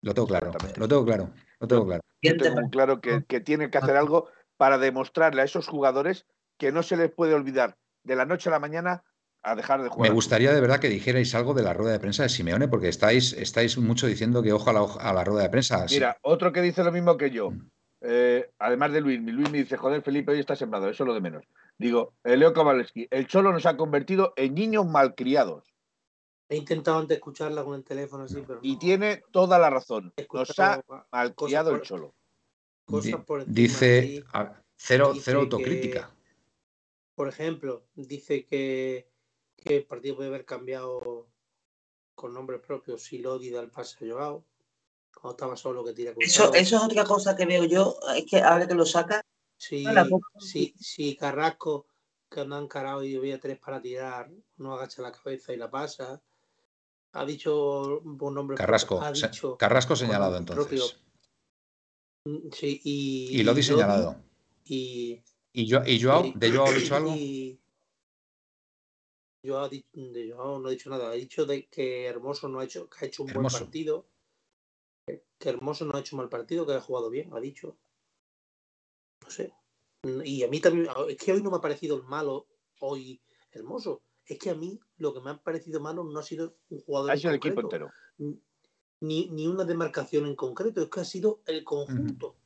Lo 0.02 0.14
tengo 0.14 0.28
claro, 0.28 0.52
lo 0.76 0.88
tengo 0.88 1.04
claro, 1.04 1.30
lo 1.60 1.68
tengo 1.68 1.86
claro. 1.86 2.02
Yo 2.22 2.36
tengo 2.36 2.68
claro 2.70 3.00
que, 3.00 3.24
que 3.24 3.40
tiene 3.40 3.70
que 3.70 3.78
hacer 3.78 3.96
algo 3.96 4.28
para 4.56 4.78
demostrarle 4.78 5.42
a 5.42 5.44
esos 5.44 5.66
jugadores 5.66 6.26
que 6.56 6.72
no 6.72 6.82
se 6.82 6.96
les 6.96 7.10
puede 7.10 7.34
olvidar 7.34 7.76
de 8.04 8.16
la 8.16 8.24
noche 8.24 8.48
a 8.48 8.52
la 8.52 8.58
mañana 8.58 9.04
a 9.42 9.54
dejar 9.54 9.82
de 9.82 9.88
jugar. 9.88 10.10
Me 10.10 10.14
gustaría 10.14 10.52
de 10.52 10.60
verdad 10.60 10.80
que 10.80 10.88
dijerais 10.88 11.34
algo 11.34 11.54
de 11.54 11.62
la 11.62 11.72
rueda 11.72 11.92
de 11.92 12.00
prensa 12.00 12.24
de 12.24 12.28
Simeone, 12.28 12.68
porque 12.68 12.88
estáis, 12.88 13.32
estáis 13.32 13.78
mucho 13.78 14.06
diciendo 14.06 14.42
que 14.42 14.52
ojo 14.52 14.70
a 14.70 14.72
la, 14.72 14.80
a 15.00 15.12
la 15.12 15.24
rueda 15.24 15.44
de 15.44 15.50
prensa. 15.50 15.84
Mira, 15.90 16.16
otro 16.22 16.52
que 16.52 16.60
dice 16.62 16.82
lo 16.82 16.92
mismo 16.92 17.16
que 17.16 17.30
yo, 17.30 17.50
Mm. 17.50 17.70
eh, 18.02 18.50
además 18.58 18.92
de 18.92 19.00
Luis, 19.00 19.20
Luis 19.20 19.50
me 19.50 19.58
dice, 19.58 19.76
joder, 19.76 20.02
Felipe, 20.02 20.32
hoy 20.32 20.40
está 20.40 20.56
sembrado, 20.56 20.88
eso 20.88 21.04
es 21.04 21.06
lo 21.08 21.14
de 21.14 21.20
menos. 21.20 21.44
Digo, 21.78 22.14
eh, 22.24 22.36
Leo 22.36 22.52
Kowalski, 22.52 23.06
el 23.10 23.26
Cholo 23.28 23.52
nos 23.52 23.66
ha 23.66 23.76
convertido 23.76 24.32
en 24.36 24.54
niños 24.54 24.86
malcriados. 24.86 25.64
He 26.48 26.56
intentado 26.56 26.98
antes 26.98 27.16
escucharla 27.18 27.62
con 27.62 27.74
el 27.74 27.84
teléfono 27.84 28.24
así, 28.24 28.42
pero 28.46 28.60
Y 28.62 28.74
no. 28.74 28.78
tiene 28.78 29.22
toda 29.30 29.58
la 29.58 29.68
razón. 29.68 30.12
He 30.16 30.26
Nos 30.32 30.58
ha 30.58 30.82
malcriado 31.12 31.74
el 31.74 31.82
Cholo. 31.82 32.14
cosas 32.86 33.22
por 33.24 33.40
encima 33.40 33.54
dice 33.54 33.98
así. 33.98 34.24
a- 34.32 34.62
cero, 34.76 35.10
dice 35.12 35.24
cero 35.26 35.40
que- 35.40 35.44
autocrítica. 35.44 36.10
Por 37.14 37.28
ejemplo, 37.28 37.84
dice 37.94 38.46
que, 38.46 39.10
que 39.56 39.76
el 39.78 39.84
partido 39.84 40.16
puede 40.16 40.28
haber 40.28 40.44
cambiado 40.46 41.28
con 42.14 42.32
nombres 42.32 42.60
propios 42.60 43.02
si 43.02 43.18
Lodi 43.18 43.50
da 43.50 43.60
el 43.60 43.70
pase 43.70 43.96
a 44.06 44.12
Joao. 44.12 44.44
Cuando 45.12 45.32
estaba 45.32 45.56
solo 45.56 45.84
que 45.84 45.92
tira 45.92 46.12
Eso, 46.18 46.54
eso 46.54 46.76
es 46.76 46.82
otra 46.82 47.04
cosa 47.04 47.34
que 47.36 47.44
veo 47.44 47.64
yo, 47.64 47.98
es 48.16 48.24
que 48.24 48.40
ahora 48.40 48.66
que 48.68 48.74
lo 48.74 48.86
saca, 48.86 49.20
Si, 49.56 49.84
si, 50.38 50.74
si 50.78 51.16
Carrasco, 51.16 51.86
que 52.30 52.40
anda 52.40 52.58
encarado 52.58 53.02
y 53.02 53.16
había 53.16 53.40
tres 53.40 53.58
para 53.58 53.82
tirar, 53.82 54.30
no 54.58 54.74
agacha 54.74 55.02
la 55.02 55.10
cabeza 55.10 55.52
y 55.52 55.56
la 55.56 55.68
pasa. 55.70 56.22
Ha 57.18 57.24
dicho 57.26 57.98
un 58.00 58.34
nombre 58.34 58.56
Carrasco, 58.56 59.00
ha 59.02 59.10
dicho 59.10 59.56
Carrasco 59.58 59.96
señalado 59.96 60.36
entonces. 60.36 60.66
propio. 62.24 62.44
Sí, 62.52 62.80
y, 62.84 63.40
Y 63.40 63.42
Lodi 63.42 63.62
señalado. 63.62 64.22
Y, 64.64 65.20
¿Y, 65.52 65.66
yo, 65.66 65.80
y 65.84 66.00
Joao? 66.00 66.26
y- 66.26 66.32
¿De 66.36 66.50
Joao 66.52 66.66
ha 66.68 66.72
dicho 66.72 66.94
algo? 66.96 67.10
y- 67.16 67.60
Joao 69.44 69.68
de 69.68 70.32
Joao 70.32 70.58
no 70.60 70.68
ha 70.68 70.70
dicho 70.70 70.90
nada. 70.90 71.08
Ha 71.10 71.14
dicho 71.14 71.44
de 71.46 71.66
que 71.68 72.06
Hermoso 72.06 72.48
no 72.48 72.60
ha 72.60 72.64
hecho, 72.64 72.88
que 72.88 73.04
ha 73.04 73.08
hecho 73.08 73.22
un 73.24 73.30
Hermoso. 73.30 73.58
buen 73.58 73.64
partido. 73.66 74.06
Que 75.06 75.48
Hermoso 75.48 75.84
no 75.86 75.96
ha 75.96 76.00
hecho 76.00 76.16
mal 76.16 76.28
partido, 76.28 76.66
que 76.66 76.74
ha 76.74 76.80
jugado 76.80 77.08
bien, 77.10 77.32
ha 77.32 77.40
dicho. 77.40 77.76
No 79.24 79.30
sé. 79.30 79.52
Y 80.24 80.44
a 80.44 80.48
mí 80.48 80.60
también, 80.60 80.88
es 81.08 81.16
que 81.16 81.32
hoy 81.32 81.42
no 81.42 81.50
me 81.50 81.56
ha 81.56 81.60
parecido 81.60 81.96
el 81.96 82.02
malo, 82.04 82.46
hoy 82.80 83.20
Hermoso. 83.50 84.02
Es 84.28 84.38
que 84.38 84.50
a 84.50 84.54
mí 84.54 84.78
lo 84.98 85.14
que 85.14 85.20
me 85.20 85.30
ha 85.30 85.36
parecido 85.38 85.80
malo 85.80 86.04
no 86.04 86.18
ha 86.20 86.22
sido 86.22 86.54
un 86.68 86.80
jugador 86.80 87.10
Ha 87.10 87.14
en 87.14 87.20
sido 87.20 87.30
el 87.30 87.36
equipo 87.36 87.60
entero. 87.62 87.90
ni, 89.00 89.28
ni 89.30 89.46
una 89.46 89.64
demarcación 89.64 90.26
en 90.26 90.36
concreto, 90.36 90.82
es 90.82 90.88
que 90.88 91.00
ha 91.00 91.04
sido 91.04 91.40
el 91.46 91.64
conjunto. 91.64 92.36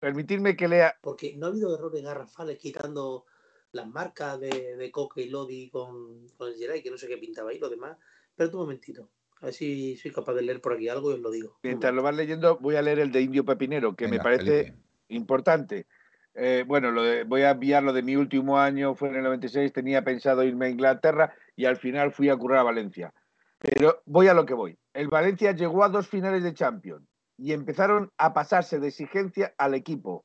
Permitidme 0.00 0.56
que 0.56 0.68
lea. 0.68 0.94
Porque 1.02 1.36
no 1.36 1.46
ha 1.46 1.48
habido 1.50 1.74
errores 1.74 2.02
garrafales 2.02 2.56
quitando 2.58 3.26
las 3.72 3.86
marcas 3.86 4.40
de, 4.40 4.76
de 4.76 4.90
Coque 4.90 5.22
y 5.22 5.28
Lodi 5.28 5.68
con, 5.70 6.26
con 6.36 6.48
el 6.48 6.54
Geray, 6.56 6.82
que 6.82 6.90
no 6.90 6.96
sé 6.96 7.08
qué 7.08 7.18
pintaba 7.18 7.50
ahí, 7.50 7.58
lo 7.58 7.68
demás. 7.68 7.98
Pero 8.34 8.50
un 8.52 8.60
momentito, 8.60 9.10
a 9.40 9.46
ver 9.46 9.54
si 9.54 9.96
soy 9.96 10.12
capaz 10.12 10.34
de 10.34 10.42
leer 10.42 10.60
por 10.62 10.72
aquí 10.72 10.88
algo 10.88 11.10
y 11.10 11.14
os 11.14 11.20
lo 11.20 11.30
digo. 11.30 11.58
Mientras 11.62 11.92
lo 11.92 12.02
vas 12.02 12.16
leyendo, 12.16 12.56
voy 12.58 12.76
a 12.76 12.82
leer 12.82 13.00
el 13.00 13.12
de 13.12 13.20
Indio 13.20 13.44
Pepinero, 13.44 13.94
que 13.94 14.08
me 14.08 14.18
parece 14.18 14.62
Felipe. 14.64 14.78
importante. 15.08 15.86
Eh, 16.34 16.64
bueno, 16.66 16.90
lo 16.90 17.02
de- 17.02 17.24
voy 17.24 17.42
a 17.42 17.50
enviar 17.50 17.82
lo 17.82 17.92
de 17.92 18.02
mi 18.02 18.14
último 18.16 18.58
año, 18.58 18.94
fue 18.94 19.08
en 19.08 19.16
el 19.16 19.22
96, 19.24 19.72
tenía 19.72 20.04
pensado 20.04 20.44
irme 20.44 20.66
a 20.66 20.70
Inglaterra 20.70 21.34
y 21.56 21.64
al 21.64 21.76
final 21.76 22.12
fui 22.12 22.28
a 22.28 22.36
currar 22.36 22.60
a 22.60 22.62
Valencia. 22.64 23.12
Pero 23.58 24.02
voy 24.06 24.28
a 24.28 24.34
lo 24.34 24.46
que 24.46 24.54
voy. 24.54 24.78
El 24.94 25.08
Valencia 25.08 25.52
llegó 25.52 25.82
a 25.82 25.88
dos 25.88 26.06
finales 26.08 26.44
de 26.44 26.54
Champions 26.54 27.04
y 27.36 27.52
empezaron 27.52 28.10
a 28.18 28.32
pasarse 28.32 28.78
de 28.78 28.88
exigencia 28.88 29.52
al 29.58 29.74
equipo. 29.74 30.24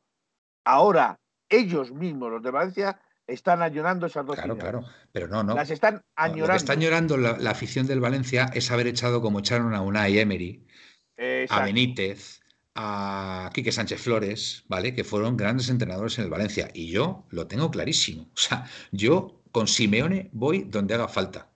Ahora, 0.66 1.20
ellos 1.50 1.92
mismos, 1.92 2.32
los 2.32 2.44
de 2.44 2.52
Valencia, 2.52 3.00
están 3.26 3.62
añorando 3.62 4.06
esas 4.06 4.26
dos 4.26 4.36
Claro, 4.36 4.56
finales. 4.56 4.72
claro. 4.82 4.88
Pero 5.12 5.28
no, 5.28 5.44
no. 5.44 5.56
Las 5.56 5.70
están 5.72 5.96
No, 5.96 6.00
Lo 6.00 6.04
que 6.06 6.32
añorando. 6.34 6.56
está 6.58 6.74
añorando 6.74 7.18
la, 7.18 7.38
la 7.38 7.52
afición 7.52 7.88
del 7.88 8.00
Valencia 8.02 8.50
es 8.54 8.70
haber 8.72 8.88
echado 8.88 9.22
como 9.22 9.40
echaron 9.40 9.74
a 9.74 9.82
Unai 9.82 10.20
Emery, 10.20 10.68
a. 11.50 11.64
Benítez, 11.64 12.42
a 12.76 13.52
Quique 13.54 13.72
Sánchez 13.72 14.02
Flores, 14.02 14.64
¿vale? 14.68 14.94
Que 14.94 15.04
fueron 15.04 15.38
grandes 15.38 15.70
entrenadores 15.70 16.18
en 16.18 16.26
el 16.26 16.30
Valencia. 16.30 16.70
Y 16.74 16.88
yo 16.88 17.26
lo 17.30 17.48
tengo 17.48 17.70
clarísimo. 17.72 18.24
O 18.34 18.38
sea, 18.38 18.66
yo 18.92 19.44
con 19.52 19.68
Simeone 19.68 20.30
voy 20.34 20.64
donde 20.64 20.96
haga 20.96 21.08
falta. 21.08 21.52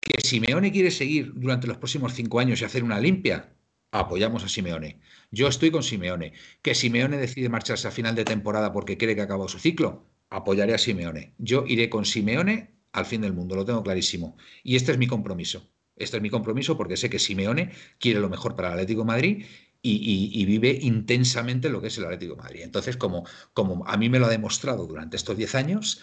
Que 0.00 0.20
Simeone 0.20 0.70
quiere 0.72 0.90
seguir 0.90 1.32
durante 1.34 1.66
los 1.66 1.78
próximos 1.78 2.14
cinco 2.14 2.40
años 2.40 2.60
y 2.60 2.64
hacer 2.64 2.84
una 2.84 3.00
limpia, 3.00 3.54
apoyamos 3.90 4.44
a 4.44 4.48
Simeone. 4.48 5.00
Yo 5.30 5.48
estoy 5.48 5.70
con 5.70 5.82
Simeone. 5.82 6.32
Que 6.62 6.74
Simeone 6.74 7.16
decide 7.16 7.48
marcharse 7.48 7.88
a 7.88 7.90
final 7.90 8.14
de 8.14 8.24
temporada 8.24 8.72
porque 8.72 8.98
cree 8.98 9.14
que 9.14 9.22
ha 9.22 9.24
acabado 9.24 9.48
su 9.48 9.58
ciclo, 9.58 10.06
apoyaré 10.30 10.74
a 10.74 10.78
Simeone. 10.78 11.34
Yo 11.38 11.64
iré 11.66 11.88
con 11.88 12.04
Simeone 12.04 12.78
al 12.92 13.06
fin 13.06 13.20
del 13.20 13.32
mundo, 13.32 13.56
lo 13.56 13.64
tengo 13.64 13.82
clarísimo. 13.82 14.36
Y 14.62 14.76
este 14.76 14.92
es 14.92 14.98
mi 14.98 15.06
compromiso. 15.06 15.70
Este 15.96 16.16
es 16.16 16.22
mi 16.22 16.30
compromiso 16.30 16.76
porque 16.76 16.96
sé 16.96 17.10
que 17.10 17.18
Simeone 17.18 17.72
quiere 17.98 18.20
lo 18.20 18.28
mejor 18.28 18.54
para 18.54 18.68
el 18.68 18.74
Atlético 18.74 19.04
Madrid 19.04 19.44
y, 19.88 20.30
y- 20.36 20.42
y 20.42 20.44
vive 20.44 20.78
intensamente 20.82 21.68
lo 21.70 21.80
que 21.80 21.88
es 21.88 21.98
el 21.98 22.04
Atlético 22.04 22.34
de 22.36 22.42
Madrid. 22.42 22.60
Entonces, 22.62 22.96
como, 22.96 23.24
como 23.52 23.86
a 23.86 23.96
mí 23.96 24.08
me 24.08 24.18
lo 24.18 24.26
ha 24.26 24.30
demostrado 24.30 24.86
durante 24.86 25.16
estos 25.16 25.36
10 25.36 25.54
años, 25.54 26.00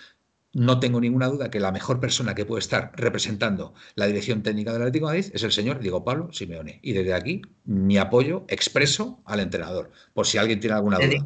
no 0.53 0.79
tengo 0.79 1.01
ninguna 1.01 1.27
duda 1.27 1.51
que 1.51 1.59
la 1.59 1.71
mejor 1.73 1.99
persona 1.99 2.33
que 2.33 2.45
puede 2.45 2.61
estar 2.61 2.91
representando 2.95 3.73
la 3.95 4.07
dirección 4.07 4.41
técnica 4.41 4.71
del 4.71 4.83
Atlético 4.83 5.07
de 5.07 5.17
Madrid 5.17 5.31
es 5.33 5.43
el 5.43 5.51
señor 5.51 5.79
Diego 5.79 6.03
Pablo 6.05 6.31
Simeone. 6.31 6.79
Y 6.81 6.93
desde 6.93 7.13
aquí, 7.13 7.41
mi 7.65 7.97
apoyo 7.97 8.45
expreso 8.47 9.21
al 9.25 9.41
entrenador, 9.41 9.91
por 10.13 10.25
si 10.27 10.38
alguien 10.38 10.59
tiene 10.61 10.75
alguna 10.77 10.97
duda. 10.97 11.25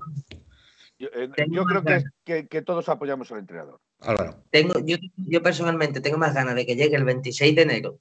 Yo, 0.97 1.07
eh, 1.13 1.29
yo 1.49 1.63
creo 1.65 1.83
que, 1.83 2.03
que- 2.25 2.47
que 2.47 2.61
todos 2.61 2.89
apoyamos 2.89 3.31
al 3.31 3.39
entrenador. 3.39 3.79
Álvaro, 4.01 4.43
tengo, 4.49 4.73
yo, 4.85 4.97
yo 5.17 5.43
personalmente 5.43 6.01
tengo 6.01 6.17
más 6.17 6.33
ganas 6.33 6.55
de 6.55 6.65
que 6.65 6.75
llegue 6.75 6.95
el 6.95 7.03
26 7.05 7.55
de 7.55 7.61
enero 7.63 7.99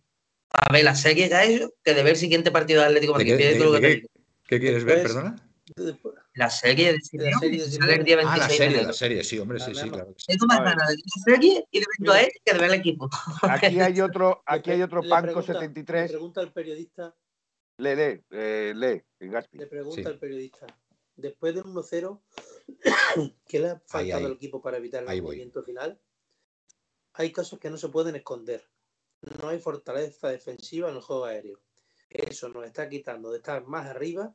a 0.51 0.73
ver 0.73 0.83
la 0.85 0.95
serie 0.95 1.29
ya 1.29 1.45
eso 1.45 1.75
que 1.85 1.93
de 1.93 2.03
ver 2.03 2.13
el 2.13 2.19
siguiente 2.19 2.51
partido 2.51 2.81
de 2.81 2.87
Atlético 2.87 3.19
de 3.19 3.25
¿De 3.25 3.31
Madrid. 3.33 3.47
de- 3.47 3.81
de 3.81 4.09
qué? 4.49 4.59
digo. 4.59 4.61
¿qué 4.61 4.61
quieres 4.61 4.85
ver? 4.85 5.03
Perdona. 5.03 5.45
Después- 5.77 6.15
La 6.35 6.49
serie 6.49 6.95
de 6.95 7.01
serie 7.01 7.31
el 7.43 8.05
día 8.05 8.17
Ah, 8.23 8.39
26 8.39 8.39
la 8.39 8.49
serie, 8.49 8.83
la 8.85 8.93
serie, 8.95 9.25
sí, 9.25 9.39
hombre, 9.39 9.61
sí, 9.61 9.75
sí, 9.75 9.89
claro. 9.91 10.15
Tengo 10.27 10.47
más 10.47 10.61
ganas 10.61 10.89
de 10.89 10.95
ver 10.95 11.03
la 11.05 11.23
serie 11.35 11.69
y 11.71 11.81
de 11.81 11.87
verlo 11.99 12.13
a 12.15 12.21
él 12.23 12.31
que 12.45 12.53
de 12.55 12.59
ver 12.59 12.71
al 12.71 12.77
equipo. 12.79 13.09
Aquí 13.43 13.81
hay 13.81 14.01
otro, 14.01 14.43
aquí 14.47 14.71
hay 14.71 14.81
otro 14.83 15.03
Le 15.03 15.09
Panco 15.11 15.27
pregunta- 15.43 15.53
Le 15.53 15.59
73. 15.59 16.11
pregunta 16.11 16.41
al 16.41 16.53
periodista, 16.53 17.15
Lee, 17.81 17.95
lee, 17.95 18.25
eh, 18.31 18.73
lee, 18.75 19.05
Gaspi. 19.29 19.59
le 19.59 19.67
pregunta 19.67 20.01
Sí. 20.03 20.07
al 20.09 20.19
periodista, 20.19 20.67
después 21.17 21.55
del 21.55 21.65
1-0, 21.65 22.23
¿qué 23.47 23.61
le 23.61 23.69
ha 23.71 23.83
faltado 23.87 24.27
al 24.27 24.33
equipo 24.33 24.63
para 24.63 24.79
evitar 24.79 25.05
el 25.07 25.23
movimiento 25.23 25.63
final? 25.63 26.01
Hay 27.13 27.31
casos 27.31 27.59
que 27.59 27.69
no 27.71 27.77
se 27.77 27.89
pueden 27.89 28.17
esconder. 28.17 28.65
No 29.43 29.49
hay 29.49 29.59
fortaleza 29.59 30.29
defensiva 30.29 30.89
en 30.89 30.97
el 30.97 31.03
juego 31.03 31.25
aéreo. 31.27 31.61
Eso 32.11 32.49
nos 32.49 32.65
está 32.65 32.89
quitando 32.89 33.31
de 33.31 33.39
estar 33.39 33.67
más 33.67 33.87
arriba 33.87 34.35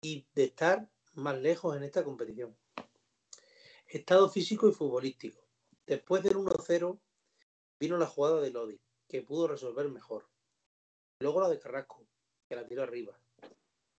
y 0.00 0.26
de 0.34 0.44
estar 0.44 0.88
más 1.14 1.38
lejos 1.38 1.76
en 1.76 1.82
esta 1.82 2.04
competición. 2.04 2.56
Estado 3.86 4.28
físico 4.28 4.68
y 4.68 4.72
futbolístico. 4.72 5.40
Después 5.86 6.22
del 6.22 6.36
1-0 6.36 6.98
vino 7.80 7.96
la 7.96 8.06
jugada 8.06 8.40
de 8.40 8.50
Lodi, 8.50 8.80
que 9.06 9.22
pudo 9.22 9.48
resolver 9.48 9.88
mejor. 9.88 10.28
Luego 11.20 11.40
la 11.40 11.48
de 11.48 11.58
Carrasco, 11.58 12.06
que 12.48 12.56
la 12.56 12.66
tiró 12.66 12.82
arriba. 12.82 13.18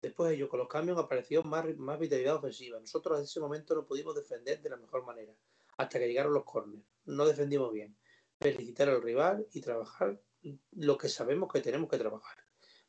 Después 0.01 0.31
de 0.31 0.37
ello, 0.37 0.49
con 0.49 0.61
los 0.61 0.69
cambios 0.69 0.99
apareció 0.99 1.43
más, 1.43 1.67
más 1.77 1.99
vitalidad 1.99 2.37
ofensiva. 2.37 2.79
Nosotros 2.79 3.19
en 3.19 3.25
ese 3.25 3.41
momento 3.41 3.75
no 3.75 3.85
pudimos 3.85 4.15
defender 4.15 4.63
de 4.63 4.71
la 4.71 4.77
mejor 4.77 5.05
manera, 5.05 5.35
hasta 5.77 5.99
que 5.99 6.07
llegaron 6.07 6.33
los 6.33 6.45
córneres. 6.45 6.87
No 7.07 7.27
defendimos 7.27 7.73
bien. 7.73 7.97
Felicitar 8.41 8.89
al 8.89 9.03
rival 9.03 9.47
y 9.53 9.61
trabajar 9.61 10.21
lo 10.73 10.97
que 10.97 11.09
sabemos 11.09 11.53
que 11.53 11.61
tenemos 11.61 11.91
que 11.91 11.99
trabajar. 11.99 12.48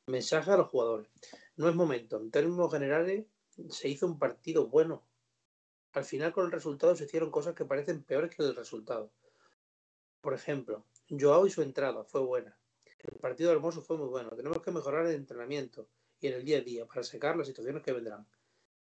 Mensaje 0.10 0.50
a 0.50 0.58
los 0.58 0.70
jugadores. 0.70 1.08
No 1.56 1.70
es 1.70 1.76
momento. 1.76 2.18
En 2.18 2.32
términos 2.32 2.72
generales, 2.72 3.28
se 3.70 3.90
hizo 3.90 4.08
un 4.08 4.18
partido 4.18 4.66
bueno. 4.66 5.04
Al 5.94 6.04
final, 6.04 6.34
con 6.34 6.46
el 6.46 6.52
resultado, 6.52 6.96
se 6.96 7.06
hicieron 7.06 7.30
cosas 7.30 7.54
que 7.54 7.64
parecen 7.64 8.02
peores 8.04 8.36
que 8.36 8.42
el 8.42 8.56
resultado. 8.56 9.12
Por 10.22 10.34
ejemplo, 10.34 10.84
Joao 11.10 11.46
y 11.46 11.52
su 11.52 11.62
entrada 11.62 12.04
fue 12.06 12.22
buena. 12.22 12.58
El 13.04 13.20
partido 13.20 13.52
Hermoso 13.52 13.84
fue 13.84 13.98
muy 13.98 14.08
bueno. 14.08 14.32
Tenemos 14.32 14.64
que 14.64 14.72
mejorar 14.72 15.06
el 15.06 15.14
entrenamiento 15.14 15.88
y 16.20 16.28
en 16.28 16.34
el 16.34 16.44
día 16.44 16.58
a 16.58 16.62
día 16.62 16.88
para 16.88 17.04
secar 17.04 17.38
las 17.38 17.46
situaciones 17.46 17.84
que 17.84 17.94
vendrán. 17.94 18.28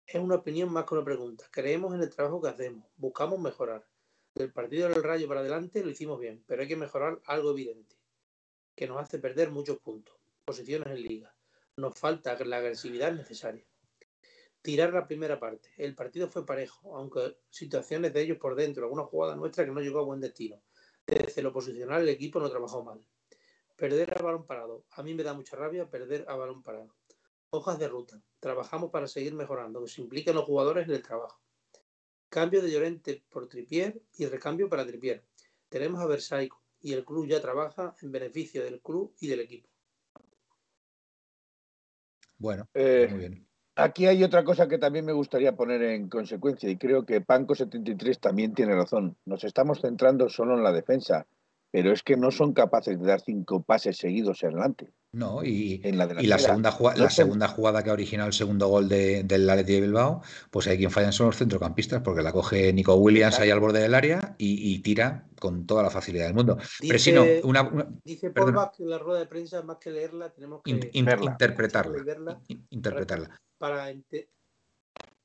Es 0.07 0.19
una 0.19 0.35
opinión 0.35 0.73
más 0.73 0.85
que 0.85 0.95
una 0.95 1.05
pregunta. 1.05 1.45
Creemos 1.51 1.93
en 1.93 2.01
el 2.01 2.09
trabajo 2.09 2.41
que 2.41 2.49
hacemos, 2.49 2.87
buscamos 2.97 3.39
mejorar. 3.39 3.87
Del 4.33 4.51
partido 4.51 4.89
del 4.89 5.03
Rayo 5.03 5.27
para 5.27 5.41
adelante 5.41 5.83
lo 5.83 5.91
hicimos 5.91 6.19
bien, 6.19 6.43
pero 6.47 6.63
hay 6.63 6.67
que 6.67 6.75
mejorar 6.75 7.21
algo 7.25 7.51
evidente, 7.51 7.95
que 8.75 8.87
nos 8.87 8.99
hace 8.99 9.19
perder 9.19 9.51
muchos 9.51 9.77
puntos, 9.77 10.15
posiciones 10.43 10.87
en 10.89 11.01
liga. 11.01 11.35
Nos 11.77 11.97
falta 11.97 12.37
la 12.45 12.57
agresividad 12.57 13.13
necesaria. 13.13 13.65
Tirar 14.61 14.93
la 14.93 15.07
primera 15.07 15.39
parte. 15.39 15.69
El 15.77 15.95
partido 15.95 16.29
fue 16.29 16.45
parejo, 16.45 16.95
aunque 16.95 17.37
situaciones 17.49 18.13
de 18.13 18.21
ellos 18.21 18.37
por 18.37 18.55
dentro, 18.55 18.83
alguna 18.83 19.03
jugada 19.03 19.35
nuestra 19.35 19.65
que 19.65 19.71
no 19.71 19.81
llegó 19.81 19.99
a 19.99 20.03
buen 20.03 20.21
destino. 20.21 20.61
Desde 21.05 21.41
lo 21.41 21.51
posicional 21.51 22.03
el 22.03 22.09
equipo 22.09 22.39
no 22.39 22.49
trabajó 22.49 22.83
mal. 22.83 23.03
Perder 23.75 24.17
a 24.17 24.21
balón 24.21 24.45
parado. 24.45 24.85
A 24.91 25.03
mí 25.03 25.13
me 25.13 25.23
da 25.23 25.33
mucha 25.33 25.55
rabia 25.57 25.89
perder 25.89 26.25
a 26.27 26.35
balón 26.35 26.63
parado. 26.63 26.95
Hojas 27.49 27.79
de 27.79 27.87
ruta. 27.87 28.21
Trabajamos 28.39 28.89
para 28.91 29.07
seguir 29.07 29.33
mejorando, 29.33 29.81
que 29.81 29.89
se 29.89 30.01
impliquen 30.01 30.35
los 30.35 30.45
jugadores 30.45 30.87
en 30.87 30.93
el 30.93 31.03
trabajo. 31.03 31.41
Cambio 32.29 32.61
de 32.61 32.71
Llorente 32.71 33.23
por 33.29 33.47
Tripier 33.47 34.01
y 34.17 34.25
recambio 34.25 34.69
para 34.69 34.85
Tripier. 34.85 35.23
Tenemos 35.69 36.01
a 36.01 36.05
Versaico 36.05 36.61
y 36.81 36.93
el 36.93 37.05
club 37.05 37.27
ya 37.27 37.41
trabaja 37.41 37.95
en 38.01 38.11
beneficio 38.11 38.63
del 38.63 38.81
club 38.81 39.13
y 39.19 39.27
del 39.27 39.41
equipo. 39.41 39.72
Bueno, 42.43 42.67
Eh, 42.73 43.07
muy 43.09 43.19
bien. 43.19 43.47
Aquí 43.77 44.05
hay 44.05 44.21
otra 44.21 44.43
cosa 44.43 44.67
que 44.67 44.77
también 44.77 45.05
me 45.05 45.13
gustaría 45.13 45.55
poner 45.55 45.81
en 45.81 46.09
consecuencia 46.09 46.69
y 46.69 46.75
creo 46.77 47.05
que 47.05 47.25
Panco73 47.25 48.19
también 48.19 48.53
tiene 48.53 48.75
razón. 48.75 49.15
Nos 49.25 49.45
estamos 49.45 49.79
centrando 49.79 50.27
solo 50.27 50.55
en 50.55 50.63
la 50.63 50.73
defensa, 50.73 51.25
pero 51.73 51.91
es 51.91 52.03
que 52.03 52.15
no 52.15 52.29
son 52.29 52.53
capaces 52.53 52.99
de 52.99 53.07
dar 53.07 53.19
cinco 53.19 53.63
pases 53.63 53.97
seguidos 53.97 54.43
adelante. 54.43 54.93
No, 55.11 55.43
y, 55.43 55.81
En 55.83 55.97
la 55.97 56.03
y 56.05 56.07
la 56.07 56.13
delantera. 56.13 56.37
segunda, 56.39 56.71
jugada, 56.71 56.97
No 56.97 57.03
la 57.05 57.09
segunda 57.09 57.47
jugada 57.47 57.83
que 57.83 57.89
ha 57.89 57.93
originado 57.93 58.27
el 58.27 58.33
segundo 58.33 58.67
gol 58.67 58.87
de, 58.87 59.23
del 59.23 59.49
Atleti 59.49 59.73
de 59.73 59.81
Bilbao, 59.81 60.21
pues 60.51 60.67
hay 60.67 60.77
quien 60.77 60.91
fallan 60.91 61.11
son 61.13 61.27
los 61.27 61.37
centrocampistas, 61.37 62.01
porque 62.03 62.21
la 62.21 62.31
coge 62.31 62.71
Nico 62.73 62.93
Williams 62.95 63.39
ahí 63.39 63.49
al 63.49 63.59
borde 63.59 63.79
del 63.81 63.95
área 63.95 64.35
y, 64.37 64.71
y 64.73 64.79
tira 64.79 65.27
con 65.39 65.65
toda 65.65 65.81
la 65.81 65.89
facilidad 65.89 66.25
del 66.25 66.35
mundo. 66.35 66.57
Pero 66.79 66.99
si 66.99 67.11
no, 67.11 67.23
Dice- 67.23 67.41
una, 67.43 67.63
una- 67.63 67.87
Dice 68.03 68.29
Perdona. 68.29 68.53
Porba 68.53 68.71
que 68.77 68.83
en 68.83 68.89
la 68.91 68.99
rueda 68.99 69.19
de 69.21 69.25
prensa, 69.25 69.61
más 69.63 69.77
que 69.77 69.89
leerla, 69.89 70.29
tenemos 70.29 70.61
que 70.63 70.69
in- 70.71 70.89
in- 70.93 71.05
verla. 71.05 71.31
interpretarla. 71.31 71.97
y 71.97 72.03
verla 72.03 72.39
in- 72.49 72.67
interpretarla. 72.69 73.41
para 73.57 73.89
ente- 73.91 74.29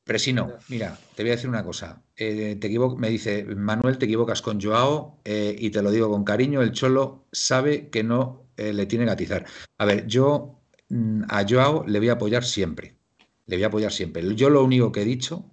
Presino, 0.08 0.48
Ya. 0.48 0.58
mira, 0.70 0.98
te 1.14 1.22
voy 1.22 1.32
a 1.32 1.34
decir 1.34 1.50
una 1.50 1.62
cosa. 1.62 2.02
Eh, 2.16 2.56
te 2.58 2.78
me 2.96 3.10
dice 3.10 3.44
Manuel, 3.44 3.98
te 3.98 4.06
equivocas 4.06 4.40
con 4.40 4.58
Joao 4.58 5.20
eh, 5.22 5.54
y 5.58 5.68
te 5.68 5.82
lo 5.82 5.90
digo 5.90 6.08
con 6.10 6.24
cariño, 6.24 6.62
el 6.62 6.72
Cholo 6.72 7.26
sabe 7.30 7.90
que 7.90 8.02
no 8.02 8.46
eh, 8.56 8.72
le 8.72 8.86
tiene 8.86 9.04
que 9.04 9.10
atizar. 9.10 9.44
A 9.76 9.84
ver, 9.84 10.06
yo 10.06 10.60
mm, 10.88 11.24
a 11.28 11.44
Joao 11.46 11.84
le 11.86 11.98
voy 11.98 12.08
a 12.08 12.12
apoyar 12.12 12.42
siempre. 12.42 12.96
Le 13.44 13.56
voy 13.56 13.64
a 13.64 13.66
apoyar 13.66 13.92
siempre. 13.92 14.34
Yo 14.34 14.48
lo 14.48 14.64
único 14.64 14.92
que 14.92 15.02
he 15.02 15.04
dicho 15.04 15.44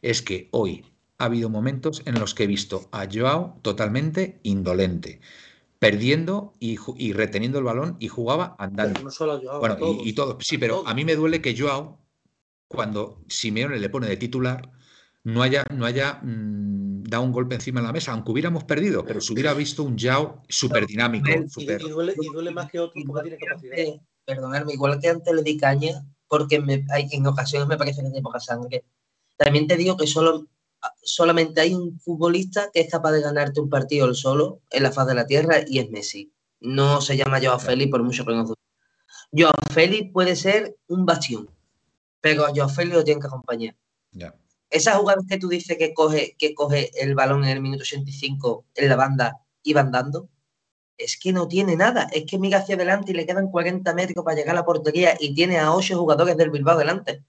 es 0.00 0.22
que 0.22 0.48
hoy 0.52 0.84
ha 1.18 1.24
habido 1.24 1.50
momentos 1.50 2.00
en 2.04 2.20
los 2.20 2.34
que 2.34 2.44
he 2.44 2.46
visto 2.46 2.88
a 2.92 3.08
Joao 3.12 3.58
totalmente 3.62 4.38
indolente, 4.44 5.20
perdiendo 5.80 6.52
y, 6.60 6.76
reteniendo 7.12 7.58
el 7.58 7.64
balón 7.64 7.96
y 7.98 8.06
jugaba 8.06 8.54
andando. 8.60 8.92
pero 8.94 9.04
no 9.06 9.10
solo 9.10 9.32
a 9.32 9.40
Joao, 9.40 9.56
a 9.56 9.58
Bueno, 9.58 9.76
todos, 9.76 10.06
y, 10.06 10.14
sí, 10.40 10.54
a 10.56 10.60
pero 10.60 10.76
todos. 10.76 10.88
a 10.88 10.94
mí 10.94 11.04
me 11.04 11.16
duele 11.16 11.42
que 11.42 11.58
Joao, 11.58 11.98
cuando 12.74 13.22
Simeone 13.28 13.78
le 13.78 13.88
pone 13.88 14.08
de 14.08 14.16
titular, 14.16 14.70
no 15.24 15.42
haya, 15.42 15.64
no 15.72 15.86
haya 15.86 16.20
mm, 16.22 17.04
dado 17.04 17.22
un 17.24 17.32
golpe 17.32 17.54
encima 17.54 17.80
de 17.80 17.86
la 17.86 17.92
mesa, 17.92 18.12
aunque 18.12 18.32
hubiéramos 18.32 18.64
perdido, 18.64 19.04
pero 19.04 19.20
se 19.20 19.32
hubiera 19.32 19.54
visto 19.54 19.82
un 19.82 19.98
Joao 19.98 20.42
súper 20.48 20.86
dinámico, 20.86 21.28
Y, 21.30 21.48
súper... 21.48 21.80
y 21.80 21.88
duele, 21.88 22.14
y 22.20 22.26
duele 22.32 22.50
más 22.50 22.70
que 22.70 22.78
porque 23.06 23.28
tiene 23.30 23.38
capacidad. 23.38 23.78
antes, 23.78 24.00
perdonadme, 24.24 24.72
igual 24.74 25.00
que 25.00 25.08
antes 25.08 25.34
le 25.34 25.42
di 25.42 25.56
caña, 25.56 26.04
porque 26.28 26.60
me- 26.60 26.84
hay, 26.90 27.08
en 27.12 27.26
ocasiones 27.26 27.68
me 27.68 27.76
parece 27.76 28.02
que 28.02 28.08
tiene 28.08 28.22
poca 28.22 28.40
sangre. 28.40 28.84
También 29.36 29.66
te 29.66 29.76
digo 29.76 29.96
que 29.96 30.06
solo, 30.06 30.46
solamente 31.02 31.60
hay 31.60 31.74
un 31.74 31.98
futbolista 32.00 32.70
que 32.72 32.80
es 32.80 32.90
capaz 32.90 33.12
de 33.12 33.22
ganarte 33.22 33.60
un 33.60 33.70
partido 33.70 34.06
él 34.06 34.14
solo 34.14 34.60
en 34.70 34.82
la 34.82 34.92
faz 34.92 35.06
de 35.06 35.14
la 35.14 35.26
tierra 35.26 35.56
y 35.66 35.78
es 35.78 35.90
Messi. 35.90 36.32
No 36.60 37.00
se 37.00 37.16
llama 37.16 37.40
Joao 37.42 37.58
Félix 37.58 37.90
por 37.90 38.02
mucho 38.02 38.24
que 38.24 38.32
nos 38.34 38.46
duele. 38.48 38.60
Joao 39.32 39.54
Félix 39.72 40.12
puede 40.12 40.36
ser 40.36 40.76
un 40.86 41.04
bastión, 41.06 41.48
pero 42.24 42.46
a 42.46 42.52
Joao 42.54 42.70
Félix 42.70 42.96
lo 42.96 43.04
tienen 43.04 43.20
que 43.20 43.26
acompañar. 43.26 43.76
Ya. 44.12 44.34
Esas 44.70 44.96
jugadas 44.96 45.26
que 45.28 45.36
tú 45.36 45.46
dices 45.46 45.76
que 45.76 45.92
coge, 45.92 46.34
que 46.38 46.54
coge 46.54 46.90
el 46.94 47.14
balón 47.14 47.44
en 47.44 47.50
el 47.50 47.60
minuto 47.60 47.82
85 47.82 48.64
en 48.76 48.88
la 48.88 48.96
banda 48.96 49.42
y 49.62 49.74
van 49.74 49.92
dando, 49.92 50.30
es 50.96 51.18
que 51.18 51.34
no 51.34 51.48
tiene 51.48 51.76
nada. 51.76 52.08
Es 52.14 52.24
que 52.24 52.38
mira 52.38 52.60
hacia 52.60 52.76
adelante 52.76 53.12
y 53.12 53.14
le 53.14 53.26
quedan 53.26 53.50
40 53.50 53.92
metros 53.92 54.24
para 54.24 54.38
llegar 54.38 54.56
a 54.56 54.60
la 54.60 54.64
portería 54.64 55.14
y 55.20 55.34
tiene 55.34 55.58
a 55.58 55.74
8 55.74 55.98
jugadores 55.98 56.34
del 56.38 56.48
Bilbao 56.48 56.78
delante. 56.78 57.22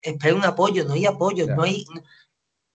Espera 0.00 0.36
un 0.36 0.44
apoyo, 0.44 0.84
no 0.84 0.92
hay 0.92 1.04
apoyo, 1.04 1.48
no 1.48 1.64
hay. 1.64 1.84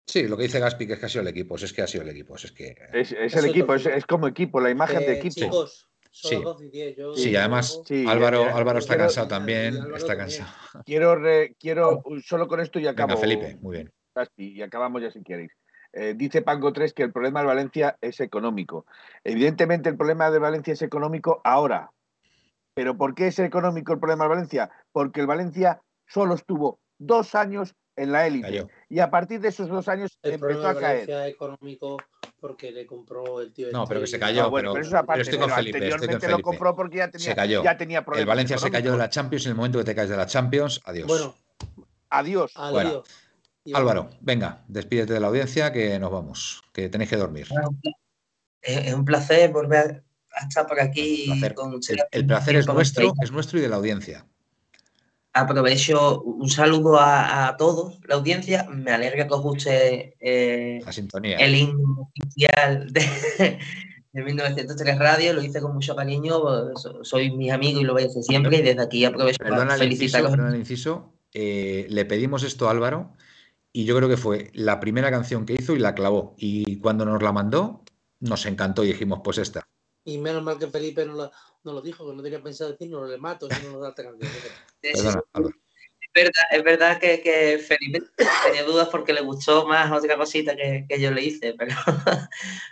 Sí, 0.08 0.24
lo 0.24 0.36
que 0.36 0.44
dice 0.44 0.60
Gaspi, 0.60 0.88
que 0.88 0.94
es 0.94 1.00
que 1.00 1.06
ha 1.06 1.10
sido 1.10 1.22
el 1.22 1.28
equipo, 1.28 1.56
es 1.56 1.72
que 1.72 1.84
ha 1.84 1.88
sido 1.88 2.02
el 2.02 2.10
equipo, 2.10 2.36
es 2.36 2.52
que... 2.52 2.76
Es, 2.94 3.12
el 3.12 3.46
equipo, 3.46 3.76
es, 3.76 4.06
como 4.08 4.28
equipo, 4.28 4.60
la 4.60 4.72
imagen 4.72 5.02
de 5.02 5.14
Eh, 5.14 5.20
equipo. 5.20 5.36
Chicos, 5.36 5.91
son 6.12 6.30
Sí. 6.30 6.36
las 6.36 6.44
12 6.44 6.66
y 6.66 6.70
10. 6.70 6.98
Yo, 6.98 7.14
Sí, 7.16 7.36
además, 7.36 7.82
Sí, 7.86 8.06
Álvaro, 8.08 8.46
ya- 8.46 8.56
Álvaro 8.56 8.80
está 8.80 8.94
quiero- 8.94 9.08
cansado 9.08 9.28
también, 9.28 9.76
Álvaro 9.76 9.96
está 9.96 10.16
también. 10.18 10.40
cansado. 10.40 10.84
Quiero, 10.86 11.16
re- 11.16 11.56
quiero 11.60 12.04
solo 12.26 12.48
con 12.48 12.60
esto 12.60 12.80
y 12.80 12.88
acabo. 12.88 13.10
Venga, 13.10 13.22
Felipe, 13.22 13.58
muy 13.62 13.78
bien. 13.78 13.92
Y 14.38 14.62
acabamos 14.62 15.02
ya 15.02 15.10
si 15.12 15.24
queréis. 15.24 15.52
Eh, 15.94 16.14
dice 16.16 16.42
Pango 16.42 16.72
3 16.74 16.94
que 16.94 17.04
el 17.04 17.12
problema 17.12 17.42
de 17.42 17.48
Valencia 17.48 17.98
es 18.02 18.20
económico. 18.20 18.86
Evidentemente 19.24 19.90
el 19.90 19.98
problema 19.98 20.30
de 20.32 20.40
Valencia 20.40 20.74
es 20.74 20.82
económico 20.82 21.42
ahora. 21.44 21.92
¿Pero 22.74 22.96
por 22.98 23.16
qué 23.16 23.28
es 23.28 23.40
económico 23.40 23.92
el 23.94 24.00
problema 24.00 24.26
de 24.26 24.30
Valencia? 24.30 24.70
Porque 24.94 25.20
el 25.22 25.28
Valencia 25.28 25.82
solo 26.08 26.36
estuvo 26.36 26.80
dos 26.98 27.36
años 27.36 27.76
en 27.96 28.12
la 28.12 28.26
élite. 28.28 28.48
Cayó. 28.48 28.68
Y 28.90 29.00
a 29.00 29.10
partir 29.12 29.40
de 29.42 29.50
esos 29.50 29.68
dos 29.70 29.88
años 29.88 30.18
El 30.24 30.34
empezó 30.34 30.48
problema 30.62 30.70
a 30.70 30.74
de 30.74 30.80
caer. 31.06 31.30
Económico 31.30 31.98
porque 32.40 32.72
le 32.72 32.86
compró 32.86 33.42
el 33.42 33.54
tío. 33.54 33.68
No, 33.72 33.84
este 33.84 33.90
pero 33.90 34.02
que 34.02 34.08
se 34.08 34.18
y- 34.18 34.20
cayó, 34.20 34.44
Ah, 34.44 34.48
bueno, 34.48 34.74
pero- 34.74 34.86
pero 34.86 34.98
aparte, 35.00 35.12
pero 35.14 35.22
estoy 35.24 35.40
con 35.40 35.48
pero 35.48 35.56
Felipe, 35.58 35.78
estoy 35.78 35.90
con 35.90 35.94
anteriormente 35.96 36.26
Felipe. 36.28 36.38
lo 36.40 36.44
compró 36.44 36.76
porque 36.76 36.98
ya 36.98 37.12
tenía, 37.12 37.26
Se 37.28 37.36
cayó. 37.36 37.64
ya 37.64 37.78
tenía 37.78 38.04
problemas 38.04 38.22
El 38.24 38.28
Valencia 38.28 38.58
se 38.58 38.72
cayó 38.72 38.92
de 38.94 38.98
la 38.98 39.10
Champions 39.10 39.46
en 39.46 39.50
el 39.52 39.56
momento 39.56 39.78
que 39.80 39.86
te 39.86 39.96
caes 39.96 40.10
de 40.10 40.18
la 40.18 40.26
Champions, 40.26 40.82
adiós. 40.86 41.08
Bueno, 41.08 41.36
Adiós. 42.10 42.54
lío. 42.84 43.04
Y 43.64 43.76
Álvaro, 43.76 44.10
venga, 44.22 44.64
despídete 44.68 45.14
de 45.14 45.20
la 45.20 45.28
audiencia 45.28 45.72
que 45.72 46.00
nos 46.00 46.12
vamos, 46.12 46.64
que 46.74 46.90
tenéis 46.90 47.10
que 47.12 47.16
dormir. 47.18 47.48
Es, 48.62 48.88
es 48.88 48.94
un 48.94 49.06
placer 49.06 49.52
volver 49.52 50.04
a 50.34 50.48
estar 50.48 50.66
por 50.66 50.80
aquí 50.80 51.24
El 51.32 51.40
placer, 51.40 51.54
con 51.54 51.74
el- 51.74 51.80
el 52.12 52.26
placer 52.26 52.56
es 52.56 52.68
nuestro, 52.68 53.14
es 53.22 53.32
nuestro 53.32 53.60
y 53.60 53.62
de 53.62 53.70
la 53.70 53.76
audiencia. 53.76 54.26
Aprovecho 55.34 56.22
un 56.24 56.50
saludo 56.50 57.00
a, 57.00 57.48
a 57.48 57.58
todos, 57.58 58.00
la 58.06 58.16
audiencia. 58.16 58.68
Me 58.70 58.92
alegra 58.92 59.28
que 59.28 59.34
os 59.34 59.42
guste 59.42 60.16
eh, 60.20 60.80
La 60.86 60.92
sintonía. 60.92 61.38
el 61.38 61.56
himno 61.56 62.10
oficial 62.14 62.92
de, 62.92 63.58
de 64.12 64.24
1903 64.24 65.00
Radio. 65.00 65.34
Lo 65.34 65.42
hice 65.42 65.62
con 65.62 65.74
mucho 65.74 65.96
cariño. 65.96 66.34
so- 66.76 67.04
Sois 67.04 67.32
mis 67.34 67.52
amigos 67.52 67.82
y 67.82 67.86
lo 67.86 67.94
voy 67.94 68.04
a 68.04 68.08
hacer 68.08 68.24
siempre. 68.24 68.58
Y 68.58 68.62
desde 68.62 68.82
aquí 68.82 69.06
aprovecho 69.06 69.38
Perdona 69.42 69.72
para 69.76 69.86
inciso, 69.86 70.18
felicitaros. 70.18 70.54
el 70.54 70.60
inciso. 70.60 71.14
eh, 71.34 71.86
le 71.90 72.04
pedimos 72.06 72.44
esto 72.44 72.68
a 72.68 72.72
Álvaro 72.72 73.14
y 73.72 73.86
yo 73.86 73.96
creo 73.96 74.10
que 74.10 74.18
fue 74.18 74.50
la 74.54 74.82
primera 74.82 75.10
canción 75.12 75.46
que 75.46 75.54
hizo 75.54 75.74
y 75.74 75.80
la 75.80 75.96
clavó. 75.96 76.36
Y 76.38 76.76
cuando 76.80 77.06
nos 77.06 77.24
la 77.24 77.32
mandó, 77.32 77.84
nos 78.20 78.46
encantó 78.46 78.84
y 78.84 78.88
dijimos, 78.88 79.22
pues 79.24 79.38
esta. 79.38 79.66
Y 80.04 80.18
menos 80.18 80.42
mal 80.44 80.58
que 80.58 80.68
Felipe 80.68 81.06
no 81.06 81.14
lo, 81.14 81.32
no 81.64 81.74
lo 81.74 81.82
dijo, 81.82 82.10
que 82.10 82.16
no 82.16 82.24
tenía 82.24 82.42
pensado 82.42 82.72
decir, 82.72 82.90
no 82.90 83.06
le 83.06 83.18
mato 83.18 83.48
si 83.50 83.64
no 83.64 83.72
nos 83.74 83.82
da 83.82 83.90
esta 83.90 84.04
canción. 84.04 84.32
Perdona. 84.82 85.22
Es 85.34 86.14
verdad, 86.14 86.44
es 86.52 86.64
verdad 86.64 87.00
que, 87.00 87.22
que 87.22 87.58
Felipe 87.60 88.02
tenía 88.44 88.64
dudas 88.64 88.90
porque 88.90 89.14
le 89.14 89.22
gustó 89.22 89.66
más 89.66 89.90
otra 89.92 90.18
cosita 90.18 90.56
que, 90.56 90.86
que 90.90 91.00
yo 91.00 91.10
le 91.12 91.24
hice, 91.24 91.54
pero, 91.54 91.74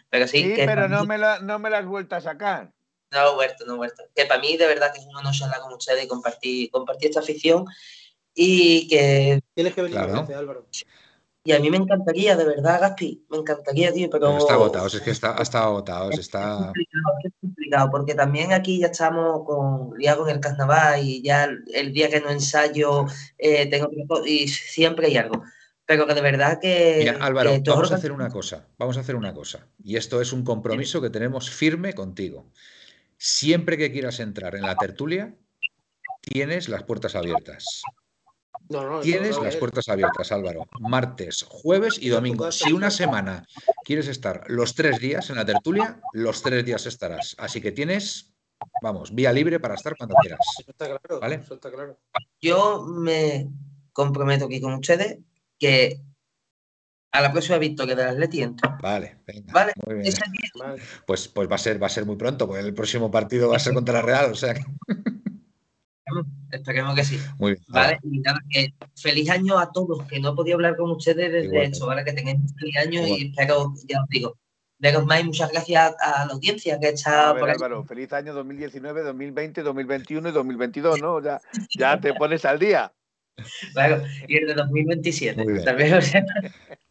pero 0.09 0.27
sí, 0.27 0.43
Sí, 0.43 0.53
que 0.55 0.65
pero 0.65 0.89
no 0.89 1.01
mí- 1.01 1.07
me, 1.07 1.17
la, 1.17 1.39
no 1.39 1.57
me 1.59 1.69
la 1.69 1.77
has 1.77 1.85
vuelto 1.85 2.15
a 2.15 2.21
sacar. 2.21 2.73
no, 3.11 3.37
Huerto, 3.37 3.65
no, 3.65 3.75
Huerto. 3.75 4.03
Que 4.13 4.25
para 4.25 4.41
mí 4.41 4.57
de 4.57 4.67
verdad 4.67 4.91
que 4.91 4.99
es 4.99 5.05
un 5.05 5.15
honor 5.15 5.33
charlar 5.33 5.61
con 5.61 5.73
ustedes 5.73 6.03
y 6.03 6.07
compartir, 6.07 6.69
compartir 6.71 7.09
esta 7.09 7.21
afición 7.21 7.65
y 8.33 8.87
que 8.89 9.41
Tienes 9.53 9.73
que 9.73 9.81
venir 9.83 9.97
Claro. 9.99 10.27
Álvaro. 10.35 10.67
Y 11.43 11.53
a 11.53 11.59
mí 11.59 11.69
me 11.69 11.77
encantaría, 11.77 12.35
de 12.35 12.43
verdad, 12.43 12.81
Gaspi, 12.81 13.25
me 13.29 13.37
encantaría, 13.37 13.93
tío, 13.93 14.09
pero 14.09 14.27
Pero 14.27 14.37
está 14.39 14.53
agotado, 14.53 14.87
es 14.87 15.01
que 15.01 15.11
está, 15.11 15.37
ha 15.37 15.41
estado 15.41 15.65
agotado, 15.65 16.11
es 16.11 16.19
está... 16.19 16.57
complicado, 16.57 17.15
es 17.23 17.33
complicado, 17.39 17.91
porque 17.91 18.13
también 18.13 18.51
aquí 18.51 18.79
ya 18.79 18.87
estamos 18.87 19.45
con, 19.45 19.93
ya 19.99 20.17
con 20.17 20.29
el 20.29 20.39
carnaval 20.39 21.01
y 21.03 21.21
ya 21.21 21.49
el, 21.73 21.93
día 21.93 22.09
que 22.09 22.19
no 22.19 22.29
ensayo 22.29 23.05
eh, 23.37 23.67
tengo 23.67 23.89
y 24.25 24.47
siempre 24.47 25.07
hay 25.07 25.17
algo. 25.17 25.43
Pero 25.85 26.05
que 26.05 26.13
de 26.13 26.21
verdad 26.21 26.59
que. 26.61 26.97
Mira, 26.99 27.17
Álvaro, 27.19 27.49
que 27.51 27.69
vamos 27.71 27.91
a 27.91 27.95
hacer 27.95 28.11
una 28.11 28.29
cosa, 28.29 28.67
vamos 28.77 28.97
a 28.97 28.99
hacer 28.99 29.15
una 29.15 29.33
cosa. 29.33 29.65
Y 29.83 29.95
esto 29.95 30.21
es 30.21 30.33
un 30.33 30.43
compromiso 30.43 31.01
que 31.01 31.09
tenemos 31.09 31.49
firme 31.49 31.93
contigo. 31.93 32.45
Siempre 33.17 33.75
que 33.75 33.91
quieras 33.91 34.19
entrar 34.19 34.53
en 34.53 34.61
la 34.61 34.75
tertulia, 34.75 35.33
tienes 36.21 36.69
las 36.69 36.83
puertas 36.83 37.15
abiertas. 37.15 37.81
No, 38.69 38.99
Tienes 38.99 39.35
no 39.35 39.43
las 39.43 39.55
es. 39.55 39.59
puertas 39.59 39.89
abiertas, 39.89 40.31
Álvaro. 40.31 40.67
Martes, 40.79 41.43
jueves 41.47 41.97
y 41.99 42.09
domingo. 42.09 42.51
Si 42.51 42.71
una 42.71 42.91
semana 42.91 43.45
quieres 43.83 44.07
estar 44.07 44.43
los 44.47 44.75
tres 44.75 44.99
días 44.99 45.29
en 45.31 45.37
la 45.37 45.45
tertulia, 45.45 45.99
los 46.13 46.41
tres 46.43 46.63
días 46.63 46.85
estarás. 46.85 47.35
Así 47.39 47.61
que 47.61 47.71
tienes 47.71 48.31
vamos, 48.81 49.13
vía 49.13 49.31
libre 49.31 49.59
para 49.59 49.75
estar 49.75 49.95
cuando 49.97 50.15
quieras. 50.15 50.39
Eso 50.59 50.71
está 50.71 50.85
claro. 50.85 51.19
¿Vale? 51.19 51.35
Eso 51.35 51.55
está 51.55 51.71
claro. 51.71 51.97
Yo 52.41 52.85
me 52.85 53.49
comprometo 53.91 54.45
aquí 54.45 54.61
con 54.61 54.73
ustedes 54.73 55.19
que 55.57 56.01
a 57.11 57.21
la 57.21 57.31
próxima 57.31 57.57
victoria 57.57 57.95
del 57.95 58.07
Atleti 58.09 58.43
entro. 58.43 58.77
Vale, 58.81 59.17
venga. 59.25 59.51
Vale, 59.51 59.73
Muy 59.85 59.95
bien. 59.95 60.13
Vale. 60.59 60.81
Pues, 61.07 61.27
pues 61.27 61.49
va 61.49 61.55
a 61.55 61.59
ser, 61.59 61.81
va 61.81 61.87
a 61.87 61.89
ser 61.89 62.05
muy 62.05 62.15
pronto, 62.15 62.47
porque 62.47 62.61
el 62.61 62.73
próximo 62.73 63.09
partido 63.09 63.49
va 63.49 63.55
a 63.55 63.59
ser 63.59 63.73
contra 63.73 63.95
la 63.95 64.01
Real, 64.01 64.31
o 64.31 64.35
sea 64.35 64.53
que 64.53 64.61
esperemos 66.51 66.95
que 66.95 67.03
sí. 67.03 67.19
muy 67.37 67.53
bien. 67.53 67.63
Vale, 67.67 67.99
y 68.03 68.19
nada, 68.19 68.39
que 68.49 68.73
feliz 68.95 69.29
año 69.29 69.57
a 69.59 69.71
todos, 69.71 70.03
que 70.07 70.19
no 70.19 70.31
he 70.31 70.35
podido 70.35 70.55
hablar 70.55 70.75
con 70.77 70.91
ustedes 70.91 71.31
desde 71.31 71.45
Igualmente. 71.45 71.73
esto, 71.73 71.87
¿vale? 71.87 72.03
Que 72.05 72.13
tengáis 72.13 72.37
un 72.39 72.49
feliz 72.55 72.77
año 72.77 73.05
Igual. 73.05 73.19
y 73.21 73.27
espero, 73.29 73.73
ya 73.87 74.01
os 74.01 74.09
digo, 74.09 74.37
veros 74.79 75.05
más 75.05 75.21
y 75.21 75.23
muchas 75.25 75.51
gracias 75.51 75.95
a 76.01 76.25
la 76.25 76.33
audiencia 76.33 76.79
que 76.79 76.89
está 76.89 77.35
por 77.37 77.49
ahí. 77.49 77.55
Álvaro, 77.55 77.83
feliz 77.83 78.11
año 78.13 78.33
2019, 78.33 79.01
2020, 79.03 79.61
2021 79.63 80.29
y 80.29 80.31
2022, 80.31 81.01
¿no? 81.01 81.21
Ya, 81.21 81.39
ya 81.77 81.99
te 81.99 82.13
pones 82.13 82.45
al 82.45 82.59
día. 82.59 82.91
Claro, 83.73 84.03
y 84.27 84.37
el 84.37 84.47
de 84.47 84.53
2027. 84.53 85.43
Muy 85.43 85.53
bien. 85.53 85.65
También, 85.65 85.93
o 85.93 86.01
sea, 86.01 86.25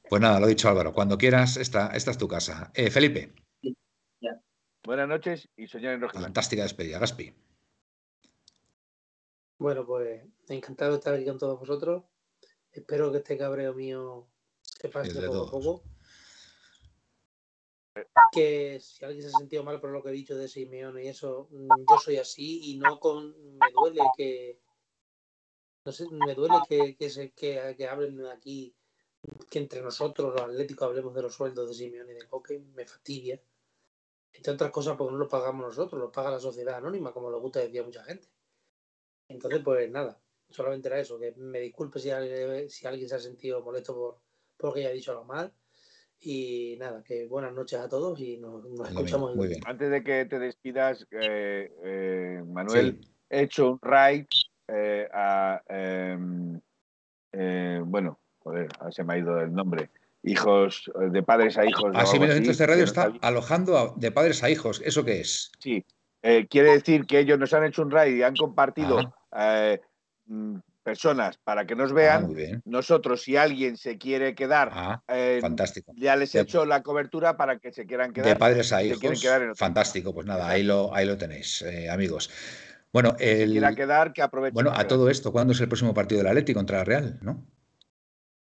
Pues 0.09 0.23
nada, 0.23 0.41
lo 0.41 0.47
dicho 0.47 0.69
Álvaro, 0.69 0.95
cuando 0.95 1.19
quieras, 1.19 1.59
esta, 1.59 1.89
esta 1.95 2.11
es 2.11 2.19
tu 2.19 2.27
casa. 2.27 2.71
Eh, 2.75 2.91
Felipe, 2.91 3.33
Buenas 4.85 5.07
noches 5.09 5.49
y 5.55 5.67
soñar 5.67 5.93
en 5.93 6.01
rojo. 6.01 6.19
fantástica 6.19 6.63
despedida, 6.63 6.99
Gaspi. 6.99 7.35
Bueno, 9.59 9.85
pues 9.85 10.25
encantado 10.49 10.93
de 10.93 10.99
estar 10.99 11.15
aquí 11.15 11.25
con 11.25 11.39
todos 11.39 11.59
vosotros. 11.59 12.05
Espero 12.71 13.11
que 13.11 13.19
este 13.19 13.37
cabreo 13.37 13.75
mío 13.75 14.29
se 14.63 14.89
pase 14.89 15.21
poco 15.27 15.43
a 15.43 15.51
poco. 15.51 15.83
Que 18.31 18.79
si 18.81 19.05
alguien 19.05 19.23
se 19.23 19.35
ha 19.35 19.39
sentido 19.39 19.65
mal 19.65 19.81
por 19.81 19.91
lo 19.91 20.03
que 20.03 20.11
he 20.11 20.13
dicho 20.13 20.37
de 20.37 20.47
Simeone 20.47 21.05
y 21.05 21.09
eso, 21.09 21.49
mm, 21.51 21.69
yo 21.91 21.99
soy 21.99 22.17
así 22.19 22.71
y 22.71 22.79
no 22.79 23.01
con. 23.01 23.31
Me 23.59 23.67
duele 23.75 24.03
que. 24.17 24.61
No 25.85 25.91
sé, 25.91 26.07
me 26.09 26.35
duele 26.35 26.59
que, 26.69 26.97
que, 26.97 27.11
se, 27.11 27.33
que, 27.33 27.75
que 27.77 27.89
hablen 27.89 28.25
aquí, 28.27 28.77
que 29.51 29.59
entre 29.59 29.81
nosotros, 29.83 30.35
los 30.35 30.43
atléticos, 30.43 30.87
hablemos 30.87 31.15
de 31.15 31.23
los 31.23 31.35
sueldos 31.35 31.69
de 31.69 31.75
Simeone 31.75 32.13
y 32.13 32.17
de 32.17 32.29
Coque. 32.29 32.61
Me 32.75 32.87
fastidia. 32.87 33.41
Entre 34.33 34.53
otras 34.53 34.71
cosas, 34.71 34.97
porque 34.97 35.13
no 35.13 35.19
lo 35.19 35.27
pagamos 35.27 35.67
nosotros, 35.67 36.01
lo 36.01 36.13
paga 36.13 36.31
la 36.31 36.39
sociedad 36.39 36.77
anónima, 36.77 37.13
como 37.13 37.31
le 37.31 37.39
gusta 37.39 37.59
decir 37.59 37.81
a 37.81 37.85
mucha 37.85 38.05
gente. 38.05 38.29
Entonces, 39.29 39.61
pues 39.63 39.91
nada, 39.91 40.19
solamente 40.49 40.89
era 40.89 41.01
eso, 41.01 41.19
que 41.19 41.33
me 41.37 41.61
disculpe 41.61 41.99
si 41.99 42.11
alguien, 42.11 42.69
si 42.71 42.87
alguien 42.87 43.09
se 43.09 43.15
ha 43.15 43.19
sentido 43.19 43.63
molesto 43.63 43.95
por 43.95 44.19
porque 44.57 44.81
haya 44.81 44.91
dicho 44.91 45.13
algo 45.13 45.25
mal. 45.25 45.53
Y 46.21 46.77
nada, 46.81 47.05
que 47.05 47.27
buenas 47.27 47.53
noches 47.53 47.79
a 47.79 47.89
todos 47.89 48.19
y 48.21 48.39
nos, 48.39 48.65
escuchamos. 48.89 49.37
muy 49.37 49.49
bien. 49.49 49.61
Antes 49.65 49.89
de 49.91 50.03
que 50.03 50.25
te 50.25 50.39
despidas, 50.41 51.07
eh, 51.13 51.73
eh, 51.85 52.43
Manuel, 52.45 52.99
Sí, 53.01 53.09
he 53.31 53.43
hecho 53.43 53.73
un 53.73 53.79
raid 53.81 54.27
eh, 54.67 55.09
a. 55.13 55.63
em, 55.69 56.61
eh, 57.33 57.81
bueno, 57.85 58.19
joder, 58.41 58.69
ahora 58.81 58.91
se 58.91 59.05
me 59.05 59.15
ha 59.15 59.19
ido 59.19 59.41
el 59.41 59.53
nombre. 59.53 59.91
Hijos, 60.25 60.91
eh, 61.01 61.11
de 61.11 61.23
padres 61.23 61.57
a 61.57 61.65
hijos. 61.65 61.93
Así 61.95 62.17
algo 62.17 62.23
mira, 62.25 62.35
así, 62.35 62.51
este 62.51 62.65
que 62.65 62.67
radio 62.67 62.85
está 62.85 63.13
alojando 63.23 63.79
a- 63.79 63.95
de 63.97 64.11
padres 64.11 64.43
a 64.43 64.51
hijos. 64.51 64.83
¿Eso 64.85 65.05
qué 65.05 65.21
es? 65.21 65.53
Sí, 65.61 65.85
eh, 66.23 66.49
quiere 66.51 66.73
decir 66.73 67.07
que 67.07 67.21
ellos 67.21 67.39
nos 67.39 67.53
han 67.55 67.65
hecho 67.65 67.83
un 67.83 67.93
raid 67.93 68.17
y 68.17 68.23
han 68.25 68.35
compartido 68.35 69.15
eh, 69.37 69.81
mm, 70.27 70.57
personas 70.83 71.37
para 71.39 71.67
que 71.67 71.75
nos 71.77 71.91
Ah, 71.91 71.95
vean. 71.95 72.35
bien. 72.35 72.63
Nosotros, 72.65 73.23
si 73.23 73.37
alguien 73.37 73.77
se 73.77 73.99
quiere 73.99 74.35
quedar, 74.35 74.71
Ah, 74.73 75.03
eh, 75.09 75.39
fantástico. 75.41 75.93
ya 75.97 76.17
les 76.17 76.35
he 76.35 76.39
De- 76.39 76.43
hecho 76.45 76.65
la 76.65 76.83
cobertura 76.83 77.37
para 77.37 77.59
que 77.59 77.73
se 77.73 77.87
quieran 77.87 78.13
De 78.13 78.23
quedar. 78.23 78.39
padres 78.39 78.73
a 78.73 78.83
hijos. 78.83 79.21
quedar 79.21 79.43
en. 79.43 79.57
Fantástico, 79.57 80.15
pues 80.15 80.27
nada, 80.27 80.49
ahí 80.49 80.63
lo, 80.63 80.95
ahí 80.95 81.07
lo 81.07 81.17
tenéis, 81.19 81.63
eh, 81.63 81.91
amigos. 81.91 82.31
Bueno, 82.93 83.15
el, 83.19 83.51
quiera 83.53 83.75
quedar, 83.75 84.13
que 84.15 84.23
aprovechen. 84.23 84.55
bueno, 84.55 84.73
a 84.75 84.89
todo 84.89 85.11
esto, 85.11 85.31
¿cuándo 85.31 85.53
es 85.53 85.61
el 85.61 85.69
próximo 85.69 85.93
partido 85.93 86.21
del 86.21 86.29
Atleti 86.29 86.55
contra 86.55 86.79
la 86.79 86.85
Real? 86.85 87.19
¿No? 87.21 87.45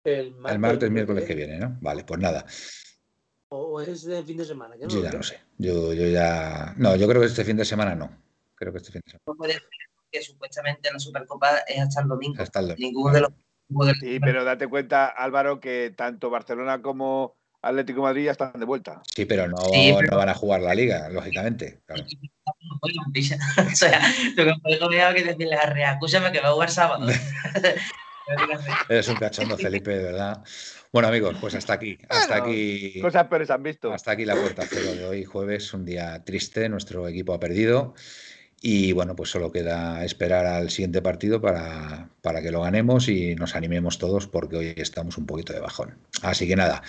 El 0.05 0.33
martes, 0.35 0.55
El 0.55 0.59
martes, 0.61 0.91
miércoles 0.91 1.25
que 1.25 1.35
viene, 1.35 1.59
¿no? 1.59 1.77
Vale, 1.81 2.05
pues 2.05 2.21
nada. 2.21 2.45
O 3.49 3.81
es 3.81 4.05
de 4.05 4.23
fin 4.23 4.37
de 4.37 4.45
semana. 4.45 4.77
que 4.77 4.85
no 4.85 4.91
Yo 4.91 5.03
ya 5.03 5.11
no 5.13 5.23
sé. 5.23 5.41
Yo, 5.57 5.95
yo 5.95 6.07
ya. 6.09 6.75
No, 6.77 6.95
yo 6.97 7.09
creo 7.09 7.21
que 7.23 7.27
este 7.29 7.45
fin 7.45 7.57
de 7.57 7.65
semana 7.65 7.95
no. 7.95 8.11
Creo 8.55 8.71
que 8.73 8.79
este 8.79 8.93
fin 8.93 9.01
de 9.05 9.13
semana. 9.13 9.61
Que 10.11 10.23
supuestamente 10.23 10.91
la 10.93 10.99
Supercopa 10.99 11.59
es 11.67 11.81
hasta 11.81 12.03
el 12.03 12.09
domingo. 12.09 12.43
Hasta 12.43 12.61
el 12.61 12.69
domingo. 12.69 12.87
Ninguno 12.89 13.15
de 13.15 13.21
los 13.21 13.31
Sí, 14.01 14.19
pero 14.19 14.45
date 14.45 14.67
cuenta, 14.67 15.09
Álvaro, 15.09 15.61
que 15.61 15.93
tanto 15.95 16.31
Barcelona 16.31 16.81
como 16.81 17.37
Atlético 17.61 18.01
de 18.01 18.03
Madrid 18.05 18.25
ya 18.25 18.31
están 18.31 18.53
de 18.59 18.65
vuelta. 18.65 19.03
Sí, 19.15 19.27
pero 19.27 19.47
no, 19.47 19.59
Sí, 19.59 19.93
pero- 19.95 20.11
no 20.13 20.17
van 20.17 20.31
a 20.31 20.35
jugar 20.35 20.63
la 20.63 20.75
liga, 20.75 21.09
lógicamente. 21.11 21.81
claro. 21.87 22.05
O 23.71 23.75
sea, 23.77 24.01
lo 24.37 24.45
que 24.45 24.53
me 24.65 24.75
he 24.75 24.79
comido 24.79 25.13
que 25.15 25.23
decirle 25.25 25.55
a 25.55 25.67
Rea, 25.67 25.93
escúchame 25.93 26.33
que 26.33 26.41
va 26.41 26.49
a 26.49 26.53
jugar 26.53 26.71
sábado. 26.71 27.07
Eres 28.89 29.09
un 29.09 29.17
cachondo, 29.17 29.57
Felipe, 29.57 29.91
de 29.97 30.05
verdad. 30.05 30.43
Bueno, 30.93 31.09
amigos, 31.09 31.37
pues 31.41 31.55
hasta 31.55 31.75
aquí. 31.75 31.99
Hasta 32.09 32.39
Bueno, 32.39 32.45
aquí. 32.45 33.01
Cosas 33.01 33.27
peores 33.27 33.51
han 33.51 33.63
visto. 33.63 33.93
Hasta 33.93 34.13
aquí 34.13 34.25
la 34.25 34.35
puerta 34.35 34.65
cero 34.69 34.95
de 34.95 35.05
hoy, 35.07 35.25
jueves, 35.25 35.73
un 35.75 35.85
día 35.85 36.23
triste, 36.25 36.69
nuestro 36.69 37.07
equipo 37.09 37.35
ha 37.35 37.41
perdido 37.41 37.95
y 38.61 38.93
bueno, 38.93 39.15
pues 39.15 39.31
solo 39.31 39.53
queda 39.53 40.05
esperar 40.05 40.47
al 40.47 40.71
siguiente 40.71 41.01
partido 41.03 41.41
para, 41.41 42.11
para 42.23 42.43
que 42.43 42.51
lo 42.51 42.63
ganemos 42.63 43.09
y 43.09 43.35
nos 43.35 43.55
animemos 43.55 43.99
todos 43.99 44.27
porque 44.27 44.57
hoy 44.57 44.75
estamos 44.77 45.17
un 45.19 45.27
poquito 45.27 45.53
de 45.53 45.61
bajón. 45.61 45.97
Así 46.23 46.49
que 46.49 46.57
nada, 46.57 46.83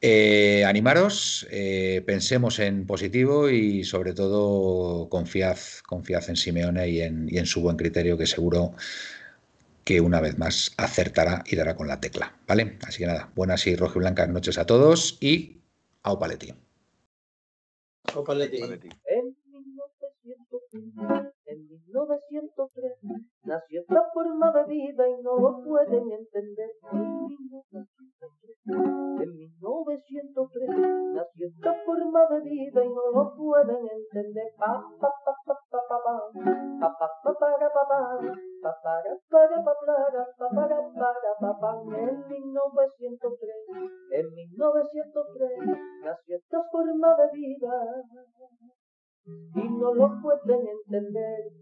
eh, 0.00 0.64
animaros, 0.66 1.46
eh, 1.50 2.02
pensemos 2.06 2.58
en 2.58 2.86
positivo 2.86 3.48
y 3.50 3.84
sobre 3.84 4.14
todo 4.14 5.08
confiad, 5.08 5.58
confiad 5.86 6.28
en 6.28 6.36
Simeone 6.36 6.88
y 6.88 7.00
en, 7.02 7.28
y 7.30 7.38
en 7.38 7.46
su 7.46 7.60
buen 7.60 7.76
criterio 7.76 8.18
que 8.18 8.26
seguro 8.26 8.74
que 9.84 10.00
una 10.00 10.20
vez 10.20 10.38
más 10.38 10.72
acertará 10.78 11.44
y 11.46 11.56
dará 11.56 11.76
con 11.76 11.88
la 11.88 12.00
tecla, 12.00 12.36
¿vale? 12.46 12.78
Así 12.86 13.00
que 13.00 13.06
nada, 13.06 13.30
buenas 13.34 13.66
y 13.66 13.76
rojiblancas 13.76 14.28
noches 14.28 14.58
a 14.58 14.66
todos 14.66 15.18
y 15.20 15.60
au 16.02 16.18
Paletti. 16.18 16.54
En 20.84 20.90
1903, 20.90 21.32
en 21.46 21.60
1903, 21.64 22.92
nació 23.44 23.80
esta 23.80 24.02
forma 24.12 24.52
de 24.52 24.64
vida 24.64 25.08
y 25.08 25.22
no 25.22 25.38
lo 25.38 25.62
pueden 25.64 26.12
entender. 26.12 26.70
En 26.92 27.24
1903, 27.24 28.58
en 29.24 29.32
1903, 29.32 30.68
nació 31.14 31.46
esta 31.48 31.72
forma 31.86 32.26
de 32.28 32.40
vida 32.40 32.84
y 32.84 32.88
no 32.88 33.10
lo 33.14 33.34
pueden 33.34 33.80
entender. 33.80 34.52
Pa, 34.58 34.84
pa, 35.00 35.08
pa, 35.24 35.32
pa, 35.46 35.54
pa, 35.70 35.80
pa, 35.88 35.98
pa. 36.04 36.14
Pa, 36.80 36.88
pa, 36.98 37.08
pa, 37.22 37.32
para, 37.32 37.68
pa, 37.72 37.82
pa. 37.88 38.00
Pa, 38.60 38.72
para, 38.82 39.16
para, 39.30 39.64
pa, 39.64 39.72
para, 39.86 40.22
pa, 40.36 40.48
para, 40.52 40.78
para, 41.00 41.32
pa, 41.40 41.50
pa. 41.60 41.70
En 41.96 42.28
1903, 42.28 43.56
en 44.10 44.34
1903, 44.34 45.50
nació 46.04 46.36
esta 46.36 46.60
forma 46.70 47.16
de 47.16 47.26
vida 47.32 47.72
y 49.26 49.68
no 49.68 49.94
lo 49.94 50.20
pueden 50.22 50.66
entender. 50.66 51.52